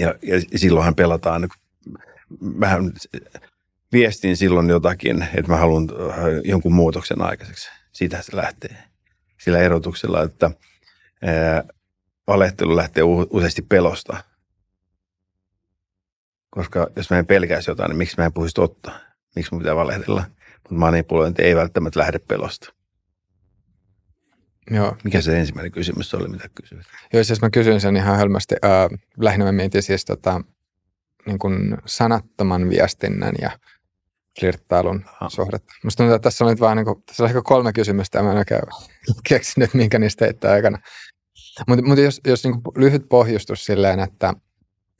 Ja, 0.00 0.14
ja 0.22 0.40
silloinhan 0.56 0.94
pelataan 0.94 1.40
niin 1.40 1.50
vähän 2.60 2.92
viestin 3.92 4.36
silloin 4.36 4.68
jotakin, 4.68 5.22
että 5.22 5.52
mä 5.52 5.56
haluan 5.56 5.88
äh, 6.10 6.16
jonkun 6.44 6.74
muutoksen 6.74 7.22
aikaiseksi. 7.22 7.68
Siitä 7.92 8.22
se 8.22 8.36
lähtee. 8.36 8.76
Sillä 9.40 9.58
erotuksella, 9.58 10.22
että 10.22 10.50
ää, 11.22 11.64
valehtelu 12.26 12.76
lähtee 12.76 13.04
useasti 13.30 13.62
pelosta. 13.62 14.24
Koska 16.56 16.90
jos 16.96 17.10
mä 17.10 17.18
en 17.18 17.26
pelkäisi 17.26 17.70
jotain, 17.70 17.88
niin 17.88 17.98
miksi 17.98 18.14
mä 18.18 18.24
en 18.24 18.32
puhuisi 18.32 18.54
totta? 18.54 18.92
Miksi 19.36 19.52
mun 19.52 19.60
pitää 19.62 19.76
valehdella? 19.76 20.24
Mutta 20.62 20.74
manipulointi 20.74 21.42
ei 21.42 21.56
välttämättä 21.56 22.00
lähde 22.00 22.18
pelosta. 22.18 22.72
Joo. 24.70 24.96
Mikä 25.04 25.20
se 25.20 25.38
ensimmäinen 25.38 25.72
kysymys 25.72 26.14
oli, 26.14 26.28
mitä 26.28 26.48
kysyit? 26.54 26.86
Joo, 27.12 27.24
siis 27.24 27.40
mä 27.40 27.50
kysyin 27.50 27.80
sen 27.80 27.96
ihan 27.96 28.16
hölmästi. 28.16 28.54
Äh, 28.64 29.00
lähinnä 29.20 29.44
mä 29.44 29.52
mietin 29.52 29.82
siis 29.82 30.04
tota, 30.04 30.40
niin 31.26 31.38
kuin 31.38 31.76
sanattoman 31.86 32.70
viestinnän 32.70 33.34
ja 33.40 33.50
flirttailun 34.40 35.04
ah. 35.20 35.30
suhdetta. 35.30 35.74
Musta 35.84 35.96
tuntuu, 35.96 36.14
että 36.14 36.26
tässä 36.26 36.44
on 36.44 36.50
nyt 36.50 36.60
vaan 36.60 36.76
niin 36.76 36.84
kuin, 36.84 37.02
tässä 37.02 37.22
on 37.22 37.28
ehkä 37.28 37.42
kolme 37.42 37.72
kysymystä 37.72 38.18
ja 38.18 38.22
mä 38.22 38.30
en 38.32 38.38
oikein 38.38 38.60
keksinyt, 39.28 39.74
minkä 39.74 39.98
niistä 39.98 40.24
heittää 40.24 40.52
aikana. 40.52 40.78
Mutta 41.68 41.84
mut 41.84 41.98
jos, 41.98 42.20
jos 42.26 42.44
niin 42.44 42.60
lyhyt 42.76 43.08
pohjustus 43.08 43.64
silleen, 43.64 44.00
että 44.00 44.34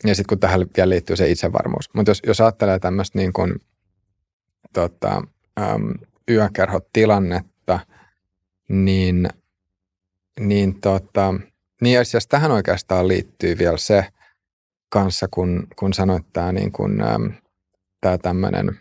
ja 0.04 0.14
sitten 0.14 0.28
kun 0.28 0.40
tähän 0.40 0.66
vielä 0.76 0.88
liittyy 0.88 1.16
se 1.16 1.30
itsevarmuus. 1.30 1.90
Mutta 1.94 2.10
jos, 2.10 2.22
jos 2.26 2.40
ajattelee 2.40 2.78
tämmöistä 2.78 3.18
niin 3.18 3.32
kuin, 3.32 3.54
tota, 4.72 5.22
äm, 5.60 5.94
yökerhotilannetta, 6.30 7.80
niin, 8.68 9.28
niin, 10.40 10.80
tota, 10.80 11.34
niin 11.80 12.00
itse 12.00 12.10
asiassa 12.10 12.28
tähän 12.28 12.50
oikeastaan 12.50 13.08
liittyy 13.08 13.58
vielä 13.58 13.76
se 13.76 14.06
kanssa, 14.88 15.28
kun, 15.30 15.66
kun 15.76 15.94
sanoit 15.94 16.32
tämä 16.32 16.52
niin 16.52 16.72
tämä 18.00 18.18
tämmöinen 18.18 18.80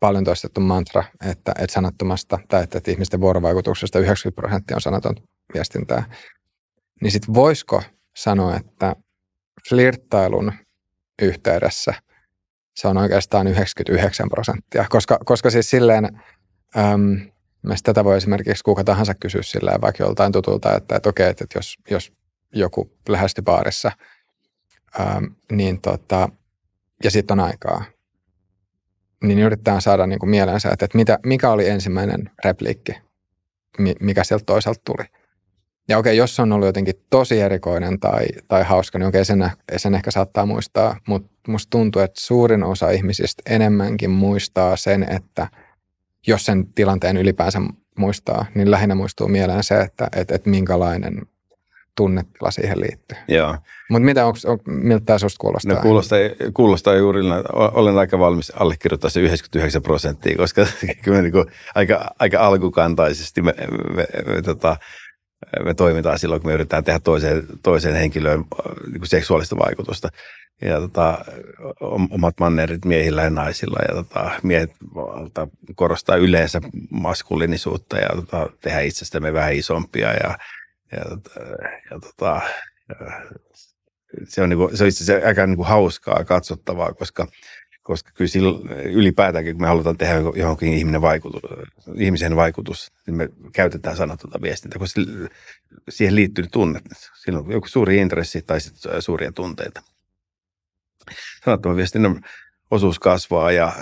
paljon 0.00 0.24
toistettu 0.24 0.60
mantra, 0.60 1.04
että, 1.30 1.52
että 1.58 1.74
sanattomasta 1.74 2.38
tai 2.48 2.62
että, 2.62 2.78
että 2.78 2.90
ihmisten 2.90 3.20
vuorovaikutuksesta 3.20 3.98
90 3.98 4.40
prosenttia 4.40 4.76
on 4.76 4.80
sanaton 4.80 5.14
viestintää, 5.54 6.14
niin 7.00 7.10
sitten 7.10 7.34
voisiko 7.34 7.82
sanoa, 8.16 8.56
että 8.56 8.96
flirttailun 9.68 10.52
yhteydessä 11.22 11.94
se 12.80 12.88
on 12.88 12.96
oikeastaan 12.96 13.46
99 13.46 14.28
prosenttia, 14.28 14.86
koska, 14.88 15.18
koska 15.24 15.50
siis 15.50 15.70
silleen, 15.70 16.20
äm, 16.78 17.20
tätä 17.82 18.04
voi 18.04 18.16
esimerkiksi 18.16 18.64
kuka 18.64 18.84
tahansa 18.84 19.14
kysyä 19.14 19.42
silleen 19.42 19.80
vaikka 19.80 20.04
joltain 20.04 20.32
tutulta, 20.32 20.76
että, 20.76 20.96
että 20.96 21.08
okei, 21.08 21.30
että 21.30 21.44
jos, 21.54 21.76
jos 21.90 22.12
joku 22.54 22.92
lähestyy 23.08 23.42
baarissa, 23.42 23.92
äm, 25.00 25.34
niin 25.52 25.80
tota, 25.80 26.28
ja 27.04 27.10
sitten 27.10 27.40
on 27.40 27.46
aikaa, 27.46 27.84
niin 29.24 29.38
yritetään 29.38 29.82
saada 29.82 30.06
niin 30.06 30.18
kuin 30.18 30.30
mieleensä, 30.30 30.70
että, 30.70 30.84
että 30.84 30.98
mitä, 30.98 31.18
mikä 31.26 31.50
oli 31.50 31.68
ensimmäinen 31.68 32.30
repliikki, 32.44 32.92
mikä 34.00 34.24
sieltä 34.24 34.44
toisaalta 34.44 34.80
tuli. 34.84 35.19
Ja 35.90 35.98
okei, 35.98 36.16
jos 36.16 36.40
on 36.40 36.52
ollut 36.52 36.66
jotenkin 36.66 36.94
tosi 37.10 37.40
erikoinen 37.40 38.00
tai, 38.00 38.26
tai 38.48 38.64
hauska, 38.64 38.98
niin 38.98 39.08
okei, 39.08 39.24
sen, 39.24 39.50
sen 39.76 39.94
ehkä 39.94 40.10
saattaa 40.10 40.46
muistaa, 40.46 40.96
mutta 41.08 41.30
musta 41.48 41.70
tuntuu, 41.70 42.02
että 42.02 42.20
suurin 42.20 42.62
osa 42.62 42.90
ihmisistä 42.90 43.42
enemmänkin 43.46 44.10
muistaa 44.10 44.76
sen, 44.76 45.06
että 45.10 45.48
jos 46.26 46.44
sen 46.44 46.66
tilanteen 46.66 47.16
ylipäänsä 47.16 47.60
muistaa, 47.98 48.46
niin 48.54 48.70
lähinnä 48.70 48.94
muistuu 48.94 49.28
mieleen 49.28 49.64
se, 49.64 49.80
että, 49.80 50.08
että, 50.16 50.34
että 50.34 50.50
minkälainen 50.50 51.22
tunnetila 51.96 52.50
siihen 52.50 52.80
liittyy. 52.80 53.18
Joo. 53.28 53.56
Mutta 53.90 54.04
mitä, 54.04 54.26
onko, 54.26 54.38
on, 54.46 54.58
miltä 54.66 55.04
tämä 55.04 55.18
susta 55.18 55.40
kuulostaa? 55.40 55.74
No 55.74 55.82
kuulostaa, 55.82 56.18
kuulostaa 56.54 56.94
juuri, 56.94 57.20
olen 57.52 57.98
aika 57.98 58.18
valmis 58.18 58.52
allekirjoittaa 58.56 59.10
se 59.10 59.20
99 59.20 59.82
prosenttia, 59.82 60.36
koska 60.36 60.66
kyllä 61.04 61.22
niin 61.22 61.32
kuin 61.32 61.46
aika, 61.74 62.10
aika 62.18 62.40
alkukantaisesti 62.40 63.42
me, 63.42 63.54
me, 63.70 63.94
me, 63.94 64.34
me 64.34 64.42
tota, 64.42 64.76
me 65.64 65.74
toimitaan 65.74 66.18
silloin, 66.18 66.42
kun 66.42 66.50
me 66.50 66.54
yritetään 66.54 66.84
tehdä 66.84 66.98
toiseen, 66.98 67.46
toiseen 67.62 67.94
henkilöön 67.94 68.44
niin 68.86 68.98
kuin 68.98 69.08
seksuaalista 69.08 69.56
vaikutusta. 69.58 70.08
Ja 70.62 70.80
tota, 70.80 71.24
omat 72.10 72.34
mannerit 72.40 72.84
miehillä 72.84 73.22
ja 73.22 73.30
naisilla. 73.30 73.78
Ja 73.88 73.94
tota, 73.94 74.30
miehet 74.42 74.70
korostaa 75.74 76.16
yleensä 76.16 76.60
maskuliinisuutta 76.90 77.98
ja 77.98 78.08
tota, 78.14 78.50
tehdä 78.60 78.80
itsestämme 78.80 79.32
vähän 79.32 79.54
isompia. 79.54 80.12
Ja, 80.12 80.38
ja, 80.92 81.04
tota, 81.08 81.40
ja, 81.90 82.00
tota, 82.00 82.40
se 84.24 84.42
on, 84.42 84.48
niin 84.48 84.58
kuin, 84.58 84.76
se 84.76 84.84
on 84.84 84.88
itse 84.88 85.04
asiassa 85.04 85.28
aika 85.28 85.46
niin 85.46 85.56
kuin 85.56 85.68
hauskaa 85.68 86.24
katsottavaa, 86.24 86.92
koska– 86.92 87.26
koska 87.90 88.10
kyllä 88.14 88.28
sillä, 88.28 88.74
ylipäätäänkin, 88.84 89.54
kun 89.54 89.62
me 89.62 89.68
halutaan 89.68 89.96
tehdä 89.96 90.14
johonkin 90.36 90.72
ihminen 90.72 91.00
vaikutus, 91.00 91.42
ihmisen 91.94 92.36
vaikutus, 92.36 92.92
niin 93.06 93.16
me 93.16 93.28
käytetään 93.52 93.96
sanatonta 93.96 94.42
viestintää, 94.42 94.78
koska 94.78 95.00
siihen 95.88 96.14
liittyy 96.14 96.46
tunnet. 96.52 96.84
Siinä 97.24 97.38
on 97.38 97.52
joku 97.52 97.68
suuri 97.68 97.98
intressi 97.98 98.42
tai 98.42 98.60
sitten 98.60 99.02
suuria 99.02 99.32
tunteita. 99.32 99.82
Sanattoman 101.44 101.76
viestinnän 101.76 102.20
osuus 102.70 102.98
kasvaa 102.98 103.52
ja 103.52 103.72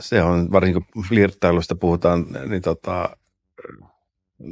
se 0.00 0.22
on, 0.22 0.52
varsinkin 0.52 0.82
kun 0.92 1.04
flirttailusta 1.04 1.74
puhutaan, 1.74 2.26
niin 2.48 2.62
tota, 2.62 3.16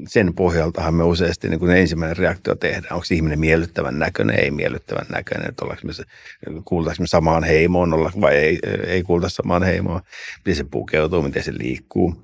sen 0.09 0.35
pohjaltahan 0.35 0.95
me 0.95 1.05
useasti 1.05 1.49
niin 1.49 1.61
kun 1.61 1.71
ensimmäinen 1.71 2.17
reaktio 2.17 2.55
tehdään. 2.55 2.95
Onko 2.95 3.07
ihminen 3.11 3.39
miellyttävän 3.39 3.99
näköinen, 3.99 4.41
ei 4.41 4.51
miellyttävän 4.51 5.07
näköinen, 5.09 5.49
että 5.49 5.65
ollaanko 5.65 5.87
me, 5.87 6.63
kuultaanko 6.65 7.03
me 7.03 7.07
samaan 7.07 7.45
heimoon? 7.45 7.93
Olla, 7.93 8.13
vai 8.21 8.35
ei, 8.35 8.59
ei 8.87 9.03
kuulta 9.03 9.29
samaan 9.29 9.63
heimoon, 9.63 10.01
miten 10.39 10.57
se 10.57 10.65
pukeutuu, 10.65 11.23
miten 11.23 11.43
se 11.43 11.53
liikkuu. 11.59 12.23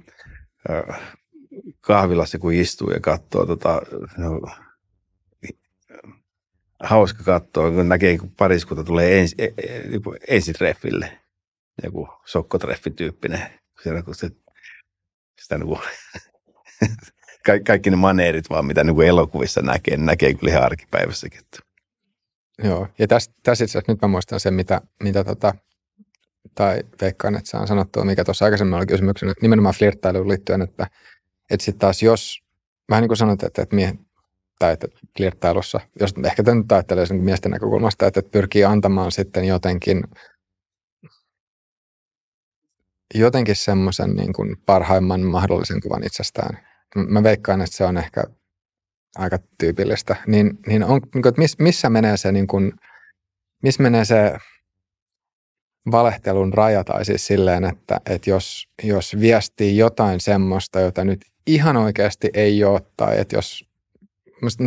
Kahvilassa 1.81 2.39
kun 2.39 2.53
istuu 2.53 2.91
ja 2.91 3.01
katsoo, 3.01 3.47
tota, 3.47 3.83
no, 4.19 4.41
hauska 6.81 7.23
katsoa, 7.23 7.71
kun 7.71 7.89
näkee, 7.89 8.19
kun 8.19 8.31
pariskunta 8.31 8.85
tulee 8.85 9.21
ensi, 9.21 9.35
e, 9.39 9.45
e, 9.45 9.83
ensitreffille, 10.29 11.19
joku 11.83 12.09
sokkotreffityyppinen, 12.25 13.41
siellä 13.83 14.03
kun 14.03 14.15
se, 14.15 14.31
sitä 15.41 15.59
niin 15.59 15.67
kuin, 15.67 15.81
ka- 17.47 17.61
kaikki 17.67 17.91
ne 17.91 17.97
maneerit 17.97 18.51
vaan, 18.51 18.67
mitä 18.67 18.85
niin 18.85 18.95
kuin 18.95 19.09
elokuvissa 19.09 19.63
näkee, 19.63 19.97
niin 19.97 20.07
näkee 20.07 20.35
kyllä 20.35 20.51
ihan 20.51 20.65
arkipäivässäkin. 20.65 21.41
Joo, 22.65 22.89
ja 22.99 23.09
tässä, 23.09 23.31
tässä 23.43 23.65
itse 23.65 23.79
asiassa 23.79 23.93
nyt 23.93 24.03
mä 24.03 24.09
muistan 24.09 24.41
sen, 24.41 24.55
mitä, 24.55 24.81
mitä 25.03 25.25
tota, 25.25 25.55
tai 26.55 26.83
veikkaan, 27.01 27.35
että 27.35 27.51
se 27.51 27.57
on 27.57 27.67
sanottu, 27.67 28.05
mikä 28.05 28.25
tuossa 28.25 28.45
aikaisemmin 28.45 28.75
oli 28.75 28.87
kysymyksenä, 28.87 29.33
nimenomaan 29.43 29.75
flirttailuun 29.75 30.29
liittyen, 30.29 30.63
että, 30.63 30.87
että 31.51 31.65
sitten 31.65 31.81
taas 31.81 32.03
jos, 32.03 32.43
vähän 32.91 33.03
niin 33.03 33.09
kuin 33.09 33.17
sanot, 33.17 33.43
että, 33.43 33.63
että 33.63 33.77
mie, 33.77 33.95
tai 34.59 34.73
että 34.73 34.89
flirttailussa, 35.17 35.81
jos 36.01 36.15
ehkä 36.27 36.43
tämä 36.43 36.55
nyt 36.55 36.73
ajattelee 36.73 37.07
sen 37.07 37.17
miesten 37.17 37.51
näkökulmasta, 37.51 38.07
että, 38.07 38.21
että 38.21 38.31
pyrkii 38.31 38.65
antamaan 38.65 39.13
sitten 39.13 39.45
jotenkin 39.45 40.03
jotenkin 43.15 43.57
semmoisen 43.57 44.11
niin 44.11 44.33
kuin 44.33 44.57
parhaimman 44.67 45.21
mahdollisen 45.21 45.81
kuvan 45.81 46.07
itsestään 46.07 46.72
mä 46.97 47.23
veikkaan, 47.23 47.61
että 47.61 47.77
se 47.77 47.85
on 47.85 47.97
ehkä 47.97 48.25
aika 49.17 49.39
tyypillistä, 49.59 50.17
niin, 50.27 50.59
niin, 50.67 50.85
on, 50.85 51.01
niin 51.15 51.23
kuin, 51.23 51.29
että 51.29 51.41
miss, 51.41 51.59
missä 51.59 51.91
menee 51.91 52.17
se, 52.17 52.33
niin 52.33 52.47
kuin, 52.47 52.73
missä 53.63 53.83
menee 53.83 54.05
se 54.05 54.37
valehtelun 55.91 56.53
raja 56.53 56.85
tai 56.85 57.05
siis 57.05 57.27
silleen, 57.27 57.65
että, 57.65 58.01
että 58.07 58.31
jos, 58.31 58.69
jos 58.83 59.21
viestii 59.21 59.77
jotain 59.77 60.21
semmoista, 60.21 60.81
jota 60.81 61.05
nyt 61.05 61.21
ihan 61.47 61.77
oikeasti 61.77 62.31
ei 62.35 62.65
ole, 62.65 62.81
tai 62.97 63.21
että 63.21 63.37
jos, 63.37 63.65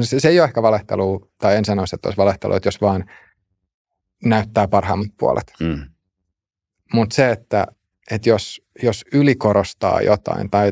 se 0.03 0.27
ei 0.29 0.39
ole 0.39 0.47
ehkä 0.47 0.61
valehtelu, 0.61 1.31
tai 1.37 1.55
en 1.55 1.65
sanoisi, 1.65 1.95
että 1.95 2.07
olisi 2.07 2.17
valehtelu, 2.17 2.53
että 2.53 2.67
jos 2.67 2.81
vaan 2.81 3.09
näyttää 4.23 4.67
parhaimmat 4.67 5.11
puolet. 5.17 5.53
Mm. 5.59 5.79
Mutta 6.93 7.15
se, 7.15 7.31
että, 7.31 7.67
että 8.11 8.29
jos, 8.29 8.61
jos 8.83 9.05
ylikorostaa 9.13 10.01
jotain, 10.01 10.49
tai 10.49 10.71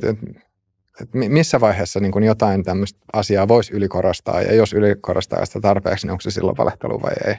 missä 1.14 1.60
vaiheessa 1.60 2.00
niin 2.00 2.12
kun 2.12 2.24
jotain 2.24 2.64
tämmöistä 2.64 3.00
asiaa 3.14 3.48
voisi 3.48 3.74
ylikorostaa, 3.74 4.42
ja 4.42 4.56
jos 4.56 4.74
ylikorostaa 4.74 5.46
sitä 5.46 5.60
tarpeeksi, 5.60 6.08
niin 6.08 6.12
onko 6.12 6.22
se 6.22 6.32
silloin 6.32 6.58
valehtelu 6.58 7.02
vai 7.02 7.14
ei? 7.28 7.36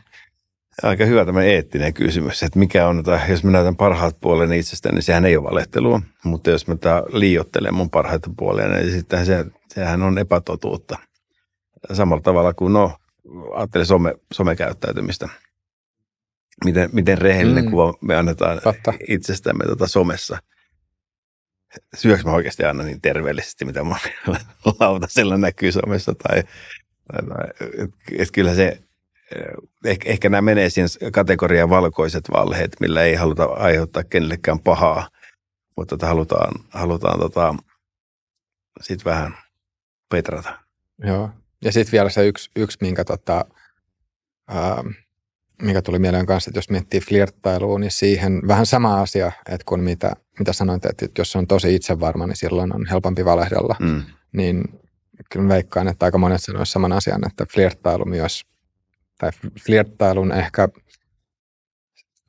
Aika 0.82 1.04
hyvä 1.04 1.24
tämä 1.24 1.42
eettinen 1.42 1.94
kysymys, 1.94 2.42
että 2.42 2.58
mikä 2.58 2.88
on, 2.88 2.98
että 2.98 3.20
jos 3.28 3.44
mä 3.44 3.50
näytän 3.50 3.76
parhaat 3.76 4.20
puolen 4.20 4.52
itsestäni, 4.52 4.94
niin 4.94 5.02
sehän 5.02 5.24
ei 5.24 5.36
ole 5.36 5.50
valehtelua. 5.50 6.00
Mutta 6.24 6.50
jos 6.50 6.66
mä 6.66 6.74
liiottelen 7.12 7.74
mun 7.74 7.90
parhaita 7.90 8.30
puolia, 8.36 8.68
niin 8.68 8.90
sitten 8.90 9.26
se, 9.26 9.44
sehän 9.68 10.02
on 10.02 10.18
epätotuutta. 10.18 10.98
Samalla 11.92 12.22
tavalla 12.22 12.54
kuin, 12.54 12.72
no, 12.72 12.92
ajattelin 13.54 13.86
some, 13.86 14.14
somekäyttäytymistä. 14.32 15.28
Miten, 16.64 16.90
miten 16.92 17.18
rehellinen 17.18 17.64
mm. 17.64 17.70
kuva 17.70 17.94
me 18.00 18.16
annetaan 18.16 18.60
Totta. 18.64 18.92
itsestämme 19.08 19.64
tuota 19.64 19.86
somessa. 19.86 20.38
Syöks 21.94 22.24
mä 22.24 22.32
oikeasti 22.32 22.64
aina 22.64 22.82
niin 22.82 23.00
terveellisesti, 23.00 23.64
mitä 23.64 23.84
mun 23.84 23.96
lautasella 24.80 25.36
näkyy 25.36 25.72
somessa? 25.72 26.14
Tai, 26.14 26.42
tai, 27.12 27.28
tai 27.28 27.68
että 28.18 28.32
kyllä 28.32 28.54
se 28.54 28.78
ehkä, 29.84 30.10
ehkä 30.10 30.28
nämä 30.28 30.42
menee 30.42 30.70
siihen 30.70 31.12
kategoriaan 31.12 31.70
valkoiset 31.70 32.24
valheet, 32.32 32.76
millä 32.80 33.02
ei 33.02 33.14
haluta 33.14 33.44
aiheuttaa 33.44 34.04
kenellekään 34.04 34.60
pahaa, 34.60 35.08
mutta 35.76 35.96
tota 35.96 36.06
halutaan, 36.06 36.52
halutaan 36.70 37.18
tota, 37.18 37.54
sitten 38.80 39.04
vähän 39.04 39.34
petrata. 40.08 40.58
Joo. 40.98 41.30
Ja 41.64 41.72
sitten 41.72 41.92
vielä 41.92 42.10
se 42.10 42.26
yksi, 42.26 42.50
yksi 42.56 42.78
minkä, 42.80 43.04
tota, 43.04 43.44
ää, 44.48 44.84
mikä 45.62 45.82
tuli 45.82 45.98
mieleen 45.98 46.26
kanssa, 46.26 46.50
että 46.50 46.58
jos 46.58 46.70
miettii 46.70 47.00
flirttailua, 47.00 47.78
niin 47.78 47.90
siihen 47.90 48.42
vähän 48.48 48.66
sama 48.66 49.00
asia, 49.00 49.26
että 49.26 49.64
kun 49.66 49.80
mitä, 49.80 50.12
mitä 50.38 50.52
sanoit, 50.52 50.84
että 50.84 51.06
jos 51.18 51.36
on 51.36 51.46
tosi 51.46 51.74
itsevarma, 51.74 52.26
niin 52.26 52.36
silloin 52.36 52.74
on 52.74 52.86
helpompi 52.86 53.24
valehdella. 53.24 53.76
Mm. 53.80 54.02
Niin 54.32 54.64
kyllä 55.30 55.48
veikkaan, 55.48 55.88
että 55.88 56.06
aika 56.06 56.18
monet 56.18 56.42
sanoisivat 56.42 56.68
saman 56.68 56.92
asian, 56.92 57.26
että 57.26 57.46
flirttailu 57.54 58.04
myös 58.04 58.44
tai 59.18 59.30
flirttailun 59.64 60.32
ehkä 60.32 60.68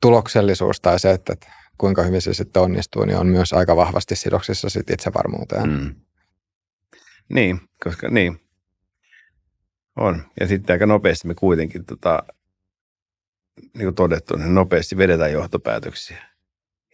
tuloksellisuus 0.00 0.80
tai 0.80 1.00
se, 1.00 1.10
että 1.10 1.36
kuinka 1.78 2.02
hyvin 2.02 2.22
se 2.22 2.34
sitten 2.34 2.62
onnistuu, 2.62 3.04
niin 3.04 3.18
on 3.18 3.26
myös 3.26 3.52
aika 3.52 3.76
vahvasti 3.76 4.16
sidoksissa 4.16 4.68
sit 4.68 4.90
itsevarmuuteen. 4.90 5.68
Mm. 5.68 5.94
Niin, 7.28 7.60
koska 7.84 8.08
niin. 8.08 8.40
On. 9.96 10.22
Ja 10.40 10.46
sitten 10.46 10.74
aika 10.74 10.86
nopeasti 10.86 11.28
me 11.28 11.34
kuitenkin, 11.34 11.84
tota, 11.84 12.22
niin 13.56 13.86
kuin 13.86 13.94
todettu, 13.94 14.36
niin 14.36 14.54
nopeasti 14.54 14.96
vedetään 14.96 15.32
johtopäätöksiä. 15.32 16.35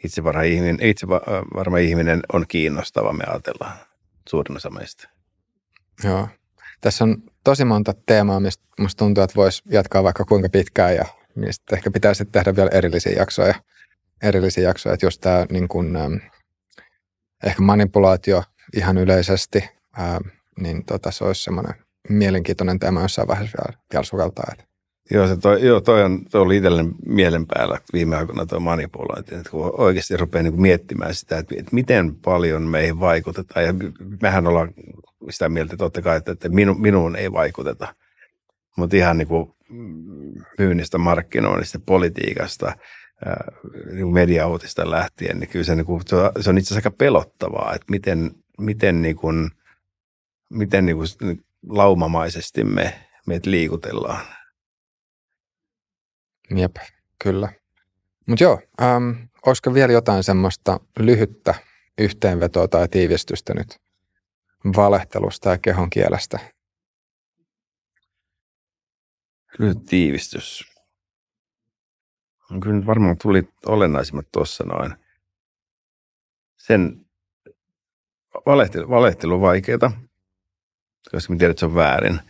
Itsevarma 0.04 0.42
ihminen, 0.42 0.78
itsevarma 0.80 1.78
ihminen 1.78 2.20
on 2.32 2.44
kiinnostava, 2.48 3.12
me 3.12 3.24
ajatellaan 3.24 3.76
suurin 4.28 4.56
osa 4.56 4.70
meistä. 4.70 5.08
Joo. 6.04 6.28
Tässä 6.80 7.04
on 7.04 7.16
tosi 7.44 7.64
monta 7.64 7.94
teemaa, 8.06 8.40
mistä 8.40 8.64
musta 8.78 8.98
tuntuu, 8.98 9.24
että 9.24 9.36
voisi 9.36 9.62
jatkaa 9.66 10.02
vaikka 10.02 10.24
kuinka 10.24 10.48
pitkään 10.48 10.94
ja 10.94 11.04
mistä 11.34 11.76
ehkä 11.76 11.90
pitäisi 11.90 12.24
tehdä 12.24 12.56
vielä 12.56 12.70
erillisiä 12.72 13.12
jaksoja. 13.12 13.54
Erillisiä 14.22 14.64
jaksoja, 14.64 14.94
että 14.94 15.06
just 15.06 15.20
tämä 15.20 15.46
niin 15.50 15.68
kuin, 15.68 15.96
ähm, 15.96 16.14
ehkä 17.44 17.62
manipulaatio 17.62 18.42
ihan 18.76 18.98
yleisesti, 18.98 19.58
äh, 19.98 20.18
niin 20.60 20.84
tota, 20.84 21.10
se 21.10 21.24
olisi 21.24 21.42
semmoinen 21.42 21.74
mielenkiintoinen 22.08 22.78
teema 22.78 23.02
jossain 23.02 23.28
vaiheessa 23.28 23.58
vielä, 23.58 23.78
vielä 23.92 24.04
sukeltaa. 24.04 24.44
Että. 24.52 24.71
Joo, 25.10 25.26
se 25.26 25.36
toi, 25.36 25.66
joo, 25.66 25.80
toi, 25.80 26.02
on, 26.02 26.24
toi 26.30 26.40
oli 26.40 26.56
itselle 26.56 26.84
mielen 27.06 27.46
päällä 27.46 27.78
viime 27.92 28.16
aikoina 28.16 28.46
tuo 28.46 28.60
manipulointi, 28.60 29.34
että 29.34 29.50
kun 29.50 29.80
oikeasti 29.80 30.16
rupeaa 30.16 30.42
niin 30.42 30.60
miettimään 30.60 31.14
sitä, 31.14 31.38
että, 31.38 31.54
että 31.58 31.74
miten 31.74 32.14
paljon 32.14 32.62
meihin 32.62 33.00
vaikutetaan, 33.00 33.66
ja 33.66 33.74
mehän 34.22 34.46
ollaan 34.46 34.74
sitä 35.30 35.48
mieltä 35.48 35.76
totta 35.76 36.02
kai, 36.02 36.16
että, 36.16 36.32
että 36.32 36.48
minu, 36.48 36.74
minuun 36.74 37.16
ei 37.16 37.32
vaikuteta, 37.32 37.94
mutta 38.76 38.96
ihan 38.96 39.18
niin 39.18 39.28
kuin 39.28 39.54
myynnistä, 40.58 40.98
markkinoinnista, 40.98 41.80
politiikasta, 41.86 42.72
niin 43.92 44.12
mediauutista 44.12 44.90
lähtien, 44.90 45.40
niin 45.40 45.48
kyllä 45.48 45.64
se, 45.64 45.74
niin 45.74 45.86
kuin, 45.86 46.02
se 46.06 46.50
on 46.50 46.58
itse 46.58 46.74
asiassa 46.74 46.88
aika 46.88 46.90
pelottavaa, 46.90 47.74
että 47.74 47.86
miten, 47.90 48.30
miten, 48.60 49.02
niin 49.02 49.16
kuin, 49.16 49.50
miten 50.50 50.86
niin 50.86 50.96
kuin 50.96 51.08
laumamaisesti 51.68 52.64
me, 52.64 52.94
meitä 53.26 53.50
liikutellaan. 53.50 54.20
Jep, 56.56 56.76
kyllä. 57.22 57.52
Mutta 58.26 58.44
joo, 58.44 58.60
ähm, 58.82 59.10
olisiko 59.46 59.74
vielä 59.74 59.92
jotain 59.92 60.22
semmoista 60.22 60.80
lyhyttä 60.98 61.54
yhteenvetoa 61.98 62.68
tai 62.68 62.88
tiivistystä 62.88 63.54
nyt 63.54 63.76
valehtelusta 64.76 65.50
ja 65.50 65.58
kehon 65.58 65.90
kielestä? 65.90 66.38
Lyhyt 69.58 69.78
tiivistys. 69.88 70.72
Kyllä 72.62 72.76
nyt 72.76 72.86
varmaan 72.86 73.16
tuli 73.22 73.48
olennaisimmat 73.66 74.26
tuossa 74.32 74.64
noin. 74.64 74.96
Sen 76.56 77.06
valehtelu, 78.46 78.90
valehtelu 78.90 79.34
on 79.34 79.40
koska 81.12 81.32
me 81.32 81.38
tiedät, 81.38 81.50
että 81.50 81.60
se 81.60 81.66
on 81.66 81.74
väärin. 81.74 82.20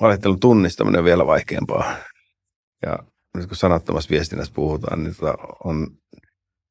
Valehtelun 0.00 0.40
tunnistaminen 0.40 0.98
on 0.98 1.04
vielä 1.04 1.26
vaikeampaa. 1.26 1.96
Ja 2.82 2.98
nyt 3.36 3.46
kun 3.46 3.56
sanattomassa 3.56 4.10
viestinnässä 4.10 4.54
puhutaan, 4.54 5.04
niin 5.04 5.14
tota 5.16 5.34
on 5.64 5.86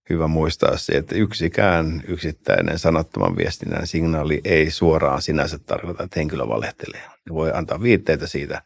hyvä 0.09 0.27
muistaa 0.27 0.77
se, 0.77 0.93
että 0.93 1.15
yksikään 1.15 2.03
yksittäinen 2.07 2.79
sanattoman 2.79 3.37
viestinnän 3.37 3.87
signaali 3.87 4.41
ei 4.43 4.71
suoraan 4.71 5.21
sinänsä 5.21 5.59
tarkoita, 5.59 6.03
että 6.03 6.19
henkilö 6.19 6.47
valehtelee. 6.47 7.01
Ne 7.01 7.33
voi 7.33 7.51
antaa 7.53 7.81
viitteitä 7.81 8.27
siitä, 8.27 8.61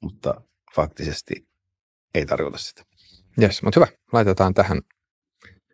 mutta 0.00 0.40
faktisesti 0.74 1.48
ei 2.14 2.26
tarkoita 2.26 2.58
sitä. 2.58 2.82
Jes, 3.40 3.62
mutta 3.62 3.80
hyvä. 3.80 3.92
Laitetaan 4.12 4.54
tähän, 4.54 4.80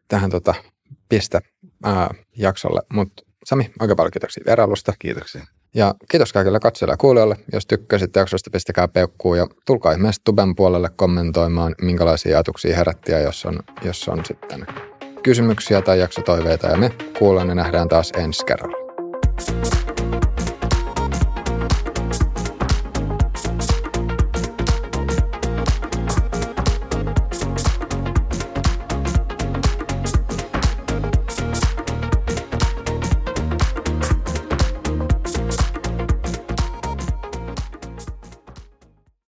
tähän 0.09 0.31
tota 0.31 0.55
piste 1.09 1.41
ää, 1.85 2.15
jaksolle. 2.37 2.83
Mutta 2.93 3.23
Sami, 3.45 3.71
oikein 3.81 3.97
paljon 3.97 4.11
kiitoksia 4.11 4.43
vierailusta. 4.47 4.93
Kiitoksia. 4.99 5.47
Ja 5.75 5.95
kiitos 6.11 6.33
kaikille 6.33 6.61
katsojille 6.61 6.93
ja 6.93 6.97
kuulijoille. 6.97 7.37
Jos 7.53 7.67
tykkäsitte 7.67 8.21
jaksosta, 8.21 8.51
pistäkää 8.51 8.89
peukkuun 8.89 9.39
ja 9.39 9.47
tulkaa 9.67 9.93
ihmeessä 9.93 10.23
tuben 10.25 10.57
puolelle 10.57 10.89
kommentoimaan, 10.97 11.75
minkälaisia 11.83 12.37
ajatuksia 12.37 12.77
herättiä, 12.77 13.21
jos 13.21 13.47
on, 13.47 13.59
jos 13.85 14.09
on 14.09 14.25
sitten 14.25 14.67
kysymyksiä 15.23 15.83
tai 15.83 16.01
jaksotoiveita. 16.01 16.67
Ja 16.67 16.77
me 16.77 16.93
kuulemme 17.19 17.51
ja 17.51 17.55
nähdään 17.55 17.89
taas 17.89 18.13
ensi 18.17 18.47
kerralla. 18.47 19.82